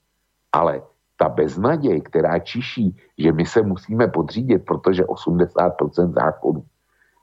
[0.53, 0.83] Ale
[1.17, 6.65] ta beznaděj, která čiší, že my se musíme podřídit, protože 80% zákonů.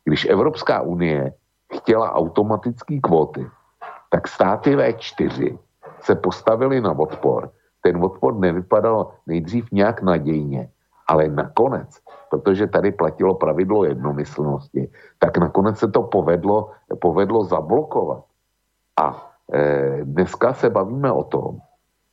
[0.07, 1.33] Když Evropská unie
[1.75, 3.43] chtěla automatické kvóty,
[4.09, 5.59] tak státy V4
[6.01, 7.51] se postavili na odpor.
[7.83, 10.71] Ten odpor nevypadal nejdřív nějak nadějně,
[11.07, 11.89] ale nakonec,
[12.29, 18.23] protože tady platilo pravidlo jednomyslnosti, tak nakonec se to povedlo, povedlo zablokovat.
[18.97, 21.57] A e, dneska se bavíme o tom,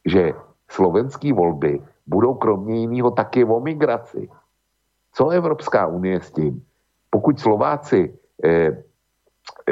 [0.05, 0.33] že
[0.71, 4.29] slovenské volby budou kromě jiného taky o migraci.
[5.13, 6.63] Co Evropská unie s tím?
[7.11, 8.83] Pokud Slováci eh,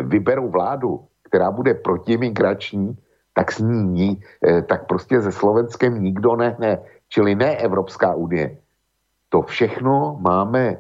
[0.02, 2.98] vyberou vládu, která bude protimigrační,
[3.34, 6.78] tak s ní, eh, tak prostě ze Slovenskem nikdo nehne.
[7.08, 8.58] Čili ne Evropská unie.
[9.28, 10.76] To všechno máme,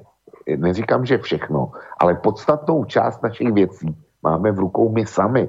[0.56, 5.48] neříkám, že všechno, ale podstatnou část našich věcí máme v rukou my sami.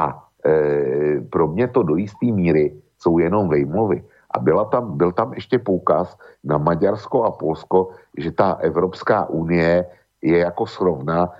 [0.00, 4.04] A e, pro mě to do jisté míry jsou jenom vejmluvy.
[4.30, 9.86] A byla tam, byl tam ještě poukaz na Maďarsko a Polsko, že ta Evropská unie
[10.22, 11.30] je jako srovna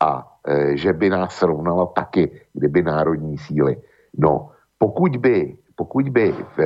[0.00, 3.76] a e, že by nás srovnala taky, kdyby národní síly.
[4.18, 6.58] No, pokud by, pokud by v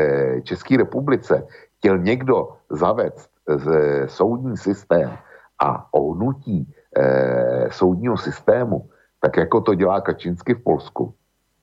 [0.42, 1.46] České republice
[1.78, 3.66] chtěl někdo zavést z
[4.06, 5.10] soudní systém
[5.58, 8.88] a ohnutí e, soudního systému,
[9.20, 11.14] tak jako to dělá Kačinsky v Polsku,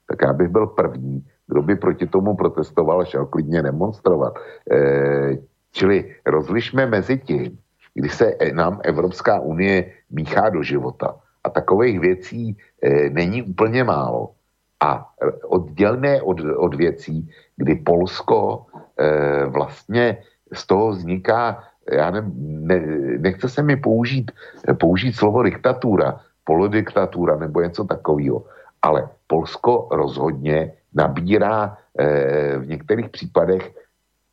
[0.07, 4.33] tak já bych byl první, kdo by proti tomu protestoval a šel klidně demonstrovat.
[4.71, 5.37] E,
[5.71, 7.57] čili rozlišme mezi tím,
[7.93, 11.15] kdy se nám Evropská unie míchá do života.
[11.43, 14.31] A takových věcí e, není úplně málo.
[14.79, 15.11] A
[15.43, 18.65] oddělné od, od věcí, kdy Polsko
[18.97, 20.17] e, vlastně
[20.53, 22.79] z toho vzniká, já ne, ne,
[23.17, 24.31] nechce se mi použít,
[24.79, 28.43] použít slovo diktatura, polodiktatura nebo něco takového,
[28.81, 33.71] ale Polsko rozhodně nabírá e, v některých případech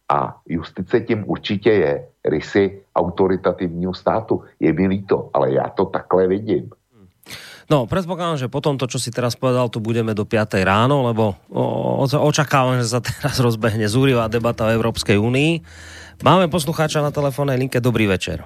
[0.09, 4.43] a justice tím určitě je rysy autoritativního státu.
[4.61, 6.71] Je mi líto, ale já to takhle vidím.
[7.67, 10.63] No, predpokladám, že po tomto, čo si teraz povedal, tu budeme do 5.
[10.63, 15.53] ráno, lebo o, očakávam, že sa teraz rozbehne zúrivá debata o Európskej únii.
[16.25, 17.77] Máme poslucháča na telefónnej linke.
[17.77, 18.41] Dobrý večer.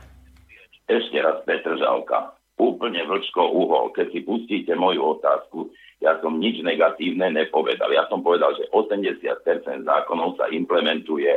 [0.91, 2.35] Ešte raz Petr Žalka.
[2.59, 3.95] Úplne vlčko uhol.
[3.95, 5.71] Keď si pustíte moju otázku,
[6.03, 7.93] ja som nič negatívne nepovedal.
[7.95, 11.31] Ja som povedal, že 80% zákonov sa implementuje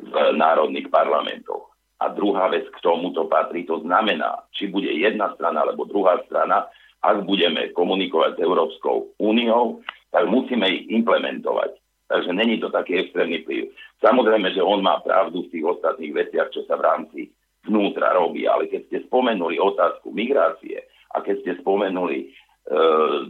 [0.00, 1.72] z národných parlamentov.
[2.00, 6.68] A druhá vec k tomuto patrí, to znamená, či bude jedna strana alebo druhá strana,
[7.00, 9.80] ak budeme komunikovať s Európskou úniou,
[10.12, 11.76] tak musíme ich implementovať.
[12.10, 13.70] Takže není to taký extrémny vplyv.
[14.00, 17.20] Samozrejme, že on má pravdu v tých ostatných veciach, čo sa v rámci
[17.68, 20.80] vnútra robí, ale keď ste spomenuli otázku migrácie
[21.12, 22.26] a keď ste spomenuli e,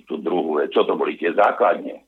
[0.07, 2.07] tú druhú vec, čo to boli tie základne,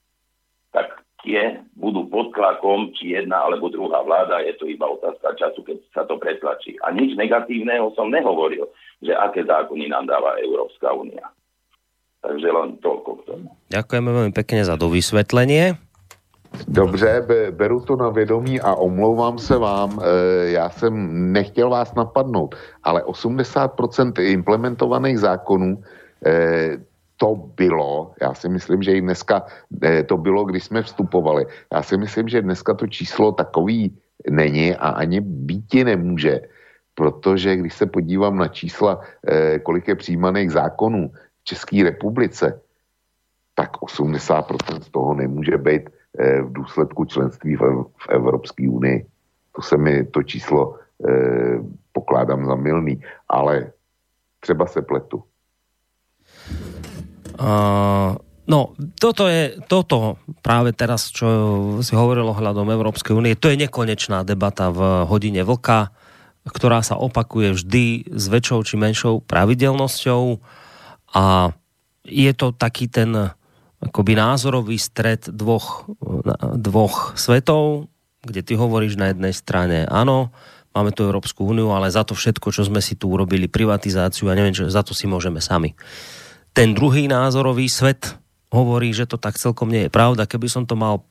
[0.70, 5.66] tak tie budú pod tlakom, či jedna alebo druhá vláda, je to iba otázka času,
[5.66, 6.78] keď sa to pretlačí.
[6.86, 8.70] A nič negatívneho som nehovoril,
[9.02, 11.26] že aké zákony nám dáva Európska únia.
[12.22, 13.46] Takže len toľko k tomu.
[13.74, 15.74] Ďakujeme veľmi pekne za dovysvetlenie.
[16.68, 20.92] Dobře, beru to na vědomí a omlouvám se vám, e, já jsem
[21.32, 25.82] nechtěl vás napadnout, ale 80% implementovaných zákonů
[26.26, 26.78] e,
[27.16, 29.46] to bylo, já si myslím, že i dneska
[29.82, 31.46] e, to bylo, když jsme vstupovali.
[31.72, 33.96] Já si myslím, že dneska to číslo takový
[34.30, 36.40] není a ani býti nemůže,
[36.94, 39.00] protože když se podívám na čísla,
[39.62, 41.10] kolik je přijímaných zákonů,
[41.44, 42.60] České republice,
[43.54, 49.06] tak 80% z toho nemůže být eh, v důsledku členství v, Evropské unii.
[49.56, 50.76] To se mi to číslo
[51.08, 51.60] eh,
[51.92, 53.72] pokládám za milný, ale
[54.40, 55.22] třeba se pletu.
[57.40, 58.12] Uh,
[58.46, 61.26] no, toto je, toto práve teraz, čo
[61.80, 65.96] si hovoril ohľadom Európskej únie, to je nekonečná debata v hodine vlka,
[66.44, 70.42] ktorá sa opakuje vždy s väčšou či menšou pravidelnosťou
[71.14, 71.54] a
[72.04, 73.32] je to taký ten
[73.82, 75.90] akoby názorový stred dvoch,
[76.54, 77.90] dvoch svetov,
[78.22, 80.30] kde ty hovoríš na jednej strane áno,
[80.72, 84.38] máme tu Európsku úniu, ale za to všetko, čo sme si tu urobili, privatizáciu a
[84.38, 85.74] neviem, čo, za to si môžeme sami.
[86.54, 88.16] Ten druhý názorový svet
[88.52, 90.28] hovorí, že to tak celkom nie je pravda.
[90.28, 91.08] Keby som to mal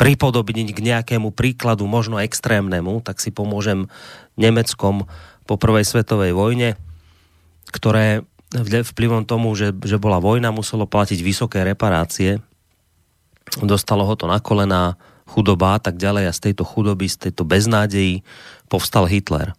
[0.00, 3.92] pripodobniť k nejakému príkladu, možno extrémnemu, tak si pomôžem
[4.40, 5.04] Nemeckom
[5.44, 6.80] po prvej svetovej vojne,
[7.68, 8.24] ktoré
[8.56, 12.40] vplyvom tomu, že, že bola vojna, muselo platiť vysoké reparácie,
[13.60, 14.96] dostalo ho to na kolena,
[15.28, 18.24] chudoba a tak ďalej a z tejto chudoby, z tejto beznádejí
[18.72, 19.52] povstal Hitler.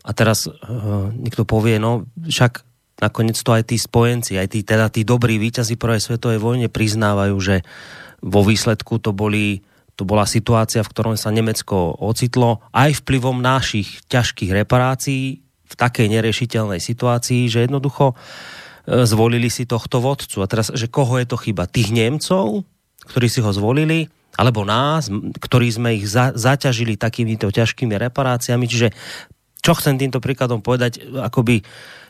[0.00, 2.64] A teraz uh, niekto povie, no však
[3.04, 7.36] nakoniec to aj tí spojenci, aj tí, teda tí dobrí víťazi prvej svetovej vojne priznávajú,
[7.36, 7.60] že
[8.24, 9.60] vo výsledku to boli
[10.00, 16.10] to bola situácia, v ktorom sa Nemecko ocitlo aj vplyvom našich ťažkých reparácií, v takej
[16.10, 18.14] neriešiteľnej situácii, že jednoducho e,
[19.06, 20.42] zvolili si tohto vodcu.
[20.42, 21.70] A teraz, že koho je to chyba?
[21.70, 22.66] Tých Nemcov,
[23.06, 28.64] ktorí si ho zvolili, alebo nás, ktorí sme ich za, zaťažili takýmito ťažkými reparáciami.
[28.66, 28.88] Čiže
[29.60, 31.60] čo chcem týmto príkladom povedať, akoby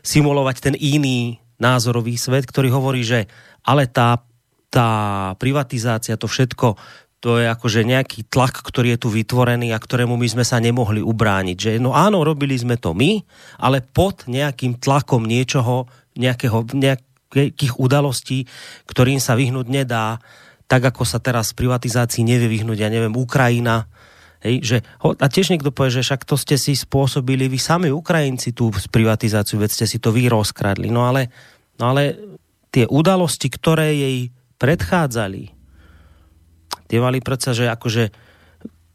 [0.01, 3.29] simulovať ten iný názorový svet, ktorý hovorí, že
[3.67, 4.23] ale tá,
[4.73, 4.89] tá
[5.37, 6.79] privatizácia, to všetko,
[7.21, 11.05] to je akože nejaký tlak, ktorý je tu vytvorený a ktorému my sme sa nemohli
[11.05, 11.57] ubrániť.
[11.57, 13.21] Že no áno, robili sme to my,
[13.61, 15.85] ale pod nejakým tlakom niečoho,
[16.17, 18.49] nejakého, nejakých udalostí,
[18.89, 20.17] ktorým sa vyhnúť nedá,
[20.65, 23.85] tak ako sa teraz v privatizácii nevie vyhnúť, ja neviem, Ukrajina,
[24.41, 28.57] Hej, že, a tiež niekto povie, že však to ste si spôsobili vy sami Ukrajinci
[28.57, 30.89] tú privatizáciu, veď ste si to vy rozkradli.
[30.89, 31.29] No ale,
[31.77, 32.17] no ale
[32.73, 35.60] tie udalosti, ktoré jej predchádzali,
[36.91, 38.11] tie mali predsa, že akože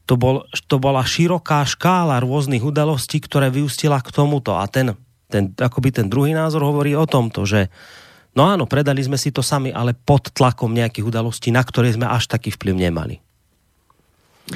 [0.04, 4.60] to, bol, to bola široká škála rôznych udalostí, ktoré vyústila k tomuto.
[4.60, 4.94] A ten,
[5.32, 7.72] ten, akoby ten druhý názor hovorí o tomto, že
[8.36, 12.04] No áno, predali sme si to sami, ale pod tlakom nejakých udalostí, na ktoré sme
[12.04, 13.16] až taký vplyv nemali.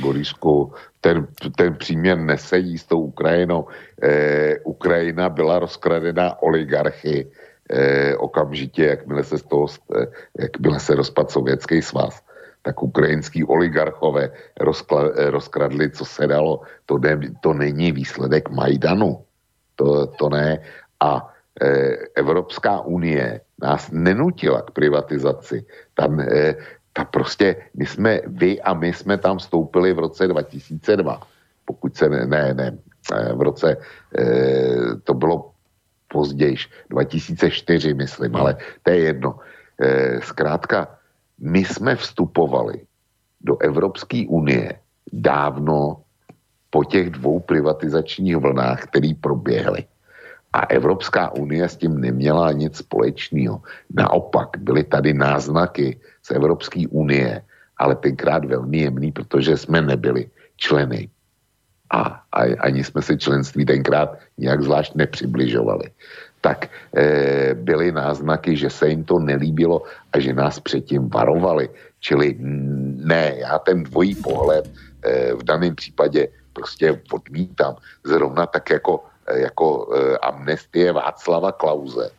[0.03, 3.71] Borisku, ten, ten příměr nesedí s tou Ukrajinou.
[4.03, 7.31] E, Ukrajina byla rozkradená oligarchy
[7.71, 10.07] e, okamžitě, jakmile se, z toho, e,
[10.43, 12.19] jakmile se rozpad Sovětský svaz
[12.61, 16.61] tak ukrajinský oligarchové rozkla, rozkradli, co se dalo.
[16.85, 19.23] To, ne, to není výsledek Majdanu.
[19.75, 20.59] To, to ne.
[20.99, 21.67] A e,
[22.15, 25.65] Evropská unie nás nenutila k privatizaci.
[25.93, 26.55] Tam, e,
[26.93, 31.21] ta prostě, my jsme, vy a my jsme tam vstoupili v roce 2002.
[31.65, 32.77] Pokud se ne, ne, ne
[33.33, 33.77] v roce,
[34.17, 34.25] e,
[35.03, 35.51] to bylo
[36.07, 36.57] později,
[36.89, 39.39] 2004 myslím, ale to je jedno.
[39.81, 40.98] E, zkrátka,
[41.39, 42.81] my jsme vstupovali
[43.41, 44.73] do Evropské unie
[45.13, 46.03] dávno
[46.69, 49.85] po těch dvou privatizačních vlnách, které proběhly.
[50.53, 53.61] A Evropská unie s tím neměla nic společného.
[53.93, 57.41] Naopak, byly tady náznaky z Evropské unie,
[57.77, 61.09] ale tenkrát velmi jemný, protože jsme nebyli členy.
[61.93, 65.89] A, a ani jsme se členství tenkrát nějak zvlášť nepřibližovali
[66.41, 71.69] tak e, byly náznaky, že se jim to nelíbilo a že nás předtím varovali.
[71.99, 72.35] Čili
[73.03, 74.71] ne, já ten dvojí pohled
[75.03, 77.75] e, v daném případě prostě odmítám.
[78.03, 82.09] Zrovna tak jako, e, jako e, amnestie Václava Klauze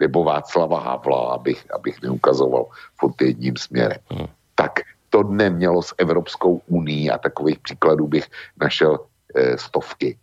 [0.00, 2.66] nebo Václava Havla, abych, abych neukazoval
[3.00, 3.98] pod jedním směrem.
[4.10, 4.26] Hmm.
[4.54, 8.26] Tak to nemělo s Evropskou unii a takových příkladů bych
[8.60, 8.98] našel
[9.34, 10.18] e, stovky.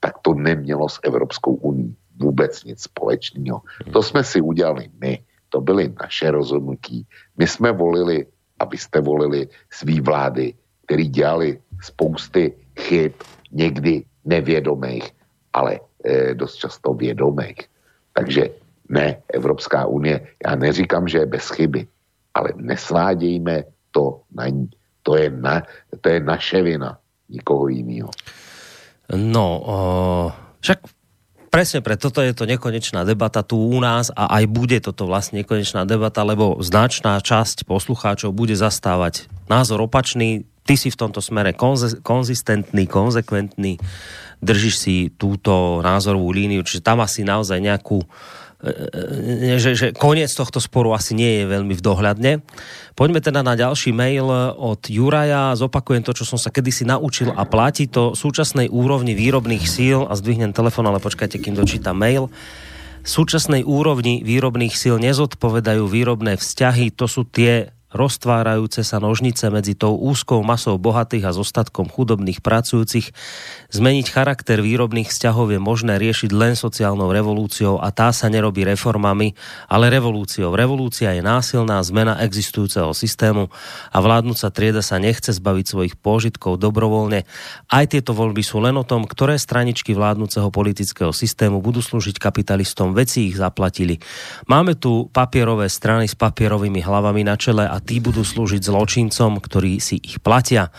[0.00, 3.62] Tak to nemělo s Evropskou unii vůbec nic společného.
[3.92, 5.18] To jsme si udělali my,
[5.48, 7.06] to byly naše rozhodnutí.
[7.36, 8.26] My jsme volili,
[8.58, 10.54] abyste volili svý vlády,
[10.86, 13.12] který dělali spousty chyb,
[13.52, 15.10] někdy nevědomých,
[15.52, 17.66] ale e, dost často vědomých.
[18.12, 18.50] Takže
[18.88, 21.86] ne, Evropská unie, já neříkám, že je bez chyby,
[22.34, 24.70] ale nesvádějme to na ní.
[25.02, 25.62] To je, na,
[26.00, 28.10] to je naše vina, nikoho jiného.
[29.16, 30.78] No, uh, však
[31.50, 35.42] presne pre toto je to nekonečná debata tu u nás a aj bude toto vlastne
[35.42, 40.46] nekonečná debata, lebo značná časť poslucháčov bude zastávať názor opačný.
[40.62, 43.82] Ty si v tomto smere konze- konzistentný, konzekventný,
[44.38, 48.06] držíš si túto názorovú líniu, čiže tam asi naozaj nejakú
[49.56, 52.32] že, že koniec tohto sporu asi nie je veľmi v dohľadne.
[52.92, 55.56] Poďme teda na ďalší mail od Juraja.
[55.56, 60.12] Zopakujem to, čo som sa kedysi naučil a platí to súčasnej úrovni výrobných síl a
[60.12, 62.28] zdvihnem telefon, ale počkajte, kým dočítam mail.
[63.00, 69.98] Súčasnej úrovni výrobných síl nezodpovedajú výrobné vzťahy, to sú tie roztvárajúce sa nožnice medzi tou
[69.98, 73.10] úzkou masou bohatých a zostatkom chudobných pracujúcich.
[73.70, 79.38] Zmeniť charakter výrobných vzťahov je možné riešiť len sociálnou revolúciou a tá sa nerobí reformami,
[79.70, 80.58] ale revolúciou.
[80.58, 83.46] Revolúcia je násilná zmena existujúceho systému
[83.94, 87.22] a vládnúca trieda sa nechce zbaviť svojich pôžitkov dobrovoľne.
[87.70, 92.90] Aj tieto voľby sú len o tom, ktoré straničky vládnúceho politického systému budú slúžiť kapitalistom,
[92.90, 94.02] veci ich zaplatili.
[94.50, 99.78] Máme tu papierové strany s papierovými hlavami na čele a tí budú slúžiť zločincom, ktorí
[99.78, 100.74] si ich platia.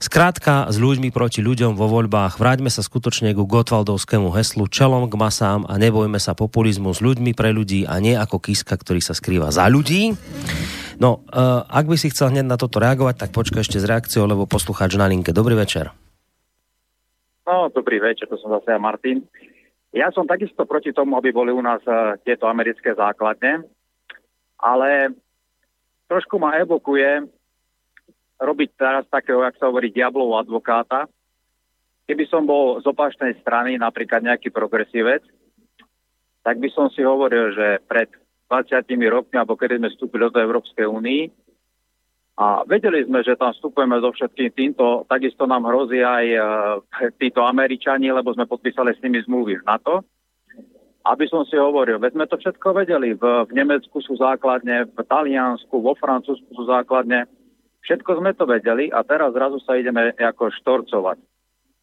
[0.00, 5.14] Skrátka, s ľuďmi proti ľuďom vo voľbách vráťme sa skutočne ku Gotwaldovskému heslu čelom k
[5.20, 9.12] masám a nebojme sa populizmu s ľuďmi pre ľudí a nie ako kiska, ktorý sa
[9.12, 10.16] skrýva za ľudí.
[10.96, 14.24] No, uh, ak by si chcel hneď na toto reagovať, tak počkaj ešte s reakciou,
[14.24, 15.36] lebo poslucháč na linke.
[15.36, 15.92] Dobrý večer.
[17.44, 19.20] No, dobrý večer, to som zase ja, Martin.
[19.92, 23.68] Ja som takisto proti tomu, aby boli u nás uh, tieto americké základne,
[24.64, 25.12] ale
[26.08, 27.28] trošku ma evokuje
[28.40, 31.04] robiť teraz takého, jak sa hovorí, diablov advokáta.
[32.08, 35.22] Keby som bol z opačnej strany, napríklad nejaký progresívec,
[36.40, 38.08] tak by som si hovoril, že pred
[38.48, 41.22] 20 rokmi, alebo kedy sme vstúpili do Európskej únii,
[42.40, 46.42] a vedeli sme, že tam vstupujeme so všetkým týmto, takisto nám hrozí aj uh,
[47.20, 50.00] títo Američani, lebo sme podpísali s nimi zmluvy v NATO
[51.06, 53.16] aby som si hovoril, veď sme to všetko vedeli.
[53.16, 57.24] V, v Nemecku sú základne, v Taliansku, vo Francúzsku sú základne.
[57.80, 61.18] Všetko sme to vedeli a teraz zrazu sa ideme ako štorcovať.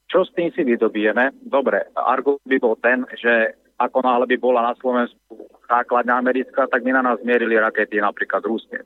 [0.07, 1.35] Čo s tým si vydobijeme?
[1.43, 6.81] Dobre, argument by bol ten, že ako náhle by bola na Slovensku základňa americká, tak
[6.81, 8.81] by na nás mierili rakety napríklad ruské.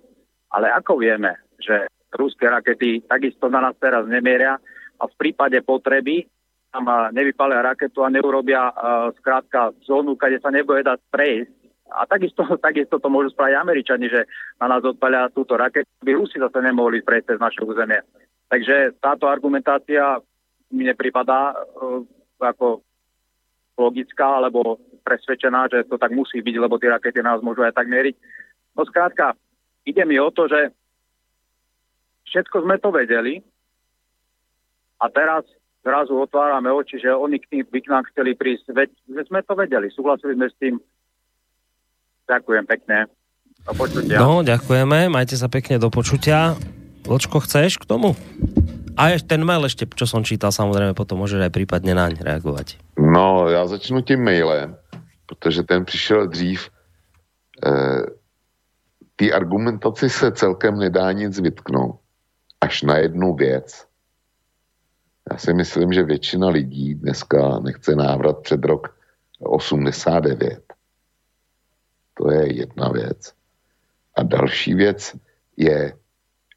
[0.52, 4.58] Ale ako vieme, že ruské rakety takisto na nás teraz nemieria
[5.00, 6.28] a v prípade potreby
[6.72, 11.52] tam nevypalia raketu a neurobia uh, skrátka zónu, kde sa nebude dať prejsť.
[11.92, 14.26] A takisto, takisto to môžu spraviť Američani, že
[14.60, 18.00] na nás odpalia túto raketu, by Rusi zase nemohli prejsť cez naše územie.
[18.52, 20.20] Takže táto argumentácia
[20.72, 22.04] mi nepripadá uh,
[22.40, 22.84] ako
[23.80, 27.88] logická, alebo presvedčená, že to tak musí byť, lebo tie rakety nás môžu aj tak
[27.88, 28.16] mieriť.
[28.78, 29.34] No skrátka,
[29.88, 30.72] ide mi o to, že
[32.30, 33.42] všetko sme to vedeli
[35.02, 35.44] a teraz
[35.82, 38.70] zrazu otvárame oči, že oni k, tým, by k nám chceli prísť.
[38.72, 38.90] Veď
[39.28, 40.78] sme to vedeli, súhlasili sme s tým.
[42.32, 42.98] Ďakujem pekne.
[43.68, 44.18] Do počutia.
[44.24, 46.56] No, ďakujeme, majte sa pekne do počutia.
[47.04, 48.16] Vlčko, chceš k tomu?
[48.96, 52.80] A ešte ten mail ešte, čo som čítal, samozrejme potom môžeš aj prípadne naň reagovať.
[52.96, 54.76] No, já začnu tím mailem,
[55.26, 56.70] protože ten přišel dřív.
[57.66, 57.72] E,
[59.16, 62.00] ty argumentaci se celkem nedá nic vytknout.
[62.62, 63.86] Až na jednu věc.
[65.32, 68.96] Já si myslím, že většina lidí dneska nechce návrat před rok
[69.40, 70.71] 89.
[72.14, 73.34] To je jedna věc.
[74.16, 75.16] A další věc
[75.58, 75.98] je,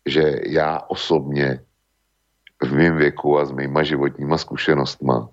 [0.07, 1.65] že já osobně
[2.63, 5.29] v mém věku a s mýma životníma zkušenostma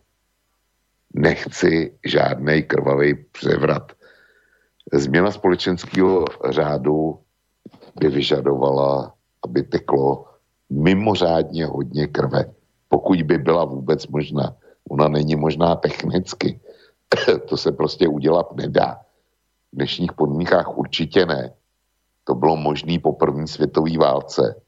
[1.13, 3.91] nechci žádný krvavý převrat.
[4.93, 7.19] Změna společenského řádu
[7.99, 10.25] by vyžadovala, aby teklo
[10.69, 12.45] mimořádně hodně krve,
[12.89, 14.55] pokud by byla vůbec možná.
[14.89, 16.59] Ona není možná technicky.
[17.49, 18.99] to se prostě udělat nedá.
[19.71, 21.53] V dnešních podmínkách určitě ne.
[22.23, 24.61] To bylo možné po první světové válce,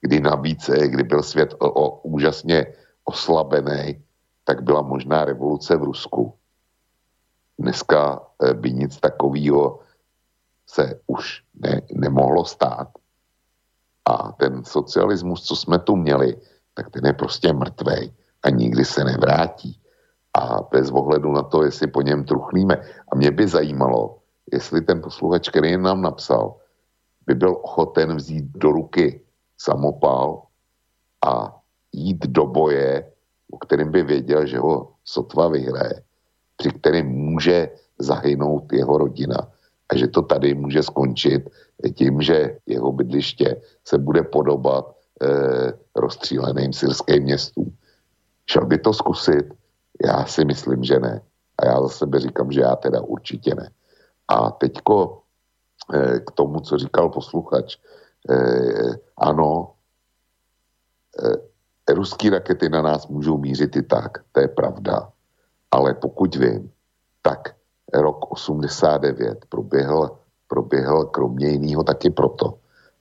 [0.00, 2.66] kdy navíc, eh, kdy byl svět o, o, úžasně
[3.04, 4.04] oslabený,
[4.44, 6.34] tak byla možná revoluce v Rusku.
[7.58, 9.80] Dneska eh, by nic takového
[10.66, 12.88] se už ne, nemohlo stát.
[14.04, 16.36] A ten socialismus, co jsme tu měli,
[16.74, 19.81] tak ten je prostě mrtvej a nikdy se nevrátí.
[20.38, 22.76] A bez ohledu na to, jestli po něm truchlíme.
[23.12, 24.18] A mě by zajímalo,
[24.52, 26.56] jestli ten posluchač, který nám napsal,
[27.26, 29.20] by byl ochoten vzít do ruky
[29.58, 30.42] samopal
[31.26, 31.60] a
[31.92, 33.12] jít do boje,
[33.52, 36.02] o kterým by věděl, že ho sotva vyhraje,
[36.56, 39.48] při kterém může zahynout jeho rodina
[39.92, 41.50] a že to tady může skončit
[41.94, 47.76] tím, že jeho bydliště se bude podobat eh, rozstříleným syrským městům.
[48.46, 49.61] Šel by to zkusit?
[50.06, 51.20] Já si myslím, že ne.
[51.58, 53.70] A já za sebe říkám, že já teda určitě ne.
[54.28, 55.22] A teďko
[55.94, 57.76] eh, k tomu, co říkal posluchač.
[58.30, 59.72] Eh, ano,
[61.24, 65.12] eh, ruský rakety na nás můžou mířit i tak, to je pravda.
[65.70, 66.72] Ale pokud vím,
[67.22, 67.54] tak
[67.92, 72.58] rok 89 proběhl, proběhl kromě jiného taky proto,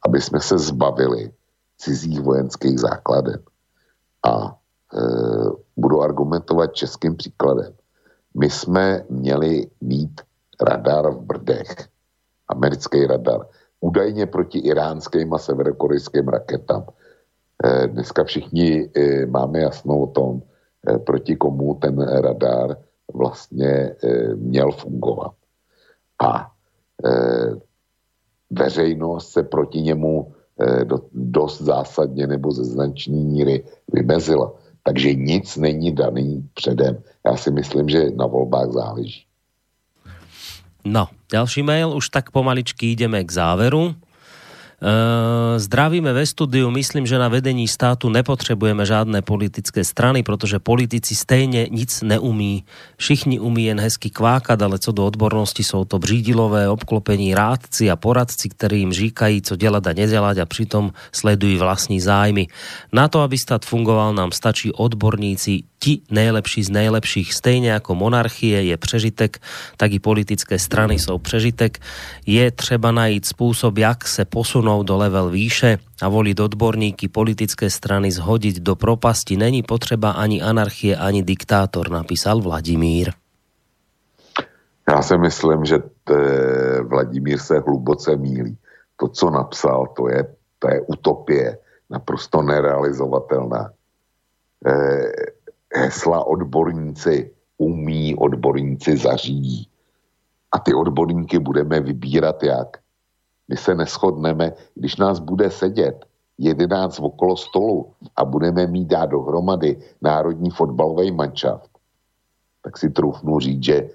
[0.07, 1.33] aby jsme se zbavili
[1.77, 3.39] cizích vojenských základen.
[4.25, 4.57] A
[4.93, 5.01] e,
[5.81, 7.73] budu argumentovat českým příkladem.
[8.37, 10.21] My jsme měli mít
[10.61, 11.89] radar v Brdech,
[12.47, 13.47] americký radar,
[13.79, 16.85] údajně proti iránským a severokorejským raketám.
[17.63, 20.41] E, dneska všichni e, máme jasno o tom,
[20.87, 22.77] e, proti komu ten radar
[23.13, 23.95] vlastně
[24.35, 25.33] měl fungovat.
[26.23, 26.51] A
[28.49, 30.33] veřejnost se proti němu
[30.83, 34.53] do, dost zásadně nebo ze značné míry vymezila.
[34.83, 37.03] Takže nic není daný předem.
[37.25, 39.25] Já si myslím, že na volbách záleží.
[40.85, 43.95] No, ďalší mail, už tak pomaličky ideme k záveru.
[44.81, 51.13] Ehm, zdravíme ve studiu, myslím, že na vedení státu nepotřebujeme žádné politické strany, protože politici
[51.15, 52.65] stejně nic neumí.
[52.97, 57.95] Všichni umí jen hezky kvákat, ale co do odbornosti jsou to břídilové, obklopení rádci a
[57.95, 62.47] poradci, ktorí im říkají, co dělat a nedělat a přitom sledují vlastní zájmy.
[62.89, 67.33] Na to, aby stát fungoval, nám stačí odborníci, ti nejlepší z nejlepších.
[67.33, 69.41] Stejně jako monarchie je přežitek,
[69.77, 71.81] tak i politické strany jsou přežitek.
[72.25, 78.07] Je třeba najít způsob, jak se posunout do level výše a volit odborníky politické strany
[78.07, 79.35] zhodiť do propasti.
[79.35, 83.11] Není potřeba ani anarchie, ani diktátor, napísal Vladimír.
[84.87, 85.83] Já si myslím, že
[86.87, 88.57] Vladimír se hluboce mílí.
[88.97, 90.21] To, co napsal, to je,
[90.59, 91.57] to je utopie,
[91.89, 93.69] naprosto nerealizovatelná.
[94.65, 94.73] E,
[95.75, 99.67] hesla odborníci umí, odborníci zařídí.
[100.51, 102.80] A ty odborníky budeme vybírat jak?
[103.47, 106.05] My se neschodneme, když nás bude sedět
[106.37, 111.69] jedenáct okolo stolu a budeme mít dát dohromady národní fotbalový manšaft,
[112.63, 113.89] tak si trufnu říct, že e,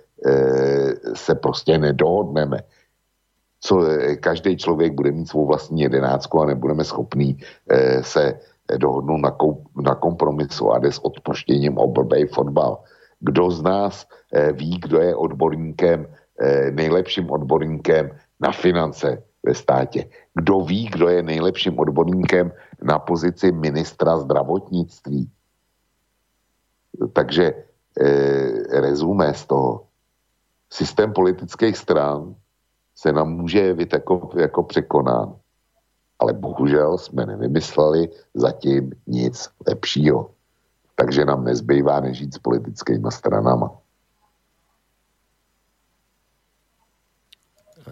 [1.14, 2.58] se prostě nedohodneme.
[3.60, 8.40] Co, e, každý člověk bude mít svou vlastní jedenáctku a nebudeme schopní e, se
[8.78, 9.36] dohodnout na,
[9.82, 12.78] na kompromisu a jde s odpuštěním o blbej fotbal.
[13.20, 16.06] Kdo z nás e, ví, kdo je odborníkem,
[16.40, 18.10] e, nejlepším odborníkem
[18.40, 20.10] na finance ve státě?
[20.34, 22.52] Kdo ví, kdo je nejlepším odborníkem
[22.82, 25.30] na pozici ministra zdravotnictví?
[27.12, 27.54] Takže
[28.70, 29.86] rezumé z toho.
[30.72, 32.34] Systém politických stran
[32.96, 35.34] se nám může jevit jako, jako překonán.
[36.18, 40.30] Ale bohužel jsme nevymysleli zatím nic lepšího.
[40.96, 43.70] Takže nám nezbývá nežít s politickými stranama.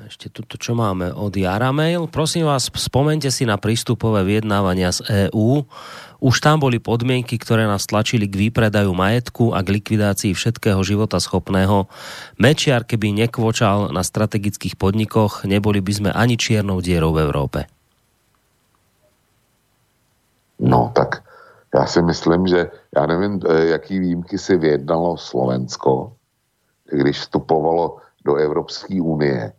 [0.05, 2.05] Ešte tuto, čo máme od Jara Mail.
[2.13, 5.65] Prosím vás, spomente si na prístupové vyjednávania z EÚ.
[6.21, 11.17] Už tam boli podmienky, ktoré nás tlačili k výpredaju majetku a k likvidácii všetkého života
[11.17, 11.89] schopného.
[12.37, 17.65] Mečiar, keby nekvočal na strategických podnikoch, neboli by sme ani čiernou dierou v Európe.
[20.61, 21.25] No tak
[21.73, 26.13] já si myslím, že já nevím, e, jaký výjimky si vyjednalo Slovensko,
[26.93, 29.53] když vstupovalo do Evropské unie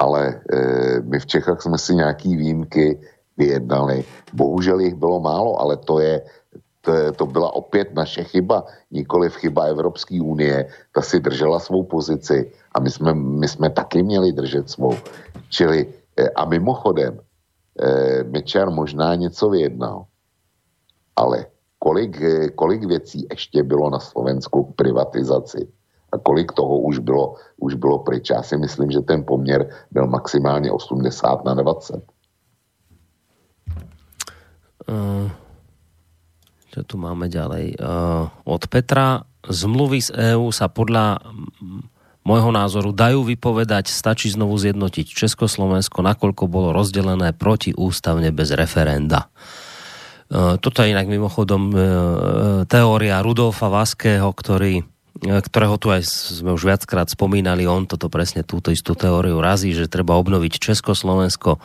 [0.00, 0.60] ale e,
[1.04, 3.00] my v Čechách jsme si nějaký výjimky
[3.36, 4.04] vyjednali.
[4.32, 6.24] Bohužel jich bylo málo, ale to je,
[6.80, 10.68] to, to byla opět naše chyba, nikoli v chyba Evropské unie.
[10.92, 14.96] Ta si držela svou pozici a my jsme, my jsme taky měli držet svou.
[15.52, 20.04] Čili e, a mimochodem, e, Mečer možná něco vyjednal,
[21.16, 21.46] ale
[21.78, 25.68] kolik, e, kolik věcí ještě bylo na Slovensku k privatizaci?
[26.12, 28.30] A kolik toho už bylo, už bylo pryč.
[28.30, 32.02] Já si myslím, že ten poměr byl maximálně 80 na 20.
[34.90, 35.30] Uh,
[36.74, 37.78] čo tu máme ďalej?
[37.78, 39.22] Uh, od Petra.
[39.40, 41.16] Zmluvy z EÚ sa podľa
[42.26, 49.30] môjho názoru dajú vypovedať, stačí znovu zjednotiť Československo, nakoľko bolo rozdelené protiústavne bez referenda.
[50.28, 51.70] Uh, toto je inak mimochodom
[52.66, 54.84] teória Rudolfa Vaského, ktorý
[55.20, 56.02] ktorého tu aj
[56.40, 61.60] sme už viackrát spomínali, on toto presne túto istú teóriu razí, že treba obnoviť Československo,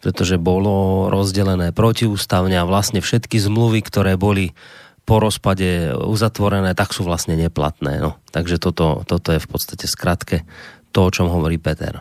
[0.00, 4.56] pretože bolo rozdelené protiústavne a vlastne všetky zmluvy, ktoré boli
[5.04, 8.00] po rozpade uzatvorené, tak sú vlastne neplatné.
[8.00, 8.16] No.
[8.32, 10.48] Takže toto, toto je v podstate skratke
[10.94, 12.00] to, o čom hovorí Peter.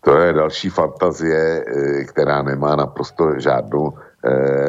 [0.00, 1.60] To je další fantazie, e,
[2.08, 3.94] která nemá naprosto žádnou e,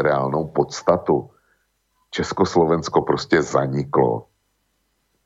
[0.03, 1.30] reálnou podstatu.
[2.11, 4.31] Československo prostě zaniklo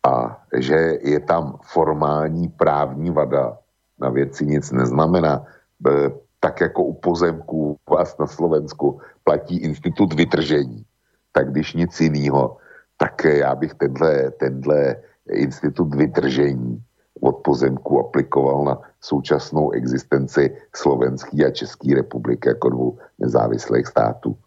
[0.05, 3.57] a že je tam formální právní vada,
[3.99, 5.45] na věci nic neznamená.
[5.87, 10.85] E, tak jako u pozemků vás na Slovensku platí institut vytržení,
[11.31, 12.57] tak když nic jiného,
[12.97, 14.95] tak já bych tenhle, tenhle
[15.31, 16.83] institut vytržení
[17.21, 24.37] od pozemku aplikoval na současnou existenci Slovenské a České republiky jako dvou nezávislých států.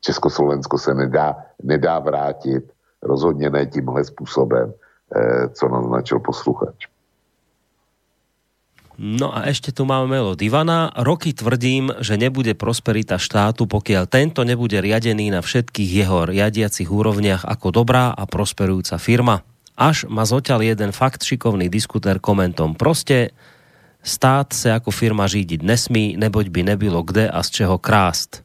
[0.00, 4.74] Československo se nedá, nedá vrátit, rozhodně ne tímhle způsobem
[5.54, 6.90] co naznačil posluchač.
[8.96, 10.88] No a ešte tu máme mail od Ivana.
[10.96, 17.44] Roky tvrdím, že nebude prosperita štátu, pokiaľ tento nebude riadený na všetkých jeho riadiacich úrovniach
[17.44, 19.44] ako dobrá a prosperujúca firma.
[19.76, 22.72] Až ma zoťal jeden fakt šikovný diskutér komentom.
[22.72, 23.36] Proste
[24.00, 28.40] stát sa ako firma řídiť nesmí, neboť by nebylo kde a z čeho krást.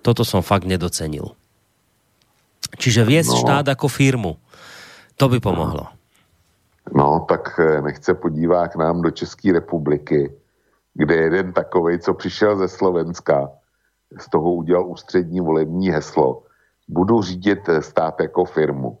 [0.00, 1.36] Toto som fakt nedocenil.
[2.80, 3.40] Čiže viesť no.
[3.44, 4.40] štát ako firmu
[5.16, 5.86] to by pomohlo.
[6.94, 10.32] No, tak eh, nechce podívá k nám do České republiky,
[10.94, 13.50] kde jeden takovej, co přišel ze Slovenska,
[14.18, 16.42] z toho udělal ústřední volební heslo.
[16.88, 18.98] Budu řídit eh, stát jako firmu.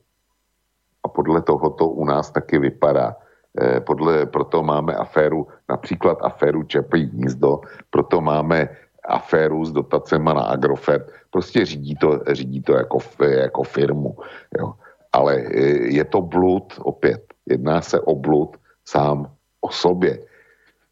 [1.04, 3.16] A podle toho to u nás taky vypadá.
[3.60, 7.60] Eh, podle, proto máme aféru, například aféru Čepí hnízdo,
[7.90, 8.68] proto máme
[9.08, 11.10] aféru s dotacema na Agrofert.
[11.30, 14.16] Prostě řídí to, řídí to jako, jako firmu.
[14.58, 14.74] Jo
[15.12, 15.60] ale e,
[15.92, 17.20] je to blud opět.
[17.46, 20.18] Jedná se o blud sám o sobě.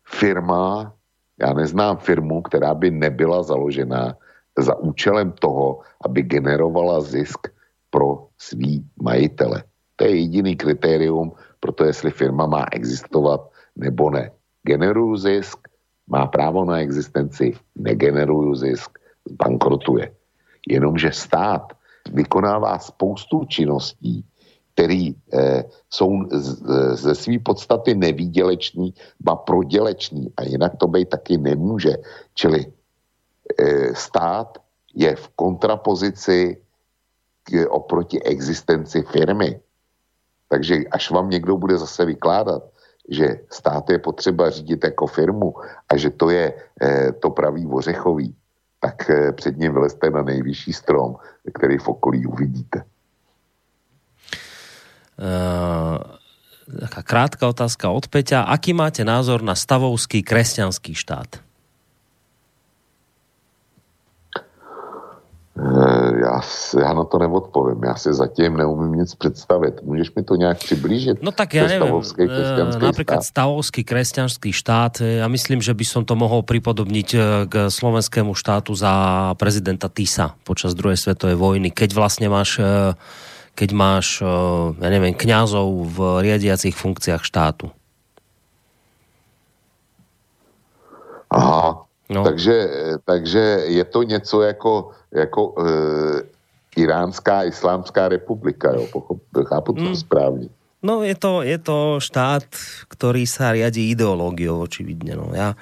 [0.07, 0.93] Firma,
[1.41, 4.17] já neznám firmu, která by nebyla založena
[4.59, 7.49] za účelem toho, aby generovala zisk
[7.91, 9.63] pro svý majitele.
[9.97, 13.41] To je jediný kritérium pro to, jestli firma má existovat
[13.77, 14.31] nebo ne.
[14.63, 15.59] Generuju zisk,
[16.09, 18.99] má právo na existenci, negeneruju zisk,
[19.31, 20.13] bankrotuje.
[20.69, 21.73] Jenomže stát
[22.13, 24.25] vykonává spoustu činností,
[24.75, 26.63] které eh, jsou z,
[26.97, 31.97] ze své podstaty nevýděleční, ba proděleční a jinak to být taky nemůže.
[32.35, 32.67] Čili
[33.59, 34.59] eh, stát
[34.95, 36.57] je v kontrapozici
[37.45, 39.61] k, oproti existenci firmy.
[40.49, 42.63] Takže až vám někdo bude zase vykládat,
[43.09, 45.55] že stát je potřeba řídit jako firmu
[45.89, 48.35] a že to je eh, to pravý ořechový,
[48.81, 51.17] tak před ním vylezte na nejvyšší strom,
[51.55, 52.83] který v okolí uvidíte.
[55.21, 56.01] Uh,
[56.81, 58.43] taká krátka otázka od Peťa.
[58.43, 61.50] Aký máte názor na stavovský kresťanský štát?
[65.61, 69.83] Já Já, já na to neodpovím, já si zatím neumím nic představit.
[69.83, 71.23] Můžeš mi to nějak přiblížit?
[71.23, 76.03] No tak ja neviem, e, napríklad stavovský kresťanský štát, e, ja myslím, že by som
[76.07, 77.19] to mohol pripodobniť e,
[77.51, 78.93] k slovenskému štátu za
[79.37, 82.61] prezidenta Tisa počas druhej svetovej vojny, keď vlastne máš
[83.51, 84.25] keď máš,
[84.81, 87.69] ja neviem, kňazov v riadiacich funkciách štátu.
[91.29, 92.25] Aha, no.
[92.25, 92.69] takže,
[93.05, 93.41] takže
[93.71, 96.41] je to něco jako, jako e,
[96.77, 99.97] Iránská islámská republika, jo, pochop, chápu to mm.
[99.97, 100.49] správne.
[100.81, 102.49] No je to, je to štát,
[102.89, 105.13] ktorý sa riadi ideológiou, očividne.
[105.13, 105.29] No.
[105.37, 105.53] Ja,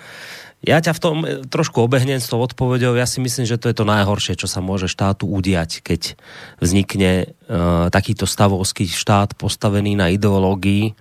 [0.62, 1.16] ja ťa v tom
[1.50, 2.94] trošku obehnem s tou odpovedou.
[2.94, 6.14] Ja si myslím, že to je to najhoršie, čo sa môže štátu udiať, keď
[6.62, 10.94] vznikne uh, takýto stavovský štát postavený na ideológii.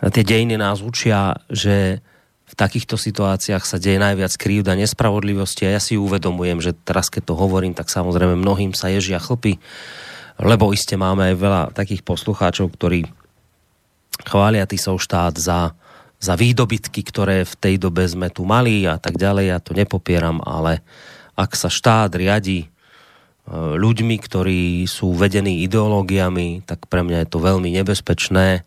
[0.00, 2.04] Tie dejiny nás učia, že
[2.50, 7.30] v takýchto situáciách sa deje najviac krívda nespravodlivosti a ja si uvedomujem, že teraz keď
[7.30, 9.62] to hovorím, tak samozrejme mnohým sa ježia chlpy,
[10.42, 13.06] lebo iste máme aj veľa takých poslucháčov, ktorí
[14.26, 15.78] chvália Tisov štát za,
[16.18, 19.44] za výdobytky, ktoré v tej dobe sme tu mali a tak ďalej.
[19.46, 20.82] Ja to nepopieram, ale
[21.38, 22.68] ak sa štát riadi e,
[23.54, 28.66] ľuďmi, ktorí sú vedení ideológiami, tak pre mňa je to veľmi nebezpečné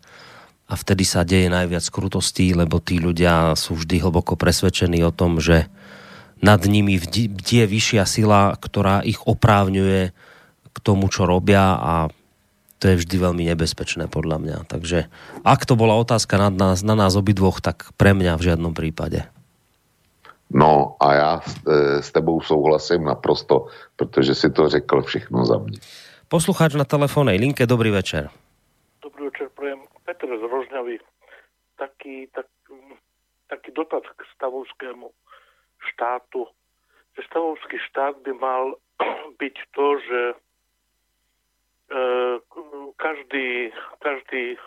[0.74, 5.38] a vtedy sa deje najviac krutostí, lebo tí ľudia sú vždy hlboko presvedčení o tom,
[5.38, 5.70] že
[6.42, 6.98] nad nimi
[7.38, 10.10] je vyššia sila, ktorá ich oprávňuje
[10.74, 12.10] k tomu, čo robia a
[12.82, 14.58] to je vždy veľmi nebezpečné podľa mňa.
[14.66, 15.06] Takže
[15.46, 19.22] ak to bola otázka na nás, na nás obidvoch, tak pre mňa v žiadnom prípade.
[20.50, 25.78] No a já e, s tebou souhlasím naprosto, protože si to řekl všechno za mě.
[26.28, 28.26] Poslucháč na telefónnej linke, dobrý večer.
[30.04, 31.00] Petr z Rožňavy,
[31.76, 32.46] taký, tak,
[33.48, 35.08] taký dotaz k stavovskému
[35.92, 36.48] štátu.
[37.16, 38.76] Že stavovský štát by mal
[39.40, 40.36] byť to, že e,
[42.96, 44.60] každý, každý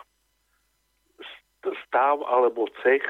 [1.86, 3.04] stav alebo cech,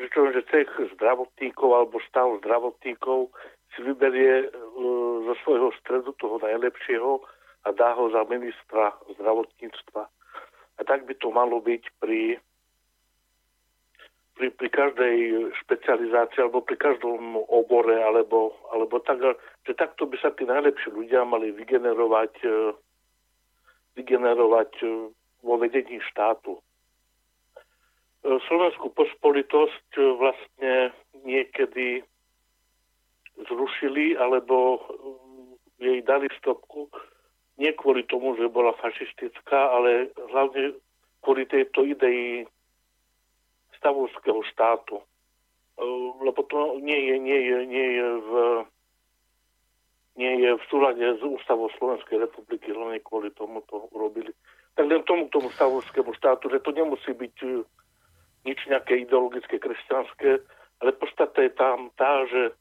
[0.00, 3.28] že čo, že cech zdravotníkov alebo stav zdravotníkov
[3.76, 4.48] si vyberie e,
[5.28, 7.20] zo svojho stredu toho najlepšieho
[7.64, 10.08] a dá ho za ministra zdravotníctva.
[10.80, 12.40] A tak by to malo byť pri,
[14.40, 15.16] pri, pri každej
[15.60, 19.20] špecializácii alebo pri každom obore, alebo, alebo tak,
[19.68, 22.72] že takto by sa tí najlepší ľudia mali vygenerovať, e,
[24.00, 25.12] vygenerovať e,
[25.44, 26.56] vo vedení štátu.
[26.56, 26.60] E,
[28.48, 32.00] Slovenskú pospolitosť vlastne niekedy
[33.44, 34.80] zrušili alebo
[35.80, 36.88] jej dali stopku
[37.60, 40.80] nie kvôli tomu, že bola fašistická, ale hlavne
[41.20, 42.48] kvôli tejto idei
[43.76, 45.04] stavovského štátu.
[46.24, 48.30] Lebo to nie je, nie je, nie je v
[50.20, 54.28] nie je v súlade s ústavou Slovenskej republiky, hlavne kvôli tomu to urobili.
[54.76, 57.64] Tak len tomu, tomu stavovskému štátu, že to nemusí byť e,
[58.44, 60.44] nič nejaké ideologické, kresťanské,
[60.84, 62.52] ale podstata je tam tá, že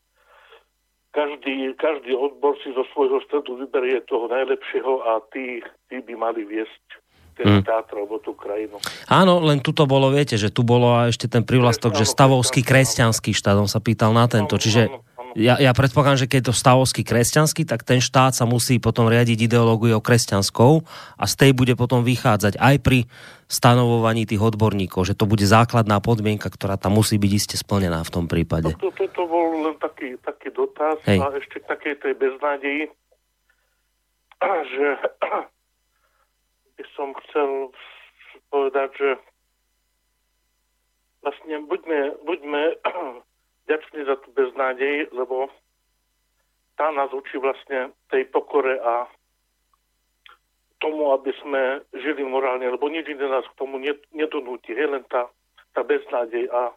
[1.11, 6.45] každý, každý odbor si zo svojho stredu vyberie toho najlepšieho a tí, tí by mali
[6.45, 6.85] viesť
[7.39, 7.61] ten hmm.
[7.63, 8.75] štát alebo tú krajinu.
[9.07, 12.67] Áno, len tu to bolo, viete, že tu bolo a ešte ten privlastok, že stavovský
[12.67, 14.91] kresťanský štát, on sa pýtal na tento, čiže
[15.37, 19.05] ja, ja predpokladám, že keď je to stavovský kresťanský, tak ten štát sa musí potom
[19.05, 20.81] riadiť ideológiou kresťanskou
[21.17, 23.05] a z tej bude potom vychádzať aj pri
[23.49, 28.13] stanovovaní tých odborníkov, že to bude základná podmienka, ktorá tam musí byť iste splnená v
[28.13, 28.77] tom prípade.
[28.77, 31.17] To, to, to bol len taký, taký dotaz Hej.
[31.17, 32.83] a ešte k takej tej beznádeji,
[34.73, 34.87] že
[36.77, 37.73] by som chcel
[38.53, 39.09] povedať, že
[41.25, 42.63] vlastne buďme, buďme
[43.69, 45.53] vďační za tú beznádej, lebo
[46.73, 49.05] tá nás učí vlastne tej pokore a
[50.81, 53.77] tomu, aby sme žili morálne, lebo nič iné nás k tomu
[54.09, 54.73] nedonúti.
[54.73, 55.29] Je len tá,
[55.77, 56.73] tá beznádej a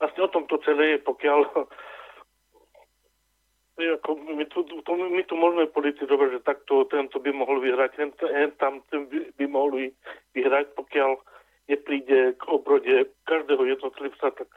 [0.00, 1.44] vlastne o tom to celé je, pokiaľ
[4.00, 8.08] ako my, tu, to, my tu môžeme politizovať, že takto tento by mohol vyhrať, ten,
[8.16, 9.92] ten tam ten by, by mohli
[10.32, 11.20] vyhrať, pokiaľ
[11.70, 14.50] nepríde k obrode každého jednotlivca, tak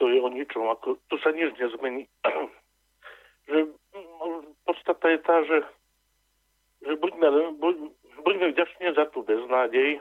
[0.00, 0.72] to je o ničom.
[0.72, 2.08] Ako, to sa nič nezmení.
[3.48, 5.58] že mm, podstata je tá, že,
[6.88, 7.28] že buďme,
[7.60, 7.74] buď,
[8.24, 10.00] buďme vďační za tú beznádej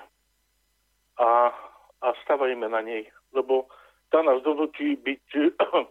[1.20, 1.52] a,
[2.02, 3.12] a stavajme na nej.
[3.36, 3.68] Lebo
[4.08, 5.28] tá nás donúti byť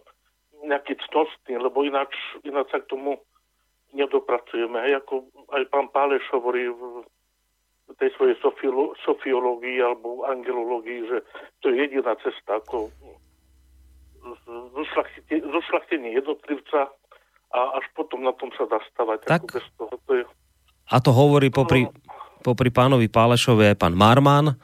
[0.69, 3.21] nejaký cnostný, lebo ináč, ináč sa k tomu
[3.93, 4.91] nedopracujeme.
[5.05, 7.05] Ako aj pán Páleš hovorí v
[7.97, 11.17] tej svojej sofiolo- sofiológii alebo angelológii, že
[11.59, 12.91] to je jediná cesta, ako
[15.29, 16.93] zošlachtenie jednotlivca
[17.51, 19.27] a až potom na tom sa dá stavať.
[19.27, 19.41] Tak.
[19.43, 20.23] Ako bez toho, to je...
[20.91, 21.87] A to hovorí popri,
[22.43, 24.55] popri pánovi Pálešovi aj pán Marman,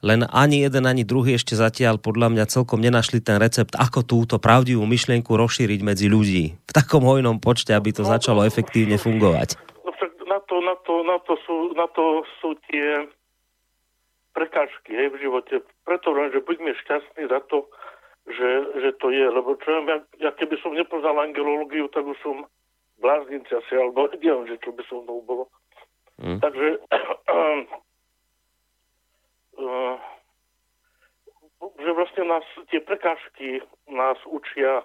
[0.00, 4.40] len ani jeden, ani druhý ešte zatiaľ podľa mňa celkom nenašli ten recept, ako túto
[4.40, 9.60] pravdivú myšlienku rozšíriť medzi ľudí v takom hojnom počte, aby to začalo efektívne fungovať.
[10.60, 12.04] Na to, na to, na to, sú, na to
[12.40, 13.08] sú tie
[14.36, 15.64] prekážky hej, v živote.
[15.84, 17.66] Preto len, že buďme šťastní za to,
[18.28, 19.26] že, že to je.
[19.26, 22.46] Lebo čo ja, ja keby som nepoznal angelológiu, tak už som
[23.00, 25.44] bláznici asi, alebo neviem, že čo by so mnou bolo.
[26.20, 26.38] Mm.
[26.44, 26.66] Takže
[27.26, 27.64] uh,
[31.80, 34.84] že vlastne nás tie prekážky nás učia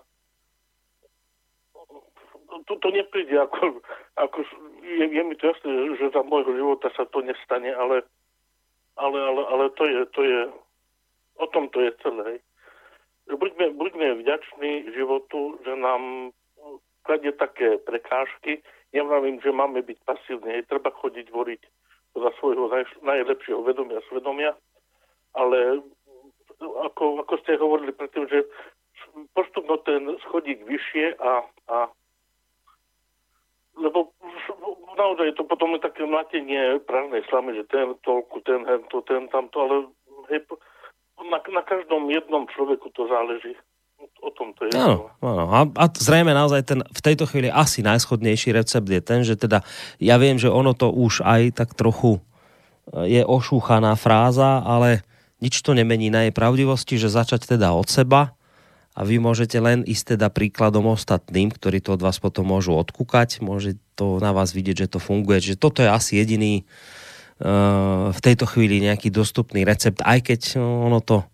[2.64, 3.84] to, to nepríde ako,
[4.16, 4.40] ako
[4.86, 8.06] je, je mi to jasné, že za môjho života sa to nestane, ale,
[8.96, 10.40] ale, ale, ale to je, to je,
[11.42, 12.40] o tom to je celé.
[13.26, 16.30] Buďme, buďme vďační životu, že nám
[17.04, 18.62] kladie také prekážky.
[18.94, 21.62] Nevravím, že máme byť pasívni, treba chodiť voriť
[22.16, 22.70] za svojho
[23.04, 24.52] najlepšieho vedomia a svedomia,
[25.36, 25.84] ale
[26.62, 28.48] ako, ako ste hovorili predtým, že
[29.36, 31.78] postupno ten schodík vyššie a, a
[33.76, 34.16] lebo
[34.96, 39.58] naozaj to potom je také mlatenie prázdnej slamy, že ten toľku, ten hento, ten tamto,
[39.60, 39.76] ale
[40.32, 40.48] hej,
[41.20, 43.56] na, na každom jednom človeku to záleží.
[44.22, 44.76] O tom to je.
[44.76, 45.46] Áno, áno.
[45.50, 49.64] A, a zrejme naozaj ten v tejto chvíli asi najschodnejší recept je ten, že teda
[49.98, 52.22] ja viem, že ono to už aj tak trochu e,
[53.08, 55.06] je ošúchaná fráza, ale
[55.40, 58.36] nič to nemení na jej pravdivosti, že začať teda od seba
[58.96, 63.44] a vy môžete len ísť teda príkladom ostatným, ktorí to od vás potom môžu odkúkať,
[63.44, 68.20] môže to na vás vidieť, že to funguje, že toto je asi jediný uh, v
[68.24, 71.28] tejto chvíli nejaký dostupný recept, aj keď ono to,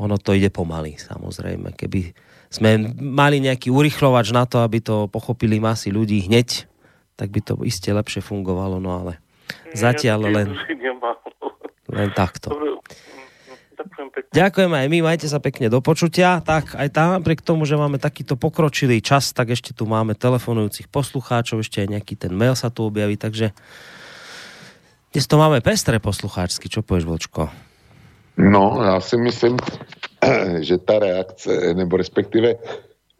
[0.00, 1.76] ono to ide pomaly, samozrejme.
[1.76, 2.16] Keby
[2.48, 6.64] sme mali nejaký urychlovač na to, aby to pochopili masy ľudí hneď,
[7.20, 9.20] tak by to iste lepšie fungovalo, no ale
[9.76, 10.48] zatiaľ len,
[11.92, 12.48] len takto.
[13.84, 14.30] Ďakujem pekne.
[14.32, 16.40] Ďakujem aj my, majte sa pekne do počutia.
[16.40, 20.88] Tak aj tam, napriek tomu, že máme takýto pokročilý čas, tak ešte tu máme telefonujúcich
[20.88, 23.52] poslucháčov, ešte aj nejaký ten mail sa tu objaví, takže
[25.12, 26.66] dnes to máme pestré poslucháčsky.
[26.66, 27.52] Čo povieš, Vočko?
[28.34, 29.56] No, já si myslím,
[30.66, 32.54] že ta reakce, nebo respektive,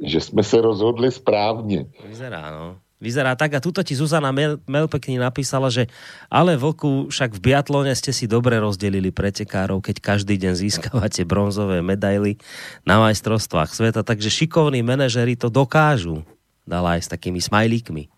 [0.03, 1.87] že jsme se rozhodli správně.
[2.09, 3.53] Vyzerá, no vyzerá tak.
[3.53, 5.93] A tuto ti Zuzana Mel, Mel pekne napísala, že
[6.33, 11.85] ale Vlku, však v biatlone ste si dobre rozdelili pretekárov, keď každý deň získavate bronzové
[11.85, 12.41] medaily
[12.89, 16.25] na majstrovstvách sveta, takže šikovní manažeri to dokážu.
[16.65, 18.09] Dala aj s takými smajlíkmi.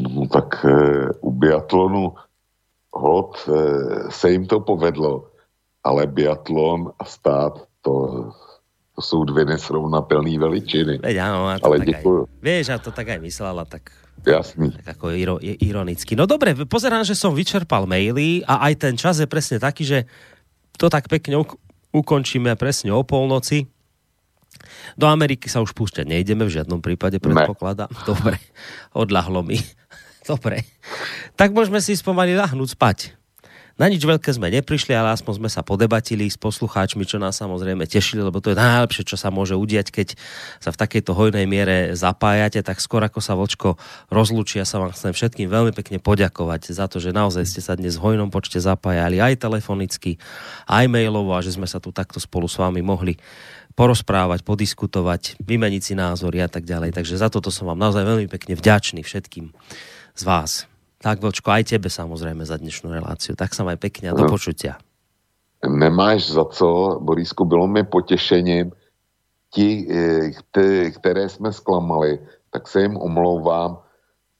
[0.00, 0.72] No tak e,
[1.20, 2.16] u biatlonu
[2.88, 3.52] hod e,
[4.08, 5.28] se jim to povedlo,
[5.84, 8.32] ale biatlon a stát to
[8.94, 11.02] to sú dve nesrovnatelné veličiny.
[11.02, 12.04] Veď áno, a to Ale tak aj,
[12.38, 13.90] vieš, a to tak aj myslela, tak
[14.24, 14.72] Jasný.
[14.80, 16.16] Tak ako iro, ironicky.
[16.16, 19.98] No dobre, pozerám, že som vyčerpal maily a aj ten čas je presne taký, že
[20.80, 21.60] to tak pekne uk-
[21.92, 23.68] ukončíme presne o polnoci.
[24.96, 27.92] Do Ameriky sa už púšťať nejdeme v žiadnom prípade, predpokladám.
[28.08, 28.40] Dobre,
[28.96, 29.60] odľahlo mi.
[30.30, 30.64] Dobre.
[31.36, 32.98] Tak môžeme si spomaly lahnúť spať.
[33.74, 37.90] Na nič veľké sme neprišli, ale aspoň sme sa podebatili s poslucháčmi, čo nás samozrejme
[37.90, 40.08] tešili, lebo to je najlepšie, čo sa môže udiať, keď
[40.62, 42.62] sa v takejto hojnej miere zapájate.
[42.62, 43.74] Tak skôr ako sa vočko
[44.14, 47.98] rozlučia, sa vám chcem všetkým veľmi pekne poďakovať za to, že naozaj ste sa dnes
[47.98, 50.22] v hojnom počte zapájali aj telefonicky,
[50.70, 53.18] aj mailovo a že sme sa tu takto spolu s vami mohli
[53.74, 56.94] porozprávať, podiskutovať, vymeniť si názory a tak ďalej.
[56.94, 59.50] Takže za toto som vám naozaj veľmi pekne vďačný všetkým
[60.14, 60.70] z vás.
[61.04, 63.36] Tak, Vlčko, aj tebe samozrejme za dnešnú reláciu.
[63.36, 64.80] Tak sa maj pekne a do počutia.
[65.60, 68.72] Nemáš za co, Borisku, bylo mi potěšením.
[69.52, 72.18] Ti, eh, které jsme zklamali,
[72.50, 73.84] tak se jim omlouvám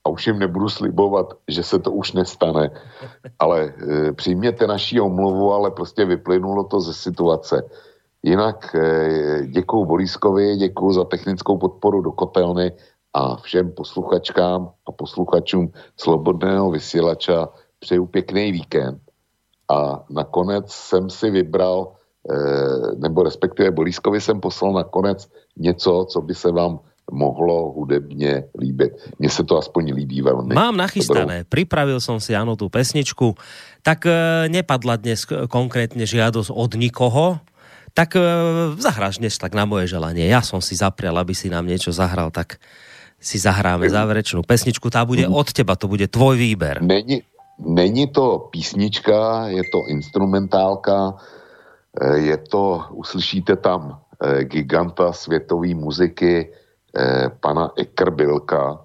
[0.05, 2.71] a už jim nebudu slibovat, že se to už nestane.
[3.39, 7.63] Ale e, přijměte naší omluvu, ale prostě vyplynulo to ze situace.
[8.23, 12.73] Jinak e, děkuju Boriskovi, děkuju za technickou podporu do kotelny
[13.15, 18.99] a všem posluchačkám a posluchačům Slobodného vysílača přeju pěkný víkend.
[19.71, 21.93] A nakonec jsem si vybral,
[22.31, 26.81] eh, nebo respektive Bolískovi jsem poslal nakonec něco, co by se vám
[27.13, 28.93] mohlo hudebně líbit.
[29.19, 30.55] Mně se to aspoň líbí velmi.
[30.55, 31.53] Mám nachystané, Dobrou.
[31.53, 33.37] pripravil som si áno tú pesničku,
[33.85, 37.45] tak e, nepadla dnes konkrétne žiadosť od nikoho,
[37.93, 38.25] tak e,
[38.81, 40.25] zahráš dnes tak na moje želanie.
[40.25, 42.57] Ja som si zaprial, aby si nám niečo zahral, tak
[43.25, 46.85] si zahráme záverečnú pesničku, tá bude od teba, to bude tvoj výber.
[46.85, 47.25] Není,
[47.59, 51.17] není to písnička, je to instrumentálka,
[51.97, 54.01] eh, je to, uslyšíte tam
[54.47, 56.49] giganta světové muziky
[57.43, 58.85] pana Ekrbilka,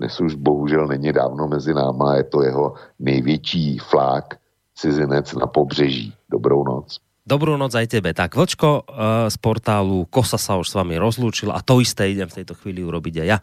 [0.00, 4.34] dnes už bohužel není dávno mezi náma, je to jeho největší flák,
[4.74, 6.14] cizinec na pobřeží.
[6.30, 7.00] Dobrou noc.
[7.24, 8.10] Dobrú noc aj tebe.
[8.16, 8.84] Tak Vlčko
[9.28, 12.80] z portálu Kosa sa už s vami rozlúčil a to isté idem v tejto chvíli
[12.82, 13.38] urobiť aj ja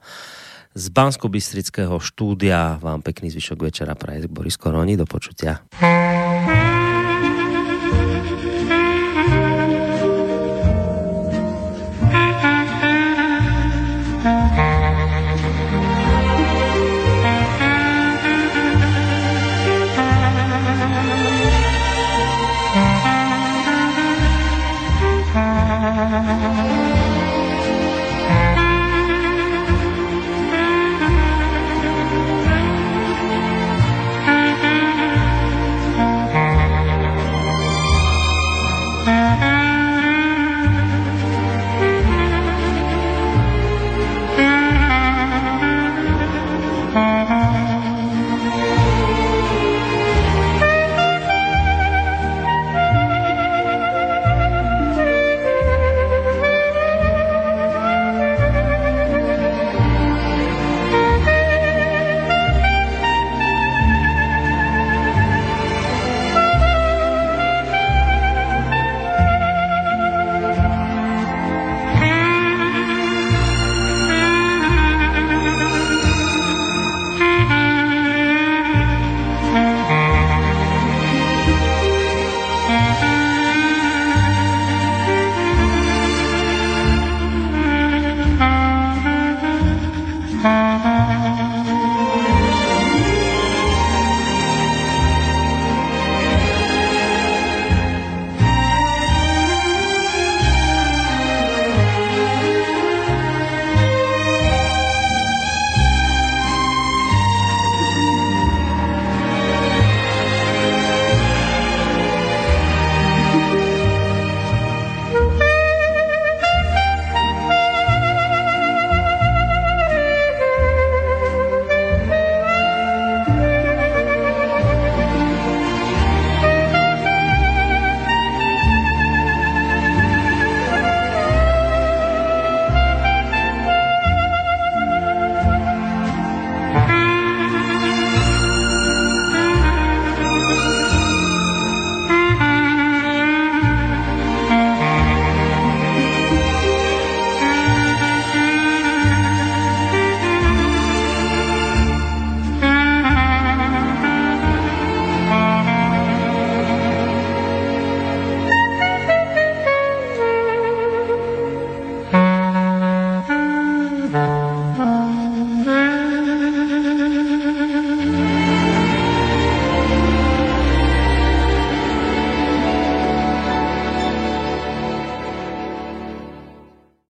[0.77, 1.25] z bansko
[1.97, 4.93] štúdia vám pekný zvyšok večera praje Boris Koroni.
[4.93, 5.65] Do počutia.